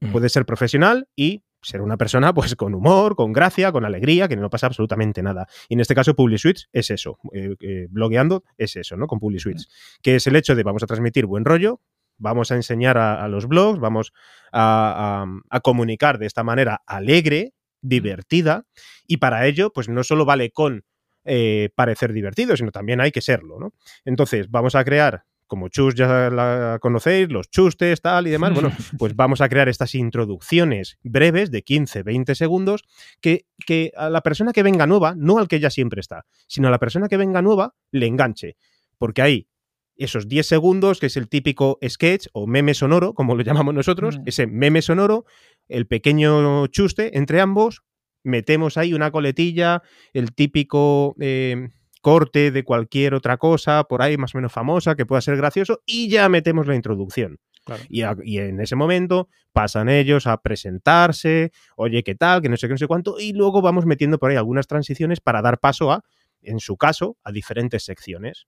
Mm. 0.00 0.12
Puedes 0.12 0.32
ser 0.32 0.44
profesional 0.44 1.08
y 1.14 1.44
ser 1.64 1.80
una 1.80 1.96
persona 1.96 2.32
pues 2.32 2.54
con 2.56 2.74
humor, 2.74 3.16
con 3.16 3.32
gracia, 3.32 3.72
con 3.72 3.84
alegría, 3.84 4.28
que 4.28 4.36
no 4.36 4.50
pasa 4.50 4.66
absolutamente 4.66 5.22
nada. 5.22 5.46
Y 5.68 5.74
en 5.74 5.80
este 5.80 5.94
caso 5.94 6.14
PubliSuites 6.14 6.68
es 6.72 6.90
eso, 6.90 7.18
eh, 7.32 7.56
eh, 7.60 7.86
blogueando 7.90 8.44
es 8.56 8.76
eso, 8.76 8.96
¿no? 8.96 9.06
Con 9.06 9.18
PubliSuites, 9.18 9.68
que 10.02 10.16
es 10.16 10.26
el 10.26 10.36
hecho 10.36 10.54
de 10.54 10.62
vamos 10.62 10.82
a 10.82 10.86
transmitir 10.86 11.26
buen 11.26 11.44
rollo, 11.44 11.80
vamos 12.18 12.50
a 12.52 12.56
enseñar 12.56 12.98
a, 12.98 13.26
los 13.28 13.46
blogs, 13.46 13.80
vamos 13.80 14.12
a, 14.52 15.26
comunicar 15.62 16.18
de 16.18 16.26
esta 16.26 16.44
manera 16.44 16.82
alegre, 16.86 17.54
divertida, 17.80 18.66
y 19.06 19.18
para 19.18 19.46
ello 19.46 19.72
pues 19.72 19.88
no 19.88 20.04
solo 20.04 20.24
vale 20.24 20.50
con 20.50 20.84
eh, 21.24 21.70
parecer 21.74 22.12
divertido, 22.12 22.56
sino 22.56 22.70
también 22.70 23.00
hay 23.00 23.10
que 23.10 23.20
serlo, 23.20 23.58
¿no? 23.58 23.72
Entonces 24.04 24.50
vamos 24.50 24.74
a 24.74 24.84
crear 24.84 25.24
como 25.54 25.68
Chus 25.68 25.94
ya 25.94 26.30
la 26.30 26.80
conocéis, 26.80 27.30
los 27.30 27.48
chustes, 27.48 28.00
tal 28.00 28.26
y 28.26 28.30
demás, 28.30 28.52
bueno, 28.52 28.72
pues 28.98 29.14
vamos 29.14 29.40
a 29.40 29.48
crear 29.48 29.68
estas 29.68 29.94
introducciones 29.94 30.98
breves 31.04 31.52
de 31.52 31.62
15, 31.62 32.02
20 32.02 32.34
segundos 32.34 32.82
que, 33.20 33.46
que 33.64 33.92
a 33.96 34.10
la 34.10 34.20
persona 34.20 34.52
que 34.52 34.64
venga 34.64 34.88
nueva, 34.88 35.14
no 35.16 35.38
al 35.38 35.46
que 35.46 35.60
ya 35.60 35.70
siempre 35.70 36.00
está, 36.00 36.26
sino 36.48 36.66
a 36.66 36.72
la 36.72 36.80
persona 36.80 37.06
que 37.06 37.16
venga 37.16 37.40
nueva, 37.40 37.76
le 37.92 38.08
enganche. 38.08 38.56
Porque 38.98 39.22
hay 39.22 39.48
esos 39.94 40.26
10 40.26 40.44
segundos, 40.44 40.98
que 40.98 41.06
es 41.06 41.16
el 41.16 41.28
típico 41.28 41.78
sketch 41.88 42.26
o 42.32 42.48
meme 42.48 42.74
sonoro, 42.74 43.14
como 43.14 43.36
lo 43.36 43.44
llamamos 43.44 43.74
nosotros, 43.74 44.18
mm. 44.18 44.22
ese 44.26 44.48
meme 44.48 44.82
sonoro, 44.82 45.24
el 45.68 45.86
pequeño 45.86 46.66
chuste 46.66 47.16
entre 47.16 47.40
ambos, 47.40 47.84
metemos 48.24 48.76
ahí 48.76 48.92
una 48.92 49.12
coletilla, 49.12 49.84
el 50.14 50.34
típico... 50.34 51.14
Eh, 51.20 51.68
corte 52.04 52.50
de 52.50 52.64
cualquier 52.64 53.14
otra 53.14 53.38
cosa 53.38 53.82
por 53.84 54.02
ahí 54.02 54.18
más 54.18 54.34
o 54.34 54.38
menos 54.38 54.52
famosa 54.52 54.94
que 54.94 55.06
pueda 55.06 55.22
ser 55.22 55.38
gracioso 55.38 55.80
y 55.86 56.10
ya 56.10 56.28
metemos 56.28 56.66
la 56.66 56.74
introducción. 56.74 57.40
Y, 57.88 58.02
en 58.02 58.60
ese 58.60 58.76
momento 58.76 59.30
pasan 59.54 59.88
ellos 59.88 60.26
a 60.26 60.36
presentarse, 60.42 61.50
oye, 61.76 62.02
¿qué 62.02 62.14
tal? 62.14 62.42
Que 62.42 62.50
no 62.50 62.58
sé 62.58 62.66
qué, 62.66 62.74
no 62.74 62.78
sé 62.78 62.86
cuánto, 62.86 63.18
y 63.18 63.32
luego 63.32 63.62
vamos 63.62 63.86
metiendo 63.86 64.18
por 64.18 64.30
ahí 64.30 64.36
algunas 64.36 64.66
transiciones 64.66 65.20
para 65.20 65.40
dar 65.40 65.58
paso 65.58 65.92
a, 65.92 66.04
en 66.42 66.60
su 66.60 66.76
caso, 66.76 67.16
a 67.24 67.32
diferentes 67.32 67.82
secciones. 67.82 68.46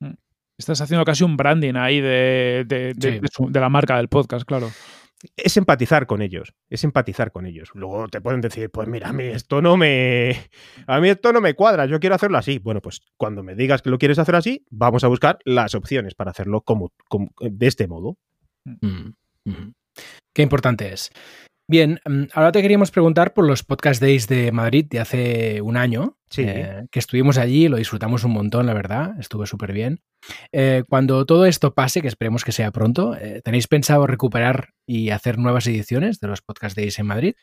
Mm. 0.00 0.12
Estás 0.58 0.82
haciendo 0.82 1.06
casi 1.06 1.24
un 1.24 1.38
branding 1.38 1.76
ahí 1.76 2.02
de, 2.02 2.66
de, 2.66 3.60
la 3.60 3.70
marca 3.70 3.96
del 3.96 4.08
podcast, 4.08 4.44
claro. 4.44 4.70
Es 5.36 5.56
empatizar 5.56 6.06
con 6.06 6.22
ellos, 6.22 6.54
es 6.68 6.84
empatizar 6.84 7.32
con 7.32 7.46
ellos. 7.46 7.70
Luego 7.74 8.08
te 8.08 8.20
pueden 8.20 8.40
decir, 8.40 8.70
pues 8.70 8.88
mira, 8.88 9.08
a 9.08 9.12
mí 9.12 9.24
esto 9.24 9.62
no 9.62 9.76
me 9.76 10.36
a 10.86 11.00
mí 11.00 11.08
esto 11.08 11.32
no 11.32 11.40
me 11.40 11.54
cuadra, 11.54 11.86
yo 11.86 12.00
quiero 12.00 12.14
hacerlo 12.14 12.38
así. 12.38 12.58
Bueno, 12.58 12.80
pues 12.80 13.00
cuando 13.16 13.42
me 13.42 13.54
digas 13.54 13.82
que 13.82 13.90
lo 13.90 13.98
quieres 13.98 14.18
hacer 14.18 14.36
así, 14.36 14.64
vamos 14.70 15.04
a 15.04 15.08
buscar 15.08 15.38
las 15.44 15.74
opciones 15.74 16.14
para 16.14 16.30
hacerlo 16.30 16.62
como, 16.62 16.92
de 17.40 17.66
este 17.66 17.86
modo. 17.86 18.16
Mm, 18.64 19.10
Qué 20.32 20.42
importante 20.42 20.92
es. 20.92 21.10
Bien, 21.66 21.98
mm, 22.04 22.24
ahora 22.34 22.52
te 22.52 22.60
queríamos 22.60 22.90
preguntar 22.90 23.32
por 23.32 23.46
los 23.46 23.62
Podcast 23.62 23.98
Days 23.98 24.28
de 24.28 24.52
Madrid 24.52 24.84
de 24.84 25.00
hace 25.00 25.62
un 25.62 25.78
año, 25.78 26.18
eh, 26.36 26.84
que 26.90 26.98
estuvimos 26.98 27.38
allí, 27.38 27.68
lo 27.68 27.78
disfrutamos 27.78 28.22
un 28.24 28.32
montón, 28.32 28.66
la 28.66 28.74
verdad, 28.74 29.18
estuvo 29.18 29.46
súper 29.46 29.72
bien. 29.72 30.02
Eh, 30.52 30.82
cuando 30.90 31.24
todo 31.24 31.46
esto 31.46 31.72
pase, 31.72 32.02
que 32.02 32.08
esperemos 32.08 32.44
que 32.44 32.52
sea 32.52 32.70
pronto, 32.70 33.16
eh, 33.16 33.40
¿tenéis 33.42 33.66
pensado 33.66 34.06
recuperar 34.06 34.74
y 34.86 35.08
hacer 35.08 35.38
nuevas 35.38 35.66
ediciones 35.66 36.20
de 36.20 36.28
los 36.28 36.42
Podcast 36.42 36.76
Days 36.76 36.98
en 36.98 37.06
Madrid? 37.06 37.34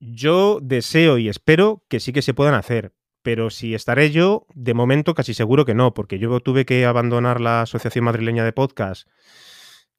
Yo 0.00 0.58
deseo 0.60 1.16
y 1.16 1.30
espero 1.30 1.82
que 1.88 2.00
sí 2.00 2.12
que 2.12 2.20
se 2.20 2.34
puedan 2.34 2.54
hacer, 2.54 2.92
pero 3.22 3.48
si 3.48 3.74
estaré 3.74 4.10
yo, 4.10 4.46
de 4.52 4.74
momento 4.74 5.14
casi 5.14 5.32
seguro 5.32 5.64
que 5.64 5.74
no, 5.74 5.94
porque 5.94 6.18
yo 6.18 6.40
tuve 6.40 6.66
que 6.66 6.84
abandonar 6.84 7.40
la 7.40 7.62
Asociación 7.62 8.04
Madrileña 8.04 8.44
de 8.44 8.52
Podcast 8.52 9.08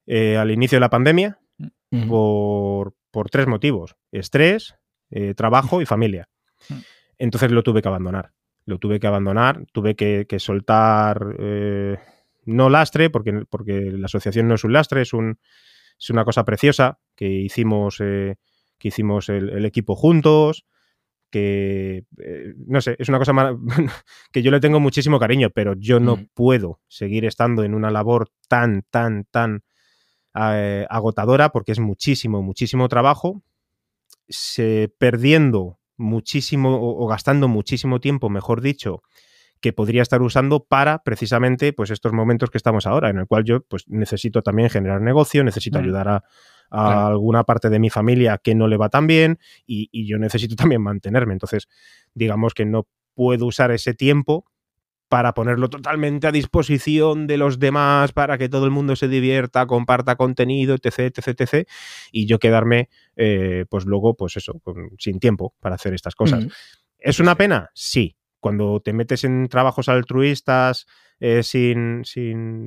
al 0.08 0.52
inicio 0.52 0.76
de 0.76 0.82
la 0.82 0.92
pandemia 0.92 1.40
por, 2.08 2.94
por 3.16 3.30
tres 3.30 3.48
motivos. 3.48 3.96
Estrés, 4.12 4.76
eh, 5.10 5.36
trabajo 5.36 5.82
y 5.82 5.86
familia. 5.86 6.28
Hmm. 6.68 6.80
Entonces 7.18 7.50
lo 7.50 7.64
tuve 7.64 7.82
que 7.82 7.88
abandonar. 7.88 8.34
Lo 8.66 8.78
tuve 8.78 9.00
que 9.00 9.08
abandonar, 9.08 9.66
tuve 9.72 9.96
que, 9.96 10.28
soltar, 10.38 11.38
eh, 11.40 11.98
no 12.44 12.70
lastre, 12.70 13.10
porque, 13.10 13.46
porque, 13.50 13.90
la 13.90 14.08
asociación 14.08 14.50
no 14.50 14.56
es 14.56 14.66
un 14.66 14.74
lastre, 14.74 15.02
es, 15.02 15.14
un, 15.14 15.40
es 15.98 16.10
una 16.10 16.26
cosa 16.26 16.44
preciosa 16.44 17.00
que 17.16 17.30
hicimos, 17.30 18.02
eh, 18.02 18.36
que 18.78 18.90
hicimos 18.90 19.30
el, 19.30 19.64
equipo 19.64 19.96
juntos, 19.96 20.66
que, 21.32 22.04
no 22.68 22.82
sé, 22.82 22.98
es 23.00 23.08
una 23.08 23.20
cosa 23.20 23.32
que 24.34 24.42
yo 24.42 24.52
le 24.52 24.60
tengo 24.60 24.82
muchísimo 24.82 25.20
cariño, 25.20 25.52
pero 25.52 25.74
yo 25.78 26.02
no 26.02 26.18
hmm. 26.18 26.28
puedo 26.34 26.82
seguir 26.90 27.24
estando 27.24 27.64
en 27.64 27.76
una 27.76 27.92
labor 27.92 28.28
tan, 28.50 28.84
tan, 28.90 29.24
tan 29.32 29.64
eh, 30.36 30.86
agotadora 30.90 31.50
porque 31.50 31.72
es 31.72 31.80
muchísimo, 31.80 32.42
muchísimo 32.42 32.90
trabajo, 32.90 33.42
se, 34.28 34.94
perdiendo 34.98 35.80
muchísimo 35.98 36.78
o, 36.82 37.08
gastando 37.08 37.48
muchísimo 37.48 38.00
tiempo, 38.00 38.30
mejor 38.30 38.62
dicho, 38.62 39.02
que 39.62 39.72
podría 39.72 40.02
estar 40.02 40.22
usando 40.22 40.66
para 40.66 41.04
precisamente 41.04 41.74
pues 41.74 41.90
estos 41.90 42.12
momentos 42.12 42.50
que 42.50 42.58
estamos 42.58 42.86
ahora, 42.86 43.10
en 43.10 43.20
el 43.20 43.28
cual 43.28 43.46
yo 43.46 43.62
pues 43.62 43.88
necesito 43.88 44.42
también 44.42 44.70
generar 44.70 45.02
negocio, 45.02 45.44
necesito 45.44 45.80
ayudar 45.80 46.08
a, 46.08 46.24
alguna 46.70 47.44
parte 47.44 47.70
de 47.70 47.80
mi 47.80 47.90
familia 47.90 48.38
que 48.38 48.56
no 48.56 48.68
le 48.68 48.76
va 48.76 48.90
tan 48.90 49.08
bien 49.08 49.40
y, 49.66 49.88
y, 49.92 50.08
yo 50.08 50.18
necesito 50.18 50.56
también 50.56 50.82
mantenerme. 50.82 51.34
Entonces, 51.34 51.70
digamos 52.14 52.54
que 52.54 52.66
no 52.66 52.88
puedo 53.14 53.46
usar 53.46 53.72
ese 53.72 53.94
tiempo 53.94 54.46
para 55.16 55.34
ponerlo 55.34 55.70
totalmente 55.70 56.28
a 56.28 56.32
disposición 56.34 57.26
de 57.26 57.38
los 57.38 57.58
demás, 57.58 58.12
para 58.12 58.38
que 58.38 58.50
todo 58.50 58.66
el 58.66 58.72
mundo 58.72 58.98
se 58.98 59.08
divierta, 59.08 59.66
comparta 59.66 60.18
contenido, 60.18 60.76
etc, 60.76 61.18
etc, 61.18 61.40
etc, 61.40 61.70
y 62.12 62.26
yo 62.26 62.38
quedarme, 62.38 62.90
eh, 63.16 63.64
pues 63.70 63.86
luego, 63.86 64.18
pues 64.18 64.36
eso, 64.36 64.62
sin 65.00 65.22
tiempo 65.22 65.56
para 65.62 65.76
hacer 65.76 65.94
estas 65.94 66.16
cosas. 66.16 66.46
¿Es 67.00 67.22
una 67.22 67.38
pena? 67.38 67.70
Sí. 67.74 68.18
Cuando 68.46 68.80
te 68.80 68.94
metes 68.94 69.24
en 69.24 69.48
trabajos 69.48 69.90
altruistas, 69.90 70.86
eh, 71.20 71.42
sin, 71.42 72.04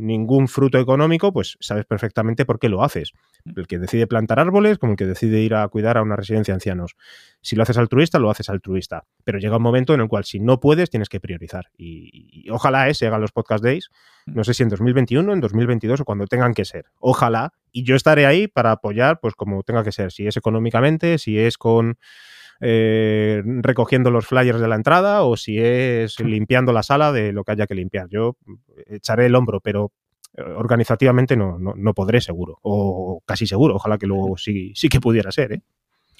ningún 0.04 0.48
fruto 0.48 0.76
económico, 0.76 1.32
pues 1.32 1.56
sabes 1.60 1.84
perfectamente 1.84 2.44
por 2.44 2.58
qué 2.58 2.68
lo 2.68 2.82
haces. 2.82 3.12
El 3.44 3.68
que 3.68 3.78
decide 3.78 4.08
plantar 4.08 4.40
árboles, 4.40 4.78
como 4.78 4.94
el 4.94 4.96
que 4.96 5.06
decide 5.06 5.40
ir 5.40 5.54
a 5.54 5.68
cuidar 5.68 5.96
a 5.96 6.02
una 6.02 6.16
residencia 6.16 6.50
de 6.50 6.56
ancianos. 6.56 6.96
Si 7.42 7.54
lo 7.54 7.62
haces 7.62 7.78
altruista, 7.78 8.18
lo 8.18 8.28
haces 8.28 8.48
altruista. 8.48 9.04
Pero 9.22 9.38
llega 9.38 9.58
un 9.58 9.62
momento 9.62 9.94
en 9.94 10.00
el 10.00 10.08
cual 10.08 10.24
si 10.24 10.40
no 10.40 10.58
puedes, 10.58 10.90
tienes 10.90 11.08
que 11.08 11.20
priorizar. 11.20 11.66
Y, 11.78 12.50
ojalá 12.50 12.88
eh, 12.88 12.94
se 12.94 13.06
hagan 13.06 13.20
los 13.20 13.30
podcast 13.30 13.62
days, 13.62 13.88
no 14.26 14.42
sé 14.42 14.54
si 14.54 14.64
en 14.64 14.70
2021, 14.70 15.32
en 15.32 15.40
2022 15.40 16.00
o 16.00 16.04
cuando 16.04 16.26
tengan 16.26 16.54
que 16.54 16.64
ser. 16.64 16.86
Ojalá. 16.98 17.52
Y 17.70 17.84
yo 17.84 17.94
estaré 17.94 18.26
ahí 18.26 18.48
para 18.48 18.72
apoyar, 18.72 19.20
pues 19.20 19.36
como 19.36 19.62
tenga 19.62 19.84
que 19.84 19.92
ser. 19.92 20.10
Si 20.10 20.26
es 20.26 20.36
económicamente, 20.36 21.18
si 21.18 21.38
es 21.38 21.56
con 21.56 21.98
eh, 22.60 23.42
recogiendo 23.44 24.10
los 24.10 24.26
flyers 24.26 24.60
de 24.60 24.68
la 24.68 24.74
entrada 24.74 25.22
o 25.22 25.36
si 25.36 25.58
es 25.58 26.18
limpiando 26.20 26.72
la 26.72 26.82
sala 26.82 27.12
de 27.12 27.32
lo 27.32 27.44
que 27.44 27.52
haya 27.52 27.66
que 27.66 27.74
limpiar. 27.74 28.08
Yo 28.08 28.36
echaré 28.86 29.26
el 29.26 29.34
hombro, 29.34 29.60
pero 29.60 29.92
eh, 30.36 30.42
organizativamente 30.42 31.36
no, 31.36 31.58
no, 31.58 31.94
podré 31.94 32.20
seguro, 32.20 32.58
o 32.62 33.22
casi 33.24 33.46
seguro, 33.46 33.76
ojalá 33.76 33.98
que 33.98 34.06
luego 34.06 34.36
sí, 34.36 34.72
sí 34.74 34.88
que 34.88 35.00
pudiera 35.00 35.32
ser. 35.32 35.52
¿eh? 35.52 35.62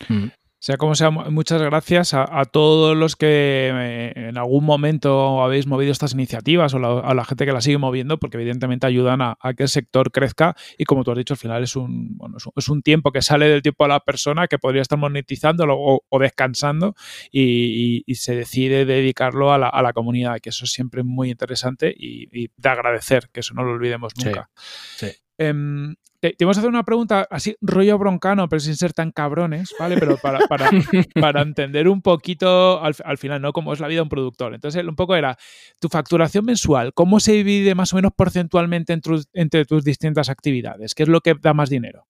Mm. 0.08 0.26
Sea 0.60 0.76
como 0.76 0.96
sea, 0.96 1.10
muchas 1.10 1.62
gracias 1.62 2.14
a, 2.14 2.44
todos 2.46 2.96
los 2.96 3.14
que 3.14 3.70
eh, 3.72 4.12
en 4.16 4.36
algún 4.36 4.64
momento 4.64 5.40
habéis 5.40 5.68
movido 5.68 5.92
estas 5.92 6.14
iniciativas 6.14 6.74
o 6.74 7.04
a 7.04 7.14
la 7.14 7.24
gente 7.24 7.46
que 7.46 7.52
las 7.52 7.62
sigue 7.62 7.78
moviendo, 7.78 8.18
porque 8.18 8.38
evidentemente 8.38 8.86
ayudan 8.86 9.20
a, 9.22 9.36
que 9.56 9.62
el 9.62 9.68
sector 9.68 10.10
crezca 10.10 10.56
y 10.76 10.84
como 10.84 11.04
tú 11.04 11.12
has 11.12 11.18
dicho, 11.18 11.34
al 11.34 11.38
final 11.38 11.62
es 11.62 11.76
un, 11.76 12.18
es 12.56 12.68
un 12.68 12.82
tiempo 12.82 13.12
que 13.12 13.22
sale 13.22 13.48
del 13.48 13.62
tiempo 13.62 13.84
de 13.84 13.88
la 13.88 14.00
persona 14.00 14.48
que 14.48 14.58
podría 14.58 14.82
estar 14.82 14.98
monetizándolo 14.98 15.76
o, 15.78 16.18
descansando 16.18 16.96
y, 17.30 18.02
se 18.18 18.34
decide 18.34 18.84
dedicarlo 18.84 19.52
a 19.52 19.58
la, 19.58 19.92
comunidad, 19.92 20.40
que 20.40 20.48
eso 20.48 20.64
es 20.64 20.72
siempre 20.72 21.04
muy 21.04 21.30
interesante 21.30 21.94
y, 21.96 22.48
de 22.56 22.68
agradecer, 22.68 23.30
que 23.32 23.40
eso 23.40 23.54
no 23.54 23.62
lo 23.62 23.72
olvidemos 23.72 24.12
nunca. 24.16 24.50
Sí, 24.96 25.12
em, 25.38 25.94
te, 26.20 26.34
vamos 26.40 26.56
a 26.56 26.60
hacer 26.60 26.68
una 26.68 26.84
pregunta 26.84 27.26
así, 27.30 27.56
rollo 27.60 27.96
broncano, 27.96 28.48
pero 28.48 28.58
sin 28.60 28.76
ser 28.76 28.92
tan 28.92 29.12
cabrones, 29.12 29.72
¿vale? 29.78 29.96
Pero 29.98 30.16
para, 30.16 30.40
para, 30.48 30.68
para 31.20 31.42
entender 31.42 31.88
un 31.88 32.02
poquito 32.02 32.82
al, 32.82 33.18
final, 33.18 33.40
¿no? 33.40 33.52
Cómo 33.52 33.72
es 33.72 33.80
la 33.80 33.86
vida 33.86 33.98
de 33.98 34.02
un 34.02 34.08
productor. 34.08 34.54
Entonces, 34.54 34.84
un 34.84 34.96
poco 34.96 35.14
era 35.14 35.36
tu 35.78 35.88
facturación 35.88 36.44
mensual, 36.44 36.92
¿cómo 36.92 37.20
se 37.20 37.32
divide 37.32 37.74
más 37.74 37.92
o 37.92 37.96
menos 37.96 38.12
porcentualmente 38.16 38.92
entre, 39.32 39.64
tus 39.64 39.84
distintas 39.84 40.28
actividades? 40.28 40.94
¿Qué 40.94 41.04
es 41.04 41.08
lo 41.08 41.20
que 41.20 41.34
da 41.40 41.54
más 41.54 41.70
dinero? 41.70 42.06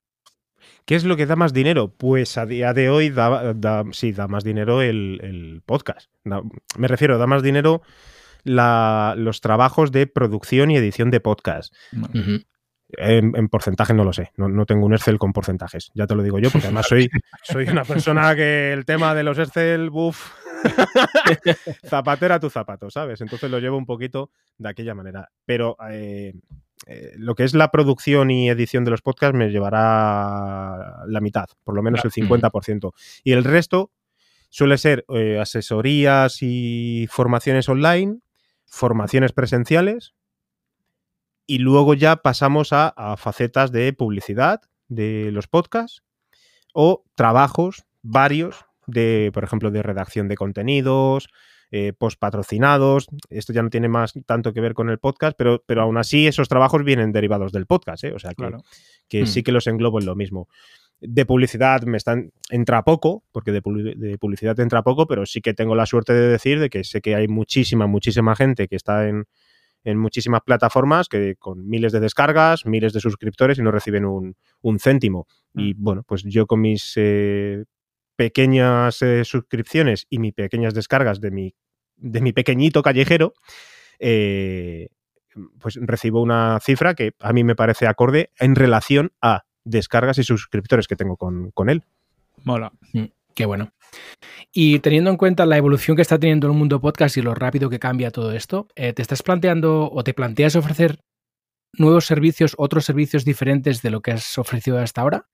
¿Qué 0.86 0.94
es 0.94 1.04
lo 1.04 1.16
que 1.16 1.26
da 1.26 1.36
más 1.36 1.52
dinero? 1.52 1.94
Pues 1.94 2.38
a 2.38 2.46
día 2.46 2.72
de 2.72 2.88
hoy 2.88 3.10
da, 3.10 3.84
sí, 3.92 4.12
da 4.12 4.26
más 4.26 4.42
dinero 4.42 4.80
el, 4.80 5.62
podcast. 5.66 6.10
me 6.24 6.88
refiero, 6.88 7.18
da 7.18 7.26
más 7.26 7.42
dinero 7.42 7.82
los 8.44 9.40
trabajos 9.42 9.92
de 9.92 10.06
producción 10.06 10.70
y 10.70 10.78
edición 10.78 11.10
de 11.10 11.20
podcast. 11.20 11.74
En, 12.90 13.48
porcentaje 13.48 13.92
no 13.92 14.02
lo 14.02 14.14
sé, 14.14 14.32
no, 14.36 14.64
tengo 14.64 14.86
un 14.86 14.94
Excel 14.94 15.18
con 15.18 15.34
porcentajes, 15.34 15.90
ya 15.94 16.06
te 16.06 16.14
lo 16.14 16.22
digo 16.22 16.38
yo, 16.38 16.50
porque 16.50 16.68
además 16.68 16.86
soy, 16.86 17.10
soy 17.42 17.68
una 17.68 17.84
persona 17.84 18.34
que 18.34 18.72
el 18.72 18.86
tema 18.86 19.14
de 19.14 19.24
los 19.24 19.38
Excel, 19.38 19.90
buff, 19.90 20.32
zapatera 21.86 22.40
tu 22.40 22.50
zapato, 22.50 22.90
¿sabes? 22.90 23.20
Entonces 23.20 23.50
lo 23.50 23.58
llevo 23.58 23.76
un 23.76 23.86
poquito 23.86 24.30
de 24.56 24.68
aquella 24.68 24.94
manera. 24.94 25.28
Pero 25.44 25.76
eh, 25.90 26.32
eh, 26.86 27.12
lo 27.16 27.34
que 27.34 27.44
es 27.44 27.54
la 27.54 27.70
producción 27.70 28.30
y 28.30 28.48
edición 28.48 28.84
de 28.84 28.90
los 28.90 29.02
podcasts 29.02 29.36
me 29.36 29.50
llevará 29.50 31.04
la 31.06 31.20
mitad, 31.20 31.46
por 31.64 31.74
lo 31.74 31.82
menos 31.82 32.04
el 32.04 32.10
50%. 32.10 32.92
Y 33.24 33.32
el 33.32 33.44
resto 33.44 33.92
suele 34.48 34.78
ser 34.78 35.04
eh, 35.08 35.38
asesorías 35.40 36.38
y 36.40 37.06
formaciones 37.10 37.68
online, 37.68 38.20
formaciones 38.66 39.32
presenciales, 39.32 40.14
y 41.48 41.58
luego 41.58 41.94
ya 41.94 42.16
pasamos 42.16 42.72
a, 42.72 43.16
facetas 43.16 43.72
de 43.72 43.92
publicidad 43.94 44.60
de 44.86 45.30
los 45.32 45.48
podcasts 45.48 46.02
o 46.74 47.04
trabajos 47.16 47.86
varios 48.02 48.66
de, 48.86 49.30
por 49.32 49.44
ejemplo, 49.44 49.70
de 49.70 49.82
redacción 49.82 50.28
de 50.28 50.36
contenidos, 50.36 51.28
eh, 51.70 51.94
post 51.98 52.18
patrocinados. 52.20 53.06
Esto 53.30 53.54
ya 53.54 53.62
no 53.62 53.70
tiene 53.70 53.88
más 53.88 54.12
tanto 54.26 54.52
que 54.52 54.60
ver 54.60 54.74
con 54.74 54.90
el 54.90 54.98
podcast, 54.98 55.36
pero, 55.38 55.64
pero 55.66 55.82
aún 55.82 55.96
así 55.96 56.26
esos 56.26 56.50
trabajos 56.50 56.84
vienen 56.84 57.12
derivados 57.12 57.50
del 57.50 57.66
podcast, 57.66 58.04
¿eh? 58.04 58.12
o 58.12 58.18
sea 58.18 58.34
que, 58.34 58.50
que 59.08 59.26
sí 59.26 59.40
mm. 59.40 59.44
que 59.44 59.52
los 59.52 59.66
englobo 59.66 60.00
en 60.00 60.06
lo 60.06 60.14
mismo. 60.14 60.48
De 61.00 61.24
publicidad 61.24 61.82
me 61.84 61.96
están 61.96 62.30
entra 62.50 62.84
poco, 62.84 63.24
porque 63.32 63.52
de, 63.52 63.62
de, 63.96 64.18
publicidad 64.18 64.60
entra 64.60 64.82
poco, 64.82 65.06
pero 65.06 65.24
sí 65.24 65.40
que 65.40 65.54
tengo 65.54 65.74
la 65.74 65.86
suerte 65.86 66.12
de 66.12 66.28
decir 66.28 66.60
de 66.60 66.68
que 66.68 66.84
sé 66.84 67.00
que 67.00 67.14
hay 67.14 67.26
muchísima, 67.26 67.86
muchísima 67.86 68.36
gente 68.36 68.68
que 68.68 68.76
está 68.76 69.08
en, 69.08 69.24
en 69.84 69.98
muchísimas 69.98 70.42
plataformas 70.42 71.08
que 71.08 71.36
con 71.36 71.68
miles 71.68 71.92
de 71.92 72.00
descargas, 72.00 72.66
miles 72.66 72.92
de 72.92 73.00
suscriptores 73.00 73.58
y 73.58 73.62
no 73.62 73.70
reciben 73.70 74.04
un, 74.04 74.34
céntimo. 74.78 75.26
Y 75.54 75.74
mm. 75.74 75.76
bueno, 75.82 76.02
pues 76.06 76.24
yo 76.24 76.46
con 76.46 76.60
mis 76.60 76.92
eh, 76.96 77.64
pequeñas 78.16 79.00
eh, 79.02 79.24
suscripciones 79.24 80.06
y 80.10 80.18
mis 80.18 80.34
pequeñas 80.34 80.74
descargas 80.74 81.20
de 81.20 81.30
mi, 81.30 81.54
de 81.96 82.20
mi 82.20 82.32
pequeñito 82.32 82.82
callejero, 82.82 83.34
eh, 83.98 84.88
pues 85.60 85.78
recibo 85.80 86.20
una 86.20 86.58
cifra 86.60 86.94
que 86.94 87.12
a 87.20 87.32
mí 87.32 87.44
me 87.44 87.54
parece 87.54 87.86
acorde 87.86 88.30
en 88.38 88.54
relación 88.56 89.12
a 89.20 89.44
descargas 89.64 90.18
y 90.18 90.24
suscriptores 90.24 90.88
que 90.88 90.96
tengo 90.96 91.16
con, 91.16 91.50
con 91.52 91.68
él. 91.68 91.84
Mola. 92.44 92.72
Mm. 92.92 93.04
Qué 93.38 93.46
bueno. 93.46 93.70
Y 94.52 94.80
teniendo 94.80 95.10
en 95.10 95.16
cuenta 95.16 95.46
la 95.46 95.56
evolución 95.56 95.94
que 95.94 96.02
está 96.02 96.18
teniendo 96.18 96.48
el 96.48 96.54
mundo 96.54 96.80
podcast 96.80 97.16
y 97.16 97.22
lo 97.22 97.36
rápido 97.36 97.70
que 97.70 97.78
cambia 97.78 98.10
todo 98.10 98.32
esto, 98.32 98.66
eh, 98.74 98.92
¿te 98.92 99.00
estás 99.00 99.22
planteando 99.22 99.88
o 99.92 100.02
te 100.02 100.12
planteas 100.12 100.56
ofrecer 100.56 100.98
nuevos 101.72 102.04
servicios, 102.04 102.56
otros 102.58 102.84
servicios 102.84 103.24
diferentes 103.24 103.80
de 103.80 103.90
lo 103.90 104.00
que 104.00 104.10
has 104.10 104.36
ofrecido 104.38 104.76
hasta 104.80 105.02
ahora? 105.02 105.28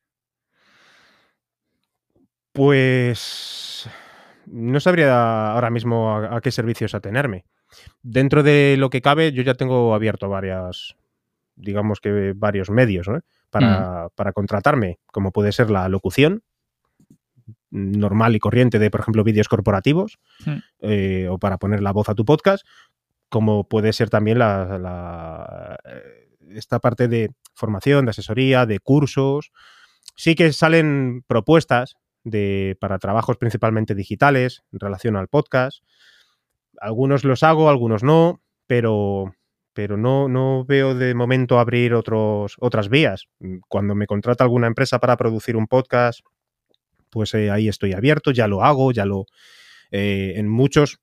Pues 2.52 3.88
no 4.44 4.80
sabría 4.80 5.52
ahora 5.52 5.70
mismo 5.70 6.14
a, 6.14 6.42
qué 6.42 6.50
servicios 6.50 6.94
atenerme. 6.94 7.46
Dentro 8.02 8.42
de 8.42 8.76
lo 8.78 8.90
que 8.90 9.00
cabe, 9.00 9.32
yo 9.32 9.42
ya 9.42 9.54
tengo 9.54 9.94
abierto 9.94 10.28
varias, 10.28 10.94
digamos 11.56 12.00
que 12.00 12.34
varios 12.36 12.68
medios 12.68 13.06
para, 13.48 14.10
para, 14.14 14.34
contratarme, 14.34 14.98
como 15.06 15.32
puede 15.32 15.52
ser 15.52 15.70
la 15.70 15.88
locución 15.88 16.42
normal 17.74 18.36
y 18.36 18.38
corriente 18.38 18.78
de, 18.78 18.90
por 18.90 19.00
ejemplo, 19.00 19.24
vídeos 19.24 19.48
corporativos 19.48 20.18
eh, 20.80 21.26
o 21.28 21.38
para 21.38 21.58
poner 21.58 21.82
la 21.82 21.92
voz 21.92 22.08
a 22.08 22.14
tu 22.14 22.24
podcast, 22.24 22.64
como 23.28 23.68
puede 23.68 23.92
ser 23.92 24.10
también 24.10 24.38
la, 24.38 25.76
eh, 25.84 26.28
esta 26.50 26.78
parte 26.78 27.08
de 27.08 27.30
formación, 27.54 28.04
de 28.06 28.10
asesoría, 28.10 28.64
de 28.64 28.78
cursos. 28.78 29.50
Sí 30.14 30.36
que 30.36 30.52
salen 30.52 31.24
propuestas 31.26 31.96
de, 32.22 32.76
para 32.80 33.00
trabajos 33.00 33.38
principalmente 33.38 33.96
digitales 33.96 34.62
en 34.72 34.78
relación 34.78 35.16
al 35.16 35.26
podcast. 35.26 35.82
Algunos 36.80 37.24
los 37.24 37.42
hago, 37.42 37.68
algunos 37.68 38.04
no, 38.04 38.40
pero, 38.68 39.34
pero 39.72 39.96
no, 39.96 40.28
no 40.28 40.64
veo 40.64 40.94
de 40.94 41.14
momento 41.14 41.58
abrir 41.58 41.94
otros, 41.94 42.54
otras 42.60 42.88
vías. 42.88 43.26
Cuando 43.66 43.96
me 43.96 44.06
contrata 44.06 44.44
alguna 44.44 44.68
empresa 44.68 45.00
para 45.00 45.16
producir 45.16 45.56
un 45.56 45.66
podcast, 45.66 46.20
pues 47.14 47.32
eh, 47.34 47.50
ahí 47.52 47.68
estoy 47.68 47.92
abierto, 47.92 48.32
ya 48.32 48.48
lo 48.48 48.64
hago, 48.64 48.90
ya 48.90 49.06
lo... 49.06 49.26
Eh, 49.92 50.32
en 50.36 50.48
muchos 50.48 50.98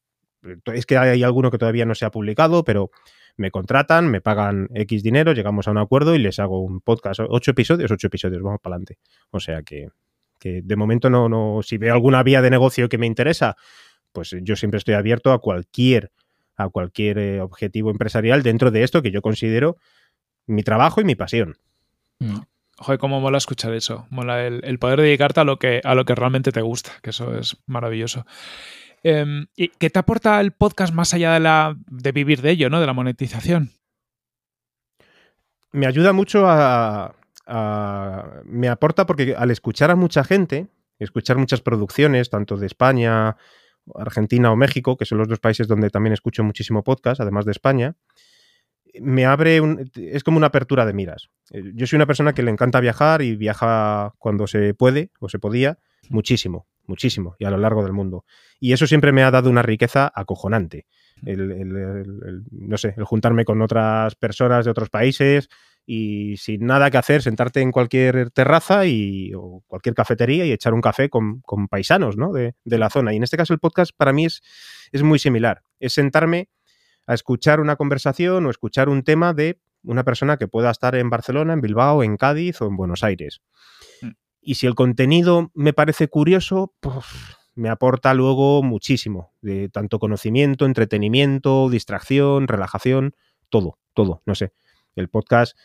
es 0.73 0.85
que 0.85 0.97
hay 0.97 1.23
alguno 1.23 1.51
que 1.51 1.57
todavía 1.57 1.85
no 1.85 1.95
se 1.95 2.03
ha 2.03 2.11
publicado, 2.11 2.65
pero 2.65 2.91
me 3.37 3.49
contratan, 3.49 4.09
me 4.11 4.19
pagan 4.19 4.67
X 4.73 5.03
dinero, 5.03 5.31
llegamos 5.31 5.67
a 5.67 5.71
un 5.71 5.77
acuerdo 5.77 6.15
y 6.15 6.19
les 6.19 6.39
hago 6.39 6.61
un 6.61 6.81
podcast. 6.81 7.21
Ocho 7.29 7.51
episodios, 7.51 7.89
ocho 7.89 8.07
episodios, 8.07 8.41
vamos 8.41 8.59
para 8.61 8.75
adelante. 8.75 8.97
O 9.29 9.39
sea 9.39 9.63
que, 9.63 9.87
de 10.43 10.75
momento 10.75 11.09
no, 11.09 11.29
no, 11.29 11.61
si 11.63 11.77
veo 11.77 11.93
alguna 11.93 12.23
vía 12.23 12.41
de 12.41 12.49
negocio 12.49 12.89
que 12.89 12.97
me 12.97 13.07
interesa, 13.07 13.55
pues 14.11 14.35
yo 14.41 14.57
siempre 14.57 14.79
estoy 14.79 14.95
abierto 14.95 15.31
a 15.31 15.39
cualquier, 15.39 16.11
a 16.57 16.67
cualquier 16.67 17.17
eh, 17.19 17.39
objetivo 17.39 17.91
empresarial 17.91 18.43
dentro 18.43 18.71
de 18.71 18.83
esto 18.83 19.01
que 19.01 19.11
yo 19.11 19.21
considero 19.21 19.77
mi 20.47 20.63
trabajo 20.63 20.99
y 20.99 21.05
mi 21.05 21.15
pasión. 21.15 21.55
Mm. 22.19 22.39
Joder, 22.81 22.99
cómo 22.99 23.21
mola 23.21 23.37
escuchar 23.37 23.73
eso. 23.73 24.07
Mola 24.09 24.43
el, 24.43 24.79
poder 24.79 24.99
dedicarte 24.99 25.39
a 25.39 25.43
lo 25.43 25.59
que, 25.59 25.81
a 25.83 25.93
lo 25.93 26.03
que 26.03 26.15
realmente 26.15 26.51
te 26.51 26.61
gusta, 26.61 26.91
que 27.03 27.11
eso 27.11 27.37
es 27.37 27.55
maravilloso. 27.67 28.25
Em, 29.03 29.45
¿Y 29.55 29.67
qué 29.67 29.91
te 29.91 29.99
aporta 29.99 30.41
el 30.41 30.51
podcast 30.51 30.91
más 30.91 31.13
allá 31.13 31.33
de, 31.33 31.41
la, 31.41 31.77
de 31.87 32.11
vivir 32.11 32.41
de 32.41 32.49
ello, 32.49 32.71
¿no? 32.71 32.79
de 32.79 32.87
la 32.87 32.93
monetización? 32.93 33.69
Me 35.71 35.85
ayuda 35.85 36.11
mucho 36.11 36.45
a, 36.47 37.13
Me 38.45 38.67
aporta 38.67 39.05
porque 39.05 39.35
al 39.37 39.51
escuchar 39.51 39.91
a 39.91 39.95
mucha 39.95 40.23
gente, 40.23 40.67
escuchar 40.97 41.37
muchas 41.37 41.61
producciones, 41.61 42.31
tanto 42.31 42.57
de 42.57 42.65
España, 42.65 43.37
Argentina 43.93 44.51
o 44.51 44.55
México, 44.55 44.97
que 44.97 45.05
son 45.05 45.19
los 45.19 45.27
dos 45.27 45.39
países 45.39 45.67
donde 45.67 45.91
también 45.91 46.13
escucho 46.13 46.43
muchísimo 46.43 46.83
podcast, 46.83 47.21
además 47.21 47.45
de 47.45 47.51
España, 47.51 47.95
me 48.99 49.25
abre 49.25 49.61
un, 49.61 49.89
es 49.95 50.23
como 50.23 50.37
una 50.37 50.47
apertura 50.47 50.85
de 50.85 50.93
miras. 50.93 51.29
Eh, 51.51 51.71
yo 51.75 51.87
soy 51.87 51.97
una 51.97 52.07
persona 52.07 52.33
que 52.33 52.43
le 52.43 52.51
encanta 52.51 52.79
viajar 52.79 53.21
y 53.21 53.35
viaja 53.35 54.13
cuando 54.17 54.47
se 54.47 54.73
puede 54.73 55.11
o 55.19 55.29
se 55.29 55.39
podía 55.39 55.79
muchísimo 56.09 56.67
muchísimo, 56.91 57.35
y 57.39 57.45
a 57.45 57.49
lo 57.49 57.57
largo 57.57 57.83
del 57.83 57.93
mundo. 57.93 58.25
Y 58.59 58.73
eso 58.73 58.85
siempre 58.85 59.11
me 59.11 59.23
ha 59.23 59.31
dado 59.31 59.49
una 59.49 59.63
riqueza 59.63 60.11
acojonante. 60.13 60.85
El, 61.25 62.43
no 62.51 62.77
sé, 62.77 62.93
el 62.97 63.03
juntarme 63.03 63.45
con 63.45 63.61
otras 63.61 64.15
personas 64.15 64.65
de 64.65 64.71
otros 64.71 64.89
países 64.89 65.49
y 65.85 66.37
sin 66.37 66.65
nada 66.65 66.91
que 66.91 66.97
hacer, 66.97 67.21
sentarte 67.21 67.61
en 67.61 67.71
cualquier 67.71 68.31
terraza 68.31 68.85
y, 68.85 69.31
o 69.35 69.63
cualquier 69.67 69.95
cafetería 69.95 70.45
y 70.45 70.51
echar 70.51 70.73
un 70.73 70.81
café 70.81 71.09
con, 71.09 71.41
paisanos 71.69 72.17
¿no? 72.17 72.31
de, 72.31 72.53
la 72.65 72.89
zona. 72.89 73.13
Y 73.13 73.17
en 73.17 73.23
este 73.23 73.37
caso 73.37 73.53
el 73.53 73.59
podcast 73.59 73.91
para 73.95 74.13
mí 74.13 74.25
es, 74.25 74.41
es 74.91 75.03
muy 75.03 75.19
similar. 75.19 75.63
Es 75.79 75.93
sentarme 75.93 76.49
a 77.11 77.13
escuchar 77.13 77.59
una 77.59 77.75
conversación 77.75 78.45
o 78.45 78.49
escuchar 78.49 78.87
un 78.87 79.03
tema 79.03 79.33
de 79.33 79.59
una 79.83 80.05
persona 80.05 80.37
que 80.37 80.47
pueda 80.47 80.71
estar 80.71 80.95
en 80.95 81.09
Barcelona, 81.09 81.51
en 81.51 81.59
Bilbao, 81.59 82.03
en 82.03 82.15
Cádiz 82.15 82.61
o 82.61 82.67
en 82.67 82.77
Buenos 82.77 83.03
Aires. 83.03 83.41
Y 84.39 84.55
si 84.55 84.65
el 84.65 84.75
contenido 84.75 85.51
me 85.53 85.73
parece 85.73 86.07
curioso, 86.07 86.73
pues 86.79 87.05
me 87.53 87.67
aporta 87.67 88.13
luego 88.13 88.63
muchísimo, 88.63 89.33
de 89.41 89.67
tanto 89.67 89.99
conocimiento, 89.99 90.65
entretenimiento, 90.65 91.69
distracción, 91.69 92.47
relajación, 92.47 93.13
todo, 93.49 93.77
todo, 93.93 94.21
no 94.25 94.33
sé. 94.33 94.53
El 94.95 95.09
podcast, 95.09 95.57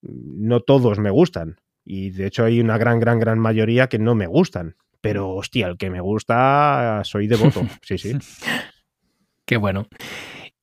no 0.00 0.60
todos 0.60 1.00
me 1.00 1.10
gustan. 1.10 1.60
Y 1.84 2.10
de 2.10 2.26
hecho 2.26 2.44
hay 2.44 2.60
una 2.60 2.78
gran, 2.78 3.00
gran, 3.00 3.18
gran 3.18 3.40
mayoría 3.40 3.88
que 3.88 3.98
no 3.98 4.14
me 4.14 4.28
gustan. 4.28 4.76
Pero 5.00 5.30
hostia, 5.30 5.66
el 5.66 5.76
que 5.76 5.90
me 5.90 6.00
gusta, 6.00 7.02
soy 7.04 7.26
devoto. 7.26 7.66
Sí, 7.82 7.98
sí. 7.98 8.16
Qué 9.44 9.56
bueno. 9.56 9.88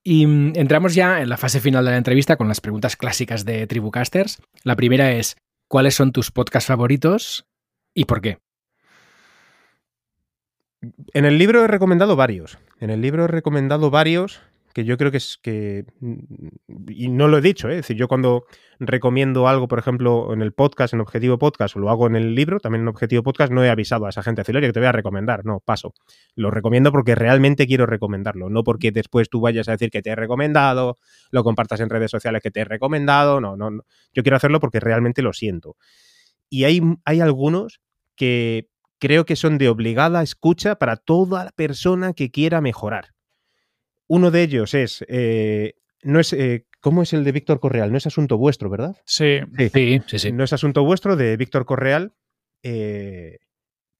Y 0.05 0.25
mm, 0.25 0.53
entramos 0.55 0.95
ya 0.95 1.21
en 1.21 1.27
la 1.27 1.35
fase 1.35 1.59
final 1.59 1.83
de 1.83 1.91
la 1.91 1.97
entrevista 1.97 2.37
con 2.37 2.47
las 2.47 2.61
preguntas 2.61 2.95
clásicas 2.95 3.43
de 3.43 3.67
Tribucasters. 3.67 4.41
La 4.63 4.77
primera 4.77 5.11
es, 5.11 5.35
¿Cuáles 5.67 5.95
son 5.95 6.11
tus 6.11 6.31
podcasts 6.31 6.67
favoritos 6.67 7.47
y 7.93 8.05
por 8.05 8.21
qué? 8.21 8.37
En 11.13 11.25
el 11.25 11.39
libro 11.39 11.63
he 11.63 11.67
recomendado 11.67 12.15
varios. 12.15 12.59
En 12.79 12.91
el 12.91 13.01
libro 13.01 13.25
he 13.25 13.27
recomendado 13.27 13.89
varios 13.89 14.41
que 14.75 14.83
yo 14.83 14.97
creo 14.97 15.09
que 15.09 15.17
es 15.17 15.39
que. 15.41 15.85
Y 16.89 17.07
no 17.07 17.29
lo 17.29 17.37
he 17.37 17.41
dicho, 17.41 17.69
¿eh? 17.69 17.75
es 17.75 17.77
decir, 17.77 17.95
yo 17.95 18.09
cuando 18.09 18.43
recomiendo 18.77 19.47
algo, 19.47 19.69
por 19.69 19.79
ejemplo, 19.79 20.33
en 20.33 20.41
el 20.41 20.51
podcast, 20.51 20.93
en 20.93 20.99
Objetivo 20.99 21.37
Podcast, 21.37 21.77
o 21.77 21.79
lo 21.79 21.89
hago 21.89 22.07
en 22.07 22.17
el 22.17 22.35
libro, 22.35 22.59
también 22.59 22.81
en 22.81 22.89
Objetivo 22.89 23.23
Podcast, 23.23 23.53
no 23.53 23.63
he 23.63 23.69
avisado 23.69 24.05
a 24.05 24.09
esa 24.09 24.21
gente, 24.21 24.41
a 24.41 24.43
que 24.43 24.73
te 24.73 24.79
voy 24.81 24.87
a 24.87 24.91
recomendar. 24.91 25.45
No, 25.45 25.61
paso. 25.61 25.93
Lo 26.35 26.51
recomiendo 26.51 26.91
porque 26.91 27.15
realmente 27.15 27.67
quiero 27.67 27.85
recomendarlo, 27.85 28.49
no 28.49 28.65
porque 28.65 28.91
después 28.91 29.29
tú 29.29 29.39
vayas 29.39 29.69
a 29.69 29.71
decir 29.71 29.91
que 29.91 30.01
te 30.01 30.09
he 30.09 30.15
recomendado, 30.15 30.97
lo 31.31 31.45
compartas 31.45 31.79
en 31.79 31.89
redes 31.89 32.11
sociales 32.11 32.41
que 32.43 32.51
te 32.51 32.59
he 32.59 32.65
recomendado. 32.65 33.39
No, 33.39 33.55
no, 33.55 33.71
no. 33.71 33.83
Yo 34.13 34.23
quiero 34.23 34.35
hacerlo 34.35 34.59
porque 34.59 34.81
realmente 34.81 35.21
lo 35.21 35.31
siento. 35.31 35.77
Y 36.49 36.65
hay, 36.65 36.81
hay 37.05 37.21
algunos 37.21 37.79
que 38.17 38.67
creo 38.99 39.25
que 39.25 39.37
son 39.37 39.57
de 39.57 39.69
obligada 39.69 40.21
escucha 40.21 40.75
para 40.75 40.97
toda 40.97 41.51
persona 41.55 42.11
que 42.11 42.29
quiera 42.29 42.59
mejorar. 42.59 43.14
Uno 44.07 44.31
de 44.31 44.43
ellos 44.43 44.73
es, 44.73 45.03
eh, 45.07 45.75
no 46.03 46.19
es, 46.19 46.33
eh, 46.33 46.67
¿cómo 46.79 47.01
es 47.01 47.13
el 47.13 47.23
de 47.23 47.31
Víctor 47.31 47.59
Correal? 47.59 47.91
No 47.91 47.97
es 47.97 48.05
asunto 48.05 48.37
vuestro, 48.37 48.69
¿verdad? 48.69 48.95
Sí, 49.05 49.39
sí, 49.57 50.01
sí. 50.07 50.19
sí, 50.19 50.31
No 50.31 50.43
es 50.43 50.53
asunto 50.53 50.83
vuestro 50.83 51.15
de 51.15 51.35
Víctor 51.37 51.65
Correal. 51.65 52.13
Eh, 52.63 53.39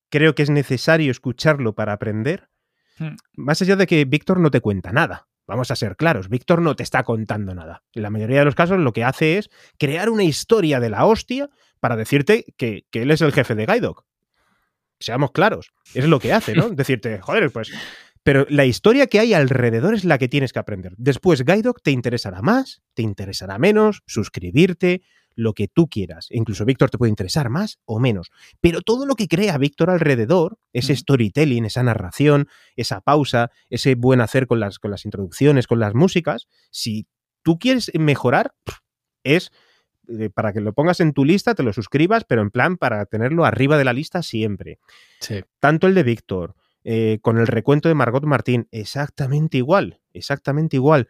creo 0.10 0.36
que 0.36 0.44
es 0.44 0.50
necesario 0.50 1.12
escucharlo 1.12 1.74
para 1.74 1.94
aprender. 1.94 2.50
Hmm. 2.98 3.16
Más 3.34 3.62
allá 3.62 3.76
de 3.76 3.88
que 3.88 4.06
Víctor 4.06 4.40
no 4.40 4.52
te 4.52 4.62
cuenta 4.62 4.92
nada. 4.92 5.28
Vamos 5.48 5.70
a 5.70 5.76
ser 5.76 5.96
claros, 5.96 6.28
Víctor 6.28 6.62
no 6.62 6.76
te 6.76 6.82
está 6.82 7.04
contando 7.04 7.54
nada. 7.54 7.84
En 7.94 8.02
la 8.02 8.10
mayoría 8.10 8.40
de 8.40 8.46
los 8.46 8.56
casos 8.56 8.80
lo 8.80 8.94
que 8.94 9.04
hace 9.04 9.38
es 9.38 9.52
crear 9.78 10.10
una 10.10 10.24
historia 10.24 10.80
de 10.80 10.90
la 10.90 11.06
hostia 11.06 11.50
para 11.80 11.96
decirte 11.96 12.46
que, 12.58 12.86
que 12.90 13.04
él 13.04 13.12
es 13.12 13.22
el 13.22 13.32
jefe 13.32 13.54
de 13.54 13.68
Gaidoc. 13.68 14.06
Seamos 15.00 15.32
claros, 15.32 15.72
es 15.94 16.06
lo 16.06 16.20
que 16.20 16.34
hace, 16.34 16.56
¿no? 16.56 16.70
Decirte, 16.72 17.20
joder, 17.20 17.52
pues 17.52 17.72
pero 18.26 18.48
la 18.50 18.66
historia 18.66 19.06
que 19.06 19.20
hay 19.20 19.36
alrededor 19.36 19.94
es 19.94 20.04
la 20.04 20.18
que 20.18 20.28
tienes 20.28 20.52
que 20.52 20.58
aprender. 20.58 20.96
Después, 20.98 21.46
Guidoc 21.46 21.84
te 21.84 21.92
interesará 21.92 22.42
más, 22.42 22.82
te 22.96 23.04
interesará 23.04 23.60
menos, 23.60 24.02
suscribirte, 24.08 25.04
lo 25.36 25.54
que 25.54 25.68
tú 25.68 25.88
quieras. 25.88 26.30
Incluso 26.32 26.66
Víctor 26.66 26.90
te 26.90 26.98
puede 26.98 27.12
interesar 27.12 27.52
más 27.52 27.78
o 27.86 28.00
menos. 28.00 28.32
Pero 28.62 28.82
todo 28.82 29.06
lo 29.06 29.14
que 29.14 29.28
crea 29.28 29.60
Víctor 29.60 29.92
alrededor, 29.92 30.58
ese 30.74 30.96
storytelling, 30.96 31.66
esa 31.66 31.84
narración, 31.84 32.48
esa 32.76 33.00
pausa, 33.02 33.52
ese 33.70 33.94
buen 33.94 34.22
hacer 34.22 34.48
con 34.48 34.60
las, 34.60 34.80
con 34.80 34.90
las 34.90 35.06
introducciones, 35.06 35.68
con 35.68 35.80
las 35.80 35.94
músicas, 35.94 36.48
si 36.72 37.06
tú 37.44 37.60
quieres 37.60 37.92
mejorar, 37.94 38.56
es 39.24 39.52
eh, 40.08 40.32
para 40.32 40.52
que 40.52 40.62
lo 40.62 40.74
pongas 40.74 41.00
en 41.00 41.14
tu 41.14 41.26
lista, 41.26 41.54
te 41.54 41.62
lo 41.62 41.74
suscribas, 41.74 42.24
pero 42.24 42.42
en 42.42 42.50
plan 42.50 42.78
para 42.78 43.06
tenerlo 43.06 43.46
arriba 43.46 43.78
de 43.78 43.84
la 43.84 43.94
lista 43.94 44.24
siempre. 44.24 44.80
Tanto 45.60 45.86
el 45.86 45.94
de 45.94 46.02
Víctor, 46.02 46.56
eh, 46.88 47.18
con 47.24 47.40
el 47.40 47.48
recuento 47.48 47.90
de 47.90 47.96
Margot 47.96 48.24
Martín, 48.26 48.68
exactamente 48.70 49.58
igual, 49.58 50.02
exactamente 50.14 50.78
igual. 50.78 51.08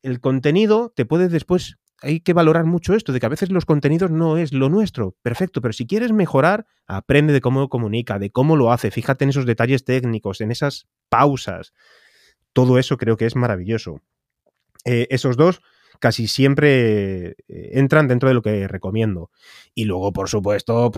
El 0.00 0.20
contenido 0.20 0.92
te 0.94 1.04
puede 1.04 1.28
después, 1.28 1.78
hay 2.00 2.20
que 2.20 2.34
valorar 2.34 2.66
mucho 2.66 2.94
esto, 2.94 3.12
de 3.12 3.18
que 3.18 3.26
a 3.26 3.30
veces 3.30 3.50
los 3.50 3.64
contenidos 3.64 4.12
no 4.12 4.36
es 4.36 4.52
lo 4.52 4.68
nuestro, 4.68 5.16
perfecto, 5.22 5.60
pero 5.60 5.72
si 5.72 5.88
quieres 5.88 6.12
mejorar, 6.12 6.66
aprende 6.86 7.32
de 7.32 7.40
cómo 7.40 7.68
comunica, 7.68 8.20
de 8.20 8.30
cómo 8.30 8.56
lo 8.56 8.70
hace, 8.70 8.92
fíjate 8.92 9.24
en 9.24 9.30
esos 9.30 9.44
detalles 9.44 9.84
técnicos, 9.84 10.40
en 10.40 10.52
esas 10.52 10.86
pausas, 11.08 11.72
todo 12.52 12.78
eso 12.78 12.96
creo 12.96 13.16
que 13.16 13.26
es 13.26 13.34
maravilloso. 13.34 14.00
Eh, 14.84 15.08
esos 15.10 15.36
dos 15.36 15.62
casi 15.98 16.28
siempre 16.28 17.30
eh, 17.30 17.36
entran 17.48 18.06
dentro 18.06 18.28
de 18.28 18.34
lo 18.36 18.42
que 18.42 18.68
recomiendo. 18.68 19.32
Y 19.74 19.84
luego, 19.84 20.12
por 20.12 20.28
supuesto, 20.28 20.92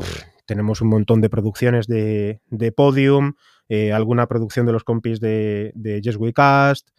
tenemos 0.45 0.83
un 0.83 0.89
montón 0.89 1.23
de 1.23 1.31
producciones 1.31 1.87
de, 1.87 2.43
de 2.51 2.71
Podium, 2.71 3.33
eh, 3.73 3.91
alguna 3.91 4.27
producción 4.27 4.67
de 4.67 4.73
los 4.73 4.85
compis 4.85 5.19
de, 5.19 5.73
de 5.75 6.03
Yes 6.03 6.19
Cast. 6.35 6.91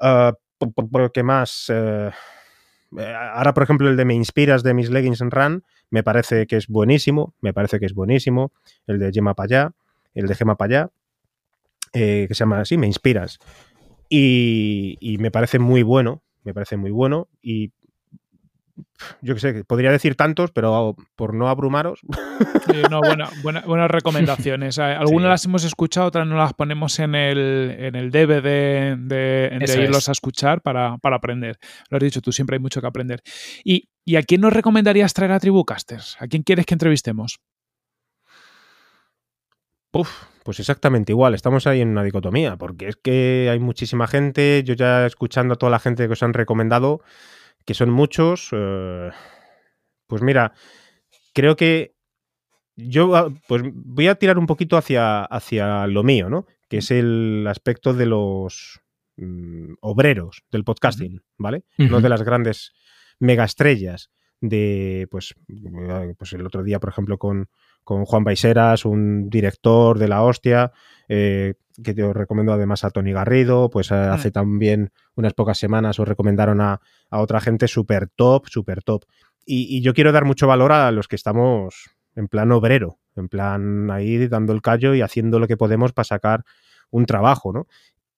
Uh, 0.00 0.30
¿Qué 1.12 1.24
más? 1.24 1.66
Eh, 1.68 2.10
ahora, 3.34 3.52
por 3.52 3.64
ejemplo, 3.64 3.88
el 3.88 3.96
de 3.96 4.04
Me 4.04 4.14
Inspiras 4.14 4.62
de 4.62 4.72
Mis 4.72 4.88
Leggings 4.88 5.20
and 5.20 5.32
Run 5.32 5.64
me 5.90 6.04
parece 6.04 6.46
que 6.46 6.56
es 6.56 6.68
buenísimo, 6.68 7.34
me 7.40 7.52
parece 7.52 7.80
que 7.80 7.86
es 7.86 7.94
buenísimo. 7.94 8.52
El 8.86 9.00
de 9.00 9.10
Gema 9.10 9.34
Payá, 9.34 9.72
el 10.14 10.28
de 10.28 10.36
Gema 10.36 10.54
Payá, 10.54 10.90
eh, 11.92 12.26
que 12.28 12.34
se 12.34 12.38
llama 12.38 12.60
así, 12.60 12.78
Me 12.78 12.86
Inspiras. 12.86 13.40
Y, 14.08 14.96
y 15.00 15.18
me 15.18 15.32
parece 15.32 15.58
muy 15.58 15.82
bueno, 15.82 16.22
me 16.44 16.54
parece 16.54 16.76
muy 16.76 16.92
bueno. 16.92 17.28
Y 17.42 17.72
yo 19.20 19.34
qué 19.34 19.40
sé, 19.40 19.64
podría 19.64 19.90
decir 19.90 20.14
tantos, 20.14 20.50
pero 20.52 20.96
por 21.16 21.34
no 21.34 21.48
abrumaros. 21.48 22.00
no, 22.90 23.00
buenas 23.42 23.90
recomendaciones. 23.90 24.78
Algunas 24.78 25.30
las 25.30 25.44
hemos 25.44 25.64
escuchado, 25.64 26.06
otras 26.06 26.26
no 26.26 26.36
las 26.36 26.54
ponemos 26.54 26.98
en 26.98 27.14
el, 27.14 27.76
en 27.78 27.96
el 27.96 28.10
DVD 28.10 28.96
de, 28.96 29.82
irlos 29.82 30.08
a 30.08 30.12
escuchar 30.12 30.60
para, 30.62 30.96
aprender. 31.02 31.58
Lo 31.88 31.96
has 31.96 32.02
dicho 32.02 32.20
tú, 32.20 32.32
siempre 32.32 32.56
hay 32.56 32.60
mucho 32.60 32.80
que 32.80 32.86
aprender. 32.86 33.22
¿Y, 33.64 33.88
a 34.16 34.22
quién 34.22 34.40
nos 34.40 34.52
recomendarías 34.52 35.14
traer 35.14 35.32
a 35.32 35.40
Tribucasters? 35.40 36.16
¿A 36.20 36.26
quién 36.26 36.42
quieres 36.42 36.66
que 36.66 36.74
entrevistemos? 36.74 37.38
pues 40.44 40.60
exactamente 40.60 41.12
igual, 41.12 41.34
estamos 41.34 41.66
ahí 41.66 41.80
en 41.80 41.88
una 41.90 42.02
dicotomía, 42.02 42.56
porque 42.56 42.88
es 42.88 42.96
que 42.96 43.48
hay 43.50 43.58
muchísima 43.58 44.06
gente, 44.06 44.62
yo 44.64 44.74
ya 44.74 45.06
escuchando 45.06 45.54
a 45.54 45.56
toda 45.56 45.70
la 45.70 45.78
gente 45.78 46.06
que 46.06 46.12
os 46.12 46.22
han 46.22 46.32
recomendado, 46.32 47.02
que 47.64 47.74
son 47.74 47.90
muchos. 47.90 48.48
Eh, 48.52 49.10
pues 50.06 50.22
mira, 50.22 50.52
creo 51.32 51.56
que 51.56 51.94
yo 52.76 53.14
ah, 53.16 53.32
pues 53.48 53.62
voy 53.72 54.08
a 54.08 54.14
tirar 54.14 54.38
un 54.38 54.46
poquito 54.46 54.76
hacia, 54.76 55.24
hacia 55.24 55.86
lo 55.86 56.02
mío, 56.02 56.28
¿no? 56.28 56.46
Que 56.68 56.78
es 56.78 56.90
el 56.90 57.46
aspecto 57.48 57.94
de 57.94 58.06
los 58.06 58.80
mm, 59.16 59.74
obreros 59.80 60.42
del 60.50 60.64
podcasting, 60.64 61.22
¿vale? 61.36 61.64
No 61.76 62.00
de 62.00 62.08
las 62.08 62.22
grandes 62.22 62.72
megaestrellas 63.18 64.10
de, 64.40 65.06
pues, 65.10 65.34
eh, 65.48 66.14
pues 66.16 66.32
el 66.32 66.46
otro 66.46 66.62
día, 66.62 66.80
por 66.80 66.88
ejemplo, 66.88 67.18
con, 67.18 67.48
con 67.84 68.04
Juan 68.04 68.24
Baiseras, 68.24 68.84
un 68.84 69.28
director 69.28 69.98
de 69.98 70.08
la 70.08 70.22
hostia, 70.22 70.72
eh, 71.08 71.54
que 71.82 71.94
te 71.94 72.12
recomiendo 72.12 72.52
además 72.52 72.84
a 72.84 72.90
Tony 72.90 73.12
Garrido, 73.12 73.70
pues 73.70 73.90
eh, 73.90 73.94
hace 73.94 74.28
mm. 74.28 74.32
también 74.32 74.92
unas 75.14 75.34
pocas 75.34 75.58
semanas 75.58 75.98
os 75.98 76.06
recomendaron 76.06 76.60
a, 76.60 76.80
otra 77.10 77.40
gente 77.40 77.68
súper 77.68 78.08
top, 78.08 78.46
súper 78.48 78.82
top. 78.82 79.04
Y, 79.44 79.80
yo 79.82 79.94
quiero 79.94 80.12
dar 80.12 80.24
mucho 80.24 80.46
valor 80.46 80.72
a 80.72 80.92
los 80.92 81.08
que 81.08 81.16
estamos 81.16 81.90
en 82.14 82.28
plan 82.28 82.52
obrero, 82.52 82.98
en 83.16 83.28
plan 83.28 83.90
ahí 83.90 84.28
dando 84.28 84.52
el 84.52 84.62
callo 84.62 84.94
y 84.94 85.00
haciendo 85.00 85.38
lo 85.38 85.48
que 85.48 85.56
podemos 85.56 85.92
para 85.92 86.04
sacar 86.04 86.44
un 86.90 87.06
trabajo, 87.06 87.52
¿no? 87.52 87.66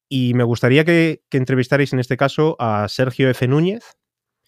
Y 0.08 0.34
me 0.34 0.44
gustaría 0.44 0.84
que, 0.84 1.22
entrevistarais 1.30 1.92
en 1.94 2.00
este 2.00 2.18
caso 2.18 2.56
a 2.58 2.86
Sergio 2.88 3.30
F. 3.30 3.48
Núñez. 3.48 3.96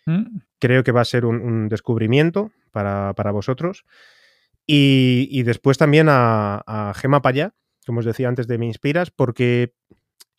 Mm. 0.05 0.41
Creo 0.59 0.85
que 0.85 0.93
va 0.93 1.01
a 1.01 1.07
ser 1.07 1.25
un, 1.25 1.71
descubrimiento 1.71 2.51
para, 2.71 3.15
vosotros. 3.33 3.87
Y, 4.67 5.43
después 5.43 5.77
también 5.77 6.09
a, 6.09 6.63
a 6.67 6.95
Gema 6.95 7.21
Payá, 7.21 7.55
como 7.87 8.01
os 8.01 8.07
decía 8.07 8.29
antes 8.29 8.47
de 8.47 8.59
Me 8.59 8.67
Inspiras, 8.67 9.11
porque 9.11 9.75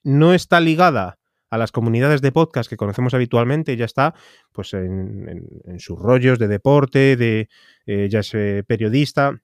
no 0.04 0.34
está 0.34 0.60
ligada 0.60 1.20
a 1.50 1.58
las 1.58 1.72
comunidades 1.72 2.22
de 2.22 2.32
podcast 2.32 2.70
que 2.70 2.78
conocemos 2.78 3.14
habitualmente, 3.14 3.78
ya 3.78 3.86
está 3.86 4.14
pues 4.52 4.74
en, 4.74 5.48
sus 5.80 5.98
rollos 6.00 6.40
de 6.40 6.48
deporte, 6.48 7.16
de 7.16 7.50
eh, 7.86 8.08
ya 8.10 8.20
es 8.20 8.34
eh, 8.34 8.64
periodista, 8.66 9.42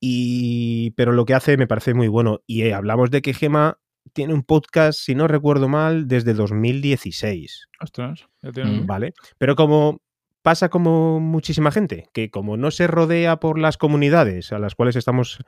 y, 0.00 0.90
pero 0.92 1.12
lo 1.12 1.24
que 1.24 1.34
hace 1.34 1.56
me 1.56 1.66
parece 1.66 1.94
muy 1.94 2.08
bueno. 2.08 2.40
Y 2.46 2.62
eh, 2.62 2.74
hablamos 2.74 3.10
de 3.10 3.22
que 3.22 3.34
Gema 3.34 3.78
tiene 4.12 4.34
un 4.34 4.44
podcast, 4.44 4.98
si 5.00 5.14
no 5.14 5.26
recuerdo 5.26 5.68
mal, 5.68 6.06
desde 6.06 6.34
2016. 6.34 7.68
Ostras, 7.80 8.26
ya 8.42 8.52
tiene... 8.52 8.82
Vale, 8.84 9.14
pero 9.36 9.56
como 9.56 10.00
pasa 10.46 10.68
como 10.68 11.18
muchísima 11.18 11.72
gente, 11.72 12.08
que 12.12 12.30
como 12.30 12.56
no 12.56 12.70
se 12.70 12.86
rodea 12.86 13.40
por 13.40 13.58
las 13.58 13.76
comunidades 13.76 14.52
a 14.52 14.60
las 14.60 14.76
cuales 14.76 14.94
estamos 14.94 15.38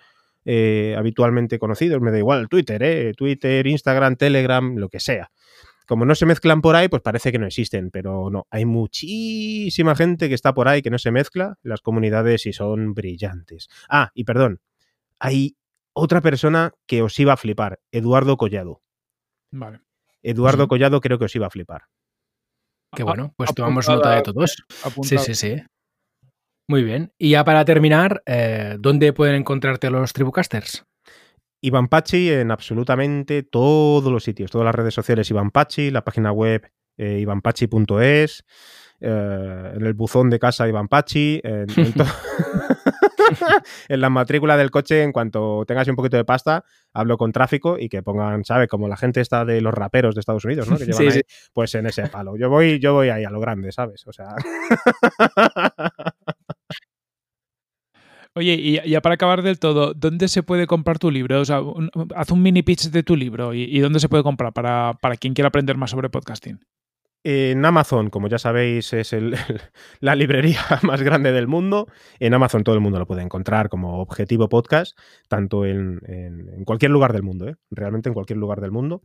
eh, 0.45 0.97
habitualmente 0.99 1.61
conocidos, 1.61 2.01
me 2.01 2.11
da 2.11 2.19
igual, 2.19 2.49
Twitter, 2.49 2.83
¿eh? 2.83 3.13
Twitter, 3.17 3.65
Instagram, 3.69 4.17
Telegram, 4.17 4.75
lo 4.75 4.89
que 4.89 4.99
sea. 4.99 5.31
Como 5.87 6.05
no 6.05 6.17
se 6.17 6.27
mezclan 6.27 6.61
por 6.61 6.75
ahí, 6.75 6.89
pues 6.89 7.01
parece 7.01 7.31
que 7.31 7.39
no 7.39 7.47
existen, 7.47 7.93
pero 7.93 8.29
no, 8.29 8.49
hay 8.51 8.65
muchísima 8.65 9.95
gente 9.95 10.29
que 10.29 10.35
está 10.35 10.53
por 10.53 10.67
ahí 10.67 10.83
que 10.83 10.91
no 10.91 10.99
se 10.99 11.13
mezcla, 11.13 11.59
las 11.63 11.81
comunidades 11.81 12.47
y 12.47 12.53
son 12.53 12.93
brillantes. 12.93 13.69
Ah, 13.89 14.11
y 14.15 14.25
perdón, 14.25 14.59
hay 15.21 15.57
otra 15.93 16.21
persona 16.21 16.73
que 16.89 17.03
os 17.03 17.17
iba 17.21 17.35
a 17.35 17.37
flipar, 17.37 17.79
Eduardo 17.93 18.37
Collado. 18.37 18.83
Vale. 19.53 19.79
Eduardo 20.25 20.67
Collado 20.67 21.01
creo 21.01 21.21
que 21.21 21.27
os 21.27 21.37
iba 21.37 21.47
a 21.47 21.51
flipar. 21.51 21.83
Qué 22.95 23.03
bueno, 23.03 23.33
pues 23.37 23.55
tomamos 23.55 23.89
nota 23.89 24.17
de 24.17 24.23
todos. 24.23 24.57
Sí, 25.03 25.19
sí, 25.19 25.35
sí. 25.35 25.63
Muy 26.71 26.83
bien. 26.83 27.13
Y 27.19 27.31
ya 27.31 27.45
para 27.45 27.65
terminar, 27.65 28.23
eh, 28.27 28.77
¿dónde 28.79 29.13
pueden 29.13 29.37
encontrarte 29.37 29.91
los 29.91 30.13
Tribucasters? 30.13 30.85
Iván 31.63 31.89
Pachi 31.89 32.31
en 32.31 32.51
absolutamente 32.51 33.43
todos 33.43 34.13
los 34.13 34.23
sitios, 34.23 34.51
todas 34.51 34.67
las 34.67 34.75
redes 34.75 34.95
sociales 34.95 35.31
Iván 35.31 35.51
Pachi, 35.51 35.91
la 35.91 36.05
página 36.05 36.31
web 36.31 36.71
eh, 36.97 37.19
ivanpachi.es, 37.21 38.45
eh, 39.01 39.73
en 39.75 39.87
el 39.87 39.95
buzón 39.95 40.31
de 40.31 40.39
casa 40.39 40.69
Iván 40.69 40.89
Pachi, 40.89 41.41
en, 41.43 41.67
la 43.89 44.11
matrícula 44.11 44.57
del 44.57 44.71
coche, 44.71 45.03
en 45.03 45.13
cuanto 45.13 45.65
tengas 45.67 45.89
un 45.89 45.97
poquito 45.97 46.17
de 46.17 46.25
pasta, 46.25 46.65
hablo 46.93 47.17
con 47.17 47.33
tráfico 47.33 47.79
y 47.79 47.89
que 47.89 48.03
pongan, 48.03 48.45
¿sabes? 48.45 48.69
Como 48.69 48.89
la 48.89 48.97
gente 48.97 49.21
está 49.21 49.45
de 49.45 49.61
los 49.61 49.75
raperos 49.75 50.15
de 50.15 50.21
Estados 50.21 50.45
Unidos, 50.45 50.69
¿no? 50.69 50.77
Que 50.77 50.87
llevan 50.87 51.13
ahí, 51.13 51.23
pues 51.53 51.75
en 51.75 51.87
ese 51.87 52.09
palo. 52.09 52.37
Yo 52.37 52.49
voy, 52.49 52.79
yo 52.79 52.95
voy 52.95 53.09
ahí 53.09 53.25
a 53.25 53.31
lo 53.31 53.41
grande, 53.41 53.73
¿sabes? 53.73 54.07
O 54.07 54.13
sea. 54.13 54.29
Oye, 58.35 58.55
y 58.55 58.89
ya 58.89 59.01
para 59.01 59.17
acabar 59.17 59.43
del 59.43 59.59
todo, 59.59 59.95
¿dónde 59.95 60.29
se 60.29 60.45
puede 60.45 60.69
comprar 60.69 61.01
tu 61.01 61.11
libro? 61.11 61.41
O 61.41 61.45
sea, 61.45 61.61
haz 62.15 62.31
un 62.31 62.41
mini 62.41 62.63
pitch 62.63 62.91
de 62.91 63.03
tu 63.03 63.17
libro 63.17 63.53
y, 63.53 63.81
dónde 63.81 63.99
se 63.99 64.09
puede 64.09 64.23
comprar 64.23 64.53
para, 64.53 64.97
quien 65.19 65.35
quiera 65.35 65.49
aprender 65.49 65.77
más 65.77 65.91
sobre 65.91 66.09
podcasting. 66.09 66.61
En 67.31 67.63
Amazon, 67.63 68.09
como 68.09 68.29
ya 68.29 68.39
sabéis, 68.39 68.91
es 68.95 69.13
la 70.01 70.15
librería 70.15 70.61
más 70.83 71.03
grande 71.03 71.31
del 71.31 71.47
mundo. 71.47 71.87
En 72.21 72.33
Amazon 72.33 72.65
todo 72.65 72.75
el 72.75 72.81
mundo 72.81 72.99
lo 72.99 73.07
puede 73.07 73.21
encontrar 73.21 73.69
como 73.69 74.01
Objetivo 74.01 74.49
Podcast, 74.49 74.99
tanto 75.29 75.67
en, 75.67 76.01
cualquier 76.65 76.91
lugar 76.91 77.13
del 77.13 77.23
mundo, 77.23 77.47
¿eh? 77.47 77.57
realmente 77.71 78.09
en 78.09 78.15
cualquier 78.15 78.39
lugar 78.39 78.63
del 78.63 78.71
mundo. 78.71 79.03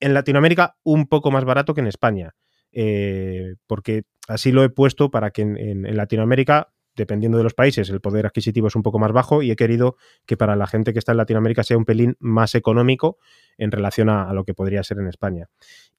En 0.00 0.14
Latinoamérica, 0.14 0.78
un 0.82 1.06
poco 1.06 1.30
más 1.30 1.44
barato 1.44 1.72
que 1.72 1.80
en 1.80 1.86
España, 1.86 2.34
eh, 2.72 3.54
porque 3.68 4.02
así 4.26 4.50
lo 4.50 4.64
he 4.64 4.70
puesto 4.70 5.12
para 5.12 5.30
que 5.30 5.42
en 5.42 5.96
Latinoamérica 5.96 6.72
dependiendo 7.00 7.38
de 7.38 7.44
los 7.44 7.54
países, 7.54 7.88
el 7.88 8.00
poder 8.00 8.26
adquisitivo 8.26 8.68
es 8.68 8.76
un 8.76 8.82
poco 8.82 8.98
más 8.98 9.10
bajo 9.12 9.42
y 9.42 9.50
he 9.50 9.56
querido 9.56 9.96
que 10.26 10.36
para 10.36 10.54
la 10.54 10.66
gente 10.66 10.92
que 10.92 10.98
está 10.98 11.12
en 11.12 11.18
Latinoamérica 11.18 11.62
sea 11.62 11.78
un 11.78 11.86
pelín 11.86 12.16
más 12.20 12.54
económico 12.54 13.18
en 13.56 13.72
relación 13.72 14.10
a, 14.10 14.32
lo 14.34 14.44
que 14.44 14.52
podría 14.52 14.82
ser 14.82 14.98
en 14.98 15.08
España. 15.08 15.48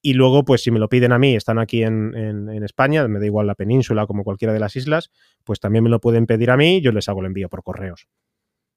Y 0.00 0.14
luego, 0.14 0.44
pues 0.44 0.62
si 0.62 0.70
me 0.70 0.78
lo 0.78 0.88
piden 0.88 1.12
a 1.12 1.18
mí, 1.18 1.34
están 1.34 1.58
aquí 1.58 1.82
en, 1.82 2.14
España, 2.62 3.06
me 3.08 3.18
da 3.18 3.26
igual 3.26 3.46
la 3.46 3.56
península 3.56 4.06
como 4.06 4.22
cualquiera 4.22 4.54
de 4.54 4.60
las 4.60 4.76
islas, 4.76 5.10
pues 5.44 5.58
también 5.58 5.84
me 5.84 5.90
lo 5.90 6.00
pueden 6.00 6.26
pedir 6.26 6.50
a 6.50 6.56
mí, 6.56 6.80
yo 6.80 6.92
les 6.92 7.08
hago 7.08 7.20
el 7.20 7.26
envío 7.26 7.48
por 7.48 7.64
correos. 7.64 8.06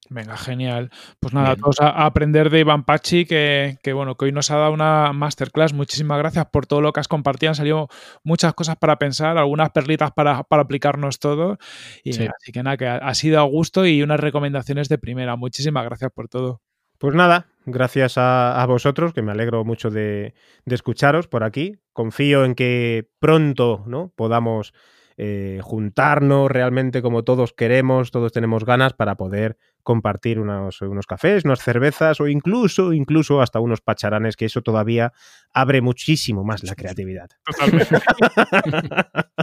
Venga, 0.09 0.37
genial. 0.37 0.91
Pues 1.19 1.33
nada, 1.33 1.55
todos 1.55 1.81
a, 1.81 2.05
aprender 2.05 2.49
de 2.49 2.59
Iván 2.59 2.83
Pachi, 2.83 3.25
que, 3.25 3.77
bueno, 3.93 4.15
que 4.15 4.25
hoy 4.25 4.31
nos 4.31 4.51
ha 4.51 4.57
dado 4.57 4.71
una 4.71 5.13
masterclass. 5.13 5.73
Muchísimas 5.73 6.19
gracias 6.19 6.45
por 6.47 6.67
todo 6.67 6.81
lo 6.81 6.93
que 6.93 6.99
has 6.99 7.07
compartido. 7.07 7.49
Han 7.49 7.55
salido 7.55 7.87
muchas 8.23 8.53
cosas 8.53 8.75
para 8.75 8.97
pensar, 8.97 9.37
algunas 9.37 9.71
perlitas 9.71 10.11
para, 10.11 10.45
aplicarnos 10.49 11.19
todo. 11.19 11.57
Y 12.03 12.11
así 12.11 12.51
que 12.53 12.61
nada, 12.61 12.77
que 12.77 12.87
ha, 12.87 13.13
sido 13.15 13.39
a 13.39 13.43
gusto 13.43 13.85
y 13.85 14.03
unas 14.03 14.19
recomendaciones 14.19 14.89
de 14.89 14.97
primera. 14.97 15.35
Muchísimas 15.35 15.83
gracias 15.85 16.11
por 16.13 16.27
todo. 16.27 16.61
Pues 16.99 17.15
nada, 17.15 17.47
gracias 17.65 18.13
a, 18.17 18.63
vosotros, 18.67 19.11
que 19.13 19.21
me 19.21 19.31
alegro 19.31 19.65
mucho 19.65 19.89
de, 19.89 20.33
de 20.65 20.75
escucharos 20.75 21.27
por 21.27 21.43
aquí. 21.43 21.77
Confío 21.93 22.45
en 22.45 22.53
que 22.55 23.09
pronto 23.19 23.83
¿no? 23.87 24.13
podamos 24.15 24.73
eh, 25.17 25.59
juntarnos 25.63 26.51
realmente 26.51 27.01
como 27.01 27.23
todos 27.23 27.53
queremos, 27.53 28.11
todos 28.11 28.31
tenemos 28.31 28.65
ganas 28.65 28.93
para 28.93 29.15
poder 29.15 29.57
compartir 29.83 30.39
unos, 30.39 30.81
unos, 30.81 31.05
cafés, 31.07 31.45
unas 31.45 31.59
cervezas 31.59 32.19
o 32.19 32.27
incluso, 32.27 32.91
incluso 32.93 33.41
hasta 33.41 33.59
unos 33.59 33.81
pacharanes, 33.81 34.35
que 34.35 34.45
eso 34.45 34.61
todavía 34.61 35.13
abre 35.53 35.81
muchísimo 35.81 36.43
más 36.43 36.63
la 36.63 36.75
creatividad. 36.75 37.29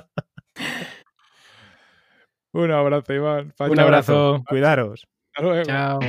Un 2.54 2.70
abrazo, 2.70 3.14
Iván. 3.14 3.54
Un 3.58 3.80
abrazo. 3.80 4.44
Cuidaros. 4.46 5.06
Chao. 5.64 6.00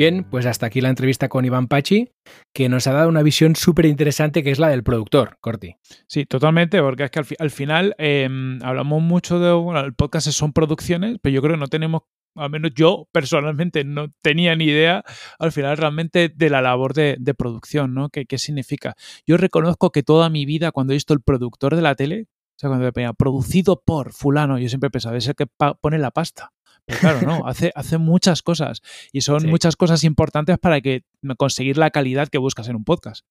Bien, 0.00 0.24
pues 0.24 0.46
hasta 0.46 0.64
aquí 0.64 0.80
la 0.80 0.88
entrevista 0.88 1.28
con 1.28 1.44
Iván 1.44 1.68
Pachi, 1.68 2.10
que 2.54 2.70
nos 2.70 2.86
ha 2.86 2.94
dado 2.94 3.10
una 3.10 3.22
visión 3.22 3.54
súper 3.54 3.84
interesante 3.84 4.42
que 4.42 4.50
es 4.50 4.58
la 4.58 4.70
del 4.70 4.82
productor, 4.82 5.36
Corti. 5.42 5.76
Sí, 6.06 6.24
totalmente, 6.24 6.80
porque 6.80 7.04
es 7.04 7.10
que 7.10 7.20
al, 7.38 7.50
final 7.50 7.94
em, 7.98 8.62
hablamos 8.62 9.02
mucho 9.02 9.38
de, 9.38 9.52
bueno, 9.52 9.80
el 9.80 9.92
podcast 9.92 10.30
son 10.30 10.54
producciones, 10.54 11.18
pero 11.20 11.34
yo 11.34 11.42
creo 11.42 11.56
que 11.56 11.60
no 11.60 11.66
tenemos 11.66 12.04
al 12.34 12.48
menos 12.48 12.70
yo 12.74 13.08
personalmente 13.12 13.84
no 13.84 14.10
tenía 14.22 14.56
ni 14.56 14.64
idea 14.64 15.04
al 15.38 15.52
final 15.52 15.76
realmente 15.76 16.32
de 16.34 16.48
la 16.48 16.62
labor 16.62 16.94
de, 16.94 17.34
producción, 17.36 17.92
¿no? 17.92 18.08
¿Qué, 18.08 18.24
¿Qué, 18.24 18.38
significa? 18.38 18.94
Yo 19.26 19.36
reconozco 19.36 19.90
que 19.90 20.02
toda 20.02 20.30
mi 20.30 20.46
vida 20.46 20.72
cuando 20.72 20.94
he 20.94 20.96
visto 20.96 21.12
el 21.12 21.20
productor 21.20 21.76
de 21.76 21.82
la 21.82 21.94
tele, 21.94 22.22
o 22.22 22.58
sea, 22.58 22.70
cuando 22.70 22.86
me 22.86 22.92
ponía 22.92 23.12
producido 23.12 23.82
por 23.84 24.14
fulano, 24.14 24.58
yo 24.58 24.70
siempre 24.70 24.88
pensaba, 24.88 25.18
es 25.18 25.28
el 25.28 25.34
que 25.34 25.46
pone 25.46 25.98
la 25.98 26.10
pasta. 26.10 26.52
Pero 26.86 27.00
claro, 27.00 27.22
no, 27.22 27.42
hace, 27.46 27.72
hace 27.74 27.98
muchas 27.98 28.42
cosas 28.42 28.82
y 29.12 29.20
son 29.20 29.46
muchas 29.48 29.76
cosas 29.76 30.04
importantes 30.04 30.58
para 30.58 30.80
que 30.80 31.04
conseguir 31.36 31.78
la 31.78 31.90
calidad 31.90 32.28
que 32.28 32.38
buscas 32.38 32.68
en 32.68 32.76
un 32.76 32.84
podcast. 32.84 33.26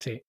Sí. 0.00 0.22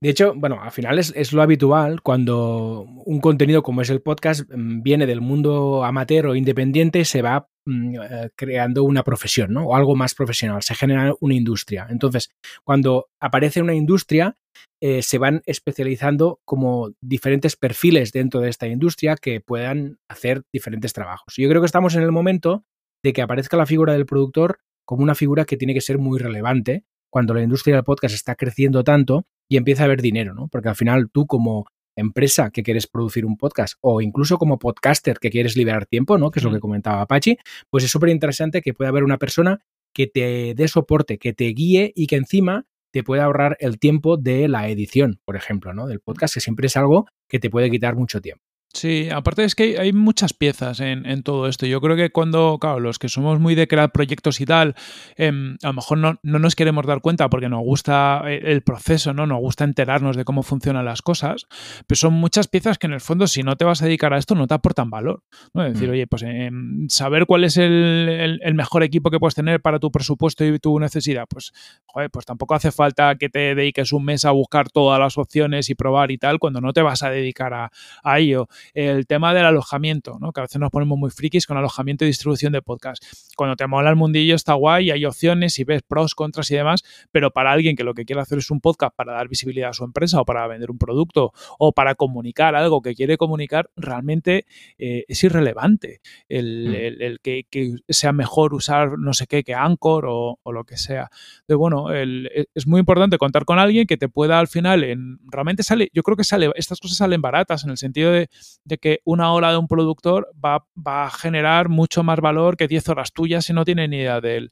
De 0.00 0.10
hecho, 0.10 0.34
bueno, 0.34 0.60
al 0.60 0.72
final 0.72 0.98
es, 0.98 1.32
lo 1.32 1.42
habitual 1.42 2.02
cuando 2.02 2.82
un 3.04 3.20
contenido 3.20 3.62
como 3.62 3.82
es 3.82 3.90
el 3.90 4.02
podcast 4.02 4.42
mm, 4.50 4.82
viene 4.82 5.06
del 5.06 5.20
mundo 5.20 5.84
amateur 5.84 6.26
o 6.26 6.34
independiente, 6.34 7.04
se 7.04 7.22
va 7.22 7.48
mm, 7.66 7.94
eh, 7.94 8.30
creando 8.36 8.84
una 8.84 9.04
profesión, 9.04 9.52
¿no? 9.52 9.66
O 9.66 9.76
algo 9.76 9.94
más 9.94 10.14
profesional, 10.14 10.62
se 10.62 10.74
genera 10.74 11.14
una 11.20 11.34
industria. 11.34 11.86
Entonces, 11.90 12.30
cuando 12.64 13.08
aparece 13.20 13.62
una 13.62 13.74
industria, 13.74 14.36
eh, 14.80 15.02
se 15.02 15.18
van 15.18 15.42
especializando 15.46 16.40
como 16.44 16.90
diferentes 17.00 17.56
perfiles 17.56 18.12
dentro 18.12 18.40
de 18.40 18.50
esta 18.50 18.66
industria 18.66 19.16
que 19.16 19.40
puedan 19.40 19.98
hacer 20.08 20.42
diferentes 20.52 20.92
trabajos. 20.92 21.34
Yo 21.36 21.48
creo 21.48 21.62
que 21.62 21.66
estamos 21.66 21.94
en 21.94 22.02
el 22.02 22.12
momento 22.12 22.64
de 23.04 23.12
que 23.12 23.22
aparezca 23.22 23.56
la 23.56 23.66
figura 23.66 23.92
del 23.92 24.06
productor 24.06 24.58
como 24.84 25.02
una 25.02 25.14
figura 25.14 25.44
que 25.44 25.56
tiene 25.56 25.74
que 25.74 25.80
ser 25.80 25.98
muy 25.98 26.18
relevante 26.18 26.84
cuando 27.12 27.34
la 27.34 27.42
industria 27.42 27.76
del 27.76 27.84
podcast 27.84 28.14
está 28.14 28.34
creciendo 28.34 28.84
tanto 28.84 29.26
y 29.52 29.58
empieza 29.58 29.82
a 29.82 29.84
haber 29.84 30.00
dinero, 30.00 30.32
¿no? 30.32 30.48
Porque 30.48 30.70
al 30.70 30.76
final 30.76 31.10
tú 31.12 31.26
como 31.26 31.66
empresa 31.94 32.48
que 32.50 32.62
quieres 32.62 32.86
producir 32.86 33.26
un 33.26 33.36
podcast 33.36 33.74
o 33.82 34.00
incluso 34.00 34.38
como 34.38 34.58
podcaster 34.58 35.18
que 35.18 35.28
quieres 35.28 35.58
liberar 35.58 35.84
tiempo, 35.84 36.16
¿no? 36.16 36.30
Que 36.30 36.38
es 36.38 36.44
lo 36.44 36.50
que 36.50 36.58
comentaba 36.58 37.02
Apache, 37.02 37.36
pues 37.68 37.84
es 37.84 37.90
súper 37.90 38.08
interesante 38.08 38.62
que 38.62 38.72
pueda 38.72 38.88
haber 38.88 39.04
una 39.04 39.18
persona 39.18 39.58
que 39.94 40.06
te 40.06 40.54
dé 40.56 40.68
soporte, 40.68 41.18
que 41.18 41.34
te 41.34 41.44
guíe 41.48 41.92
y 41.94 42.06
que 42.06 42.16
encima 42.16 42.64
te 42.94 43.02
pueda 43.02 43.24
ahorrar 43.24 43.58
el 43.60 43.78
tiempo 43.78 44.16
de 44.16 44.48
la 44.48 44.70
edición, 44.70 45.20
por 45.26 45.36
ejemplo, 45.36 45.74
¿no? 45.74 45.86
Del 45.86 46.00
podcast, 46.00 46.32
que 46.32 46.40
siempre 46.40 46.68
es 46.68 46.76
algo 46.78 47.04
que 47.28 47.38
te 47.38 47.50
puede 47.50 47.70
quitar 47.70 47.94
mucho 47.94 48.22
tiempo. 48.22 48.42
Sí, 48.74 49.10
aparte 49.10 49.44
es 49.44 49.54
que 49.54 49.78
hay 49.78 49.92
muchas 49.92 50.32
piezas 50.32 50.80
en, 50.80 51.22
todo 51.22 51.46
esto. 51.46 51.66
Yo 51.66 51.80
creo 51.82 51.94
que 51.94 52.10
cuando, 52.10 52.56
claro, 52.58 52.80
los 52.80 52.98
que 52.98 53.10
somos 53.10 53.38
muy 53.38 53.54
de 53.54 53.68
crear 53.68 53.92
proyectos 53.92 54.40
y 54.40 54.46
tal, 54.46 54.74
em, 55.16 55.58
a 55.62 55.68
lo 55.68 55.72
mejor 55.74 55.98
no, 55.98 56.18
nos 56.22 56.56
queremos 56.56 56.86
dar 56.86 57.02
cuenta 57.02 57.28
porque 57.28 57.50
nos 57.50 57.62
gusta 57.62 58.22
eh, 58.26 58.40
el 58.44 58.62
proceso, 58.62 59.12
¿no? 59.12 59.26
Nos 59.26 59.40
gusta 59.40 59.64
enterarnos 59.64 60.16
de 60.16 60.24
cómo 60.24 60.42
funcionan 60.42 60.86
las 60.86 61.02
cosas, 61.02 61.46
pero 61.86 61.98
son 61.98 62.14
muchas 62.14 62.48
piezas 62.48 62.78
que 62.78 62.86
en 62.86 62.94
el 62.94 63.02
fondo, 63.02 63.26
si 63.26 63.42
no 63.42 63.56
te 63.56 63.66
vas 63.66 63.82
a 63.82 63.84
dedicar 63.84 64.14
a 64.14 64.18
esto, 64.18 64.34
no 64.34 64.46
te 64.46 64.54
aportan 64.54 64.88
valor. 64.88 65.22
¿no? 65.52 65.66
Es 65.66 65.74
decir, 65.74 65.88
mm. 65.88 65.92
oye, 65.92 66.06
pues 66.06 66.22
em, 66.22 66.88
saber 66.88 67.26
cuál 67.26 67.44
es 67.44 67.58
el, 67.58 68.40
mejor 68.54 68.82
equipo 68.82 69.10
que 69.10 69.18
puedes 69.18 69.34
tener 69.34 69.60
para 69.60 69.78
tu 69.78 69.90
presupuesto 69.90 70.44
y 70.46 70.58
tu 70.58 70.78
necesidad, 70.78 71.26
pues, 71.28 71.52
joder, 71.84 72.10
pues 72.10 72.24
tampoco 72.24 72.54
hace 72.54 72.72
falta 72.72 73.16
que 73.16 73.28
te 73.28 73.54
dediques 73.54 73.92
un 73.92 74.04
mes 74.04 74.24
a 74.24 74.30
buscar 74.30 74.70
todas 74.70 74.98
las 74.98 75.18
opciones 75.18 75.68
y 75.68 75.74
probar 75.74 76.10
y 76.10 76.16
tal, 76.16 76.38
cuando 76.38 76.62
no 76.62 76.72
te 76.72 76.80
vas 76.80 77.02
a 77.02 77.10
dedicar 77.10 77.52
a, 77.52 77.70
a 78.02 78.18
ello 78.18 78.48
el 78.74 79.06
tema 79.06 79.34
del 79.34 79.44
alojamiento, 79.44 80.18
¿no? 80.20 80.32
que 80.32 80.40
a 80.40 80.44
veces 80.44 80.60
nos 80.60 80.70
ponemos 80.70 80.98
muy 80.98 81.10
frikis 81.10 81.46
con 81.46 81.56
alojamiento 81.56 82.04
y 82.04 82.08
distribución 82.08 82.52
de 82.52 82.62
podcast. 82.62 83.02
Cuando 83.36 83.56
te 83.56 83.66
mola 83.66 83.90
el 83.90 83.96
mundillo 83.96 84.34
está 84.34 84.54
guay, 84.54 84.90
hay 84.90 85.04
opciones 85.04 85.58
y 85.58 85.64
ves 85.64 85.82
pros, 85.82 86.14
contras 86.14 86.50
y 86.50 86.56
demás, 86.56 86.82
pero 87.10 87.30
para 87.30 87.52
alguien 87.52 87.76
que 87.76 87.84
lo 87.84 87.94
que 87.94 88.04
quiere 88.04 88.22
hacer 88.22 88.38
es 88.38 88.50
un 88.50 88.60
podcast 88.60 88.94
para 88.94 89.12
dar 89.12 89.28
visibilidad 89.28 89.70
a 89.70 89.72
su 89.72 89.84
empresa 89.84 90.20
o 90.20 90.24
para 90.24 90.46
vender 90.46 90.70
un 90.70 90.78
producto 90.78 91.32
o 91.58 91.72
para 91.72 91.94
comunicar 91.94 92.54
algo 92.54 92.82
que 92.82 92.94
quiere 92.94 93.16
comunicar, 93.16 93.70
realmente 93.76 94.46
eh, 94.78 95.04
es 95.08 95.24
irrelevante 95.24 96.00
el, 96.28 97.18
mm. 97.18 97.22
que, 97.22 97.76
sea 97.88 98.12
mejor 98.12 98.54
usar 98.54 98.98
no 98.98 99.12
sé 99.14 99.26
qué 99.26 99.42
que 99.42 99.54
Anchor 99.54 100.06
o, 100.08 100.38
lo 100.52 100.64
que 100.64 100.76
sea. 100.76 101.08
De 101.48 101.54
bueno, 101.54 101.92
e, 101.92 102.46
es 102.54 102.66
muy 102.66 102.80
importante 102.80 103.18
contar 103.18 103.44
con 103.44 103.58
alguien 103.58 103.86
que 103.86 103.96
te 103.96 104.08
pueda 104.08 104.38
al 104.38 104.48
final, 104.48 104.84
en, 104.84 105.18
realmente 105.30 105.62
sale, 105.62 105.88
yo 105.92 106.02
creo 106.02 106.16
que 106.16 106.24
sale, 106.24 106.50
estas 106.56 106.78
cosas 106.78 106.98
salen 106.98 107.22
baratas 107.22 107.64
en 107.64 107.70
el 107.70 107.78
sentido 107.78 108.12
de 108.12 108.28
de 108.64 108.78
que 108.78 109.00
una 109.04 109.32
hora 109.32 109.50
de 109.50 109.58
un 109.58 109.68
productor 109.68 110.32
va, 110.44 110.64
a 110.84 111.10
generar 111.10 111.68
mucho 111.68 112.02
más 112.02 112.20
valor 112.20 112.56
que 112.56 112.68
10 112.68 112.88
horas 112.90 113.12
tuyas 113.12 113.44
si 113.44 113.52
no 113.52 113.64
tiene 113.64 113.88
ni 113.88 113.98
idea 113.98 114.20
del, 114.20 114.50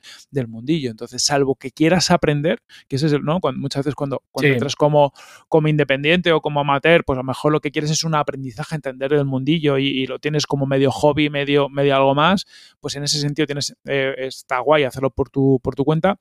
mundillo. 0.49 0.91
Entonces, 0.91 1.23
salvo 1.23 1.55
que 1.55 1.71
quieras 1.71 2.11
aprender, 2.11 2.63
que 2.89 2.97
ese 2.97 3.07
es 3.07 3.13
el, 3.13 3.23
¿no? 3.23 3.41
Cuando, 3.41 3.61
muchas 3.61 3.85
veces 3.85 3.95
cuando, 3.95 4.23
cuando 4.31 4.53
entras 4.53 4.77
como, 4.77 5.13
como 5.49 5.69
independiente 5.69 6.33
o 6.33 6.41
como 6.41 6.61
amateur, 6.61 7.05
pues 7.05 7.17
a 7.17 7.21
lo 7.21 7.25
mejor 7.25 7.53
lo 7.53 7.61
que 7.61 7.71
quieres 7.71 7.91
es 7.91 8.05
un 8.05 8.15
aprendizaje, 8.15 8.75
entender 8.75 9.13
el 9.13 9.25
mundillo 9.25 9.79
y, 9.79 10.07
lo 10.07 10.19
tienes 10.19 10.47
como 10.47 10.67
medio 10.67 10.91
hobby, 10.91 11.31
medio, 11.31 11.69
medio 11.69 11.95
algo 11.95 12.15
más, 12.15 12.47
pues 12.81 12.97
en 12.97 13.05
ese 13.05 13.21
sentido 13.21 13.47
tienes, 13.47 13.77
eh, 13.85 14.15
está 14.19 14.59
guay 14.59 14.85
hacerlo 14.85 15.11
por 15.11 15.31
tu, 15.31 15.61
por 15.63 15.75
tu 15.75 15.85
cuenta 15.85 16.19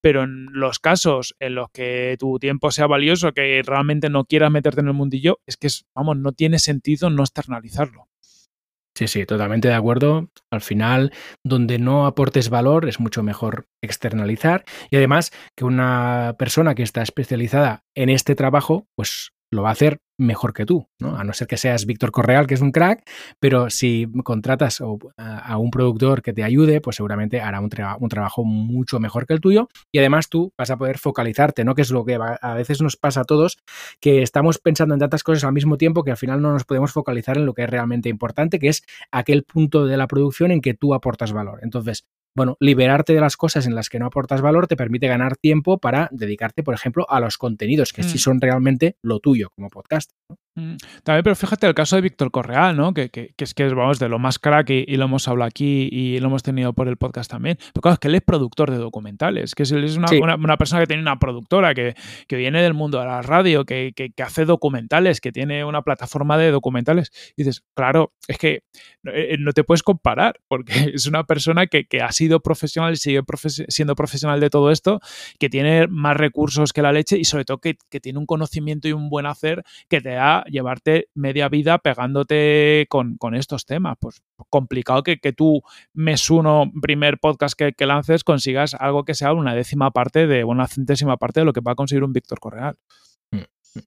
pero 0.00 0.22
en 0.22 0.46
los 0.52 0.78
casos 0.78 1.34
en 1.40 1.54
los 1.54 1.70
que 1.70 2.16
tu 2.18 2.38
tiempo 2.38 2.70
sea 2.70 2.86
valioso, 2.86 3.32
que 3.32 3.62
realmente 3.64 4.10
no 4.10 4.24
quieras 4.24 4.50
meterte 4.50 4.80
en 4.80 4.88
el 4.88 4.94
mundillo, 4.94 5.40
es 5.46 5.56
que, 5.56 5.68
vamos, 5.94 6.16
no 6.16 6.32
tiene 6.32 6.58
sentido 6.58 7.10
no 7.10 7.22
externalizarlo. 7.22 8.08
Sí, 8.96 9.08
sí, 9.08 9.26
totalmente 9.26 9.68
de 9.68 9.74
acuerdo. 9.74 10.30
Al 10.50 10.62
final, 10.62 11.12
donde 11.44 11.78
no 11.78 12.06
aportes 12.06 12.48
valor, 12.48 12.88
es 12.88 12.98
mucho 12.98 13.22
mejor 13.22 13.68
externalizar. 13.82 14.64
Y 14.90 14.96
además, 14.96 15.32
que 15.54 15.66
una 15.66 16.34
persona 16.38 16.74
que 16.74 16.82
está 16.82 17.02
especializada 17.02 17.84
en 17.94 18.08
este 18.08 18.34
trabajo, 18.34 18.88
pues 18.94 19.32
lo 19.50 19.62
va 19.62 19.70
a 19.70 19.72
hacer 19.72 20.00
mejor 20.18 20.52
que 20.52 20.64
tú, 20.64 20.88
¿no? 20.98 21.16
A 21.16 21.24
no 21.24 21.32
ser 21.32 21.46
que 21.46 21.56
seas 21.56 21.84
Víctor 21.86 22.10
Correal, 22.10 22.46
que 22.46 22.54
es 22.54 22.60
un 22.60 22.72
crack, 22.72 23.02
pero 23.38 23.70
si 23.70 24.06
contratas 24.24 24.82
a 25.16 25.58
un 25.58 25.70
productor 25.70 26.22
que 26.22 26.32
te 26.32 26.42
ayude, 26.42 26.80
pues 26.80 26.96
seguramente 26.96 27.40
hará 27.40 27.60
un, 27.60 27.68
trabajo 27.68 28.44
mucho 28.44 28.98
mejor 28.98 29.26
que 29.26 29.34
el 29.34 29.40
tuyo 29.40 29.68
y 29.92 29.98
además 29.98 30.28
tú 30.28 30.52
vas 30.56 30.70
a 30.70 30.76
poder 30.76 30.98
focalizarte, 30.98 31.64
¿no? 31.64 31.74
Que 31.74 31.82
es 31.82 31.90
lo 31.90 32.04
que 32.04 32.18
a 32.18 32.54
veces 32.54 32.80
nos 32.80 32.96
pasa 32.96 33.22
a 33.22 33.24
todos, 33.24 33.58
que 34.00 34.22
estamos 34.22 34.58
pensando 34.58 34.94
en 34.94 35.00
tantas 35.00 35.22
cosas 35.22 35.44
al 35.44 35.52
mismo 35.52 35.76
tiempo 35.76 36.02
que 36.02 36.10
al 36.10 36.16
final 36.16 36.40
no 36.40 36.52
nos 36.52 36.64
podemos 36.64 36.92
focalizar 36.92 37.36
en 37.36 37.46
lo 37.46 37.54
que 37.54 37.64
es 37.64 37.70
realmente 37.70 38.08
importante, 38.08 38.58
que 38.58 38.68
es 38.68 38.82
aquel 39.10 39.44
punto 39.44 39.86
de 39.86 39.96
la 39.96 40.06
producción 40.06 40.50
en 40.50 40.60
que 40.60 40.74
tú 40.74 40.94
aportas 40.94 41.32
valor. 41.32 41.60
Entonces, 41.62 42.06
bueno, 42.36 42.56
liberarte 42.60 43.14
de 43.14 43.20
las 43.20 43.36
cosas 43.36 43.66
en 43.66 43.74
las 43.74 43.88
que 43.88 43.98
no 43.98 44.06
aportas 44.06 44.42
valor 44.42 44.66
te 44.68 44.76
permite 44.76 45.08
ganar 45.08 45.36
tiempo 45.36 45.78
para 45.78 46.08
dedicarte, 46.12 46.62
por 46.62 46.74
ejemplo, 46.74 47.06
a 47.08 47.18
los 47.18 47.38
contenidos 47.38 47.94
que 47.94 48.02
sí 48.02 48.16
mm. 48.16 48.18
son 48.18 48.40
realmente 48.42 48.96
lo 49.02 49.20
tuyo 49.20 49.50
como 49.56 49.70
podcast. 49.70 50.12
Mm. 50.28 50.34
También, 50.56 51.22
pero 51.22 51.36
fíjate 51.36 51.66
el 51.66 51.74
caso 51.74 51.96
de 51.96 52.02
Víctor 52.02 52.30
Correal, 52.30 52.74
¿no? 52.78 52.94
Que, 52.94 53.10
es 53.36 53.52
que 53.52 53.66
es, 53.66 53.74
vamos, 53.74 53.98
de 53.98 54.08
lo 54.08 54.18
más 54.18 54.38
crack 54.38 54.70
y, 54.70 54.96
lo 54.96 55.04
hemos 55.04 55.28
hablado 55.28 55.48
aquí 55.48 55.90
y 55.92 56.18
lo 56.18 56.28
hemos 56.28 56.42
tenido 56.42 56.72
por 56.72 56.88
el 56.88 56.96
podcast 56.96 57.30
también. 57.30 57.58
Pero 57.74 57.82
claro, 57.82 57.92
es 57.92 57.98
que 57.98 58.08
él 58.08 58.14
es 58.14 58.22
productor 58.22 58.70
de 58.70 58.78
documentales, 58.78 59.54
que 59.54 59.64
es, 59.64 59.72
es 59.72 59.96
una, 59.98 60.56
persona 60.56 60.80
que 60.80 60.86
tiene 60.86 61.02
una 61.02 61.18
productora, 61.18 61.74
que, 61.74 61.94
viene 62.30 62.62
del 62.62 62.72
mundo 62.72 62.98
de 62.98 63.04
la 63.04 63.20
radio, 63.20 63.66
que, 63.66 63.92
hace 64.24 64.46
documentales, 64.46 65.20
que 65.20 65.30
tiene 65.30 65.62
una 65.62 65.82
plataforma 65.82 66.38
de 66.38 66.50
documentales. 66.50 67.12
Y 67.36 67.44
dices, 67.44 67.62
claro, 67.74 68.14
es 68.26 68.38
que 68.38 68.62
no, 69.02 69.12
eh, 69.12 69.36
te 69.54 69.62
puedes 69.62 69.82
comparar, 69.82 70.40
porque 70.48 70.72
es 70.94 71.06
una 71.06 71.24
persona 71.24 71.66
que, 71.66 71.86
ha 72.00 72.12
sido 72.12 72.40
profesional 72.40 72.94
y 72.94 72.96
sigue 72.96 73.20
siendo 73.68 73.94
profesional 73.94 74.40
de 74.40 74.48
todo 74.48 74.70
esto, 74.70 75.00
que 75.38 75.50
tiene 75.50 75.86
más 75.88 76.16
recursos 76.16 76.72
que 76.72 76.80
la 76.80 76.92
leche 76.92 77.18
y 77.18 77.24
sobre 77.24 77.44
todo 77.44 77.58
que, 77.58 77.76
que 77.90 78.00
tiene 78.00 78.18
un 78.18 78.26
conocimiento 78.26 78.88
y 78.88 78.92
un 78.92 79.10
buen 79.10 79.26
hacer 79.26 79.62
que 79.88 80.00
te 80.00 80.10
da 80.10 80.45
llevarte 80.46 81.08
media 81.14 81.48
vida 81.48 81.78
pegándote 81.78 82.86
con, 82.88 83.16
estos 83.34 83.66
temas. 83.66 83.96
Pues 84.00 84.22
complicado 84.50 85.02
que, 85.02 85.18
que 85.18 85.32
tú, 85.32 85.62
mes 85.92 86.30
uno, 86.30 86.70
primer 86.80 87.18
podcast 87.18 87.58
que, 87.58 87.86
lances, 87.86 88.24
consigas 88.24 88.74
algo 88.74 89.04
que 89.04 89.14
sea 89.14 89.32
una 89.32 89.54
décima 89.54 89.90
parte 89.90 90.26
de, 90.26 90.44
una 90.44 90.66
centésima 90.66 91.16
parte 91.16 91.40
de 91.40 91.46
lo 91.46 91.52
que 91.52 91.60
va 91.60 91.72
a 91.72 91.76
conseguir 91.76 92.04
un 92.04 92.12
Víctor 92.12 92.40
Correal. 92.40 92.76
Mm, 93.30 93.38
mm. 93.38 93.82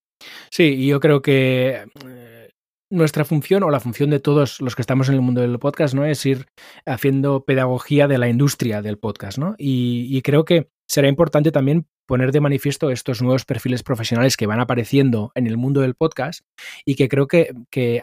Sí, 0.51 0.63
y 0.63 0.87
yo 0.87 0.99
creo 0.99 1.21
que 1.21 1.85
eh, 2.05 2.49
nuestra 2.89 3.25
función 3.25 3.63
o 3.63 3.69
la 3.69 3.79
función 3.79 4.09
de 4.09 4.19
todos 4.19 4.61
los 4.61 4.75
que 4.75 4.81
estamos 4.81 5.09
en 5.09 5.15
el 5.15 5.21
mundo 5.21 5.41
del 5.41 5.59
podcast, 5.59 5.93
¿no? 5.93 6.05
Es 6.05 6.25
ir 6.25 6.47
haciendo 6.85 7.45
pedagogía 7.45 8.07
de 8.07 8.17
la 8.17 8.29
industria 8.29 8.81
del 8.81 8.97
podcast, 8.97 9.37
¿no? 9.37 9.55
y 9.57 10.21
creo 10.21 10.45
que 10.45 10.69
será 10.89 11.07
importante 11.07 11.51
también 11.51 11.85
poner 12.07 12.31
de 12.31 12.41
manifiesto 12.41 12.89
estos 12.89 13.21
nuevos 13.21 13.45
perfiles 13.45 13.83
profesionales 13.83 14.35
que 14.35 14.47
van 14.47 14.59
apareciendo 14.59 15.31
en 15.35 15.45
el 15.45 15.57
mundo 15.57 15.81
del 15.81 15.93
podcast 15.93 16.41
y 16.83 16.95
que 16.95 17.07
creo 17.07 17.27
que, 17.27 17.53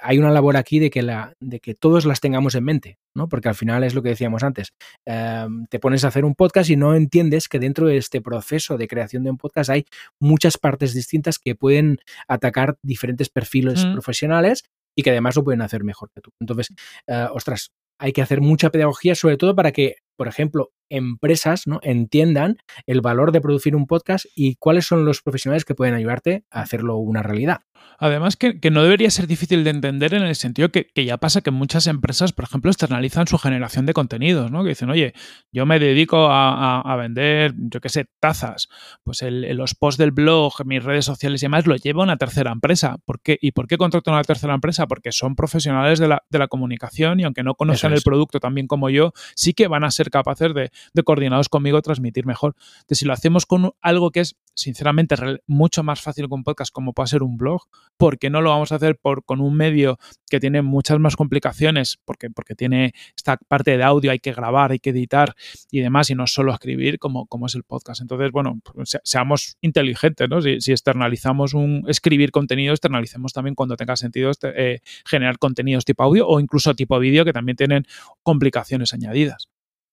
hay 0.00 0.18
una 0.18 0.30
labor 0.30 0.56
aquí 0.56 0.78
de 0.78 0.90
que, 0.90 1.02
la, 1.02 1.34
de 1.40 1.58
que 1.58 1.74
todos 1.74 2.06
las 2.06 2.20
tengamos 2.20 2.54
en 2.54 2.62
mente, 2.62 2.98
¿no? 3.14 3.28
Porque 3.28 3.48
al 3.48 3.56
final 3.56 3.82
es 3.82 3.94
lo 3.94 4.02
que 4.02 4.10
decíamos 4.10 4.44
antes, 4.44 4.72
em, 5.04 5.66
te 5.66 5.80
pones 5.80 6.04
a 6.04 6.08
hacer 6.08 6.24
un 6.24 6.36
podcast 6.36 6.70
y 6.70 6.76
no 6.76 6.94
entiendes 6.94 7.48
que 7.48 7.58
dentro 7.58 7.88
de 7.88 7.96
este 7.96 8.20
proceso 8.20 8.78
de 8.78 8.86
creación 8.86 9.24
de 9.24 9.30
un 9.30 9.38
podcast 9.38 9.70
hay 9.70 9.84
muchas 10.20 10.56
partes 10.56 10.94
distintas 10.94 11.40
que 11.40 11.56
pueden 11.56 11.98
atacar 12.28 12.78
diferentes 12.82 13.28
perfiles 13.28 13.84
mm. 13.84 13.94
profesionales 13.94 14.62
y 14.96 15.02
que 15.02 15.10
además 15.10 15.34
lo 15.34 15.42
pueden 15.42 15.62
hacer 15.62 15.82
mejor 15.82 16.10
que 16.14 16.20
tú. 16.20 16.30
Entonces, 16.40 16.68
eh, 17.08 17.26
ostras, 17.32 17.72
hay 17.98 18.12
que 18.12 18.22
hacer 18.22 18.40
mucha 18.40 18.70
pedagogía, 18.70 19.16
sobre 19.16 19.36
todo 19.36 19.56
para 19.56 19.72
que, 19.72 19.96
por 20.16 20.28
ejemplo, 20.28 20.70
empresas 20.88 21.66
¿no? 21.66 21.80
entiendan 21.82 22.58
el 22.86 23.00
valor 23.00 23.32
de 23.32 23.40
producir 23.40 23.76
un 23.76 23.86
podcast 23.86 24.26
y 24.34 24.56
cuáles 24.56 24.86
son 24.86 25.04
los 25.04 25.22
profesionales 25.22 25.64
que 25.64 25.74
pueden 25.74 25.94
ayudarte 25.94 26.44
a 26.50 26.62
hacerlo 26.62 26.96
una 26.96 27.22
realidad. 27.22 27.60
Además, 27.98 28.36
que, 28.36 28.58
no 28.70 28.82
debería 28.82 29.10
ser 29.10 29.26
difícil 29.26 29.64
de 29.64 29.70
entender 29.70 30.12
en 30.12 30.22
el 30.22 30.34
sentido 30.34 30.70
que, 30.70 30.90
ya 30.94 31.16
pasa 31.16 31.40
que 31.40 31.50
muchas 31.50 31.86
empresas, 31.86 32.32
por 32.32 32.44
ejemplo, 32.44 32.70
externalizan 32.70 33.26
su 33.26 33.38
generación 33.38 33.86
de 33.86 33.94
contenidos, 33.94 34.50
¿no? 34.50 34.62
Que 34.62 34.70
dicen, 34.70 34.90
oye, 34.90 35.14
yo 35.50 35.64
me 35.64 35.78
dedico 35.78 36.28
a, 36.30 36.96
vender, 36.96 37.54
yo 37.56 37.80
qué 37.80 37.88
sé, 37.88 38.06
tazas. 38.20 38.68
Pues 39.02 39.22
los 39.22 39.74
posts 39.74 39.98
del 39.98 40.10
blog, 40.10 40.52
mis 40.66 40.82
redes 40.82 41.04
sociales 41.04 41.42
y 41.42 41.46
demás, 41.46 41.66
lo 41.66 41.76
lleva 41.76 42.02
una 42.02 42.16
tercera 42.16 42.52
empresa. 42.52 42.96
¿Por 43.04 43.20
qué? 43.20 43.38
¿Y 43.40 43.52
por 43.52 43.66
qué 43.66 43.78
contrato 43.78 44.10
a 44.10 44.14
una 44.14 44.24
tercera 44.24 44.54
empresa? 44.54 44.86
Porque 44.86 45.12
son 45.12 45.34
profesionales 45.34 45.98
de 45.98 46.08
la, 46.08 46.48
comunicación 46.48 47.18
y 47.18 47.24
aunque 47.24 47.42
no 47.42 47.54
conozcan 47.54 47.92
el 47.92 48.02
producto 48.02 48.38
tan 48.38 48.54
bien 48.54 48.66
como 48.66 48.88
yo, 48.88 49.12
sí 49.34 49.52
que 49.52 49.66
van 49.66 49.84
a 49.84 49.90
ser 49.90 50.10
capaces 50.10 50.54
de, 50.54 50.70
de 50.92 51.02
coordinados 51.02 51.48
conmigo 51.48 51.80
transmitir 51.82 52.26
mejor. 52.26 52.54
Entonces, 52.76 52.98
si 52.98 53.04
lo 53.04 53.12
hacemos 53.12 53.46
con 53.46 53.72
algo 53.80 54.10
que 54.10 54.20
es, 54.20 54.36
sinceramente, 54.54 55.16
mucho 55.46 55.82
más 55.82 56.00
fácil 56.00 56.28
que 56.28 56.34
un 56.34 56.44
podcast 56.44 56.72
como 56.72 56.92
puede 56.92 57.08
ser 57.08 57.22
un 57.22 57.36
blog, 57.36 57.62
¿por 57.96 58.18
qué 58.18 58.30
no 58.30 58.40
lo 58.40 58.50
vamos 58.50 58.72
a 58.72 58.76
hacer 58.76 58.96
por, 58.96 59.24
con 59.24 59.40
un 59.40 59.54
medio 59.54 59.98
que 60.30 60.40
tiene 60.40 60.62
muchas 60.62 60.98
más 60.98 61.16
complicaciones? 61.16 61.98
Porque, 62.04 62.30
porque 62.30 62.54
tiene 62.54 62.94
esta 63.16 63.36
parte 63.36 63.76
de 63.76 63.82
audio, 63.82 64.10
hay 64.10 64.18
que 64.18 64.32
grabar, 64.32 64.72
hay 64.72 64.78
que 64.78 64.90
editar 64.90 65.34
y 65.70 65.80
demás, 65.80 66.10
y 66.10 66.14
no 66.14 66.26
solo 66.26 66.52
escribir 66.52 66.98
como, 66.98 67.26
como 67.26 67.46
es 67.46 67.54
el 67.54 67.64
podcast. 67.64 68.00
Entonces, 68.00 68.30
bueno, 68.30 68.60
pues, 68.62 68.98
seamos 69.04 69.56
inteligentes, 69.60 70.28
¿no? 70.28 70.40
Si, 70.40 70.72
externalizamos 70.76 71.54
un 71.54 71.84
escribir 71.88 72.30
contenido, 72.30 72.72
externalicemos 72.72 73.32
también 73.32 73.54
cuando 73.54 73.76
tenga 73.76 73.96
sentido 73.96 74.30
este, 74.30 74.74
eh, 74.74 74.80
generar 75.04 75.38
contenidos 75.38 75.84
tipo 75.84 76.02
audio 76.02 76.26
o 76.26 76.40
incluso 76.40 76.74
tipo 76.74 76.98
vídeo 76.98 77.24
que 77.24 77.32
también 77.32 77.56
tienen 77.56 77.86
complicaciones 78.22 78.92
añadidas. 78.92 79.48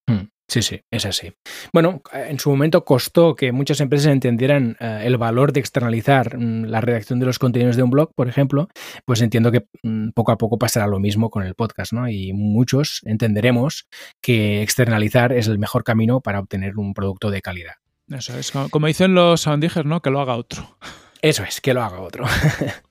Hmm. 0.07 0.32
Sí, 0.47 0.61
sí, 0.61 0.81
es 0.91 1.05
así. 1.05 1.33
Bueno, 1.71 2.01
en 2.11 2.37
su 2.37 2.49
momento 2.49 2.83
costó 2.83 3.35
que 3.35 3.51
muchas 3.51 3.79
empresas 3.79 4.11
entendieran 4.11 4.75
eh, 4.79 5.03
el 5.05 5.17
valor 5.17 5.53
de 5.53 5.61
externalizar 5.61 6.37
mm, 6.37 6.65
la 6.65 6.81
redacción 6.81 7.19
de 7.19 7.25
los 7.25 7.39
contenidos 7.39 7.75
de 7.75 7.83
un 7.83 7.89
blog, 7.89 8.13
por 8.13 8.27
ejemplo, 8.27 8.67
pues 9.05 9.21
entiendo 9.21 9.51
que 9.51 9.65
mm, 9.83 10.09
poco 10.09 10.31
a 10.31 10.37
poco 10.37 10.57
pasará 10.57 10.87
lo 10.87 10.99
mismo 10.99 11.29
con 11.29 11.43
el 11.43 11.55
podcast, 11.55 11.93
¿no? 11.93 12.09
Y 12.09 12.33
muchos 12.33 13.01
entenderemos 13.05 13.87
que 14.21 14.61
externalizar 14.61 15.31
es 15.31 15.47
el 15.47 15.59
mejor 15.59 15.83
camino 15.83 16.19
para 16.21 16.39
obtener 16.39 16.77
un 16.77 16.93
producto 16.93 17.31
de 17.31 17.41
calidad. 17.41 17.73
Eso 18.09 18.37
es, 18.37 18.51
como 18.51 18.87
dicen 18.87 19.15
los 19.15 19.41
soundingers, 19.41 19.85
¿no? 19.85 20.01
Que 20.01 20.09
lo 20.09 20.19
haga 20.19 20.35
otro. 20.35 20.77
Eso 21.21 21.43
es, 21.43 21.61
que 21.61 21.73
lo 21.73 21.81
haga 21.81 22.01
otro. 22.01 22.25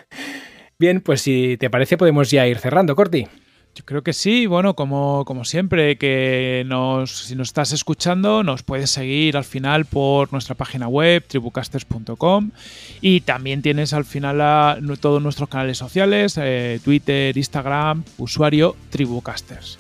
Bien, 0.79 1.03
pues 1.03 1.21
si 1.21 1.59
te 1.59 1.69
parece 1.69 1.99
podemos 1.99 2.31
ya 2.31 2.47
ir 2.47 2.59
cerrando, 2.59 2.97
Corti. 2.97 3.29
Yo 3.75 3.87
creo 3.87 4.03
que 4.03 4.13
sí, 4.13 4.47
bueno, 4.47 4.75
como, 4.75 5.25
como 5.25 5.47
siempre, 5.47 5.97
que 5.97 6.63
nos, 6.67 7.11
si 7.11 7.35
nos 7.35 7.49
estás 7.49 7.73
escuchando, 7.73 8.43
nos 8.43 8.63
puedes 8.63 8.91
seguir 8.91 9.35
al 9.35 9.45
final 9.45 9.87
por 9.87 10.31
nuestra 10.31 10.55
página 10.55 10.89
web, 10.89 11.25
tribucasters.com, 11.27 12.51
y 13.01 13.23
también 13.23 13.63
tienes 13.63 13.95
al 13.95 14.05
final 14.05 14.37
todos 15.01 15.23
nuestros 15.23 15.49
canales 15.49 15.79
sociales, 15.79 16.39
eh, 16.39 16.81
Twitter, 16.85 17.35
Instagram, 17.37 18.05
usuario 18.19 18.77
Tribucasters. 18.91 19.79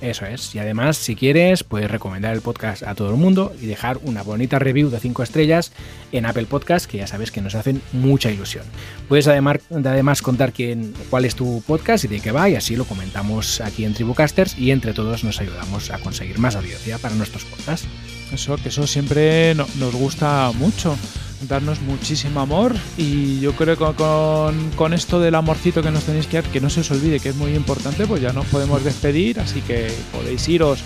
Eso 0.00 0.26
es. 0.26 0.54
Y 0.54 0.60
además, 0.60 0.96
si 0.96 1.16
quieres, 1.16 1.64
puedes 1.64 1.90
recomendar 1.90 2.32
el 2.32 2.40
podcast 2.40 2.84
a 2.84 2.94
todo 2.94 3.10
el 3.10 3.16
mundo 3.16 3.52
y 3.60 3.66
dejar 3.66 3.98
una 4.04 4.22
bonita 4.22 4.58
review 4.58 4.90
de 4.90 5.00
5 5.00 5.22
estrellas 5.24 5.72
en 6.12 6.24
Apple 6.24 6.46
Podcast, 6.46 6.86
que 6.86 6.98
ya 6.98 7.06
sabes 7.06 7.32
que 7.32 7.40
nos 7.40 7.56
hacen 7.56 7.82
mucha 7.92 8.30
ilusión. 8.30 8.64
Puedes 9.08 9.26
además, 9.26 9.58
además 9.70 10.22
contar 10.22 10.52
quién, 10.52 10.94
cuál 11.10 11.24
es 11.24 11.34
tu 11.34 11.62
podcast 11.66 12.04
y 12.04 12.08
de 12.08 12.20
qué 12.20 12.30
va, 12.30 12.48
y 12.48 12.54
así 12.54 12.76
lo 12.76 12.84
comentamos 12.84 13.60
aquí 13.60 13.84
en 13.84 13.94
Tribucasters 13.94 14.56
y 14.56 14.70
entre 14.70 14.94
todos 14.94 15.24
nos 15.24 15.40
ayudamos 15.40 15.90
a 15.90 15.98
conseguir 15.98 16.38
más 16.38 16.54
audiencia 16.54 16.98
para 16.98 17.16
nuestros 17.16 17.44
podcasts. 17.44 17.88
Eso, 18.32 18.56
que 18.56 18.68
eso 18.68 18.86
siempre 18.86 19.54
nos 19.54 19.94
gusta 19.94 20.52
mucho 20.54 20.96
darnos 21.42 21.80
muchísimo 21.80 22.40
amor 22.40 22.74
y 22.96 23.40
yo 23.40 23.52
creo 23.52 23.76
que 23.76 23.94
con, 23.94 24.70
con, 24.70 24.92
esto 24.92 25.20
del 25.20 25.34
amorcito 25.34 25.82
que 25.82 25.90
nos 25.90 26.04
tenéis 26.04 26.26
que 26.26 26.40
dar, 26.40 26.50
que 26.50 26.60
no 26.60 26.70
se 26.70 26.80
os 26.80 26.90
olvide 26.90 27.20
que 27.20 27.30
es 27.30 27.36
muy 27.36 27.54
importante, 27.54 28.06
pues 28.06 28.20
ya 28.20 28.32
nos 28.32 28.46
podemos 28.46 28.82
despedir, 28.84 29.38
así 29.40 29.60
que 29.60 29.92
podéis 30.12 30.48
iros 30.48 30.80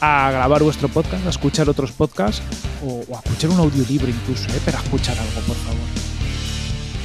a 0.00 0.30
grabar 0.30 0.62
vuestro 0.62 0.88
podcast, 0.88 1.26
a 1.26 1.30
escuchar 1.30 1.68
otros 1.68 1.92
podcasts 1.92 2.42
o, 2.84 3.02
a 3.14 3.20
escuchar 3.20 3.50
un 3.50 3.58
audiolibro 3.58 4.08
incluso, 4.08 4.48
¿eh? 4.50 4.60
pero 4.64 4.78
a 4.78 4.82
escuchar 4.82 5.18
algo, 5.18 5.40
por 5.46 5.56
favor. 5.56 6.08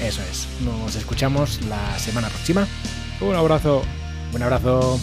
Eso 0.01 0.21
es, 0.29 0.47
nos 0.63 0.95
escuchamos 0.95 1.59
la 1.69 1.97
semana 1.97 2.27
próxima. 2.27 2.67
Un 3.21 3.35
abrazo. 3.35 3.83
Un 4.33 4.41
abrazo. 4.41 4.99